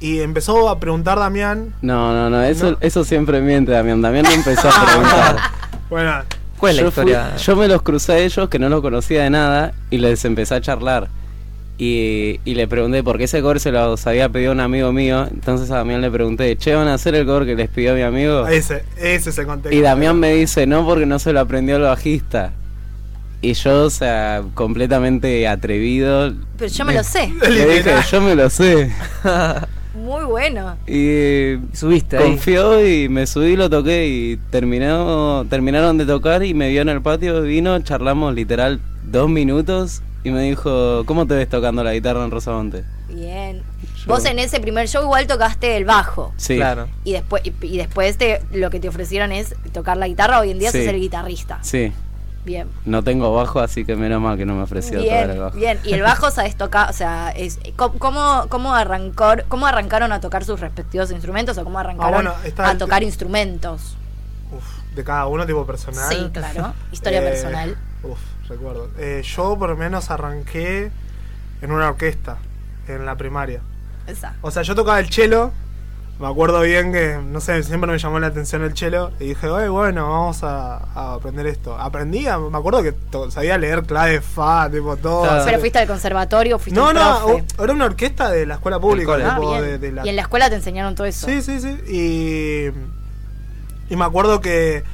Y 0.00 0.20
empezó 0.22 0.68
a 0.70 0.80
preguntar 0.80 1.20
Damián, 1.20 1.72
No, 1.82 2.12
no, 2.12 2.28
no, 2.30 2.42
eso, 2.42 2.72
No. 2.72 2.78
eso 2.80 3.05
siempre 3.05 3.40
miente 3.40 3.70
Damián. 3.70 4.03
Damián 4.03 4.24
me 4.28 4.34
empezó 4.34 4.68
a 4.68 4.86
preguntar. 4.86 5.36
bueno, 5.88 6.14
¿Cuál 6.59 6.72
es 6.72 6.76
la 6.78 6.82
yo, 6.82 6.90
fui- 6.90 7.03
historia? 7.05 7.36
yo 7.36 7.57
me 7.57 7.68
los 7.68 7.82
crucé 7.82 8.12
a 8.12 8.18
ellos 8.18 8.48
que 8.48 8.59
no 8.59 8.68
los 8.68 8.80
conocía 8.80 9.22
de 9.22 9.30
nada 9.30 9.72
y 9.90 9.98
les 9.98 10.24
empecé 10.24 10.57
a 10.57 10.61
charlar. 10.61 11.09
Y, 11.79 12.39
y 12.45 12.55
le 12.55 12.68
pregunté 12.68 13.03
por 13.03 13.18
qué 13.18 13.25
ese 13.25 13.41
cover 13.43 13.59
se 13.59 13.73
los 13.73 14.07
había 14.07 14.29
pedido 14.29 14.53
un 14.53 14.61
amigo 14.61 14.93
mío. 14.93 15.27
Entonces 15.31 15.70
a 15.70 15.77
Damián 15.79 16.01
le 16.01 16.11
pregunté, 16.11 16.57
che, 16.57 16.75
¿van 16.75 16.87
a 16.89 16.95
hacer 16.95 17.14
el 17.14 17.27
cover 17.27 17.45
que 17.47 17.55
les 17.57 17.68
pidió 17.68 17.95
mi 17.95 18.03
amigo? 18.03 18.47
ese, 18.47 18.85
ese 18.99 19.31
es 19.31 19.39
el 19.39 19.47
contexto. 19.47 19.77
Y 19.77 19.81
Damián 19.81 20.18
me 20.20 20.33
dice, 20.35 20.66
no, 20.66 20.85
porque 20.87 21.07
no 21.07 21.18
se 21.18 21.33
lo 21.33 21.41
aprendió 21.41 21.77
el 21.77 21.83
bajista. 21.83 22.53
Y 23.41 23.55
yo, 23.55 23.85
o 23.87 23.91
sea, 23.91 24.43
completamente 24.55 25.49
atrevido, 25.49 26.33
Pero 26.59 26.70
yo 26.70 26.85
me 26.85 26.95
lo 26.95 27.03
sé. 27.03 27.33
le 27.51 27.66
dije, 27.77 27.91
yo 28.12 28.20
me 28.20 28.37
lo 28.37 28.49
sé. 28.49 28.93
Muy 29.95 30.25
bueno. 30.25 30.77
Y 30.87 31.57
Subiste 31.77 32.16
ahí. 32.18 32.23
confió 32.25 32.87
y 32.87 33.09
me 33.09 33.27
subí, 33.27 33.57
lo 33.57 33.68
toqué 33.68 34.07
y 34.07 34.37
terminó, 34.51 35.45
terminaron 35.51 35.99
de 35.99 36.07
tocar 36.07 36.45
y 36.45 36.55
me 36.55 36.70
vio 36.70 36.83
en 36.83 36.89
el 36.91 37.03
patio, 37.03 37.43
vino, 37.43 37.79
charlamos 37.81 38.35
literal 38.35 38.81
dos 39.05 39.29
minutos 39.29 40.01
y 40.25 40.31
me 40.31 40.41
dijo, 40.43 41.05
¿cómo 41.07 41.27
te 41.27 41.35
ves 41.35 41.49
tocando 41.49 41.83
la 41.85 41.93
guitarra 41.93 42.25
en 42.25 42.31
Rosamonte? 42.31 42.85
Bien. 43.09 43.62
Yo- 43.97 44.07
Vos 44.07 44.25
en 44.25 44.39
ese 44.39 44.61
primer 44.61 44.89
show 44.89 45.03
igual 45.03 45.27
tocaste 45.27 45.77
el 45.77 45.85
bajo. 45.85 46.33
Sí, 46.37 46.57
Claro. 46.57 46.89
Y 47.05 47.12
después, 47.12 47.43
y, 47.45 47.53
y 47.66 47.77
después 47.79 48.16
te, 48.18 48.43
lo 48.53 48.70
que 48.70 48.81
te 48.81 48.89
ofrecieron 48.89 49.33
es 49.33 49.55
tocar 49.73 49.97
la 49.97 50.09
guitarra. 50.09 50.41
Hoy 50.41 50.51
en 50.51 50.59
día 50.59 50.70
Sí. 50.73 50.79
sos 50.79 50.89
el 50.89 51.01
guitarrista. 51.01 51.59
sí. 51.62 51.93
Bien. 52.45 52.66
No 52.85 53.05
tengo 53.05 53.33
bajo, 53.33 53.61
así 53.61 53.85
que 53.85 53.95
menos 53.95 54.20
mal 54.20 54.37
que 54.37 54.45
no 54.45 54.57
me 54.57 54.62
ofreció 54.64 55.01
tocar 55.01 55.16
el 55.23 55.27
Bien, 55.29 55.39
bajo. 55.41 55.57
bien. 55.57 55.79
Y 55.85 55.93
el 55.93 56.03
bajo 56.03 56.29
sabes 56.33 56.57
tocar, 56.57 56.91
o 56.91 56.93
sea, 56.93 57.31
es, 57.31 57.61
¿cómo, 57.77 58.47
cómo, 58.49 58.75
arrancó, 58.75 59.35
¿cómo 59.47 59.64
arrancaron 59.68 60.11
a 60.11 60.20
tocar 60.20 60.45
sus 60.45 60.59
respectivos 60.59 61.12
instrumentos 61.12 61.57
o 61.59 61.62
cómo 61.62 61.79
arrancaron 61.79 62.12
bueno, 62.14 62.35
está 62.45 62.70
a 62.70 62.77
tocar 62.77 63.05
instrumentos? 63.05 63.97
Uf, 64.51 64.64
de 64.97 65.05
cada 65.05 65.27
uno, 65.27 65.47
tipo 65.47 65.64
personal. 65.64 66.09
Sí, 66.12 66.31
claro. 66.33 66.75
Historia 66.93 67.20
Eh, 67.20 67.31
personal. 67.31 67.77
Uf, 68.03 68.18
recuerdo. 68.53 68.88
Eh, 68.98 69.22
yo 69.24 69.57
por 69.59 69.70
lo 69.70 69.76
menos 69.76 70.11
arranqué 70.11 70.90
en 71.61 71.72
una 71.72 71.88
orquesta, 71.88 72.38
en 72.88 73.05
la 73.07 73.16
primaria. 73.16 73.61
Esa. 74.07 74.34
O 74.42 74.50
sea, 74.50 74.62
yo 74.62 74.74
tocaba 74.74 74.98
el 75.00 75.11
cello. 75.11 75.53
Me 76.20 76.28
acuerdo 76.28 76.61
bien 76.61 76.92
que, 76.92 77.18
no 77.24 77.40
sé, 77.40 77.62
siempre 77.64 77.90
me 77.90 77.98
llamó 77.98 78.20
la 78.20 78.28
atención 78.28 78.62
el 78.62 78.76
cello. 78.76 79.11
Y 79.18 79.28
dije, 79.28 79.48
"Oye, 79.48 79.68
bueno, 79.68 80.09
vamos 80.09 80.44
a, 80.44 80.76
a 80.94 81.14
aprender 81.14 81.46
esto. 81.46 81.76
Aprendí, 81.76 82.26
a- 82.28 82.38
me 82.38 82.57
acuerdo 82.59 82.82
que 82.82 82.92
to- 82.92 83.30
sabía 83.30 83.59
leer 83.59 83.82
clave 83.84 84.20
fa, 84.20 84.70
tipo 84.70 84.96
todo. 84.96 85.22
Claro. 85.22 85.44
¿Pero 85.44 85.59
fuiste 85.59 85.78
al 85.80 85.88
conservatorio? 85.88 86.59
¿Fuiste 86.61 86.78
No, 86.78 86.92
no, 86.92 87.24
profe? 87.24 87.44
era 87.64 87.72
una 87.72 87.86
orquesta 87.86 88.30
de 88.30 88.46
la 88.46 88.55
escuela 88.55 88.78
pública. 88.78 89.12
cole. 89.12 89.24
Ah, 89.24 89.34
tipo, 89.36 89.50
bien. 89.50 89.62
de- 89.64 89.78
de 89.78 89.92
la- 89.92 90.07
Y 90.07 90.11
en 90.11 90.16
la 90.16 90.22
escuela 90.22 90.48
te 90.48 90.57
enseñaron 90.57 90.94
todo 90.94 91.07
eso. 91.07 91.26
Sí, 91.26 91.42
sí, 91.42 91.59
sí. 91.61 91.76
Y, 91.88 92.66
y 93.92 93.96
me 93.96 94.05
acuerdo 94.05 94.40
que 94.40 94.84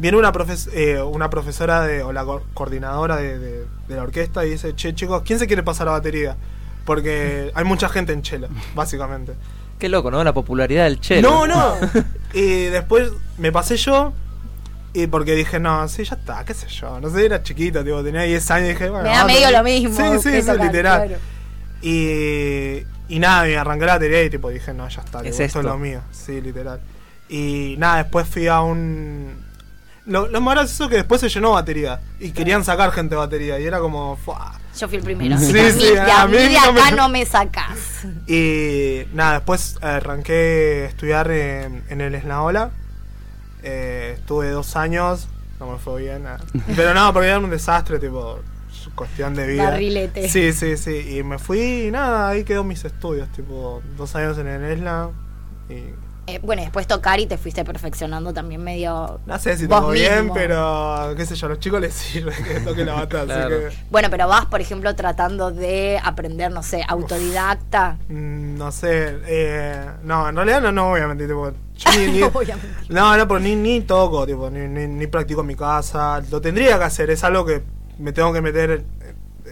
viene 0.00 0.16
una, 0.18 0.32
profes- 0.32 0.68
eh, 0.72 1.00
una 1.02 1.30
profesora 1.30 1.82
de, 1.82 2.02
o 2.02 2.12
la 2.12 2.24
co- 2.24 2.42
coordinadora 2.54 3.16
de, 3.16 3.38
de- 3.38 3.64
de 3.88 3.96
la 3.96 4.02
orquesta 4.02 4.44
y 4.44 4.50
dice, 4.50 4.74
che, 4.74 4.94
chicos, 4.94 5.22
¿quién 5.24 5.38
se 5.38 5.46
quiere 5.46 5.62
pasar 5.62 5.86
la 5.86 5.92
batería? 5.92 6.36
Porque 6.84 7.50
hay 7.54 7.64
mucha 7.64 7.88
gente 7.88 8.12
en 8.12 8.22
chelo, 8.22 8.48
básicamente. 8.74 9.34
Qué 9.78 9.88
loco, 9.88 10.10
¿no? 10.10 10.22
La 10.24 10.32
popularidad 10.34 10.84
del 10.84 11.00
chelo. 11.00 11.30
No, 11.30 11.46
no. 11.46 11.74
y 12.34 12.64
después 12.64 13.10
me 13.38 13.50
pasé 13.52 13.76
yo. 13.76 14.12
Y 14.92 15.06
porque 15.06 15.36
dije, 15.36 15.60
no, 15.60 15.86
sí, 15.88 16.02
ya 16.04 16.16
está, 16.16 16.44
qué 16.44 16.52
sé 16.52 16.66
yo. 16.68 17.00
No 17.00 17.08
sé, 17.10 17.24
era 17.26 17.42
chiquito, 17.44 17.84
tipo, 17.84 18.02
tenía 18.02 18.22
10 18.22 18.50
años 18.50 18.68
y 18.70 18.72
dije, 18.72 18.90
bueno. 18.90 19.04
Me 19.08 19.10
da 19.14 19.20
a 19.22 19.24
medio 19.24 19.50
lo 19.52 19.62
mismo. 19.62 19.96
Sí, 19.96 20.18
sí, 20.20 20.40
sí, 20.40 20.46
tocar, 20.46 20.66
literal. 20.66 21.06
claro. 21.06 21.22
Y, 21.82 22.82
y 23.08 23.18
nada, 23.18 23.44
me 23.44 23.56
arranqué 23.56 23.86
la 23.86 23.92
batería 23.94 24.22
y 24.24 24.30
tipo 24.30 24.50
dije, 24.50 24.74
no, 24.74 24.88
ya 24.88 25.00
está, 25.02 25.18
Es 25.18 25.24
tipo, 25.24 25.28
esto 25.30 25.44
esto. 25.44 25.58
es 25.60 25.64
lo 25.66 25.78
mío. 25.78 26.00
Sí, 26.10 26.40
literal. 26.40 26.80
Y 27.28 27.76
nada, 27.78 27.98
después 28.02 28.26
fui 28.26 28.48
a 28.48 28.60
un... 28.62 29.44
Lo, 30.06 30.26
lo 30.28 30.40
más 30.40 30.54
gracioso 30.54 30.84
es 30.84 30.90
que 30.90 30.96
después 30.96 31.20
se 31.20 31.28
llenó 31.28 31.52
batería. 31.52 32.00
Y 32.18 32.30
querían 32.32 32.64
sacar 32.64 32.90
gente 32.92 33.14
de 33.14 33.18
batería. 33.18 33.58
Y 33.60 33.64
era 33.64 33.78
como... 33.80 34.16
¡fua! 34.16 34.58
Yo 34.78 34.88
fui 34.88 34.98
el 34.98 35.02
primero. 35.04 35.36
Sí, 35.38 35.46
sí, 35.78 35.92
de 35.92 36.00
a 36.00 36.26
mí 36.26 36.36
de 36.36 36.50
no 36.54 36.72
me- 36.72 36.80
acá 36.80 36.90
no 36.92 37.08
me 37.08 37.26
sacás. 37.26 38.06
Y 38.26 39.02
nada, 39.12 39.34
después 39.34 39.76
arranqué 39.82 40.84
a 40.86 40.88
estudiar 40.88 41.30
en, 41.30 41.84
en 41.88 42.00
el 42.00 42.14
Esnaola. 42.14 42.70
Eh, 43.62 44.14
estuve 44.18 44.48
dos 44.50 44.76
años, 44.76 45.28
no 45.58 45.70
me 45.72 45.78
fue 45.78 46.02
bien. 46.02 46.22
nada. 46.22 46.40
Pero 46.76 46.94
no, 46.94 47.12
porque 47.12 47.28
era 47.28 47.38
un 47.38 47.50
desastre, 47.50 47.98
tipo, 47.98 48.38
cuestión 48.94 49.34
de 49.34 49.46
vida. 49.46 49.64
Barrilete. 49.70 50.28
Sí, 50.28 50.52
sí, 50.52 50.76
sí. 50.76 51.18
Y 51.18 51.22
me 51.22 51.38
fui 51.38 51.86
y 51.86 51.90
nada, 51.90 52.28
ahí 52.28 52.44
quedó 52.44 52.64
mis 52.64 52.84
estudios, 52.84 53.28
tipo, 53.32 53.82
dos 53.96 54.14
años 54.16 54.38
en 54.38 54.46
el 54.46 54.64
ESLA. 54.64 55.10
Y 55.68 55.84
Eh, 56.26 56.38
bueno, 56.42 56.62
y 56.62 56.64
después 56.66 56.86
tocar 56.86 57.18
y 57.18 57.26
te 57.26 57.36
fuiste 57.38 57.64
perfeccionando 57.64 58.32
también 58.32 58.62
medio. 58.62 59.20
No 59.26 59.38
sé 59.38 59.56
si 59.56 59.66
toco 59.66 59.90
bien, 59.90 60.30
pero 60.32 61.14
qué 61.16 61.26
sé 61.26 61.34
yo, 61.34 61.46
a 61.46 61.48
los 61.50 61.58
chicos 61.58 61.80
les 61.80 61.92
sirve 61.94 62.32
que 62.34 62.60
toque 62.60 62.84
la 62.84 62.94
bata, 62.94 63.24
Claro. 63.24 63.56
así 63.56 63.66
que 63.76 63.82
Bueno, 63.90 64.08
pero 64.10 64.28
vas, 64.28 64.46
por 64.46 64.60
ejemplo, 64.60 64.94
tratando 64.94 65.50
de 65.50 66.00
aprender, 66.02 66.52
no 66.52 66.62
sé, 66.62 66.84
autodidacta. 66.86 67.98
mm, 68.08 68.56
no 68.56 68.70
sé, 68.72 69.18
eh, 69.26 69.86
no, 70.04 70.28
en 70.28 70.36
realidad 70.36 70.60
no, 70.60 70.72
no 70.72 70.88
voy 70.90 71.00
a 71.00 71.08
mentir, 71.08 71.26
tipo, 71.28 71.50
yo 71.76 71.90
ni, 71.98 72.06
ni- 72.12 72.20
No 72.20 72.30
voy 72.30 72.50
a 72.50 72.56
mentir. 72.56 72.90
no, 72.94 73.16
no, 73.16 73.26
pero 73.28 73.40
ni, 73.40 73.56
ni 73.56 73.80
toco, 73.80 74.26
tipo, 74.26 74.50
ni, 74.50 74.68
ni, 74.68 74.86
ni 74.86 75.06
practico 75.06 75.40
en 75.40 75.46
mi 75.48 75.56
casa, 75.56 76.22
lo 76.30 76.40
tendría 76.40 76.78
que 76.78 76.84
hacer, 76.84 77.10
es 77.10 77.24
algo 77.24 77.44
que 77.44 77.62
me 77.98 78.12
tengo 78.12 78.32
que 78.32 78.40
meter 78.40 78.84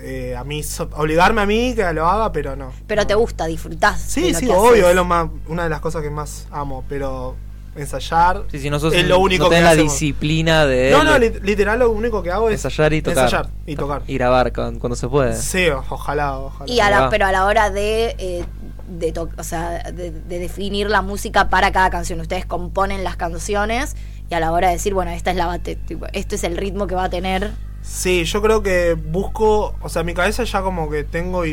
eh, 0.02 0.36
a 0.36 0.44
mí, 0.44 0.62
so- 0.62 0.88
obligarme 0.96 1.40
a 1.42 1.46
mí 1.46 1.74
que 1.74 1.92
lo 1.92 2.06
haga, 2.08 2.32
pero 2.32 2.56
no. 2.56 2.72
Pero 2.86 3.06
te 3.06 3.14
gusta, 3.14 3.46
disfrutás. 3.46 4.00
Sí, 4.00 4.22
de 4.22 4.32
lo 4.32 4.38
sí, 4.38 4.46
que 4.46 4.52
obvio, 4.52 4.70
haces. 4.72 4.84
es 4.90 4.94
lo 4.96 5.04
más, 5.04 5.28
una 5.48 5.64
de 5.64 5.70
las 5.70 5.80
cosas 5.80 6.02
que 6.02 6.10
más 6.10 6.46
amo, 6.50 6.84
pero 6.88 7.36
ensayar 7.76 8.42
Sí, 8.50 8.58
si 8.58 8.70
no 8.70 8.80
sos 8.80 8.92
es 8.94 9.06
lo 9.06 9.20
único 9.20 9.44
no 9.44 9.50
que 9.50 9.60
la 9.60 9.70
hacemos. 9.70 9.92
disciplina 9.92 10.66
de 10.66 10.90
No, 10.90 11.04
no, 11.04 11.16
literal 11.18 11.78
lo 11.78 11.90
único 11.90 12.22
que 12.24 12.30
hago 12.32 12.48
es 12.48 12.54
ensayar 12.64 12.92
y 12.92 13.02
tocar. 13.02 13.24
ensayar 13.24 13.48
y 13.66 13.76
tocar. 13.76 14.02
Y 14.06 14.14
grabar 14.14 14.52
con- 14.52 14.78
cuando 14.80 14.96
se 14.96 15.06
puede. 15.08 15.36
Sí, 15.36 15.68
ojalá, 15.88 16.38
ojalá. 16.38 16.70
Y 16.72 16.80
a 16.80 16.90
la- 16.90 17.08
pero 17.10 17.26
a 17.26 17.32
la 17.32 17.44
hora 17.44 17.70
de, 17.70 18.16
eh, 18.18 18.44
de, 18.88 19.12
to- 19.12 19.28
o 19.36 19.44
sea, 19.44 19.92
de, 19.92 20.10
de 20.10 20.38
definir 20.40 20.90
la 20.90 21.02
música 21.02 21.48
para 21.50 21.70
cada 21.70 21.90
canción, 21.90 22.20
ustedes 22.20 22.46
componen 22.46 23.04
las 23.04 23.16
canciones 23.16 23.94
y 24.28 24.34
a 24.34 24.40
la 24.40 24.50
hora 24.50 24.68
de 24.68 24.74
decir, 24.74 24.92
bueno, 24.94 25.12
esta 25.12 25.30
es 25.30 25.36
la 25.36 25.46
bate, 25.46 25.76
tipo, 25.76 26.06
este 26.12 26.34
es 26.36 26.42
el 26.44 26.56
ritmo 26.56 26.86
que 26.88 26.94
va 26.96 27.04
a 27.04 27.10
tener. 27.10 27.52
Sí, 27.82 28.24
yo 28.24 28.42
creo 28.42 28.62
que 28.62 28.94
busco, 28.94 29.74
o 29.80 29.88
sea, 29.88 30.00
en 30.00 30.06
mi 30.06 30.14
cabeza 30.14 30.44
ya 30.44 30.62
como 30.62 30.90
que 30.90 31.04
tengo 31.04 31.44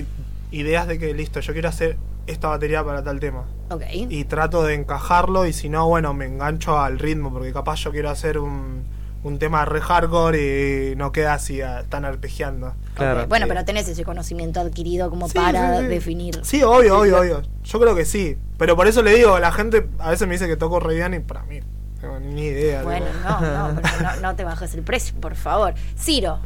ideas 0.51 0.87
de 0.87 0.99
que 0.99 1.13
listo, 1.13 1.39
yo 1.39 1.53
quiero 1.53 1.69
hacer 1.69 1.97
esta 2.27 2.47
batería 2.49 2.83
para 2.83 3.03
tal 3.03 3.19
tema. 3.19 3.45
Ok. 3.69 3.83
Y 4.09 4.25
trato 4.25 4.63
de 4.63 4.73
encajarlo 4.75 5.45
y 5.45 5.53
si 5.53 5.69
no, 5.69 5.87
bueno, 5.87 6.13
me 6.13 6.25
engancho 6.25 6.77
al 6.79 6.99
ritmo, 6.99 7.31
porque 7.31 7.53
capaz 7.53 7.77
yo 7.77 7.91
quiero 7.91 8.09
hacer 8.09 8.37
un, 8.39 8.83
un 9.23 9.39
tema 9.39 9.63
re 9.65 9.79
hardcore 9.81 10.91
y 10.91 10.95
no 10.95 11.11
queda 11.11 11.35
así 11.35 11.61
ah, 11.61 11.83
tan 11.87 12.03
arpegiando. 12.05 12.73
Claro. 12.95 13.23
ok. 13.23 13.29
Bueno, 13.29 13.45
pero 13.47 13.63
tenés 13.63 13.87
ese 13.87 14.03
conocimiento 14.03 14.59
adquirido 14.59 15.09
como 15.09 15.27
Sí, 15.27 15.35
para 15.35 15.77
sí, 15.77 15.83
sí. 15.83 15.87
definir. 15.89 16.39
Sí, 16.43 16.63
obvio, 16.63 16.99
obvio, 16.99 17.19
obvio. 17.19 17.41
Yo 17.63 17.79
creo 17.79 17.95
que 17.95 18.05
sí. 18.05 18.37
Pero 18.57 18.75
por 18.75 18.87
eso 18.87 19.01
le 19.03 19.15
digo, 19.15 19.37
la 19.39 19.51
gente 19.51 19.87
a 19.99 20.09
veces 20.11 20.27
me 20.27 20.33
dice 20.33 20.47
que 20.47 20.57
toco 20.57 20.79
re 20.79 20.95
bien 20.95 21.13
y 21.13 21.19
para 21.19 21.43
mí, 21.43 21.59
tengo 22.01 22.19
ni 22.19 22.43
idea. 22.43 22.83
Bueno, 22.83 23.05
no, 23.23 23.41
no, 23.73 23.75
pero 23.81 24.01
no, 24.15 24.21
no 24.21 24.35
te 24.35 24.43
bajes 24.43 24.73
el 24.75 24.81
precio, 24.83 25.15
por 25.19 25.35
favor. 25.35 25.73
Ciro, 25.97 26.39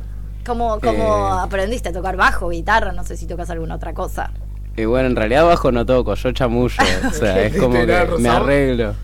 ¿cómo, 0.46 0.80
cómo 0.80 1.30
Eh. 1.38 1.42
aprendiste 1.44 1.90
a 1.90 1.94
tocar 1.94 2.16
bajo, 2.18 2.50
guitarra? 2.50 2.92
No 2.92 3.04
sé 3.04 3.18
si 3.18 3.26
tocas 3.28 3.50
alguna 3.50 3.76
otra 3.76 3.94
cosa. 3.94 4.32
Y 4.78 4.86
bueno, 4.86 5.08
en 5.08 5.16
realidad 5.16 5.46
bajo 5.46 5.72
no 5.72 5.86
toco, 5.86 6.14
yo 6.16 6.32
chamullo. 6.32 6.76
O 7.10 7.12
sea, 7.14 7.44
es 7.46 7.58
como 7.58 7.74
que 7.86 8.08
me 8.20 8.30
arreglo. 8.30 8.96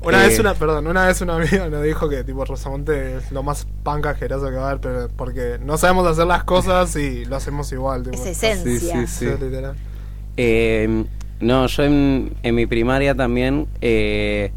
Una 0.00 0.22
Eh, 0.24 0.28
vez 0.28 0.38
una, 0.38 0.54
perdón, 0.54 0.86
una 0.86 1.06
vez 1.08 1.20
un 1.22 1.30
amigo 1.30 1.68
nos 1.68 1.82
dijo 1.82 2.08
que 2.08 2.22
tipo 2.22 2.44
Rosamonte 2.44 3.16
es 3.16 3.32
lo 3.32 3.42
más 3.42 3.66
punk 3.82 4.06
asqueroso 4.06 4.48
que 4.48 4.54
va 4.54 4.66
a 4.66 4.70
haber, 4.70 4.80
pero 4.80 5.08
porque 5.16 5.58
no 5.60 5.76
sabemos 5.76 6.06
hacer 6.06 6.24
las 6.28 6.44
cosas 6.44 6.94
y 6.94 7.24
lo 7.24 7.34
hacemos 7.34 7.72
igual, 7.72 8.04
tipo. 8.04 8.14
Es 8.16 8.24
esencia. 8.26 8.94
sí, 8.94 9.06
Sí, 9.08 9.26
literal. 9.26 9.74
Eh, 10.36 11.04
no, 11.40 11.66
yo 11.66 11.82
en, 11.82 12.36
en 12.44 12.54
mi 12.54 12.66
primaria 12.66 13.14
también, 13.16 13.66
eh, 13.80 14.52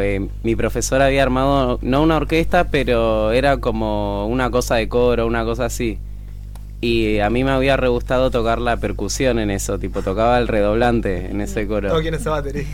eh, 0.00 0.28
mi 0.42 0.56
profesor 0.56 1.02
había 1.02 1.22
armado, 1.22 1.78
no 1.82 2.02
una 2.02 2.16
orquesta, 2.16 2.68
pero 2.68 3.32
era 3.32 3.58
como 3.58 4.26
una 4.26 4.50
cosa 4.50 4.76
de 4.76 4.88
coro, 4.88 5.26
una 5.26 5.44
cosa 5.44 5.66
así. 5.66 5.98
Y 6.80 7.18
a 7.18 7.30
mí 7.30 7.42
me 7.42 7.50
había 7.50 7.76
re 7.76 7.88
gustado 7.88 8.30
tocar 8.30 8.60
la 8.60 8.76
percusión 8.76 9.38
en 9.38 9.50
eso, 9.50 9.78
tipo 9.78 10.02
tocaba 10.02 10.38
el 10.38 10.46
redoblante 10.46 11.30
en 11.30 11.40
ese 11.40 11.66
coro. 11.66 11.98
Quién 12.00 12.14
es 12.14 12.24
batería. 12.24 12.64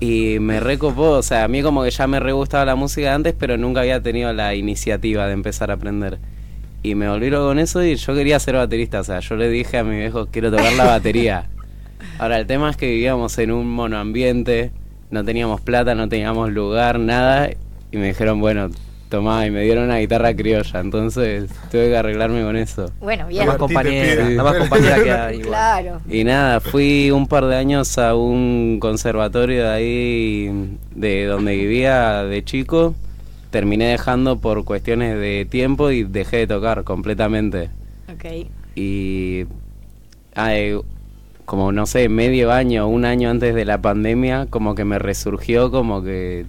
Y 0.00 0.38
me 0.40 0.60
recopó, 0.60 1.10
o 1.10 1.22
sea, 1.22 1.44
a 1.44 1.48
mí 1.48 1.62
como 1.62 1.84
que 1.84 1.90
ya 1.90 2.06
me 2.06 2.20
re 2.20 2.32
gustaba 2.32 2.64
la 2.64 2.74
música 2.74 3.14
antes, 3.14 3.34
pero 3.38 3.56
nunca 3.56 3.80
había 3.80 4.02
tenido 4.02 4.32
la 4.32 4.54
iniciativa 4.54 5.26
de 5.26 5.32
empezar 5.32 5.70
a 5.70 5.74
aprender. 5.74 6.18
Y 6.82 6.94
me 6.94 7.08
volví 7.08 7.30
con 7.30 7.58
eso 7.58 7.82
y 7.82 7.94
yo 7.94 8.14
quería 8.14 8.40
ser 8.40 8.56
baterista, 8.56 9.00
o 9.00 9.04
sea, 9.04 9.20
yo 9.20 9.36
le 9.36 9.48
dije 9.48 9.78
a 9.78 9.84
mi 9.84 9.96
viejo, 9.96 10.26
quiero 10.26 10.50
tocar 10.50 10.72
la 10.72 10.84
batería. 10.84 11.48
Ahora, 12.18 12.38
el 12.38 12.46
tema 12.46 12.70
es 12.70 12.76
que 12.76 12.86
vivíamos 12.86 13.38
en 13.38 13.52
un 13.52 13.68
monoambiente, 13.70 14.72
no 15.12 15.24
teníamos 15.24 15.60
plata, 15.60 15.94
no 15.94 16.08
teníamos 16.08 16.50
lugar, 16.50 16.98
nada, 16.98 17.50
y 17.92 17.96
me 17.96 18.08
dijeron, 18.08 18.40
bueno, 18.40 18.70
tomá, 19.10 19.46
y 19.46 19.50
me 19.50 19.60
dieron 19.62 19.84
una 19.84 19.98
guitarra 19.98 20.34
criolla, 20.34 20.80
entonces 20.80 21.50
tuve 21.70 21.88
que 21.90 21.96
arreglarme 21.98 22.42
con 22.42 22.56
eso. 22.56 22.90
Bueno, 22.98 23.24
La 23.24 23.28
bien. 23.28 23.46
más 23.46 23.58
Martín 23.58 23.68
te 23.68 23.74
compañera, 23.74 24.30
la 24.30 24.42
más 24.42 24.56
compañera 24.56 25.02
que 25.04 25.10
hay. 25.12 25.40
Claro. 25.40 26.00
Y 26.08 26.24
nada, 26.24 26.60
fui 26.60 27.10
un 27.10 27.26
par 27.28 27.44
de 27.44 27.56
años 27.56 27.98
a 27.98 28.14
un 28.14 28.78
conservatorio 28.80 29.64
de 29.64 29.68
ahí, 29.70 30.78
de 30.94 31.26
donde 31.26 31.56
vivía 31.56 32.24
de 32.24 32.42
chico. 32.42 32.94
Terminé 33.50 33.88
dejando 33.88 34.38
por 34.38 34.64
cuestiones 34.64 35.18
de 35.20 35.46
tiempo 35.48 35.90
y 35.90 36.04
dejé 36.04 36.38
de 36.38 36.46
tocar 36.46 36.84
completamente. 36.84 37.68
Ok. 38.10 38.48
Y 38.74 39.44
ay, 40.34 40.74
como 41.52 41.70
no 41.70 41.84
sé, 41.84 42.08
medio 42.08 42.50
año, 42.50 42.88
un 42.88 43.04
año 43.04 43.28
antes 43.28 43.54
de 43.54 43.66
la 43.66 43.82
pandemia, 43.82 44.46
como 44.48 44.74
que 44.74 44.86
me 44.86 44.98
resurgió, 44.98 45.70
como 45.70 46.02
que 46.02 46.46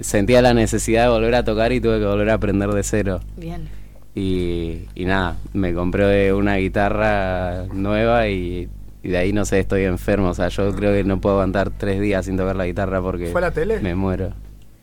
sentía 0.00 0.42
la 0.42 0.52
necesidad 0.52 1.04
de 1.04 1.10
volver 1.10 1.36
a 1.36 1.44
tocar 1.44 1.70
y 1.70 1.80
tuve 1.80 2.00
que 2.00 2.06
volver 2.06 2.30
a 2.30 2.34
aprender 2.34 2.70
de 2.70 2.82
cero. 2.82 3.20
Bien. 3.36 3.68
Y, 4.16 4.80
y 4.96 5.04
nada, 5.04 5.36
me 5.52 5.72
compré 5.74 6.32
una 6.32 6.56
guitarra 6.56 7.66
nueva 7.72 8.26
y, 8.26 8.68
y 9.04 9.08
de 9.10 9.16
ahí 9.16 9.32
no 9.32 9.44
sé, 9.44 9.60
estoy 9.60 9.84
enfermo. 9.84 10.30
O 10.30 10.34
sea, 10.34 10.48
yo 10.48 10.74
creo 10.74 10.92
que 10.92 11.04
no 11.04 11.20
puedo 11.20 11.36
aguantar 11.36 11.70
tres 11.70 12.00
días 12.00 12.26
sin 12.26 12.36
tocar 12.36 12.56
la 12.56 12.66
guitarra 12.66 13.00
porque 13.00 13.26
¿Fue 13.28 13.40
la 13.40 13.52
tele? 13.52 13.78
me 13.78 13.94
muero. 13.94 14.32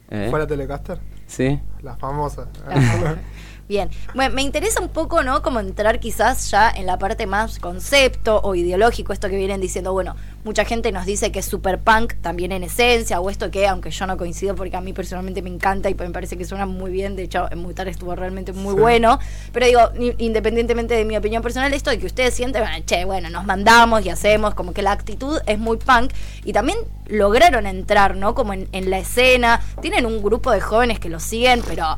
¿Eh? 0.10 0.28
¿Fue 0.30 0.40
la 0.40 0.48
Telecaster? 0.48 1.00
¿Sí? 1.28 1.60
La 1.82 1.98
famosa. 1.98 2.48
Bien. 3.74 3.90
Bueno, 4.14 4.36
me 4.36 4.44
interesa 4.44 4.80
un 4.82 4.90
poco, 4.90 5.24
¿no? 5.24 5.42
Como 5.42 5.60
entrar 5.60 6.00
quizás 6.00 6.52
ya 6.52 6.70
en 6.70 6.86
la 6.86 7.00
parte 7.00 7.26
más 7.26 7.58
concepto 7.58 8.40
o 8.44 8.54
ideológico, 8.54 9.14
esto 9.14 9.30
que 9.30 9.36
vienen 9.36 9.60
diciendo, 9.62 9.94
bueno, 9.94 10.16
mucha 10.44 10.64
gente 10.64 10.92
nos 10.92 11.08
dice 11.08 11.32
que 11.32 11.40
es 11.40 11.46
super 11.48 11.80
punk 11.80 12.14
también 12.22 12.52
en 12.52 12.62
esencia, 12.62 13.20
o 13.20 13.32
esto 13.32 13.50
que, 13.50 13.66
aunque 13.68 13.90
yo 13.90 14.06
no 14.06 14.16
coincido 14.16 14.54
porque 14.54 14.76
a 14.78 14.82
mí 14.82 14.94
personalmente 14.94 15.42
me 15.42 15.50
encanta 15.50 15.90
y 15.90 15.96
me 15.96 16.12
parece 16.12 16.38
que 16.38 16.46
suena 16.46 16.68
muy 16.68 16.92
bien, 16.92 17.16
de 17.16 17.24
hecho 17.24 17.48
en 17.50 17.64
Mutar 17.64 17.88
estuvo 17.88 18.14
realmente 18.14 18.54
muy 18.54 18.76
Sí. 18.76 18.80
bueno, 18.80 19.18
pero 19.52 19.66
digo, 19.66 19.82
independientemente 20.20 20.94
de 20.94 21.04
mi 21.04 21.18
opinión 21.18 21.42
personal, 21.42 21.74
esto 21.74 21.90
de 21.90 21.98
que 21.98 22.06
ustedes 22.06 22.36
sienten, 22.36 22.62
bueno, 22.62 22.78
che, 22.86 23.06
bueno, 23.06 23.32
nos 23.32 23.44
mandamos 23.44 24.06
y 24.06 24.12
hacemos, 24.12 24.54
como 24.54 24.74
que 24.74 24.84
la 24.84 24.92
actitud 24.92 25.40
es 25.48 25.58
muy 25.58 25.78
punk 25.78 26.14
y 26.46 26.54
también 26.54 26.78
lograron 27.08 27.66
entrar, 27.66 28.18
¿no? 28.18 28.36
Como 28.36 28.54
en, 28.54 28.70
en 28.72 28.92
la 28.92 29.00
escena, 29.00 29.62
tienen 29.82 30.06
un 30.06 30.22
grupo 30.22 30.52
de 30.52 30.62
jóvenes 30.62 31.00
que 31.00 31.10
lo 31.10 31.20
siguen, 31.20 31.64
pero 31.68 31.98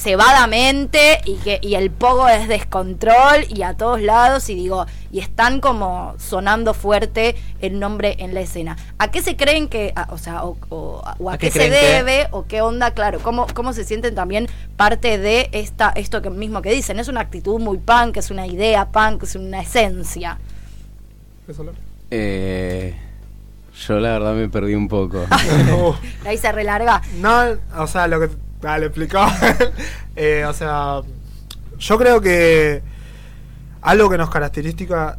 cebadamente 0.00 1.20
y 1.24 1.34
que 1.36 1.58
y 1.62 1.74
el 1.74 1.90
pogo 1.90 2.28
es 2.28 2.48
descontrol 2.48 3.44
y 3.48 3.62
a 3.62 3.74
todos 3.74 4.00
lados 4.00 4.48
y 4.48 4.54
digo 4.54 4.86
y 5.12 5.18
están 5.20 5.60
como 5.60 6.14
sonando 6.18 6.72
fuerte 6.74 7.36
el 7.60 7.78
nombre 7.78 8.16
en 8.18 8.32
la 8.34 8.40
escena. 8.40 8.76
A 8.98 9.10
qué 9.10 9.22
se 9.22 9.36
creen 9.36 9.68
que 9.68 9.92
a- 9.96 10.08
o 10.10 10.18
sea 10.18 10.44
o, 10.44 10.56
o- 10.70 11.02
o 11.18 11.30
a, 11.30 11.34
¿A 11.34 11.38
qué, 11.38 11.50
qué 11.50 11.60
se 11.60 11.68
que- 11.68 11.70
debe 11.70 12.28
o 12.30 12.46
qué 12.46 12.62
onda 12.62 12.92
claro 12.92 13.20
cómo 13.20 13.46
cómo 13.54 13.72
se 13.72 13.84
sienten 13.84 14.14
también 14.14 14.46
parte 14.76 15.18
de 15.18 15.48
esta 15.52 15.90
esto 15.94 16.22
que 16.22 16.30
mismo 16.30 16.62
que 16.62 16.72
dicen 16.72 16.98
es 16.98 17.08
una 17.08 17.20
actitud 17.20 17.60
muy 17.60 17.78
punk 17.78 18.16
es 18.16 18.30
una 18.30 18.46
idea 18.46 18.86
punk 18.90 19.22
es 19.24 19.34
una 19.34 19.60
esencia. 19.60 20.38
Eh, 22.10 22.94
yo 23.86 23.98
la 23.98 24.10
verdad 24.10 24.34
me 24.34 24.48
perdí 24.48 24.74
un 24.74 24.88
poco. 24.88 25.24
Ahí 26.26 26.38
se 26.38 26.52
relarga. 26.60 27.02
No, 27.20 27.42
o 27.76 27.86
sea, 27.86 28.06
lo 28.06 28.20
que. 28.20 28.30
Ah, 28.62 28.78
le 28.78 28.86
explicaba. 28.86 29.32
Eh, 30.16 30.44
o 30.44 30.52
sea, 30.52 31.00
yo 31.78 31.98
creo 31.98 32.20
que 32.20 32.82
algo 33.80 34.10
que 34.10 34.18
nos 34.18 34.28
característica, 34.28 35.18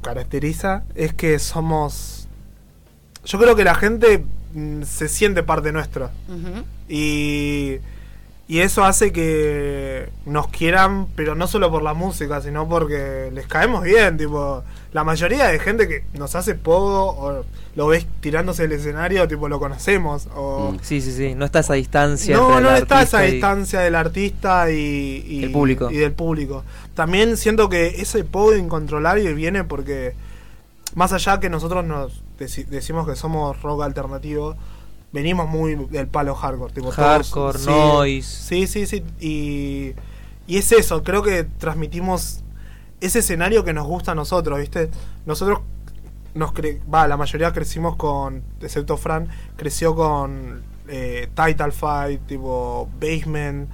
caracteriza 0.00 0.84
es 0.94 1.12
que 1.12 1.38
somos. 1.40 2.28
Yo 3.24 3.38
creo 3.38 3.56
que 3.56 3.64
la 3.64 3.74
gente 3.74 4.24
mm, 4.52 4.82
se 4.82 5.08
siente 5.08 5.42
parte 5.42 5.72
nuestra. 5.72 6.10
Y, 6.88 7.78
y 8.50 8.60
eso 8.60 8.82
hace 8.82 9.12
que 9.12 10.08
nos 10.24 10.48
quieran, 10.48 11.06
pero 11.14 11.34
no 11.34 11.46
solo 11.46 11.70
por 11.70 11.82
la 11.82 11.92
música, 11.92 12.40
sino 12.40 12.66
porque 12.66 13.30
les 13.32 13.46
caemos 13.46 13.82
bien. 13.84 14.16
Tipo, 14.16 14.64
la 14.94 15.04
mayoría 15.04 15.48
de 15.48 15.58
gente 15.58 15.86
que 15.86 16.04
nos 16.14 16.34
hace 16.34 16.54
poco 16.54 17.10
o 17.10 17.44
lo 17.76 17.86
ves 17.88 18.06
tirándose 18.20 18.62
del 18.62 18.72
escenario, 18.72 19.28
tipo, 19.28 19.48
lo 19.50 19.58
conocemos. 19.60 20.28
O, 20.34 20.72
Mm. 20.72 20.78
Sí, 20.80 21.00
sí, 21.02 21.12
sí. 21.12 21.34
No 21.34 21.44
está 21.44 21.58
esa 21.60 21.74
distancia. 21.74 22.34
no, 22.36 22.58
no 22.60 22.74
está 22.74 23.02
esa 23.02 23.26
y- 23.28 23.32
distancia 23.32 23.80
del 23.80 23.94
artista 23.94 24.70
y, 24.70 25.22
y- 25.26 25.44
El 25.44 25.52
público. 25.52 25.90
y 25.90 25.98
del 25.98 26.12
público. 26.12 26.64
También 26.94 27.36
siento 27.36 27.68
que 27.68 28.00
ese 28.00 28.24
pogo 28.24 28.56
incontrolable 28.56 29.34
viene 29.34 29.62
porque, 29.64 30.14
más 30.94 31.12
allá 31.12 31.38
que 31.38 31.50
nosotros 31.50 31.84
nos 31.84 32.22
deci- 32.40 32.64
decimos 32.66 33.06
que 33.06 33.14
somos 33.14 33.60
rock 33.60 33.82
alternativo, 33.82 34.56
venimos 35.12 35.48
muy 35.48 35.74
del 35.74 36.06
palo 36.08 36.34
hardcore. 36.34 36.72
Tipo, 36.72 36.86
todos- 36.92 36.96
Hardcore, 36.96 37.58
sí, 37.58 37.66
noise. 37.70 38.28
Sí, 38.48 38.66
sí, 38.66 38.86
sí. 38.86 39.04
Y, 39.20 39.94
y 40.46 40.56
es 40.58 40.70
eso, 40.72 41.02
creo 41.02 41.22
que 41.22 41.44
transmitimos 41.44 42.40
ese 43.00 43.20
escenario 43.20 43.64
que 43.64 43.72
nos 43.72 43.86
gusta 43.86 44.12
a 44.12 44.14
nosotros, 44.14 44.58
¿viste? 44.58 44.90
Nosotros 45.26 45.60
nos 46.34 46.52
cre- 46.52 46.80
va, 46.92 47.06
la 47.08 47.16
mayoría 47.16 47.52
crecimos 47.52 47.96
con, 47.96 48.42
excepto 48.60 48.96
Fran, 48.96 49.28
creció 49.56 49.94
con 49.94 50.62
eh, 50.88 51.28
Title 51.34 51.70
Fight, 51.72 52.26
tipo 52.26 52.88
Basement, 53.00 53.68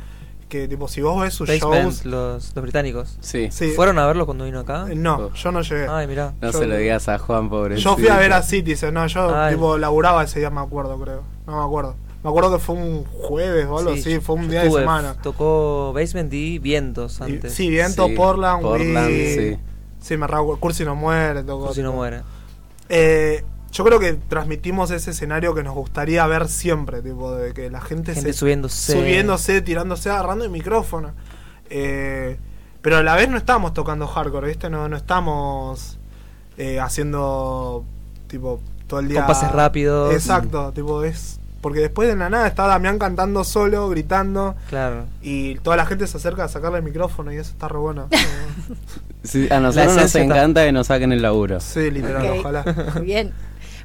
que 0.55 0.69
tipo 0.69 0.87
si 0.89 1.01
vos 1.01 1.21
ves 1.21 1.35
sus 1.35 1.49
Basement, 1.49 1.83
shows, 1.85 2.05
los, 2.05 2.53
los 2.55 2.63
británicos. 2.63 3.17
Sí. 3.21 3.49
sí, 3.51 3.73
¿Fueron 3.73 3.99
a 3.99 4.07
verlo 4.07 4.25
cuando 4.27 4.45
vino 4.45 4.61
acá? 4.61 4.87
eh, 4.89 4.95
no, 4.95 5.33
yo 5.35 5.51
no 5.53 5.63
llegué. 5.63 5.87
Ay, 5.89 6.07
mirá. 6.07 6.33
No 6.41 6.53
Yo- 6.53 6.59
se 6.61 6.67
lo 6.67 6.77
digas 6.77 7.09
a 7.09 7.19
Juan, 7.19 7.49
pobre. 7.51 7.77
Yo 7.79 7.97
fui 7.97 8.07
a 8.09 8.17
ver 8.19 8.33
a 8.33 8.43
Citizen, 8.43 8.95
no, 8.95 9.05
yo 9.09 9.35
Ay. 9.37 9.55
tipo 9.55 9.77
laburaba 9.79 10.23
ese 10.23 10.39
día, 10.39 10.51
me 10.51 10.61
acuerdo, 10.61 10.99
creo. 11.01 11.23
No 11.47 11.59
me 11.59 11.65
acuerdo. 11.65 11.97
Me 12.23 12.31
acuerdo 12.31 12.53
que 12.53 12.59
fue 12.59 12.77
un 12.77 13.05
jueves 13.05 13.67
o 13.67 13.79
algo 13.79 13.93
Sí, 13.95 14.01
así, 14.01 14.13
yo 14.15 14.21
fue 14.21 14.37
un 14.37 14.49
día 14.49 14.63
de 14.63 14.71
semana. 14.71 15.15
Tocó 15.23 15.93
Basement 15.93 16.33
y 16.33 16.59
Vientos 16.59 17.19
Y- 17.21 17.25
antes. 17.25 17.53
sí, 17.53 17.69
Viento, 17.69 18.07
Sí, 18.07 18.15
Portland, 18.15 18.63
Portland, 18.63 19.09
Wii. 19.09 19.35
sí. 19.35 19.59
Sí, 20.01 20.17
me 20.17 20.27
rago, 20.27 20.57
Cursi 20.61 20.85
no 20.85 20.95
muere, 20.95 21.43
tocó. 21.43 21.67
Por 21.67 21.75
si 21.75 21.83
no 21.83 21.93
muere. 21.93 22.21
Eh, 22.89 23.45
yo 23.75 23.85
creo 23.85 23.99
que 23.99 24.13
transmitimos 24.15 24.91
ese 24.93 25.11
escenario 25.11 25.53
que 25.55 25.65
nos 25.65 25.75
gustaría 25.75 26.25
ver 26.29 26.47
siempre, 26.49 27.03
tipo, 27.03 27.35
de 27.35 27.53
que 27.53 27.69
la 27.71 27.81
gente, 27.81 28.15
Gente 28.15 28.33
se, 28.33 28.39
subiéndose. 28.39 28.93
subiéndose, 28.93 29.61
tirándose, 29.63 30.11
agarrando 30.11 30.45
el 30.45 30.51
micrófono. 30.51 31.11
Eh, 31.71 32.39
pero 32.83 32.99
a 32.99 33.03
la 33.03 33.17
vez 33.17 33.29
no 33.29 33.37
estamos 33.37 33.75
tocando 33.75 34.07
hardcore, 34.07 34.47
¿viste? 34.47 34.71
No, 34.71 34.89
no 34.89 34.97
estamos 34.97 35.99
eh, 36.57 36.79
haciendo, 36.79 37.85
tipo, 38.29 38.61
todo 38.87 39.01
el 39.01 39.09
día... 39.09 39.21
Compases 39.27 39.51
rápidos. 39.51 40.15
Exacto, 40.15 40.71
tipo, 40.73 41.03
es... 41.03 41.41
Porque 41.61 41.81
después 41.81 42.07
de 42.07 42.15
la 42.15 42.29
nada 42.29 42.47
está 42.47 42.67
Damián 42.67 42.99
cantando 42.99 43.43
solo, 43.43 43.89
gritando, 43.89 44.55
Claro. 44.69 45.07
y 45.23 45.55
toda 45.61 45.77
la 45.79 45.87
gente 45.87 46.07
se 46.07 46.19
acerca 46.19 46.45
a 46.45 46.49
sacarle 46.49 46.77
el 46.79 46.85
micrófono 46.85 47.33
y 47.33 47.37
eso 47.39 47.51
está 47.53 47.67
re 47.69 47.79
bueno. 47.79 48.09
Sí, 49.25 49.49
a 49.51 49.59
nosotros 49.59 49.97
nos 49.97 50.15
encanta 50.17 50.63
que 50.67 50.73
nos 50.73 50.89
saquen 50.89 51.11
el 51.11 51.23
laburo. 51.23 51.59
sí, 51.61 51.91
literal, 51.91 52.27
Ok, 52.27 52.37
ojalá. 52.41 52.63
Bien. 53.03 53.33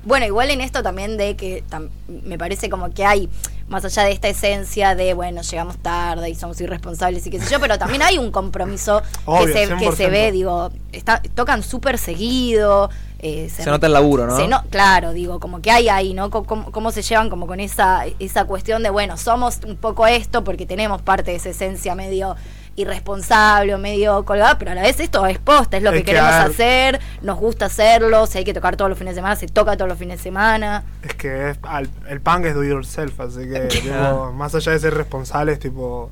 Bueno, 0.06 0.26
igual 0.26 0.50
en 0.50 0.62
esto 0.62 0.82
también 0.82 1.18
de 1.18 1.36
que 1.36 1.64
tam- 1.70 1.90
me 2.08 2.38
parece 2.38 2.70
como 2.70 2.90
que 2.94 3.06
hay, 3.06 3.30
más 3.68 3.84
allá 3.86 4.04
de 4.04 4.12
esta 4.14 4.28
esencia 4.30 4.96
de, 4.96 5.14
bueno, 5.14 5.42
llegamos 5.42 5.78
tarde 5.78 6.30
y 6.30 6.36
somos 6.36 6.60
irresponsables 6.62 7.28
y 7.28 7.30
qué 7.30 7.40
sé 7.40 7.52
yo, 7.52 7.60
pero 7.60 7.78
también 7.78 8.02
hay 8.02 8.18
un 8.18 8.32
compromiso 8.32 9.02
Obvio, 9.26 9.46
que, 9.48 9.68
se, 9.68 9.76
que 9.76 9.92
se 9.92 10.08
100%. 10.08 10.12
ve, 10.12 10.32
digo, 10.32 10.72
está, 10.94 11.22
tocan 11.36 11.62
súper 11.64 11.98
seguido. 11.98 12.90
eh, 13.20 13.50
Se 13.54 13.66
nota 13.66 13.88
el 13.88 13.94
laburo, 13.94 14.26
¿no? 14.26 14.38
se 14.38 14.48
no- 14.48 14.64
claro, 14.70 15.12
digo, 15.12 15.40
como 15.42 15.62
que 15.62 15.70
hay 15.72 15.90
ahí, 15.90 16.14
¿no? 16.14 16.30
Cómo, 16.30 16.72
cómo 16.72 16.92
se 16.92 17.02
llevan 17.02 17.30
como 17.30 17.46
con 17.46 17.60
esa, 17.60 18.06
esa 18.20 18.46
cuestión 18.46 18.82
de, 18.82 18.90
bueno, 18.90 19.18
somos 19.18 19.60
un 19.68 19.76
poco 19.76 20.08
esto 20.08 20.44
porque 20.46 20.66
tenemos 20.66 21.02
parte 21.02 21.32
de 21.32 21.38
esa 21.38 21.50
esencia 21.50 21.94
medio 21.94 22.36
irresponsable 22.82 23.74
o 23.76 23.78
medio 23.78 24.24
colgada, 24.26 24.58
pero 24.58 24.72
a 24.72 24.76
la 24.76 24.82
vez 24.82 25.00
esto 25.00 25.26
es 25.28 25.38
posta, 25.40 25.78
es 25.78 25.84
lo 25.84 25.90
Es 25.90 25.98
que 25.98 26.04
que, 26.04 26.12
queremos 26.12 26.32
hacer, 26.32 27.00
nos 27.22 27.38
gusta 27.38 27.66
hacerlo, 27.66 28.26
si 28.28 28.38
hay 28.40 28.44
que 28.44 28.54
tocar 28.54 28.76
todos 28.78 28.90
los 28.90 28.98
fines 28.98 29.14
de 29.16 29.20
semana, 29.22 29.36
se 29.36 29.48
toca 29.48 29.76
todos 29.78 29.90
los 29.90 29.98
fines 29.98 30.18
de 30.20 30.24
semana. 30.24 30.84
Es 31.04 31.14
que 31.16 31.50
es- 31.52 31.60
al- 31.64 31.90
el 32.10 32.22
punk 32.22 32.46
es 32.46 32.56
do 32.56 32.64
yourself, 32.64 33.20
así 33.20 33.48
que 33.48 33.60
tipo, 33.68 34.32
más 34.34 34.56
allá 34.56 34.72
de 34.72 34.80
ser 34.80 34.94
responsables, 34.94 35.60
tipo, 35.60 36.10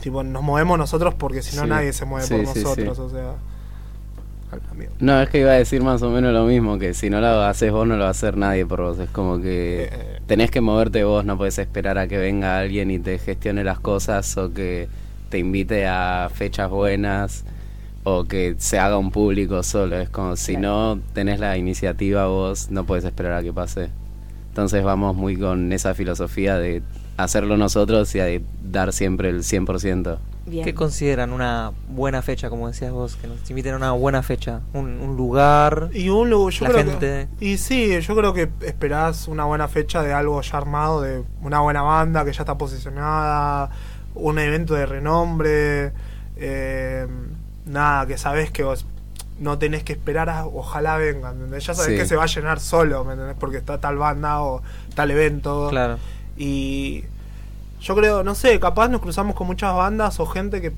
tipo 0.00 0.22
nos 0.22 0.42
movemos 0.42 0.78
nosotros 0.78 1.14
porque 1.14 1.42
si 1.42 1.54
no 1.56 1.62
Sí. 1.64 1.68
nadie 1.68 1.92
se 1.92 2.04
mueve 2.04 2.26
Sí, 2.26 2.34
por 2.34 2.46
sí, 2.54 2.60
nosotros, 2.60 2.96
sí. 2.96 3.02
o 3.02 3.10
sea. 3.10 3.34
No, 5.00 5.20
es 5.22 5.30
que 5.30 5.38
iba 5.38 5.50
a 5.50 5.54
decir 5.54 5.82
más 5.82 6.02
o 6.02 6.10
menos 6.10 6.32
lo 6.34 6.44
mismo, 6.44 6.78
que 6.78 6.92
si 6.92 7.08
no 7.08 7.20
lo 7.22 7.42
haces 7.42 7.72
vos 7.72 7.86
no 7.86 7.94
lo 7.96 8.02
va 8.02 8.08
a 8.08 8.10
hacer 8.10 8.36
nadie 8.36 8.66
por 8.66 8.82
vos. 8.82 8.98
Es 8.98 9.08
como 9.08 9.40
que 9.40 9.84
Eh. 9.90 10.20
tenés 10.26 10.50
que 10.50 10.60
moverte 10.60 11.04
vos, 11.04 11.24
no 11.24 11.38
podés 11.38 11.56
esperar 11.58 11.96
a 11.96 12.06
que 12.06 12.18
venga 12.18 12.58
alguien 12.58 12.90
y 12.90 12.98
te 12.98 13.18
gestione 13.18 13.64
las 13.64 13.80
cosas 13.80 14.36
o 14.36 14.52
que 14.52 14.88
te 15.32 15.38
invite 15.38 15.86
a 15.88 16.28
fechas 16.32 16.68
buenas 16.68 17.44
o 18.04 18.24
que 18.24 18.54
se 18.58 18.78
haga 18.78 18.98
un 18.98 19.10
público 19.10 19.62
solo. 19.62 19.98
Es 19.98 20.10
como 20.10 20.36
si 20.36 20.58
no 20.58 20.98
tenés 21.14 21.40
la 21.40 21.56
iniciativa 21.56 22.26
vos, 22.26 22.70
no 22.70 22.84
podés 22.84 23.04
esperar 23.04 23.32
a 23.32 23.42
que 23.42 23.50
pase. 23.52 23.88
Entonces 24.50 24.84
vamos 24.84 25.16
muy 25.16 25.38
con 25.38 25.72
esa 25.72 25.94
filosofía 25.94 26.58
de 26.58 26.82
hacerlo 27.16 27.56
nosotros 27.56 28.14
y 28.14 28.18
de 28.18 28.42
dar 28.62 28.92
siempre 28.92 29.30
el 29.30 29.42
100%. 29.42 30.18
Bien. 30.44 30.64
¿Qué 30.64 30.74
consideran 30.74 31.32
una 31.32 31.70
buena 31.88 32.20
fecha, 32.20 32.50
como 32.50 32.66
decías 32.66 32.90
vos? 32.90 33.14
Que 33.14 33.28
nos 33.28 33.48
inviten 33.48 33.74
a 33.74 33.76
una 33.76 33.92
buena 33.92 34.24
fecha. 34.24 34.60
Un, 34.74 35.00
un 35.00 35.16
lugar. 35.16 35.90
Y 35.94 36.08
un 36.08 36.28
lugar, 36.30 36.52
yo 36.52 36.64
La 36.66 36.70
creo 36.72 36.84
gente- 36.84 37.28
que, 37.38 37.46
y 37.46 37.58
sí, 37.58 38.00
yo 38.00 38.16
creo 38.16 38.34
que 38.34 38.50
esperás 38.66 39.28
una 39.28 39.44
buena 39.44 39.68
fecha 39.68 40.02
de 40.02 40.12
algo 40.12 40.42
ya 40.42 40.58
armado, 40.58 41.00
de 41.00 41.22
una 41.42 41.60
buena 41.60 41.82
banda 41.82 42.24
que 42.24 42.32
ya 42.32 42.42
está 42.42 42.58
posicionada, 42.58 43.70
un 44.14 44.38
evento 44.38 44.74
de 44.74 44.86
renombre, 44.86 45.92
eh, 46.36 47.06
nada, 47.66 48.06
que 48.06 48.18
sabés 48.18 48.50
que 48.50 48.62
vos 48.64 48.86
no 49.38 49.58
tenés 49.58 49.82
que 49.82 49.92
esperar 49.94 50.28
a 50.28 50.46
ojalá 50.46 50.96
vengan, 50.98 51.34
¿entendés? 51.36 51.66
Ya 51.66 51.74
sabés 51.74 51.92
Sí. 51.92 51.96
que 51.98 52.06
se 52.06 52.16
va 52.16 52.24
a 52.24 52.26
llenar 52.26 52.60
solo, 52.60 53.04
¿me 53.04 53.14
entendés? 53.14 53.36
Porque 53.38 53.56
está 53.56 53.78
tal 53.78 53.96
banda 53.96 54.40
o 54.42 54.62
tal 54.94 55.10
evento. 55.10 55.68
Claro. 55.70 55.98
Y 56.36 57.04
yo 57.80 57.94
creo, 57.96 58.22
no 58.22 58.34
sé, 58.34 58.60
capaz 58.60 58.88
nos 58.88 59.00
cruzamos 59.00 59.34
con 59.34 59.46
muchas 59.46 59.74
bandas 59.74 60.20
o 60.20 60.26
gente 60.26 60.60
que 60.60 60.72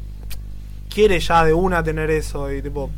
quiere 0.89 1.19
ya 1.21 1.45
de 1.45 1.53
una 1.53 1.83
tener 1.83 2.11
eso 2.11 2.51
y 2.53 2.63
tipo 2.63 2.91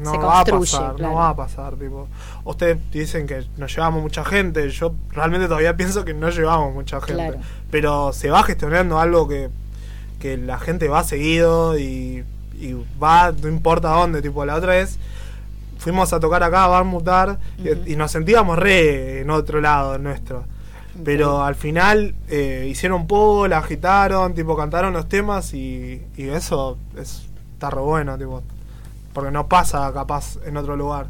no 0.00 0.10
Se 0.12 0.18
va 0.18 0.40
a 0.40 0.44
pasar, 0.44 0.94
claro. 0.96 0.98
no 1.12 1.14
va 1.14 1.28
a 1.30 1.36
pasar, 1.36 1.74
tipo. 1.76 2.08
Ustedes 2.44 2.78
dicen 2.90 3.26
que 3.26 3.44
nos 3.56 3.74
llevamos 3.74 4.02
mucha 4.02 4.24
gente, 4.24 4.68
yo 4.70 4.94
realmente 5.10 5.46
todavía 5.48 5.76
pienso 5.76 6.04
que 6.04 6.14
no 6.14 6.28
llevamos 6.30 6.74
mucha 6.74 7.00
gente, 7.00 7.14
Claro. 7.28 7.38
pero 7.70 8.12
se 8.12 8.30
va 8.30 8.42
gestionando 8.42 8.98
algo 8.98 9.26
que, 9.28 9.48
que 10.20 10.36
la 10.36 10.58
gente 10.58 10.88
va 10.88 11.02
seguido 11.04 11.78
y, 11.78 12.24
y 12.58 12.74
va, 13.02 13.32
no 13.32 13.48
importa 13.48 13.88
dónde, 13.90 14.22
tipo 14.22 14.44
la 14.44 14.54
otra 14.56 14.72
vez 14.72 14.98
fuimos 15.78 16.12
a 16.12 16.20
tocar 16.20 16.42
acá 16.42 16.64
a 16.64 16.68
Bar 16.68 16.84
Mutar 16.84 17.38
y- 17.86 17.96
nos 17.96 18.10
sentíamos 18.10 18.58
re 18.58 19.20
en 19.20 19.30
otro 19.30 19.60
lado 19.60 19.98
nuestro. 19.98 20.44
Pero 21.04 21.42
al 21.44 21.54
final 21.54 22.14
eh, 22.28 22.66
hicieron 22.70 23.06
pole, 23.06 23.54
agitaron, 23.54 24.32
tipo 24.34 24.56
cantaron 24.56 24.94
los 24.94 25.06
temas 25.08 25.52
y, 25.52 26.02
y 26.16 26.28
eso 26.28 26.78
es, 26.96 27.26
está 27.52 27.68
re 27.68 27.80
bueno, 27.82 28.16
tipo, 28.16 28.42
porque 29.16 29.30
no 29.30 29.48
pasa 29.48 29.90
capaz 29.94 30.36
en 30.44 30.58
otro 30.58 30.76
lugar. 30.76 31.06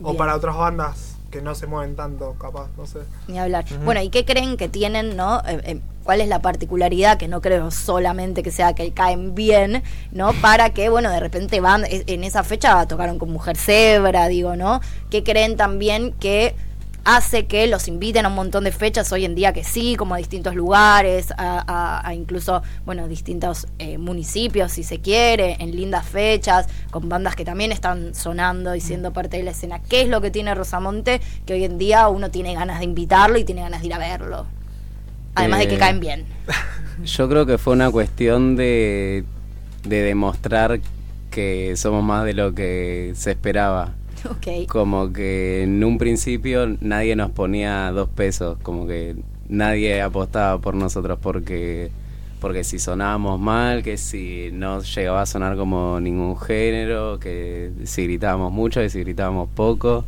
O 0.00 0.14
para 0.14 0.36
otras 0.36 0.56
bandas 0.56 1.16
que 1.32 1.42
no 1.42 1.56
se 1.56 1.66
mueven 1.66 1.96
tanto, 1.96 2.36
capaz, 2.38 2.68
no 2.76 2.86
sé. 2.86 3.00
Ni 3.26 3.36
hablar. 3.36 3.64
Bueno, 3.84 4.00
¿y 4.00 4.10
qué 4.10 4.24
creen 4.24 4.56
que 4.56 4.68
tienen, 4.68 5.16
no? 5.16 5.40
Eh, 5.40 5.60
eh, 5.64 5.80
¿Cuál 6.04 6.20
es 6.20 6.28
la 6.28 6.40
particularidad? 6.40 7.18
Que 7.18 7.26
no 7.26 7.40
creo 7.40 7.72
solamente 7.72 8.44
que 8.44 8.52
sea 8.52 8.74
que 8.76 8.92
caen 8.92 9.34
bien, 9.34 9.82
¿no? 10.12 10.34
Para 10.34 10.70
que, 10.70 10.88
bueno, 10.88 11.10
de 11.10 11.18
repente 11.18 11.58
van, 11.60 11.84
eh, 11.86 12.04
en 12.06 12.22
esa 12.22 12.44
fecha 12.44 12.86
tocaron 12.86 13.18
con 13.18 13.32
Mujer 13.32 13.56
Zebra, 13.56 14.28
digo, 14.28 14.54
¿no? 14.54 14.80
¿Qué 15.10 15.24
creen 15.24 15.56
también 15.56 16.12
que 16.12 16.54
hace 17.16 17.46
que 17.46 17.66
los 17.68 17.88
inviten 17.88 18.26
a 18.26 18.28
un 18.28 18.34
montón 18.34 18.64
de 18.64 18.72
fechas 18.72 19.10
hoy 19.12 19.24
en 19.24 19.34
día 19.34 19.52
que 19.54 19.64
sí, 19.64 19.96
como 19.96 20.14
a 20.14 20.18
distintos 20.18 20.54
lugares, 20.54 21.30
a, 21.38 21.64
a- 21.66 22.06
a 22.06 22.14
incluso, 22.14 22.62
bueno, 22.84 23.08
distintos 23.08 23.66
eh, 23.78 23.96
municipios, 23.98 24.72
si 24.72 24.82
se 24.82 25.00
quiere, 25.00 25.56
en 25.60 25.70
lindas 25.74 26.06
fechas, 26.06 26.66
con 26.90 27.08
bandas 27.08 27.34
que 27.34 27.44
también 27.46 27.72
están 27.72 28.14
sonando 28.14 28.74
y 28.74 28.80
siendo 28.80 29.12
parte 29.12 29.38
de 29.38 29.42
la 29.42 29.52
escena. 29.52 29.80
¿Qué 29.82 30.02
es 30.02 30.08
lo 30.08 30.20
que 30.20 30.30
tiene 30.30 30.54
Rosamonte 30.54 31.20
que 31.46 31.54
hoy 31.54 31.64
en 31.64 31.78
día 31.78 32.08
uno 32.08 32.30
tiene 32.30 32.54
ganas 32.54 32.78
de 32.80 32.84
invitarlo 32.84 33.38
y 33.38 33.44
tiene 33.44 33.62
ganas 33.62 33.80
de 33.80 33.86
ir 33.86 33.94
a 33.94 33.98
verlo? 33.98 34.46
Además 35.34 35.60
de 35.60 35.68
que 35.68 35.76
Eh, 35.76 35.78
caen 35.78 36.00
bien. 36.00 36.26
Yo 37.04 37.28
creo 37.28 37.46
que 37.46 37.58
fue 37.58 37.72
una 37.74 37.90
cuestión 37.90 38.56
de, 38.56 39.24
de 39.84 40.02
demostrar 40.02 40.80
que 41.30 41.74
somos 41.76 42.02
más 42.04 42.24
de 42.24 42.34
lo 42.34 42.54
que 42.54 43.12
se 43.16 43.30
esperaba. 43.32 43.97
Como 44.68 45.12
que 45.12 45.62
en 45.62 45.82
un 45.84 45.98
principio 45.98 46.76
nadie 46.80 47.16
nos 47.16 47.30
ponía 47.30 47.90
dos 47.92 48.08
pesos, 48.08 48.58
como 48.62 48.86
que 48.86 49.16
nadie 49.48 50.00
apostaba 50.02 50.60
por 50.60 50.74
nosotros 50.74 51.18
porque 51.20 51.90
porque 52.40 52.62
si 52.62 52.78
sonábamos 52.78 53.40
mal, 53.40 53.82
que 53.82 53.96
si 53.96 54.50
no 54.52 54.80
llegaba 54.80 55.22
a 55.22 55.26
sonar 55.26 55.56
como 55.56 55.98
ningún 56.00 56.38
género, 56.38 57.18
que 57.18 57.72
si 57.84 58.04
gritábamos 58.04 58.52
mucho, 58.52 58.80
que 58.80 58.90
si 58.90 59.00
gritábamos 59.00 59.48
poco, 59.48 60.04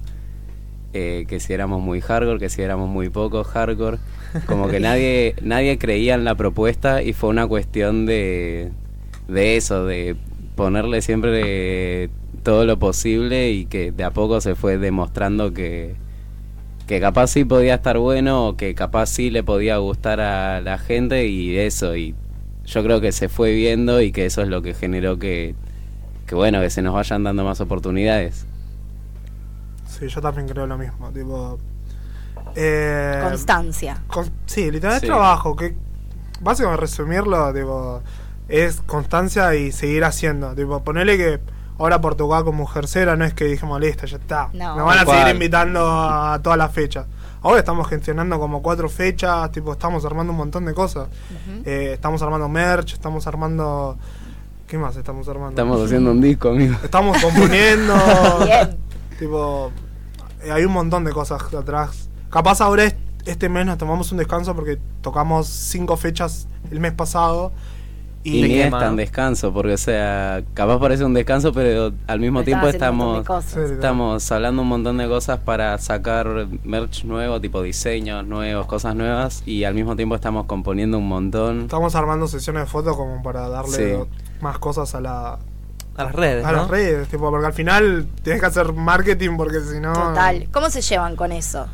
eh, 0.93 1.25
que 1.29 1.41
si 1.41 1.53
éramos 1.53 1.83
muy 1.83 2.01
hardcore, 2.01 2.39
que 2.39 2.49
si 2.49 2.63
éramos 2.63 2.89
muy 2.89 3.09
poco 3.09 3.43
hardcore, 3.43 3.99
como 4.47 4.69
que 4.69 4.79
nadie 4.81 5.35
nadie 5.43 5.77
creía 5.79 6.15
en 6.15 6.25
la 6.25 6.37
propuesta 6.37 7.03
y 7.03 7.15
fue 7.15 7.31
una 7.31 7.49
cuestión 7.49 8.07
de 8.07 8.71
de 9.27 9.57
eso, 9.57 9.85
de 9.85 10.17
ponerle 10.55 11.03
siempre 11.03 12.11
todo 12.43 12.65
lo 12.65 12.79
posible 12.79 13.51
y 13.51 13.67
que 13.67 13.93
de 13.93 14.05
a 14.05 14.11
poco 14.13 14.41
se 14.41 14.55
fue 14.55 14.79
demostrando 14.79 15.53
que, 15.53 15.95
que 16.87 17.01
capaz 17.01 17.29
sí 17.29 17.45
podía 17.45 17.75
estar 17.77 17.99
bueno 17.99 18.49
o 18.49 18.57
que 18.57 18.75
capaz 18.75 19.07
sí 19.07 19.31
le 19.31 19.43
podía 19.43 19.77
gustar 19.79 20.21
a 20.21 20.61
la 20.61 20.79
gente 20.79 21.27
y 21.27 21.57
eso. 21.59 21.97
Y 21.97 22.15
yo 22.67 22.83
creo 22.83 23.01
que 23.01 23.13
se 23.13 23.29
fue 23.29 23.53
viendo 23.53 24.01
y 24.01 24.13
que 24.13 24.27
eso 24.27 24.43
es 24.43 24.49
lo 24.49 24.63
que 24.63 24.75
generó 24.75 25.19
que, 25.19 25.55
que 26.27 26.35
bueno, 26.35 26.61
que 26.61 26.71
se 26.71 26.83
nos 26.83 26.95
vayan 26.95 27.25
dando 27.25 27.45
más 27.45 27.61
oportunidades. 27.61 28.47
Sí, 29.87 30.09
yo 30.09 30.21
también 30.21 30.49
creo 30.49 30.67
lo 30.67 30.79
mismo, 30.79 31.11
tipo... 31.11 31.59
eh, 32.57 33.21
Constancia. 33.23 33.99
con- 34.07 34.31
sí, 34.47 34.71
literal 34.71 34.97
es 34.97 35.01
Sí. 35.03 35.07
trabajo, 35.07 35.57
que 35.57 35.75
básicamente 36.41 36.81
resumirlo, 36.81 37.53
tipo, 37.53 38.01
es 38.49 38.81
constancia 38.83 39.55
y 39.55 39.73
seguir 39.73 40.05
haciendo, 40.05 40.55
tipo, 40.55 40.83
ponerle 40.83 41.17
que 41.17 41.41
ahora 41.81 42.01
por 42.01 42.15
tocar 42.15 42.45
con 42.45 42.55
Mujercera 42.55 43.17
no 43.17 43.25
es 43.25 43.35
que 43.35 43.45
dijimos 43.47 43.81
listo, 43.81 44.07
ya 44.07 44.17
está. 44.19 44.51
No. 44.53 44.77
Nos 44.77 44.87
van 44.87 44.99
a 44.99 45.05
seguir 45.05 45.35
invitando 45.35 45.81
a 45.91 46.39
todas 46.43 46.57
las 46.59 46.71
fechas. 46.73 47.07
Ahora 47.43 47.59
estamos 47.59 47.89
gestionando 47.89 48.39
como 48.39 48.63
cuatro 48.63 48.89
fechas, 48.89 49.51
tipo 49.51 49.73
estamos 49.73 50.05
armando 50.05 50.31
un 50.33 50.37
montón 50.39 50.67
de 50.67 50.75
cosas. 50.75 51.09
Eh, 51.65 51.91
estamos 51.95 52.23
armando 52.23 52.49
merch, 52.49 52.93
estamos 52.93 53.27
armando... 53.27 53.97
¿Qué 54.67 54.79
más 54.79 54.95
estamos 54.97 55.27
armando? 55.29 55.51
Estamos 55.51 55.81
haciendo 55.85 56.13
un 56.13 56.21
disco, 56.21 56.51
amigo. 56.51 56.77
Estamos 56.85 57.19
componiendo. 57.23 57.95
Bien. 58.45 58.77
Tipo, 59.19 59.73
eh, 60.45 60.53
hay 60.53 60.65
un 60.65 60.73
montón 60.73 61.05
de 61.05 61.13
cosas 61.13 61.43
atrás. 61.55 62.09
Capaz 62.31 62.61
ahora 62.61 62.85
es- 62.85 62.95
este 63.27 63.49
mes 63.49 63.67
nos 63.67 63.79
tomamos 63.79 64.13
un 64.13 64.19
descanso 64.19 64.55
porque 64.55 64.79
tocamos 65.03 65.47
cinco 65.49 65.97
fechas 65.97 66.47
el 66.71 66.79
mes 66.79 66.93
pasado. 66.93 67.53
Y 68.23 68.39
Y, 68.39 68.43
ni 68.49 68.61
es 68.61 68.71
tan 68.71 68.97
descanso, 68.97 69.51
porque 69.53 69.73
o 69.73 69.79
sea, 69.79 70.43
capaz 70.53 70.79
parece 70.79 71.05
un 71.05 71.15
descanso, 71.15 71.53
pero 71.55 71.93
al 72.07 72.21
mismo 72.21 72.43
tiempo 72.43 72.69
estamos 72.69 73.25
estamos 73.57 74.31
hablando 74.33 74.61
un 74.63 74.69
montón 74.69 74.99
de 74.99 75.09
cosas 75.09 75.39
para 75.39 75.79
sacar 75.79 76.47
merch 76.65 77.05
nuevo, 77.05 77.41
tipo 77.41 77.63
diseños 77.63 78.27
nuevos, 78.27 78.67
cosas 78.67 78.95
nuevas, 78.95 79.43
y 79.47 79.65
al 79.65 79.75
mismo 79.75 79.97
tiempo 79.97 80.15
estamos 80.17 80.45
componiendo 80.47 80.99
un 80.99 81.09
montón. 81.09 81.63
estamos 81.63 81.95
armando 81.95 82.29
sesiones 82.29 82.65
de 82.65 82.69
fotos 82.69 82.95
como 82.97 83.23
para 83.23 83.49
darle 83.49 83.71
Sí. 84.05 84.09
más 84.43 84.59
cosas 84.59 84.95
a 84.95 85.01
la 85.01 85.39
A 85.97 86.05
las 86.05 86.15
redes, 86.15 86.45
a 86.45 86.53
¿no? 86.53 86.59
las 86.59 86.69
redes, 86.69 87.09
tipo, 87.09 87.31
porque 87.31 87.47
al 87.47 87.53
final 87.55 88.07
tienes 88.23 88.41
que 88.41 88.47
hacer 88.47 88.73
marketing 88.75 89.37
porque 89.39 89.61
si 89.61 89.81
no 89.81 89.93
Total. 89.95 90.47
¿Cómo 90.53 90.69
se 90.71 90.83
llevan 90.83 91.17
con 91.17 91.33
eso? 91.33 91.67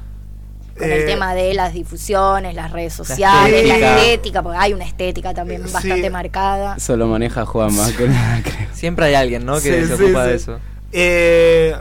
Con 0.78 0.88
Eh, 0.90 1.00
el 1.00 1.06
tema 1.06 1.34
de 1.34 1.54
las 1.54 1.72
difusiones, 1.72 2.54
las 2.54 2.70
redes 2.70 2.92
sociales, 2.92 3.66
la 3.66 3.74
estética. 3.74 3.98
estética, 3.98 4.42
porque 4.42 4.58
hay 4.58 4.72
una 4.74 4.84
estética 4.84 5.32
también 5.34 5.66
Sí. 5.66 5.72
bastante 5.72 6.10
marcada. 6.10 6.76
Eso 6.76 6.96
lo 6.96 7.06
maneja 7.06 7.46
Juan 7.46 7.74
más 7.74 7.92
que 7.92 8.08
nada, 8.08 8.42
creo. 8.42 8.68
Siempre 8.72 9.06
hay 9.06 9.14
alguien, 9.14 9.46
¿no? 9.46 9.54
Que 9.54 9.60
Sí, 9.82 9.86
se 9.88 9.96
sí, 9.96 10.02
ocupa 10.04 10.24
sí. 10.24 10.28
de 10.30 10.34
eso. 10.34 10.58
Eh, 10.92 11.74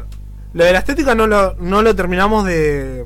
lo 0.53 0.63
de 0.63 0.71
la 0.73 0.79
estética 0.79 1.15
no 1.15 1.27
lo, 1.27 1.55
no 1.59 1.81
lo 1.81 1.95
terminamos 1.95 2.45
de, 2.45 3.05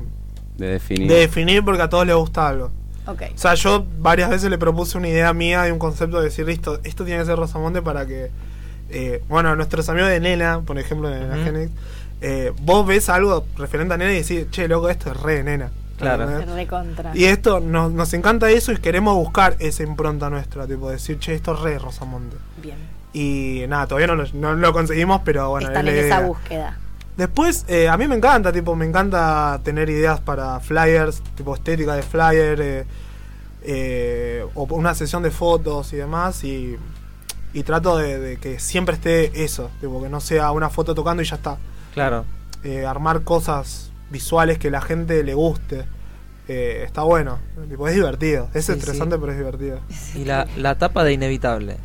De 0.56 0.66
definir. 0.66 1.08
de 1.08 1.14
definir 1.16 1.64
porque 1.64 1.82
a 1.82 1.88
todos 1.88 2.06
les 2.06 2.14
gusta 2.16 2.46
algo. 2.48 2.70
O 3.06 3.16
sea, 3.38 3.54
yo 3.54 3.84
varias 3.98 4.30
veces 4.30 4.50
le 4.50 4.58
propuse 4.58 4.96
una 4.96 5.08
idea 5.08 5.32
mía 5.32 5.62
de 5.62 5.72
un 5.72 5.80
concepto 5.80 6.18
de 6.18 6.24
decir, 6.26 6.46
listo, 6.46 6.78
esto 6.84 7.04
tiene 7.04 7.18
que 7.20 7.26
ser 7.26 7.36
Rosamonte 7.36 7.82
para 7.82 8.06
que, 8.06 8.30
eh, 8.90 9.20
bueno, 9.28 9.56
nuestros 9.56 9.88
amigos 9.88 10.10
de 10.10 10.20
Nena, 10.20 10.60
por 10.60 10.78
ejemplo, 10.78 11.08
de 11.08 11.18
Nena. 11.18 11.42
Genix, 11.44 11.72
eh, 12.20 12.52
vos 12.62 12.86
ves 12.86 13.08
algo 13.08 13.44
referente 13.56 13.94
a 13.94 13.96
Nena 13.96 14.12
y 14.12 14.20
decís, 14.22 14.46
che, 14.52 14.68
loco, 14.68 14.88
esto 14.88 15.10
es 15.10 15.16
re 15.20 15.36
de 15.38 15.42
Nena. 15.42 15.70
Claro. 16.00 16.24
¿Entendés? 16.24 16.54
Recontra. 16.54 17.12
Y 17.14 17.24
esto, 17.24 17.60
nos, 17.60 17.92
nos 17.92 18.12
encanta 18.14 18.50
eso 18.50 18.72
y 18.72 18.78
queremos 18.78 19.14
buscar 19.14 19.56
esa 19.58 19.82
impronta 19.82 20.30
nuestra, 20.30 20.66
tipo, 20.66 20.90
decir, 20.90 21.18
che, 21.18 21.34
esto 21.34 21.54
es 21.54 21.60
re 21.60 21.78
Rosamonte. 21.78 22.36
Bien. 22.62 22.76
Y 23.12 23.64
nada, 23.68 23.86
todavía 23.86 24.06
no 24.06 24.16
lo, 24.16 24.24
no 24.34 24.54
lo 24.54 24.72
conseguimos, 24.72 25.22
pero 25.24 25.50
bueno, 25.50 25.68
Están 25.68 25.88
es 25.88 25.94
en 25.94 26.04
esa 26.06 26.20
búsqueda. 26.20 26.78
Después, 27.16 27.64
eh, 27.68 27.88
a 27.88 27.96
mí 27.96 28.06
me 28.08 28.16
encanta, 28.16 28.52
tipo, 28.52 28.74
me 28.74 28.86
encanta 28.86 29.60
tener 29.62 29.90
ideas 29.90 30.20
para 30.20 30.58
flyers, 30.60 31.22
tipo 31.34 31.54
estética 31.54 31.94
de 31.94 32.02
flyer, 32.02 32.60
eh, 32.60 32.84
eh, 33.62 34.46
o 34.54 34.62
una 34.70 34.94
sesión 34.94 35.22
de 35.22 35.30
fotos 35.30 35.92
y 35.92 35.96
demás, 35.96 36.44
y, 36.44 36.76
y 37.52 37.62
trato 37.62 37.98
de, 37.98 38.18
de 38.18 38.36
que 38.38 38.58
siempre 38.58 38.94
esté 38.94 39.44
eso, 39.44 39.70
tipo, 39.80 40.02
que 40.02 40.08
no 40.08 40.20
sea 40.20 40.50
una 40.52 40.70
foto 40.70 40.94
tocando 40.94 41.22
y 41.22 41.26
ya 41.26 41.36
está. 41.36 41.58
Claro. 41.92 42.24
Eh, 42.62 42.86
armar 42.86 43.22
cosas 43.22 43.89
visuales 44.10 44.58
que 44.58 44.70
la 44.70 44.80
gente 44.80 45.22
le 45.24 45.34
guste. 45.34 45.84
eh, 46.48 46.82
está 46.84 47.02
bueno, 47.02 47.38
tipo, 47.68 47.86
es 47.86 47.94
divertido, 47.94 48.48
es 48.54 48.66
Sí, 48.66 48.72
estresante 48.72 49.14
sí. 49.14 49.20
pero 49.20 49.32
es 49.32 49.38
divertido. 49.38 49.80
Y 50.16 50.24
la, 50.24 50.46
la 50.56 50.76
tapa 50.76 51.04
de 51.04 51.12
Inevitable. 51.12 51.76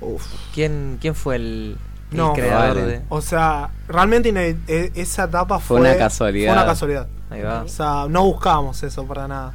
Uf. 0.00 0.24
¿Quién, 0.54 0.96
quién 1.00 1.14
fue 1.14 1.36
el, 1.36 1.76
el 2.10 2.16
No, 2.16 2.32
creador 2.32 2.68
vale. 2.76 2.82
de...? 2.86 3.02
O 3.10 3.20
sea, 3.20 3.68
realmente 3.86 4.30
e- 4.66 4.92
esa 4.94 5.24
etapa 5.24 5.58
Fue 5.58 5.78
fue, 5.78 5.90
una 5.90 5.98
casualidad. 5.98 6.52
Fue 6.54 6.62
una 6.62 6.66
casualidad. 6.66 7.06
Ahí 7.28 7.42
va. 7.42 7.62
O 7.64 7.68
sea, 7.68 8.06
no 8.08 8.24
buscábamos 8.24 8.82
eso 8.82 9.04
para 9.06 9.28
nada. 9.28 9.52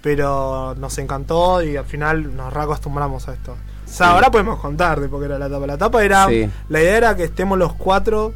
Pero 0.00 0.74
nos 0.78 0.96
encantó 0.98 1.62
y 1.62 1.76
al 1.76 1.84
final 1.84 2.34
nos 2.36 2.52
reacostumbramos 2.52 3.28
a 3.28 3.34
esto. 3.34 3.52
O 3.52 3.56
sea, 3.90 4.06
Sí. 4.08 4.12
ahora 4.14 4.30
podemos 4.30 4.58
contar 4.60 5.00
de 5.00 5.08
por 5.08 5.20
qué 5.20 5.26
era 5.26 5.38
la 5.38 5.46
etapa. 5.48 5.66
La 5.66 5.74
etapa 5.74 6.04
era. 6.04 6.26
Sí. 6.28 6.48
La 6.68 6.80
idea 6.80 6.96
era 6.96 7.16
que 7.16 7.24
estemos 7.24 7.58
los 7.58 7.72
cuatro 7.74 8.32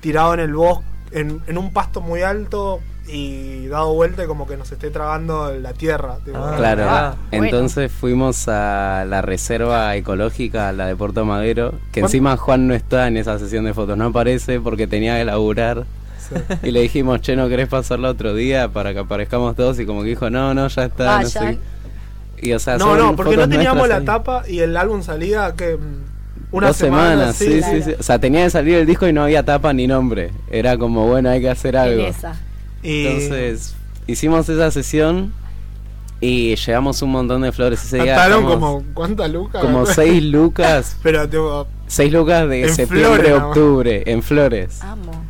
tirados 0.00 0.34
en 0.34 0.40
el 0.40 0.54
bosque, 0.54 0.84
en, 1.12 1.42
en 1.46 1.58
un 1.58 1.72
pasto 1.72 2.00
muy 2.00 2.22
alto 2.22 2.80
y 3.08 3.66
dado 3.66 3.92
vuelta 3.94 4.22
y 4.24 4.26
como 4.26 4.46
que 4.46 4.56
nos 4.56 4.70
esté 4.70 4.90
tragando 4.90 5.52
la 5.54 5.72
tierra. 5.72 6.16
tipo. 6.24 6.38
Ah, 6.38 6.54
Claro, 6.56 6.84
Ah, 6.88 7.14
bueno. 7.30 7.44
entonces 7.46 7.90
fuimos 7.90 8.46
a 8.48 9.04
la 9.08 9.22
reserva 9.22 9.94
ecológica, 9.96 10.70
la 10.72 10.86
de 10.86 10.94
Puerto 10.96 11.24
Madero, 11.24 11.72
que 11.90 12.00
¿Cuán- 12.00 12.08
encima 12.08 12.36
Juan 12.36 12.68
no 12.68 12.74
está 12.74 13.08
en 13.08 13.16
esa 13.16 13.38
sesión 13.38 13.64
de 13.64 13.74
fotos, 13.74 13.96
no 13.98 14.06
aparece 14.06 14.60
porque 14.60 14.86
tenía 14.86 15.16
que 15.18 15.24
laburar. 15.24 15.84
Sí. 16.18 16.36
Y 16.62 16.70
le 16.70 16.80
dijimos, 16.82 17.20
che, 17.20 17.34
¿no 17.34 17.48
querés 17.48 17.68
pasarla 17.68 18.08
otro 18.08 18.34
día 18.34 18.68
para 18.68 18.92
que 18.92 19.00
aparezcamos 19.00 19.56
todos? 19.56 19.78
Y 19.80 19.84
como 19.86 20.02
que 20.02 20.10
dijo, 20.10 20.30
no, 20.30 20.54
no, 20.54 20.68
ya 20.68 20.84
está, 20.84 21.04
no 21.04 21.24
Vayan. 21.24 21.54
sé. 21.54 21.58
Y 22.40 22.52
o 22.52 22.58
sea, 22.60 22.78
No, 22.78 22.96
no, 22.96 23.14
porque 23.16 23.36
no 23.36 23.48
teníamos 23.48 23.88
la 23.88 23.96
ahí. 23.96 24.04
tapa 24.04 24.44
y 24.48 24.60
el 24.60 24.76
álbum 24.76 25.02
salía 25.02 25.52
que. 25.56 25.76
Una 26.52 26.68
Dos 26.68 26.76
semana, 26.76 27.32
semanas, 27.32 27.36
sí, 27.36 27.46
sí, 27.46 27.58
claro. 27.60 27.84
sí. 27.84 27.90
O 27.98 28.02
sea, 28.02 28.18
tenía 28.18 28.44
que 28.44 28.50
salir 28.50 28.74
el 28.76 28.86
disco 28.86 29.08
y 29.08 29.12
no 29.12 29.24
había 29.24 29.42
tapa 29.42 29.72
ni 29.72 29.86
nombre. 29.86 30.30
Era 30.50 30.76
como, 30.76 31.06
bueno, 31.08 31.30
hay 31.30 31.40
que 31.40 31.48
hacer 31.50 31.74
En 31.74 31.80
algo. 31.80 32.02
esa. 32.06 32.34
Entonces, 32.82 33.74
hicimos 34.06 34.48
esa 34.48 34.70
sesión 34.70 35.32
y 36.20 36.54
llevamos 36.56 37.00
un 37.02 37.10
montón 37.10 37.42
de 37.42 37.52
flores 37.52 37.82
ese 37.84 37.96
día. 38.02 38.14
gastaron 38.16 38.44
como. 38.44 38.84
¿Cuántas 38.94 39.30
lucas? 39.30 39.62
como 39.62 39.86
seis 39.86 40.22
lucas. 40.22 40.96
Pero, 41.02 41.28
tipo. 41.28 41.66
Seis 41.86 42.12
lucas 42.12 42.48
de 42.48 42.68
septiembre 42.68 43.22
flores, 43.30 43.42
octubre, 43.42 44.02
en 44.06 44.22
flores. 44.22 44.82
Amo. 44.82 45.24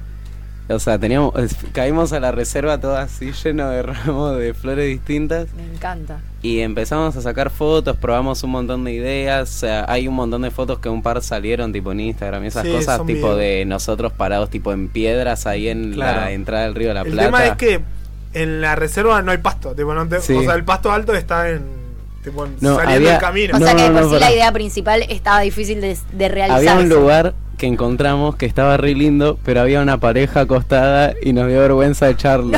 O 0.68 0.78
sea, 0.78 0.98
teníamos, 0.98 1.34
caímos 1.72 2.12
a 2.12 2.20
la 2.20 2.30
reserva 2.32 2.78
todo 2.80 2.96
así 2.96 3.32
lleno 3.32 3.68
de 3.68 3.82
ramos 3.82 4.38
de 4.38 4.54
flores 4.54 4.86
distintas. 4.88 5.48
Me 5.54 5.64
encanta. 5.74 6.20
Y 6.40 6.60
empezamos 6.60 7.14
a 7.16 7.20
sacar 7.20 7.50
fotos, 7.50 7.96
probamos 7.96 8.42
un 8.42 8.50
montón 8.50 8.84
de 8.84 8.92
ideas. 8.92 9.50
O 9.50 9.58
sea, 9.58 9.84
hay 9.88 10.08
un 10.08 10.14
montón 10.14 10.42
de 10.42 10.50
fotos 10.50 10.78
que 10.78 10.88
un 10.88 11.02
par 11.02 11.20
salieron 11.22 11.72
tipo 11.72 11.92
en 11.92 12.00
Instagram 12.00 12.44
y 12.44 12.46
esas 12.48 12.64
Sí, 12.64 12.72
cosas, 12.72 13.04
tipo 13.06 13.34
de 13.36 13.64
nosotros 13.64 14.12
parados 14.12 14.50
tipo 14.50 14.72
en 14.72 14.88
piedras 14.88 15.46
ahí 15.46 15.68
en 15.68 15.92
Claro. 15.92 16.20
la 16.22 16.30
entrada 16.32 16.64
del 16.64 16.74
río 16.74 16.88
de 16.88 16.94
la 16.94 17.02
El 17.02 17.12
Plata. 17.12 17.26
tema 17.26 17.46
es 17.46 17.56
que 17.56 17.80
en 18.34 18.60
la 18.60 18.74
reserva 18.76 19.20
no 19.20 19.30
hay 19.32 19.38
pasto. 19.38 19.74
Tipo, 19.74 19.92
no 19.94 20.08
te- 20.08 20.20
Sí. 20.20 20.32
O 20.34 20.42
sea, 20.42 20.54
el 20.54 20.64
pasto 20.64 20.90
alto 20.90 21.14
está 21.14 21.50
en. 21.50 21.82
Tipo, 22.24 22.46
en- 22.46 22.54
No, 22.60 22.76
saliendo 22.76 22.94
había- 22.94 23.10
del 23.12 23.20
camino. 23.20 23.56
O 23.56 23.58
No, 23.58 23.66
sea 23.66 23.74
que 23.74 23.82
de 23.82 23.90
por 23.90 24.02
no, 24.02 24.10
sí 24.10 24.20
la 24.20 24.32
idea 24.32 24.52
principal 24.52 25.02
estaba 25.08 25.40
difícil 25.40 25.80
de, 25.80 25.98
de 26.12 26.28
realizar. 26.28 26.56
Había 26.58 26.74
un 26.76 26.88
lugar 26.88 27.34
que 27.62 27.68
encontramos 27.68 28.34
que 28.34 28.44
estaba 28.44 28.76
re 28.76 28.92
lindo, 28.92 29.38
pero 29.44 29.60
había 29.60 29.80
una 29.82 30.00
pareja 30.00 30.40
acostada 30.40 31.14
y 31.22 31.32
nos 31.32 31.46
dio 31.46 31.60
vergüenza 31.60 32.08
Chiqui, 32.16 32.56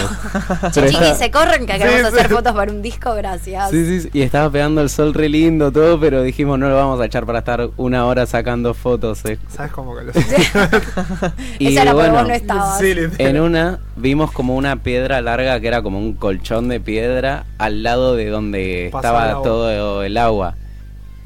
estaba- 0.86 1.14
se 1.14 1.30
corren 1.30 1.66
que 1.66 1.74
queremos 1.76 2.10
sí. 2.10 2.16
hacer 2.16 2.30
fotos 2.30 2.54
para 2.54 2.72
un 2.72 2.80
disco, 2.80 3.14
gracias. 3.14 3.70
Sí, 3.70 3.84
sí, 3.84 4.00
sí, 4.00 4.08
y 4.14 4.22
estaba 4.22 4.48
pegando 4.48 4.80
el 4.80 4.88
sol 4.88 5.12
re 5.12 5.28
lindo 5.28 5.70
todo, 5.70 6.00
pero 6.00 6.22
dijimos 6.22 6.58
no 6.58 6.70
lo 6.70 6.74
vamos 6.76 6.98
a 7.02 7.04
echar 7.04 7.26
para 7.26 7.40
estar 7.40 7.68
una 7.76 8.06
hora 8.06 8.24
sacando 8.24 8.72
fotos. 8.72 9.22
eh. 9.26 9.38
¿Sabes 9.54 9.72
cómo 9.72 9.94
que 9.94 10.04
lo 10.04 10.12
Y 11.58 11.66
Esa 11.72 11.82
era 11.82 11.92
bueno, 11.92 12.14
vos 12.14 12.28
no 12.28 12.32
estabas. 12.32 12.78
Sí, 12.78 12.94
literal. 12.94 13.14
En 13.36 13.40
una 13.42 13.80
vimos 13.96 14.32
como 14.32 14.56
una 14.56 14.76
piedra 14.76 15.20
larga 15.20 15.60
que 15.60 15.68
era 15.68 15.82
como 15.82 15.98
un 15.98 16.14
colchón 16.14 16.70
de 16.70 16.80
piedra 16.80 17.44
al 17.58 17.82
lado 17.82 18.16
de 18.16 18.30
donde 18.30 18.88
Pasaba 18.90 19.26
estaba 19.26 19.42
todo 19.42 20.02
el 20.02 20.16
agua. 20.16 20.54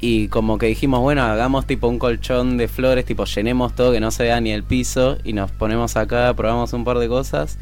Y 0.01 0.29
como 0.29 0.57
que 0.57 0.67
dijimos, 0.67 1.01
bueno, 1.01 1.23
hagamos 1.23 1.65
tipo 1.65 1.87
un 1.87 1.99
colchón 1.99 2.57
de 2.57 2.67
flores, 2.67 3.05
tipo 3.05 3.25
llenemos 3.25 3.75
todo 3.75 3.91
que 3.91 3.99
no 3.99 4.11
se 4.11 4.23
vea 4.23 4.39
ni 4.39 4.51
el 4.51 4.63
piso 4.63 5.17
y 5.23 5.33
nos 5.33 5.51
ponemos 5.51 5.97
acá, 5.97 6.33
probamos 6.33 6.71
un 6.73 6.85
par 6.85 6.99
de 6.99 7.09
cosas 7.09 7.57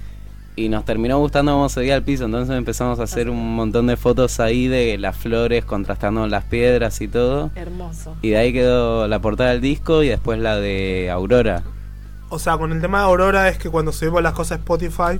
y 0.55 0.69
nos 0.69 0.85
terminó 0.85 1.19
gustando 1.19 1.51
cómo 1.51 1.69
se 1.69 1.81
veía 1.81 1.95
el 1.95 2.03
piso, 2.03 2.26
entonces 2.26 2.57
empezamos 2.57 2.99
a 2.99 3.03
hacer 3.03 3.30
un 3.30 3.55
montón 3.55 3.85
de 3.85 3.95
fotos 3.95 4.39
ahí 4.39 4.68
de 4.68 4.97
las 4.97 5.15
flores 5.15 5.64
contrastando 5.64 6.22
con 6.22 6.31
las 6.31 6.45
piedras 6.45 6.99
y 6.99 7.07
todo. 7.07 7.51
Hermoso. 7.55 8.15
Y 8.23 8.30
de 8.31 8.38
ahí 8.38 8.53
quedó 8.53 9.07
la 9.07 9.19
portada 9.19 9.51
del 9.51 9.61
disco 9.61 10.01
y 10.01 10.09
después 10.09 10.39
la 10.39 10.57
de 10.57 11.11
Aurora. 11.11 11.61
O 12.30 12.39
sea, 12.39 12.57
con 12.57 12.72
el 12.72 12.81
tema 12.81 12.99
de 12.99 13.05
Aurora 13.05 13.49
es 13.49 13.59
que 13.59 13.69
cuando 13.69 13.91
subimos 13.91 14.23
las 14.23 14.34
cosas 14.34 14.53
a 14.53 14.55
Spotify, 14.61 15.19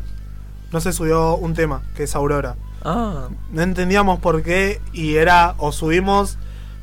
no 0.72 0.82
se 0.82 0.92
subió 0.92 1.36
un 1.36 1.54
tema, 1.54 1.84
que 1.96 2.04
es 2.04 2.16
Aurora. 2.16 2.56
Ah, 2.84 3.30
No 3.52 3.62
entendíamos 3.62 4.20
por 4.20 4.42
qué 4.42 4.82
y 4.92 5.16
era 5.16 5.54
o 5.60 5.72
subimos, 5.72 6.40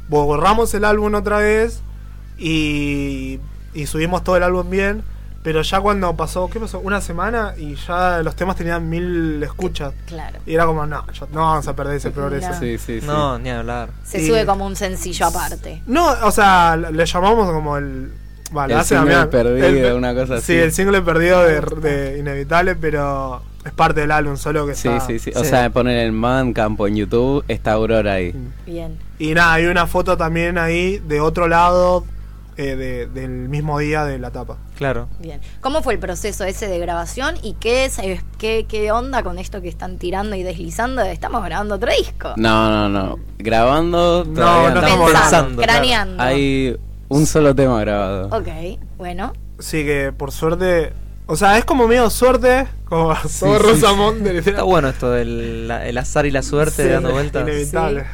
borramos 0.09 0.73
el 0.75 0.85
álbum 0.85 1.15
otra 1.15 1.39
vez 1.39 1.81
y, 2.39 3.39
y 3.75 3.87
subimos 3.87 4.23
todo 4.25 4.37
el 4.37 4.43
álbum 4.43 4.69
bien, 4.71 5.03
pero 5.43 5.63
ya 5.63 5.81
cuando 5.81 6.17
pasó, 6.17 6.49
¿qué 6.49 6.59
pasó? 6.59 6.81
Una 6.81 7.01
semana 7.01 7.55
y 7.57 7.75
ya 7.75 8.23
los 8.23 8.35
temas 8.35 8.57
tenían 8.57 8.89
mil 8.89 9.43
escuchas. 9.43 9.93
Claro. 10.07 10.39
Y 10.47 10.55
era 10.55 10.67
como, 10.67 10.87
no, 10.87 11.05
ya 11.13 11.27
no 11.33 11.41
vamos 11.43 11.69
a 11.69 11.77
perder 11.77 11.97
ese 11.97 12.11
progreso. 12.13 12.49
No. 12.49 12.59
Sí, 12.59 12.79
sí, 12.79 13.01
sí. 13.01 13.07
no, 13.07 13.39
ni 13.39 13.51
hablar. 13.51 13.91
Se 14.05 14.23
Y- 14.23 14.27
sube 14.27 14.47
como 14.47 14.67
un 14.67 14.77
sencillo 14.77 15.27
aparte. 15.27 15.83
No, 15.87 16.07
o 16.23 16.31
sea, 16.31 16.77
le 16.77 17.07
llamamos 17.07 17.51
como 17.51 17.77
el... 17.77 18.13
Vale, 18.53 18.75
El 18.75 18.81
hace 18.81 18.97
single 18.97 19.27
perdido, 19.27 19.67
El- 19.89 19.95
una 19.97 20.15
cosa 20.15 20.37
Sí, 20.37 20.53
así. 20.53 20.55
el 20.55 20.73
single 20.73 21.03
perdido 21.03 21.43
de, 21.43 21.61
de 21.61 22.19
Inevitable, 22.19 22.77
pero 22.77 23.43
es 23.65 23.73
parte 23.73 24.03
del 24.03 24.13
álbum, 24.13 24.37
solo 24.37 24.67
que 24.67 24.75
Sí, 24.77 24.87
está... 24.89 25.07
sí, 25.07 25.19
sí. 25.19 25.33
O 25.35 25.43
Sí. 25.43 25.51
sea, 25.51 25.71
poner 25.71 25.99
el 25.99 26.13
Man 26.13 26.53
Campo 26.53 26.87
en 26.87 26.95
YouTube, 26.95 27.45
está 27.49 27.73
Aurora 27.73 28.13
ahí. 28.13 28.33
Bien. 28.65 28.97
Y 29.19 29.35
nada, 29.35 29.55
hay 29.55 29.67
una 29.67 29.87
foto 29.87 30.17
también 30.17 30.59
ahí 30.59 30.99
de 30.99 31.21
otro 31.21 31.47
lado, 31.49 32.05
eh, 32.57 32.77
de- 32.77 33.07
del 33.07 33.49
mismo 33.49 33.79
día 33.79 34.05
de 34.05 34.19
la 34.19 34.31
tapa. 34.31 34.57
Claro. 34.77 35.09
Bien. 35.21 35.41
¿Cómo 35.61 35.83
fue 35.83 35.95
el 35.95 35.99
proceso 36.01 36.45
ese 36.45 36.67
de 36.69 36.79
grabación 36.79 37.37
y 37.43 37.55
qué, 37.55 37.85
es, 37.85 37.99
eh, 38.01 38.21
qué, 38.39 38.67
qué 38.69 38.91
onda 38.93 39.23
con 39.23 39.39
esto 39.39 39.61
que 39.61 39.69
están 39.69 39.99
tirando 39.99 40.35
y 40.37 40.43
deslizando? 40.43 41.03
Estamos 41.03 41.45
grabando 41.45 41.77
otro 41.77 41.91
disco. 41.97 42.33
No, 42.37 42.71
no, 42.71 42.89
no. 42.89 43.19
Grabando 43.39 44.25
No, 44.25 44.69
no 44.69 44.75
no. 44.75 44.81
estamos 44.81 45.11
pensando, 45.13 45.63
claro. 45.63 45.73
craneando. 45.73 46.23
Hay 46.23 46.77
un 47.09 47.27
solo 47.27 47.55
tema 47.55 47.81
grabado. 47.81 48.29
Ok, 48.37 48.49
bueno. 48.99 49.33
Sí 49.61 49.85
que 49.85 50.13
por 50.17 50.33
suerte, 50.33 50.93
o 51.27 51.37
sea, 51.37 51.57
es 51.59 51.65
como 51.65 51.89
medio 51.89 52.09
suerte, 52.11 52.67
como 52.85 53.15
todo 53.41 54.13
sí. 54.15 54.39
Está 54.51 54.63
bueno 54.63 54.89
esto 54.89 55.11
del 55.11 55.69
la- 55.69 55.87
el 55.87 55.97
azar 55.99 56.27
y 56.27 56.31
la 56.31 56.43
suerte 56.43 56.83
Sí, 56.85 56.89
dando 56.89 57.13
vueltas. 57.13 57.43
Inevitable. 57.43 58.05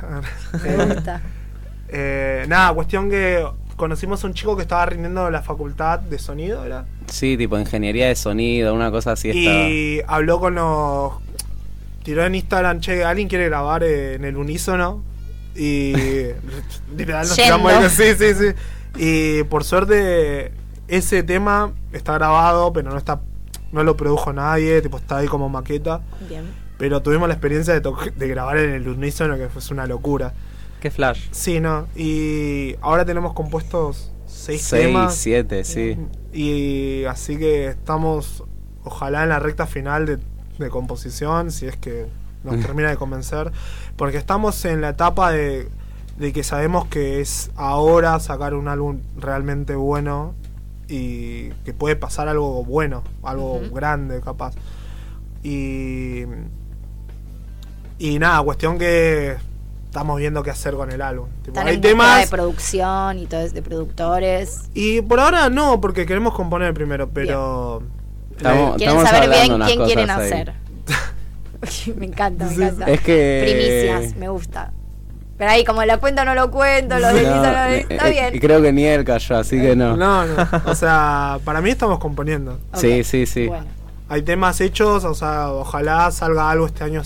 Me 0.64 0.84
gusta. 0.86 1.20
Eh, 1.92 2.44
nada, 2.46 2.72
cuestión 2.72 3.10
que 3.10 3.44
conocimos 3.74 4.22
a 4.22 4.28
un 4.28 4.32
chico 4.34 4.54
que 4.54 4.62
estaba 4.62 4.86
rindiendo 4.86 5.28
la 5.28 5.42
facultad 5.42 5.98
de 5.98 6.20
sonido, 6.20 6.64
¿era? 6.64 6.84
Sí, 7.08 7.36
tipo 7.36 7.58
ingeniería 7.58 8.06
de 8.06 8.14
sonido, 8.14 8.74
una 8.74 8.92
cosa 8.92 9.10
así 9.10 9.30
estaba. 9.30 9.68
y 9.68 10.00
habló 10.06 10.38
con 10.38 10.54
los. 10.54 11.14
Tiró 12.04 12.24
en 12.24 12.36
Instagram, 12.36 12.78
che, 12.78 13.02
¿alguien 13.04 13.26
quiere 13.26 13.46
grabar 13.46 13.82
eh, 13.82 14.14
en 14.14 14.24
el 14.24 14.36
unísono? 14.36 15.02
Y. 15.56 15.94
literal, 16.96 17.26
nos 17.26 17.34
tiramos 17.36 17.72
ahí, 17.72 17.90
Sí, 17.90 18.04
sí, 18.16 18.34
sí. 18.34 18.54
Y 18.96 19.42
por 19.44 19.64
suerte, 19.64 20.52
ese 20.90 21.22
tema 21.22 21.72
está 21.92 22.14
grabado, 22.14 22.72
pero 22.72 22.90
no 22.90 22.98
está. 22.98 23.20
No 23.72 23.84
lo 23.84 23.96
produjo 23.96 24.32
nadie, 24.32 24.82
tipo, 24.82 24.98
está 24.98 25.18
ahí 25.18 25.28
como 25.28 25.48
maqueta. 25.48 26.00
Bien. 26.28 26.44
Pero 26.76 27.02
tuvimos 27.02 27.28
la 27.28 27.34
experiencia 27.34 27.78
de, 27.78 27.92
de 28.16 28.28
grabar 28.28 28.58
en 28.58 28.70
el 28.70 28.88
unísono, 28.88 29.36
que 29.36 29.48
fue 29.48 29.62
una 29.70 29.86
locura. 29.86 30.32
Qué 30.80 30.90
flash. 30.90 31.28
Sí, 31.30 31.60
no. 31.60 31.86
Y 31.94 32.74
ahora 32.80 33.04
tenemos 33.04 33.32
compuestos 33.34 34.10
seis, 34.26 34.62
Seis, 34.62 34.86
temas. 34.86 35.14
siete, 35.14 35.64
sí. 35.64 35.98
Y 36.32 37.04
así 37.04 37.38
que 37.38 37.66
estamos, 37.68 38.42
ojalá 38.82 39.22
en 39.22 39.28
la 39.28 39.38
recta 39.38 39.66
final 39.66 40.06
de, 40.06 40.18
de 40.58 40.68
composición, 40.70 41.50
si 41.52 41.66
es 41.66 41.76
que 41.76 42.06
nos 42.42 42.58
termina 42.60 42.88
de 42.88 42.96
convencer, 42.96 43.52
porque 43.96 44.16
estamos 44.16 44.64
en 44.64 44.80
la 44.80 44.88
etapa 44.90 45.30
de, 45.30 45.68
de 46.16 46.32
que 46.32 46.42
sabemos 46.42 46.86
que 46.86 47.20
es 47.20 47.50
ahora 47.54 48.18
sacar 48.20 48.54
un 48.54 48.66
álbum 48.66 49.00
realmente 49.18 49.74
bueno 49.74 50.34
y 50.90 51.50
que 51.64 51.72
puede 51.72 51.94
pasar 51.94 52.28
algo 52.28 52.64
bueno, 52.64 53.04
algo 53.22 53.60
grande 53.72 54.20
capaz. 54.20 54.54
Y, 55.42 56.24
y 57.98 58.18
nada, 58.18 58.42
cuestión 58.42 58.76
que 58.78 59.36
estamos 59.84 60.18
viendo 60.18 60.42
qué 60.42 60.50
hacer 60.50 60.74
con 60.74 60.90
el 60.90 61.00
álbum. 61.00 61.28
Tipo, 61.44 61.60
hay 61.60 61.78
temas... 61.78 62.22
de 62.22 62.28
producción 62.28 63.18
y 63.18 63.26
todo 63.26 63.40
eso, 63.40 63.54
de 63.54 63.62
productores. 63.62 64.68
Y 64.74 65.00
por 65.02 65.20
ahora 65.20 65.48
no, 65.48 65.80
porque 65.80 66.06
queremos 66.06 66.34
componer 66.34 66.74
primero, 66.74 67.08
pero... 67.08 67.82
Estamos- 68.36 68.76
Quieren 68.76 68.96
estamos 68.96 69.10
saber 69.10 69.30
bien 69.30 69.60
quién 69.62 69.84
quieren 69.84 70.10
ahí. 70.10 70.26
hacer. 70.26 70.54
me 71.96 72.06
encanta, 72.06 72.46
me 72.46 72.54
encanta. 72.54 72.90
Es 72.90 73.00
que- 73.00 73.42
Primicias, 73.44 74.16
me 74.16 74.28
gusta. 74.28 74.72
Pero 75.40 75.52
ahí, 75.52 75.64
como 75.64 75.82
la 75.86 75.96
cuento, 75.96 76.22
no 76.22 76.34
lo 76.34 76.50
cuento, 76.50 76.98
lo 76.98 77.06
No, 77.08 77.14
deslizo, 77.14 77.34
no 77.36 77.50
lo 77.50 77.64
eh, 77.64 77.86
Está 77.88 78.08
eh, 78.08 78.10
bien. 78.10 78.34
Y 78.36 78.40
creo 78.40 78.60
que 78.60 78.74
ni 78.74 78.84
él 78.84 79.06
cayó, 79.06 79.38
así 79.38 79.58
que 79.58 79.74
no. 79.74 79.96
No, 79.96 80.26
no. 80.26 80.46
O 80.66 80.74
sea, 80.74 81.38
para 81.46 81.62
mí 81.62 81.70
estamos 81.70 81.98
componiendo. 81.98 82.58
Sí, 82.74 83.02
sí, 83.04 83.24
sí. 83.24 83.46
Bueno, 83.46 83.64
Hay 84.10 84.20
temas 84.20 84.60
hechos, 84.60 85.02
o 85.06 85.14
sea, 85.14 85.50
ojalá 85.50 86.10
salga 86.10 86.50
algo 86.50 86.66
este 86.66 86.84
año. 86.84 87.00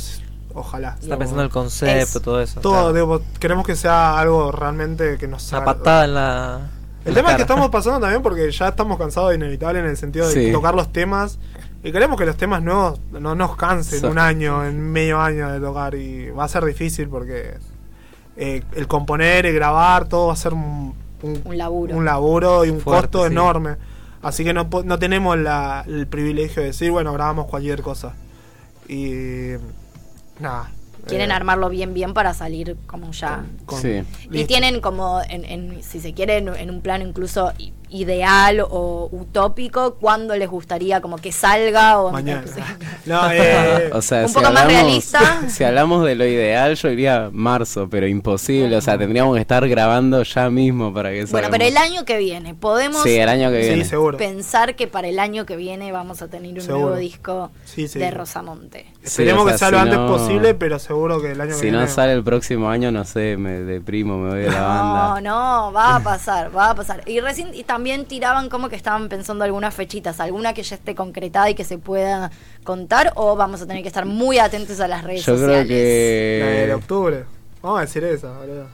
Ojalá. 0.53 0.97
Está 1.01 1.17
pensando 1.17 1.45
el 1.45 1.49
concepto, 1.49 2.19
todo 2.21 2.41
eso. 2.41 2.61
Todo, 2.61 2.73
claro. 2.73 2.93
digo, 2.93 3.23
queremos 3.39 3.65
que 3.65 3.77
sea 3.77 4.19
algo 4.19 4.51
realmente 4.51 5.17
que 5.17 5.29
nos 5.29 5.53
Una 5.53 5.65
patada 5.65 6.05
en 6.05 6.15
la. 6.15 6.61
El 7.05 7.15
tema 7.15 7.31
es 7.31 7.37
que 7.37 7.43
estamos 7.43 7.69
pasando 7.71 8.01
también 8.01 8.21
porque 8.21 8.51
ya 8.51 8.67
estamos 8.67 8.99
cansados 8.99 9.31
de 9.31 9.37
inevitable 9.37 9.79
en 9.79 9.87
el 9.87 9.97
sentido 9.97 10.29
de 10.29 10.33
Sí. 10.47 10.51
tocar 10.51 10.75
los 10.75 10.93
temas. 10.93 11.39
Y 11.85 11.93
queremos 11.93 12.19
que 12.19 12.27
los 12.27 12.37
temas 12.37 12.65
nuevos 12.65 12.99
no 13.13 13.37
nos 13.37 13.55
cansen 13.55 14.01
So- 14.01 14.11
un 14.11 14.19
año, 14.19 14.65
en 14.67 14.81
medio 14.91 15.21
año 15.21 15.53
de 15.53 15.61
tocar. 15.61 15.95
Y 15.95 16.31
va 16.31 16.43
a 16.47 16.49
ser 16.49 16.65
difícil 16.65 17.09
porque 17.09 17.59
eh, 18.37 18.63
el 18.75 18.87
componer, 18.89 19.47
el 19.47 19.55
grabar, 19.55 20.09
todo 20.09 20.29
va 20.29 20.33
a 20.33 20.37
ser 20.37 20.53
un, 20.55 20.95
un- 21.23 21.43
un 21.45 21.59
laburo. 21.59 21.97
un 21.97 22.05
laburo 22.05 22.65
y 22.65 22.71
un 22.71 22.81
Fuerte, 22.81 23.03
costo 23.13 23.27
sí. 23.27 23.33
enorme. 23.33 23.77
Así 24.23 24.43
que 24.45 24.53
no, 24.55 24.69
no 24.85 24.99
tenemos 24.99 25.37
la- 25.39 25.85
el 25.87 26.07
privilegio 26.07 26.63
de 26.63 26.69
decir, 26.69 26.91
bueno, 26.91 27.13
grabamos 27.13 27.47
cualquier 27.47 27.83
cosa. 27.83 28.15
Y 28.89 29.53
nada. 30.41 30.71
Quieren 31.07 31.31
eh, 31.31 31.35
armarlo 31.35 31.69
bien, 31.69 31.93
bien 31.93 32.15
para 32.15 32.33
salir 32.35 32.77
como 32.87 33.13
ya. 33.13 33.45
con- 33.67 33.81
Sí. 33.81 34.03
Y 34.25 34.29
listo. 34.31 34.47
tienen 34.49 34.81
como, 34.81 35.21
en, 35.29 35.45
en- 35.45 35.83
si 35.83 36.01
se 36.01 36.15
quiere, 36.15 36.39
en, 36.39 36.49
en 36.49 36.71
un 36.71 36.81
plano 36.81 37.07
incluso 37.07 37.53
ideal 37.95 38.61
o 38.69 39.09
utópico, 39.13 39.95
cuándo 39.95 40.35
les 40.37 40.49
gustaría 40.51 41.01
como 41.01 41.17
que 41.17 41.33
salga 41.33 42.01
o 42.01 42.11
Mañana. 42.11 42.45
Sí. 42.47 42.61
No, 43.07 43.31
eh, 43.33 43.91
O 43.93 44.01
sea, 44.03 44.23
Un 44.23 44.29
si 44.29 44.35
poco 44.35 44.51
más 44.51 44.67
realista. 44.67 45.43
Si 45.49 45.63
hablamos 45.63 46.05
de 46.05 46.15
lo 46.15 46.25
ideal, 46.25 46.75
yo 46.75 46.89
diría 46.89 47.29
marzo, 47.33 47.89
pero 47.91 48.07
imposible. 48.09 48.77
O 48.77 48.81
sea, 48.81 48.97
tendríamos 48.99 49.35
que 49.35 49.41
estar 49.43 49.69
grabando 49.69 50.23
ya 50.23 50.49
mismo 50.51 50.93
para 50.93 51.11
que 51.11 51.25
Bueno, 51.27 51.29
salga. 51.29 51.51
pero 51.51 51.65
el 51.65 51.77
año 51.77 52.05
que 52.05 52.17
viene, 52.19 52.55
podemos 52.55 53.03
Sí, 53.03 53.15
el 53.17 53.29
año 53.29 53.51
que 53.51 53.63
sí, 53.63 53.69
viene. 53.69 53.85
seguro. 53.85 54.17
pensar 54.19 54.75
que 54.75 54.87
para 54.89 55.09
el 55.09 55.19
año 55.19 55.45
que 55.47 55.57
viene 55.57 55.93
vamos 55.93 56.23
a 56.23 56.29
tener 56.29 56.55
un 56.55 56.61
Seguro. 56.63 56.81
nuevo 56.87 56.97
disco 56.97 57.51
Sí, 57.65 57.87
sí. 57.89 57.99
de 57.99 58.11
Rosamonte. 58.11 58.87
Esperemos 59.03 59.45
Sí, 59.45 59.53
que 59.53 59.59
sea, 59.59 59.69
sea 59.69 59.71
lo 59.71 59.77
si 59.79 59.83
antes 59.83 59.99
no- 59.99 60.07
posible, 60.07 60.55
pero 60.55 60.79
seguro 60.79 61.21
que 61.21 61.33
el 61.33 61.41
año 61.41 61.51
que 61.51 61.57
Si 61.57 61.63
viene. 61.63 61.79
no 61.79 61.87
sale 61.89 62.13
el 62.15 62.25
próximo 62.25 62.71
año, 62.71 62.91
no 62.91 63.05
sé, 63.05 63.37
me 63.37 63.61
deprimo, 63.61 64.19
me 64.19 64.31
voy 64.31 64.41
de 64.41 64.51
la 64.51 64.61
No, 64.61 65.21
no, 65.21 65.73
va 65.73 65.97
a 65.97 66.01
pasar, 66.01 66.57
va 66.57 66.71
a 66.71 66.75
pasar. 66.75 67.03
Y 67.07 67.21
recién 67.21 67.55
y 67.55 67.63
también 67.65 67.84
tiraban 68.07 68.49
como 68.49 68.69
que 68.69 68.77
estaban 68.77 69.09
pensando 69.09 69.45
algunas 69.45 69.75
fechitas, 69.75 70.21
alguna 70.21 70.55
que 70.55 70.63
ya 70.63 70.77
esté 70.77 70.95
concretada 70.95 71.51
y 71.51 71.55
que 71.55 71.65
se 71.65 71.79
pueda 71.79 72.31
contar, 72.65 73.13
o 73.17 73.37
vamos 73.37 73.63
a 73.63 73.67
tener 73.67 73.83
que 73.83 73.89
estar 73.89 74.07
muy 74.07 74.39
atentos 74.39 74.81
a 74.81 74.89
las 74.89 75.05
redes 75.05 75.25
Yo 75.25 75.37
creo 75.37 75.63
sociales. 75.63 76.41
La 76.41 76.67
de 76.67 76.75
octubre. 76.75 77.25
Vamos 77.63 77.79
a 77.79 77.81
decir 77.83 78.05
esa, 78.05 78.33
boludo. 78.39 78.67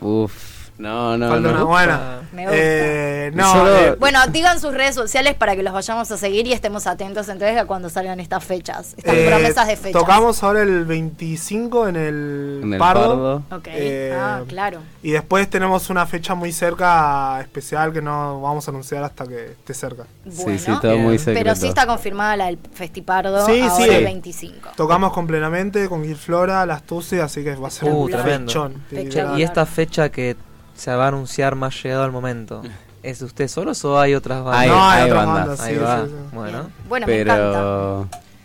Uf, 0.00 0.49
no, 0.80 1.16
no. 1.18 1.28
Falta 1.28 1.48
no. 1.48 1.54
una 1.54 1.64
buena. 1.64 2.20
Me 2.32 2.42
gusta. 2.42 2.56
Eh, 2.58 3.30
no, 3.34 3.52
Solo- 3.52 3.76
eh, 3.78 3.96
Bueno, 3.98 4.20
digan 4.28 4.60
sus 4.60 4.72
redes 4.74 4.94
sociales 4.94 5.34
para 5.34 5.54
que 5.56 5.62
los 5.62 5.72
vayamos 5.72 6.10
a 6.10 6.16
seguir 6.16 6.46
y 6.46 6.52
estemos 6.52 6.86
atentos 6.86 7.28
entonces 7.28 7.58
a 7.58 7.64
cuando 7.66 7.88
salgan 7.90 8.20
estas 8.20 8.44
fechas, 8.44 8.94
estas 8.96 9.14
eh, 9.14 9.26
promesas 9.28 9.66
de 9.66 9.76
fechas. 9.76 10.00
Tocamos 10.00 10.42
ahora 10.42 10.62
el 10.62 10.84
25 10.84 11.88
en 11.88 11.96
el, 11.96 12.60
En 12.64 12.72
el 12.74 12.78
Pardo. 12.78 13.42
Pardo. 13.48 13.56
Ok, 13.58 13.68
Eh, 13.72 14.16
ah, 14.16 14.42
claro. 14.48 14.80
Y 15.02 15.10
después 15.12 15.48
tenemos 15.50 15.90
una 15.90 16.06
fecha 16.06 16.34
muy 16.34 16.52
cerca 16.52 17.40
especial 17.40 17.92
que 17.92 18.00
no 18.02 18.40
vamos 18.40 18.66
a 18.66 18.70
anunciar 18.70 19.02
hasta 19.04 19.26
que 19.26 19.52
esté 19.52 19.74
cerca. 19.74 20.04
Bueno, 20.24 20.58
Sí, 20.58 20.58
sí, 20.58 20.72
todo 20.80 20.96
muy 20.98 21.18
secreto. 21.18 21.40
pero 21.44 21.56
sí 21.56 21.68
está 21.68 21.86
confirmada 21.86 22.36
la 22.36 22.46
del 22.46 22.58
Festipardo 22.72 23.44
Sí, 23.46 23.60
ahora 23.60 23.74
sí. 23.76 23.82
el 23.90 24.04
25. 24.04 24.70
Tocamos 24.76 25.12
completamente 25.12 25.88
con 25.88 26.04
Gil 26.04 26.16
Flora, 26.16 26.64
las 26.66 26.82
Tusi, 26.84 27.18
así 27.20 27.42
que 27.44 27.54
va 27.56 27.68
a 27.68 27.70
ser 27.70 27.88
Uh, 27.90 28.02
un 28.04 28.10
tremendo. 28.10 28.46
fechón. 28.50 28.74
Fechón. 28.88 29.38
Y 29.38 29.42
esta 29.42 29.66
fecha 29.66 30.08
que 30.10 30.36
se 30.80 30.94
va 30.94 31.04
a 31.04 31.08
anunciar 31.08 31.54
más 31.54 31.80
llegado 31.82 32.04
al 32.04 32.12
momento, 32.12 32.62
¿es 33.02 33.20
de 33.20 33.24
ustedes 33.26 33.52
solos 33.52 33.84
o 33.84 33.98
hay 34.00 34.14
otras 34.14 34.42
bandas? 34.42 34.60
Hay- 34.62 34.68
no, 34.68 34.88
hay, 34.90 35.02
hay 35.02 35.10
otras 35.10 35.26
bandas. 35.26 35.46
bandas, 35.48 35.60
Ahí 35.60 35.74
sí, 35.74 35.80
va. 35.80 36.04
sí, 36.04 36.10
sí. 36.10 36.16
Bueno. 36.32 36.70
Bueno, 36.88 37.06
me 37.06 37.20
encanta. 37.20 37.42
Pero. 37.42 38.00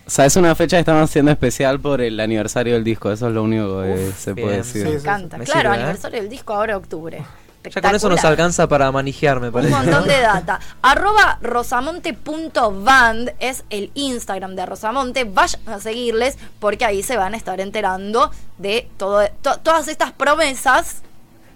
O 0.07 0.09
sea, 0.11 0.25
es 0.25 0.35
una 0.35 0.53
fecha 0.53 0.77
que 0.77 0.81
estamos 0.81 1.09
haciendo 1.09 1.31
especial 1.31 1.79
por 1.79 1.99
el 1.99 2.19
aniversario 2.19 2.75
del 2.75 2.83
disco. 2.83 3.11
Eso 3.11 3.27
es 3.27 3.33
lo 3.33 3.41
único 3.41 3.81
que 3.81 4.07
Uf, 4.09 4.17
se 4.19 4.33
bien. 4.33 4.47
puede 4.47 4.63
Sí, 4.63 4.77
decir. 4.79 4.93
Me 4.93 4.99
encanta. 4.99 5.37
Me 5.39 5.45
claro, 5.45 5.61
sirve, 5.61 5.75
¿eh? 5.75 5.79
aniversario 5.79 6.21
del 6.21 6.29
disco 6.29 6.53
ahora 6.53 6.77
octubre. 6.77 7.25
ya 7.63 7.81
con 7.81 7.95
eso 7.95 8.07
nos 8.09 8.23
alcanza 8.23 8.67
para 8.67 8.91
manejar, 8.91 9.39
me 9.39 9.47
Un 9.47 9.53
parece. 9.53 9.73
montón 9.73 10.07
de 10.07 10.21
data. 10.21 10.59
Arroba 10.83 11.39
rosamonte.band 11.41 13.31
es 13.39 13.63
el 13.71 13.89
Instagram 13.95 14.55
de 14.55 14.65
Rosamonte. 14.67 15.23
Vayan 15.23 15.61
a 15.67 15.79
seguirles 15.79 16.37
porque 16.59 16.85
ahí 16.85 17.01
se 17.01 17.17
van 17.17 17.33
a 17.33 17.37
estar 17.37 17.59
enterando 17.59 18.29
de 18.59 18.87
todo, 18.97 19.27
to- 19.41 19.57
todas 19.63 19.87
estas 19.87 20.11
promesas. 20.11 21.01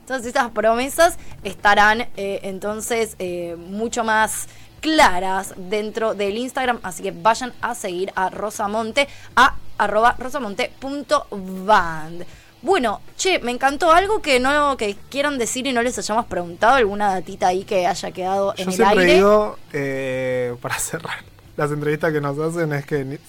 Todas 0.09 0.25
estas 0.25 0.49
promesas 0.49 1.17
estarán 1.43 2.01
eh, 2.17 2.39
entonces 2.41 3.15
eh, 3.19 3.55
mucho 3.59 4.03
más 4.03 4.47
claras 4.81 5.53
dentro 5.55 6.15
del 6.15 6.35
Instagram. 6.35 6.79
Así 6.81 7.03
que 7.03 7.11
vayan 7.11 7.53
a 7.61 7.75
seguir 7.75 8.11
a 8.15 8.31
Rosamonte 8.31 9.07
a 9.35 9.53
arroba 9.77 10.15
rosamonte.band. 10.17 12.25
Bueno, 12.63 13.01
che, 13.17 13.37
me 13.37 13.51
encantó 13.51 13.91
algo 13.91 14.19
que 14.19 14.39
no 14.39 14.75
que 14.77 14.97
quieran 15.11 15.37
decir 15.37 15.67
y 15.67 15.73
no 15.73 15.83
les 15.83 15.99
hayamos 15.99 16.25
preguntado, 16.25 16.73
alguna 16.73 17.13
datita 17.13 17.49
ahí 17.49 17.63
que 17.63 17.85
haya 17.85 18.09
quedado 18.09 18.55
en 18.57 18.65
Yo 18.65 18.71
el 18.71 18.77
siempre 18.77 18.99
aire. 19.01 19.13
digo, 19.13 19.59
eh, 19.73 20.55
para 20.59 20.79
cerrar, 20.79 21.23
las 21.55 21.69
entrevistas 21.69 22.11
que 22.11 22.19
nos 22.19 22.39
hacen 22.39 22.73
es 22.73 22.83
que 22.83 23.19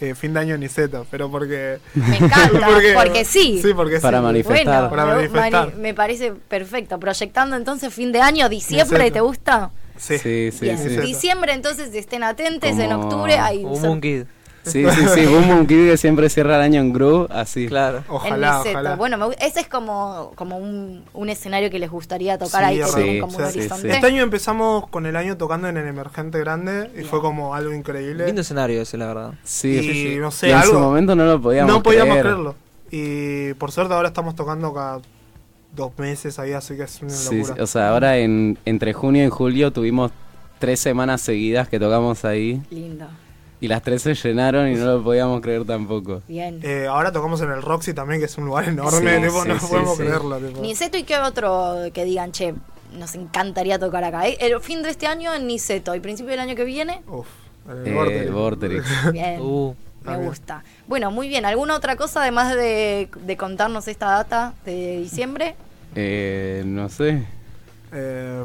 eh, 0.00 0.14
fin 0.14 0.32
de 0.34 0.40
año 0.40 0.56
ni 0.58 0.68
Z, 0.68 1.04
pero 1.10 1.30
porque... 1.30 1.78
Me 1.94 2.16
encanta, 2.16 2.66
porque, 2.94 3.24
sí. 3.24 3.60
Sí, 3.62 3.74
porque 3.74 4.00
Para 4.00 4.18
sí. 4.18 4.24
manifestar. 4.24 4.64
Bueno, 4.64 4.90
Para 4.90 5.04
me, 5.06 5.14
manifestar. 5.14 5.66
mani- 5.68 5.80
me 5.80 5.94
parece 5.94 6.32
perfecto. 6.32 6.98
Proyectando 6.98 7.56
entonces 7.56 7.92
fin 7.92 8.10
de 8.12 8.20
año, 8.20 8.48
diciembre, 8.48 9.04
Ni 9.04 9.10
¿te 9.10 9.20
gusta? 9.20 9.70
Sí. 9.96 10.16
Sí, 10.18 10.50
sí, 10.52 10.58
Bien, 10.62 10.78
sí. 10.78 10.88
sí. 10.88 10.96
diciembre 11.00 11.52
entonces 11.52 11.94
estén 11.94 12.22
atentos, 12.22 12.70
en 12.78 12.92
octubre 12.92 13.38
hay 13.38 13.64
Un 13.64 13.80
Moon 13.82 14.00
Kid. 14.00 14.24
Sí, 14.62 14.84
sí, 14.90 15.00
sí, 15.14 15.26
Boom 15.26 15.48
Boom 15.48 15.66
Kid 15.66 15.86
que 15.88 15.96
siempre 15.96 16.28
cierra 16.28 16.56
el 16.56 16.62
año 16.62 16.80
en 16.82 16.92
Groove, 16.92 17.28
así. 17.30 17.66
Claro. 17.66 18.04
Ojalá, 18.08 18.60
en 18.64 18.70
ojalá. 18.72 18.96
Bueno, 18.96 19.16
me 19.16 19.34
ese 19.40 19.60
es 19.60 19.68
como, 19.68 20.32
como 20.34 20.58
un, 20.58 21.02
un 21.14 21.28
escenario 21.30 21.70
que 21.70 21.78
les 21.78 21.90
gustaría 21.90 22.36
tocar 22.36 22.62
Sí, 22.64 22.68
ahí, 22.68 22.80
como, 22.80 22.92
Sí, 22.98 23.20
como 23.20 23.32
sí, 23.38 23.42
un 23.42 23.50
sí, 23.52 23.58
horizonte. 23.58 23.88
sí. 23.88 23.94
Este 23.94 24.06
año 24.06 24.22
empezamos 24.22 24.86
con 24.88 25.06
el 25.06 25.16
año 25.16 25.36
tocando 25.38 25.66
en 25.68 25.78
el 25.78 25.86
Emergente 25.86 26.38
Grande 26.40 26.90
y 26.98 27.04
fue 27.04 27.20
como 27.22 27.54
algo 27.54 27.72
increíble. 27.72 28.26
Lindo 28.26 28.42
escenario 28.42 28.82
ese, 28.82 28.98
la 28.98 29.06
verdad. 29.06 29.34
Sí, 29.44 29.68
y 29.70 29.80
sí, 29.82 29.92
sí. 30.10 30.16
no 30.18 30.30
sé, 30.30 30.48
Y 30.48 30.50
en 30.50 30.56
algo. 30.58 30.74
su 30.74 30.78
momento 30.78 31.14
no 31.16 31.24
lo 31.24 31.40
podíamos 31.40 31.72
no 31.72 31.82
podíamos 31.82 32.10
creer. 32.18 32.22
creerlo. 32.26 32.54
Y 32.90 33.54
por 33.54 33.72
suerte 33.72 33.94
ahora 33.94 34.08
estamos 34.08 34.34
tocando 34.34 34.74
cada 34.74 35.00
dos 35.74 35.92
meses 35.98 36.38
ahí, 36.38 36.52
así 36.52 36.76
que 36.76 36.82
es 36.82 37.00
una 37.00 37.10
Sí, 37.10 37.36
locura. 37.38 37.54
sí, 37.54 37.60
o 37.62 37.66
sea, 37.66 37.90
ahora 37.90 38.18
en, 38.18 38.58
entre 38.66 38.92
junio 38.92 39.24
y 39.24 39.28
julio 39.30 39.72
tuvimos 39.72 40.10
tres 40.58 40.80
semanas 40.80 41.22
seguidas 41.22 41.68
que 41.68 41.78
tocamos 41.80 42.24
ahí 42.26 42.60
Lindo. 42.70 43.06
Y 43.60 43.68
las 43.68 43.82
tres 43.82 44.02
se 44.02 44.14
llenaron 44.14 44.68
y 44.68 44.74
no 44.74 44.86
lo 44.86 45.04
podíamos 45.04 45.40
creer 45.40 45.64
tampoco. 45.64 46.22
Bien. 46.28 46.60
Eh, 46.62 46.86
ahora 46.88 47.12
tocamos 47.12 47.40
en 47.42 47.50
el 47.50 47.62
Roxy 47.62 47.92
también, 47.94 48.20
que 48.20 48.26
es 48.26 48.38
un 48.38 48.46
lugar 48.46 48.64
enorme, 48.68 49.16
Sí, 49.16 49.22
tipo, 49.26 49.42
sí, 49.42 49.48
no 49.48 49.58
sí, 49.60 49.66
podemos 49.68 49.96
sí. 49.96 50.02
creerlo. 50.02 50.38
Tipo. 50.38 50.60
Niceto 50.60 50.96
y 50.98 51.02
qué 51.04 51.18
otro 51.18 51.76
que 51.92 52.04
digan, 52.04 52.32
che, 52.32 52.54
nos 52.94 53.14
encantaría 53.14 53.78
tocar 53.78 54.02
acá. 54.04 54.26
¿eh? 54.28 54.36
El 54.40 54.58
fin 54.60 54.82
de 54.82 54.90
este 54.90 55.06
año 55.06 55.34
en 55.34 55.46
Niceto 55.46 55.94
y 55.94 56.00
principio 56.00 56.30
del 56.30 56.40
año 56.40 56.54
que 56.56 56.64
viene, 56.64 57.02
Uf, 57.06 57.26
en 57.68 57.86
el 57.86 58.08
Eh. 58.26 58.30
Vorterix. 58.30 58.84
bien. 59.12 59.40
Uh, 59.40 59.74
Me 60.04 60.16
gusta. 60.16 60.64
Bueno, 60.88 61.10
muy 61.10 61.28
bien. 61.28 61.44
¿Alguna 61.44 61.76
otra 61.76 61.94
cosa 61.96 62.22
además 62.22 62.54
de, 62.54 63.10
de 63.26 63.36
contarnos 63.36 63.86
esta 63.88 64.06
data 64.06 64.54
de 64.64 64.98
diciembre? 65.00 65.54
Eh, 65.94 66.62
no 66.64 66.88
sé. 66.88 67.24
Eh, 67.92 68.42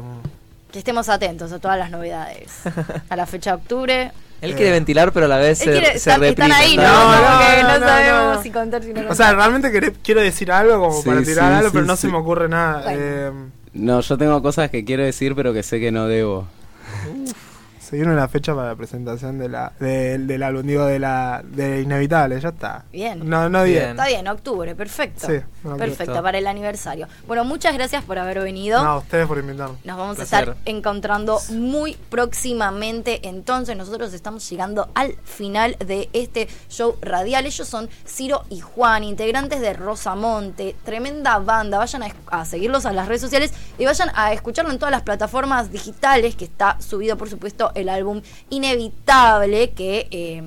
Que 0.70 0.78
estemos 0.80 1.08
atentos 1.08 1.50
a 1.52 1.58
todas 1.58 1.78
las 1.78 1.90
novedades. 1.90 2.60
A 3.08 3.16
la 3.16 3.24
fecha 3.26 3.50
de 3.52 3.56
octubre. 3.62 4.12
Él 4.42 4.54
quiere 4.54 4.70
ventilar, 4.72 5.12
pero 5.12 5.26
a 5.26 5.28
la 5.28 5.38
vez 5.38 5.60
Él 5.62 5.66
se, 5.66 5.70
quiere- 5.72 5.86
se 5.92 5.96
están, 6.10 6.20
reprime. 6.20 6.48
están 6.50 6.62
ahí, 6.62 6.76
¿no? 6.76 6.82
No, 6.82 7.10
no, 7.10 7.38
que 7.56 7.62
no, 7.62 7.68
no, 7.68 7.78
no, 7.78 7.86
sabemos 7.86 8.36
no. 8.36 8.42
si 8.42 8.50
contar, 8.50 8.82
si 8.82 8.88
no 8.88 8.92
o 8.92 8.96
contar. 9.06 9.16
sea, 9.16 9.34
realmente 9.34 9.72
queré- 9.72 9.94
quiero 10.02 10.20
decir 10.20 10.52
algo 10.52 10.80
como 10.80 11.00
Sí, 11.02 11.08
para 11.08 11.20
sí, 11.20 11.26
tirar 11.26 11.52
algo, 11.52 11.68
sí, 11.68 11.72
pero 11.74 11.86
no 11.86 11.96
se 11.96 12.08
me 12.08 12.16
ocurre 12.18 12.48
nada. 12.48 12.82
Bueno. 12.82 12.98
Eh, 13.00 13.30
No, 13.74 14.00
yo 14.00 14.16
tengo 14.18 14.40
cosas 14.42 14.70
que 14.70 14.84
quiero 14.84 15.02
decir 15.04 15.34
pero 15.34 15.52
que 15.52 15.62
sé 15.62 15.80
que 15.80 15.90
no 15.92 16.06
debo. 16.06 16.46
se 17.88 17.96
viene 17.96 18.14
la 18.14 18.26
fecha 18.28 18.54
para 18.54 18.68
la 18.68 18.76
presentación 18.76 19.38
de 19.38 19.48
la, 19.48 19.72
de- 19.78 20.18
del 20.18 20.42
álbum, 20.42 20.66
digo, 20.66 20.84
de 20.86 20.98
la 20.98 21.42
de 21.44 21.82
Inevitable, 21.82 22.40
ya 22.40 22.48
está. 22.48 22.84
Bien. 22.92 23.20
No, 23.28 23.48
no 23.48 23.62
Bien. 23.64 23.76
bien. 23.78 23.90
Está 23.90 24.06
bien, 24.08 24.26
octubre, 24.28 24.74
perfecto. 24.74 25.26
Sí, 25.26 25.38
perfecto, 25.78 26.22
para 26.22 26.38
el 26.38 26.46
aniversario. 26.46 27.06
Bueno, 27.26 27.44
muchas 27.44 27.74
gracias 27.74 28.02
por 28.04 28.18
haber 28.18 28.40
venido. 28.40 28.82
No, 28.82 28.90
a 28.90 28.98
ustedes 28.98 29.26
por 29.26 29.38
invitarme. 29.38 29.76
Nos 29.84 29.96
vamos 29.96 30.16
Placer. 30.16 30.36
a 30.36 30.40
estar 30.42 30.56
encontrando 30.64 31.38
muy 31.50 31.96
próximamente. 32.10 33.26
Entonces, 33.28 33.76
nosotros 33.76 34.12
estamos 34.12 34.48
llegando 34.50 34.88
al 34.94 35.14
final 35.24 35.76
de 35.78 36.08
este 36.12 36.48
show 36.68 36.96
radial. 37.00 37.46
Ellos 37.46 37.66
son 37.68 37.88
Ciro 38.06 38.44
y 38.50 38.60
Juan, 38.60 39.04
integrantes 39.04 39.60
de 39.60 39.72
Rosamonte. 39.72 40.76
Tremenda 40.84 41.38
banda. 41.38 41.78
Vayan 41.78 42.02
a, 42.02 42.08
a 42.28 42.44
seguirlos 42.44 42.86
a 42.86 42.92
las 42.92 43.08
redes 43.08 43.20
sociales 43.22 43.52
y 43.78 43.84
vayan 43.84 44.10
a 44.14 44.32
escucharlo 44.32 44.70
en 44.72 44.78
todas 44.78 44.92
las 44.92 45.02
plataformas 45.02 45.70
digitales. 45.72 46.36
Que 46.36 46.44
está 46.44 46.80
subido, 46.80 47.16
por 47.16 47.28
supuesto, 47.30 47.72
el 47.76 47.88
álbum 47.88 48.22
Inevitable. 48.50 49.70
Que. 49.70 50.08
eh, 50.10 50.42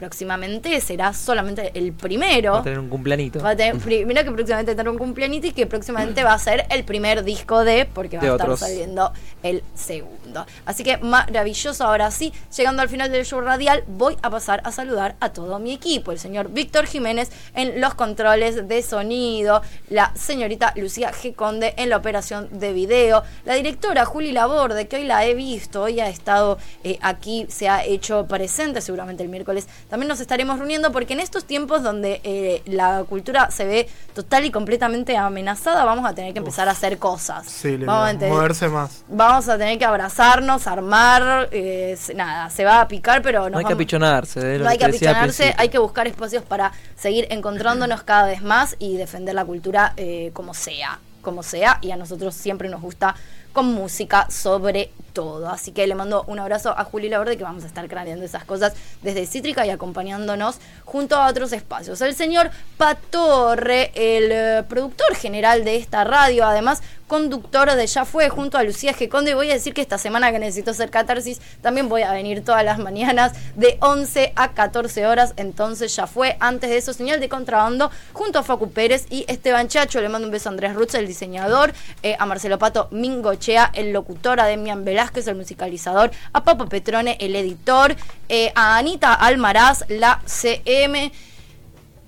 próximamente 0.00 0.80
será 0.80 1.12
solamente 1.12 1.72
el 1.74 1.92
primero. 1.92 2.54
Va 2.54 2.58
a 2.60 2.62
tener 2.62 2.78
un 2.78 2.88
cumpleañito. 2.88 3.38
Va 3.40 3.50
a 3.50 3.56
tener, 3.56 3.76
primero 3.84 4.24
que 4.24 4.30
próximamente 4.30 4.74
tendrá 4.74 4.90
un 4.90 4.96
cumpleañito 4.96 5.48
y 5.48 5.52
que 5.52 5.66
próximamente 5.66 6.24
va 6.24 6.32
a 6.32 6.38
ser 6.38 6.64
el 6.70 6.84
primer 6.84 7.22
disco 7.22 7.64
de, 7.64 7.84
porque 7.84 8.16
va 8.16 8.22
De 8.22 8.28
a 8.30 8.32
estar 8.32 8.46
otros. 8.46 8.60
saliendo 8.60 9.12
el 9.42 9.62
segundo. 9.74 10.46
Así 10.64 10.84
que 10.84 10.96
maravilloso. 10.96 11.84
Ahora 11.84 12.10
sí, 12.10 12.32
llegando 12.56 12.80
al 12.80 12.88
final 12.88 13.12
del 13.12 13.26
show 13.26 13.42
radial, 13.42 13.84
voy 13.88 14.16
a 14.22 14.30
pasar 14.30 14.62
a 14.64 14.72
saludar 14.72 15.16
a 15.20 15.34
todo 15.34 15.58
mi 15.58 15.74
equipo. 15.74 16.12
El 16.12 16.18
señor 16.18 16.48
Víctor 16.48 16.86
Jiménez 16.86 17.30
en 17.54 17.78
los 17.78 17.92
controles 17.92 18.66
de 18.66 18.82
sonido, 18.82 19.60
la 19.90 20.12
señorita 20.14 20.72
Lucía 20.76 21.12
G. 21.12 21.34
Conde 21.34 21.74
en 21.76 21.90
la 21.90 21.98
operación 21.98 22.48
de 22.58 22.72
video, 22.72 23.22
la 23.44 23.54
directora 23.54 24.06
Juli 24.06 24.32
Laborde, 24.32 24.88
que 24.88 24.96
hoy 24.96 25.04
la 25.04 25.26
he 25.26 25.34
visto, 25.34 25.82
hoy 25.82 26.00
ha 26.00 26.08
estado 26.08 26.56
eh, 26.84 26.98
aquí, 27.02 27.44
se 27.50 27.68
ha 27.68 27.84
hecho 27.84 28.26
presente, 28.26 28.80
seguramente 28.80 29.22
el 29.22 29.28
miércoles 29.28 29.68
también 29.90 30.08
nos 30.08 30.20
estaremos 30.20 30.58
reuniendo 30.58 30.92
porque 30.92 31.12
en 31.12 31.20
estos 31.20 31.44
tiempos 31.44 31.82
donde 31.82 32.20
eh, 32.24 32.62
la 32.64 33.04
cultura 33.08 33.50
se 33.50 33.64
ve 33.66 33.88
total 34.14 34.44
y 34.44 34.50
completamente 34.50 35.16
amenazada, 35.16 35.84
vamos 35.84 36.08
a 36.08 36.14
tener 36.14 36.32
que 36.32 36.38
empezar 36.38 36.68
a 36.68 36.72
hacer 36.72 36.98
cosas. 36.98 37.46
Sí, 37.46 37.76
le- 37.76 37.84
vamos, 37.86 38.08
a 38.08 38.12
tener, 38.18 38.32
moverse 38.32 38.68
más. 38.68 39.04
vamos 39.08 39.48
a 39.48 39.58
tener 39.58 39.78
que 39.78 39.84
abrazarnos, 39.84 40.66
armar, 40.66 41.48
eh, 41.52 41.98
nada, 42.14 42.48
se 42.50 42.64
va 42.64 42.80
a 42.80 42.88
picar, 42.88 43.20
pero 43.20 43.40
No 43.44 43.50
nos 43.50 43.58
hay 43.58 43.64
que 43.66 43.72
apichonarse. 43.74 44.58
lo 44.58 44.64
no 44.64 44.70
hay 44.70 44.78
que 44.78 44.84
apichanarse, 44.84 45.42
principio. 45.42 45.54
hay 45.60 45.68
que 45.68 45.78
buscar 45.78 46.06
espacios 46.06 46.42
para 46.44 46.72
seguir 46.96 47.26
encontrándonos 47.30 48.02
cada 48.04 48.26
vez 48.26 48.42
más 48.42 48.76
y 48.78 48.96
defender 48.96 49.34
la 49.34 49.44
cultura 49.44 49.92
eh, 49.96 50.30
como 50.32 50.54
sea, 50.54 51.00
como 51.20 51.42
sea, 51.42 51.78
y 51.82 51.90
a 51.90 51.96
nosotros 51.96 52.34
siempre 52.34 52.68
nos 52.68 52.80
gusta 52.80 53.14
con 53.52 53.66
música 53.66 54.26
sobre 54.30 54.92
todo. 55.12 55.48
Así 55.48 55.72
que 55.72 55.86
le 55.86 55.94
mando 55.94 56.24
un 56.26 56.38
abrazo 56.38 56.74
a 56.76 56.84
Juli 56.84 57.08
Laborde 57.08 57.36
que 57.36 57.44
vamos 57.44 57.64
a 57.64 57.66
estar 57.66 57.88
craneando 57.88 58.24
esas 58.24 58.44
cosas 58.44 58.74
desde 59.02 59.26
Cítrica 59.26 59.66
y 59.66 59.70
acompañándonos 59.70 60.58
junto 60.84 61.16
a 61.16 61.28
otros 61.28 61.52
espacios. 61.52 62.00
El 62.00 62.14
señor 62.14 62.50
Patorre, 62.76 63.92
el 63.94 64.32
eh, 64.32 64.64
productor 64.68 65.14
general 65.14 65.64
de 65.64 65.76
esta 65.76 66.04
radio, 66.04 66.46
además 66.46 66.82
conductor 67.10 67.74
de 67.74 67.88
Ya 67.88 68.04
Fue 68.04 68.28
junto 68.28 68.56
a 68.56 68.62
Lucía 68.62 68.94
G. 68.94 69.08
Conde. 69.08 69.32
Y 69.32 69.34
voy 69.34 69.50
a 69.50 69.54
decir 69.54 69.74
que 69.74 69.80
esta 69.80 69.98
semana 69.98 70.30
que 70.30 70.38
necesito 70.38 70.70
hacer 70.70 70.90
catarsis, 70.90 71.40
también 71.60 71.88
voy 71.88 72.02
a 72.02 72.12
venir 72.12 72.44
todas 72.44 72.64
las 72.64 72.78
mañanas 72.78 73.32
de 73.56 73.78
11 73.80 74.32
a 74.36 74.52
14 74.52 75.08
horas. 75.08 75.34
Entonces 75.36 75.94
ya 75.96 76.06
fue. 76.06 76.36
Antes 76.38 76.70
de 76.70 76.76
eso, 76.76 76.92
señal 76.92 77.18
de 77.18 77.28
contrabando 77.28 77.90
junto 78.12 78.38
a 78.38 78.44
Facu 78.44 78.70
Pérez 78.70 79.06
y 79.10 79.24
Esteban 79.26 79.66
Chacho. 79.66 80.00
Le 80.00 80.08
mando 80.08 80.28
un 80.28 80.32
beso 80.32 80.48
a 80.48 80.52
Andrés 80.52 80.72
Rutz, 80.72 80.94
el 80.94 81.08
diseñador, 81.08 81.72
eh, 82.04 82.14
a 82.16 82.26
Marcelo 82.26 82.60
Pato 82.60 82.86
Mingochea, 82.92 83.72
el 83.74 83.92
locutor, 83.92 84.38
a 84.38 84.46
Demian 84.46 84.84
Velázquez, 84.84 84.99
el 85.26 85.36
musicalizador, 85.36 86.10
a 86.32 86.44
Papo 86.44 86.66
Petrone, 86.66 87.16
el 87.20 87.34
editor, 87.34 87.96
eh, 88.28 88.52
a 88.54 88.76
Anita 88.76 89.14
Almaraz, 89.14 89.84
la 89.88 90.20
CM. 90.26 91.10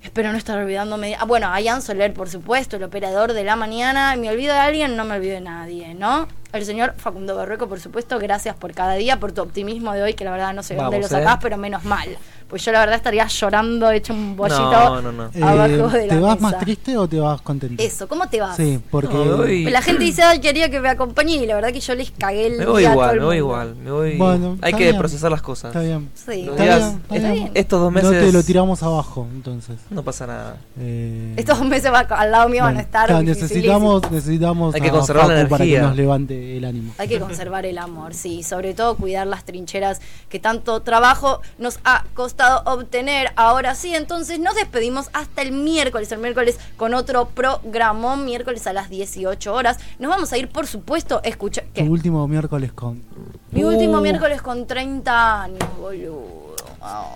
Espero 0.01 0.31
no 0.31 0.37
estar 0.37 0.57
olvidándome. 0.59 1.15
Ah, 1.19 1.25
bueno, 1.25 1.47
a 1.51 1.59
Ian 1.59 1.81
Soler, 1.81 2.13
por 2.13 2.29
supuesto, 2.29 2.75
el 2.75 2.83
operador 2.83 3.33
de 3.33 3.43
la 3.43 3.55
mañana. 3.55 4.15
¿Me 4.15 4.29
olvido 4.29 4.53
de 4.53 4.59
alguien? 4.59 4.95
No 4.95 5.05
me 5.05 5.15
olvido 5.15 5.35
de 5.35 5.41
nadie, 5.41 5.93
¿no? 5.93 6.27
El 6.53 6.65
señor 6.65 6.93
Facundo 6.97 7.35
Barreco, 7.35 7.67
por 7.67 7.79
supuesto, 7.79 8.19
gracias 8.19 8.55
por 8.55 8.73
cada 8.73 8.93
día, 8.93 9.19
por 9.19 9.31
tu 9.31 9.41
optimismo 9.41 9.91
de 9.93 10.03
hoy, 10.03 10.13
que 10.13 10.23
la 10.23 10.29
verdad 10.31 10.53
no 10.53 10.61
sé 10.61 10.75
dónde 10.75 10.99
lo 10.99 11.07
¿eh? 11.07 11.09
sacás, 11.09 11.39
pero 11.41 11.57
menos 11.57 11.83
mal. 11.83 12.07
Pues 12.47 12.63
yo 12.63 12.71
la 12.71 12.81
verdad 12.81 12.97
estaría 12.97 13.25
llorando, 13.25 13.89
hecho 13.89 14.13
un 14.13 14.35
bollito 14.35 14.61
No, 14.61 15.01
no, 15.01 15.11
no. 15.11 15.23
abajo 15.41 15.95
Eh, 15.95 16.01
de 16.01 16.07
la 16.07 16.13
¿Te 16.13 16.19
vas 16.19 16.35
mesa. 16.35 16.51
más 16.51 16.59
triste 16.59 16.95
o 16.95 17.07
te 17.07 17.19
vas 17.19 17.41
contento? 17.41 17.81
Eso, 17.81 18.07
¿cómo 18.07 18.27
te 18.29 18.39
vas? 18.39 18.55
Sí, 18.55 18.79
porque 18.91 19.15
No, 19.15 19.37
voy- 19.37 19.63
Pues 19.63 19.73
La 19.73 19.81
gente 19.81 20.03
dice, 20.03 20.21
ay, 20.21 20.39
quería 20.39 20.69
que 20.69 20.79
me 20.79 20.89
acompañe, 20.89 21.33
y 21.37 21.47
la 21.47 21.55
verdad 21.55 21.71
que 21.71 21.79
yo 21.79 21.95
les 21.95 22.11
cagué 22.11 22.45
el 22.45 22.57
Me 22.59 22.65
voy 22.67 22.81
día 22.83 22.91
a 22.91 22.93
todo 22.93 23.01
igual, 23.03 23.13
el 23.15 23.19
me 23.19 23.25
voy 23.25 23.37
igual. 23.37 23.75
Me 23.77 23.91
voy... 23.91 24.17
Bueno, 24.17 24.57
Hay 24.61 24.73
que 24.73 24.83
bien. 24.83 24.97
procesar 24.99 25.31
las 25.31 25.41
cosas. 25.41 25.69
está 25.69 25.79
bien. 25.81 26.11
Sí, 26.13 26.43
Los 26.43 26.51
Está 26.59 26.63
días- 26.63 26.77
bien, 26.77 26.89
está 27.01 27.15
está 27.15 27.27
bien. 27.31 27.43
bien. 27.45 27.51
Estos 27.55 27.79
dos 27.81 27.91
No 27.91 27.95
meses 28.01 28.25
te 28.27 28.31
lo 28.31 28.43
tiramos 28.43 28.83
abajo, 28.83 29.27
entonces. 29.33 29.77
no 29.89 30.03
pasa 30.03 30.27
nada. 30.27 30.57
Eh, 30.79 31.33
Estos 31.37 31.57
dos 31.57 31.67
meses 31.67 31.91
va- 31.91 32.01
al 32.01 32.29
lado 32.31 32.49
mío 32.49 32.61
van 32.61 32.77
a 32.77 32.81
estar 32.81 33.07
dificilísimos. 33.09 33.41
necesitamos, 33.41 34.11
necesitamos 34.11 34.75
Hay 34.75 34.81
que 34.81 34.91
conservar 34.91 35.27
la 35.29 35.35
Facu 35.37 35.49
para 35.49 35.63
que 35.63 35.69
energía. 35.71 35.87
nos 35.87 35.97
levante 35.97 36.35
el 36.43 36.65
ánimo. 36.65 36.93
Hay 36.97 37.07
que 37.07 37.19
conservar 37.19 37.65
el 37.65 37.77
amor, 37.77 38.13
sí, 38.13 38.43
sobre 38.43 38.73
todo 38.73 38.95
cuidar 38.95 39.25
las 39.27 39.45
trincheras 39.45 40.01
que 40.29 40.39
tanto 40.39 40.81
trabajo 40.81 41.41
nos 41.57 41.79
ha 41.83 42.03
costado 42.13 42.61
obtener. 42.65 43.31
Ahora 43.35 43.75
sí, 43.75 43.95
entonces 43.95 44.39
nos 44.39 44.55
despedimos 44.55 45.09
hasta 45.13 45.41
el 45.41 45.51
miércoles, 45.51 46.11
el 46.11 46.19
miércoles 46.19 46.59
con 46.77 46.93
otro 46.93 47.29
programón, 47.29 48.25
miércoles 48.25 48.67
a 48.67 48.73
las 48.73 48.89
18 48.89 49.53
horas. 49.53 49.77
Nos 49.99 50.09
vamos 50.09 50.33
a 50.33 50.37
ir, 50.37 50.49
por 50.49 50.67
supuesto, 50.67 51.21
escuchar... 51.23 51.65
¿Qué? 51.73 51.83
último 51.83 52.27
miércoles 52.27 52.73
con. 52.73 53.01
Mi 53.51 53.63
último 53.63 53.99
Uh, 53.99 54.01
miércoles 54.01 54.41
con 54.41 54.65
30 54.65 55.43
años, 55.43 55.59
boludo. 55.79 56.42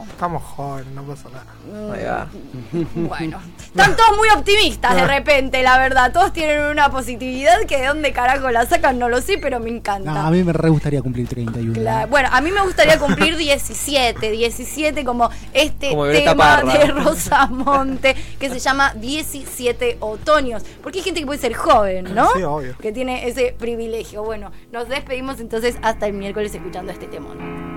Estamos 0.09 0.41
jóvenes, 0.43 0.93
no 0.93 1.03
pasa 1.03 1.29
nada. 1.29 1.93
Ahí 1.93 2.03
va. 2.05 2.27
Bueno, 3.07 3.39
están 3.59 3.95
todos 3.95 4.17
muy 4.17 4.29
optimistas 4.29 4.95
de 4.95 5.05
repente, 5.05 5.61
la 5.61 5.77
verdad. 5.77 6.11
Todos 6.11 6.31
tienen 6.33 6.63
una 6.65 6.89
positividad 6.89 7.59
que 7.67 7.77
de 7.77 7.87
dónde 7.87 8.11
carajo 8.13 8.49
la 8.49 8.65
sacan, 8.65 8.97
no 8.97 9.09
lo 9.09 9.21
sé, 9.21 9.37
pero 9.37 9.59
me 9.59 9.69
encanta. 9.69 10.11
No, 10.11 10.19
a 10.21 10.31
mí 10.31 10.43
me 10.43 10.53
re 10.53 10.69
gustaría 10.69 11.01
cumplir 11.01 11.27
31. 11.27 11.73
Claro, 11.73 12.07
Bueno, 12.07 12.29
a 12.31 12.41
mí 12.41 12.51
me 12.51 12.61
gustaría 12.61 12.97
cumplir 12.97 13.35
17, 13.35 14.31
17 14.31 15.05
como 15.05 15.29
este 15.53 15.89
Como 15.89 16.07
tema 16.07 16.63
de 16.63 16.87
Rosamonte 16.87 18.15
que 18.39 18.49
se 18.49 18.59
llama 18.59 18.93
17 18.93 19.97
otoños. 19.99 20.63
Porque 20.81 20.99
hay 20.99 21.03
gente 21.03 21.19
que 21.19 21.25
puede 21.25 21.39
ser 21.39 21.53
joven, 21.53 22.15
¿no? 22.15 22.29
Sí, 22.35 22.43
obvio. 22.43 22.77
Que 22.77 22.91
tiene 22.91 23.27
ese 23.27 23.55
privilegio. 23.57 24.23
Bueno, 24.23 24.51
nos 24.71 24.87
despedimos 24.87 25.39
entonces 25.39 25.75
hasta 25.81 26.07
el 26.07 26.13
miércoles 26.13 26.53
escuchando 26.55 26.91
este 26.91 27.07
temón. 27.07 27.76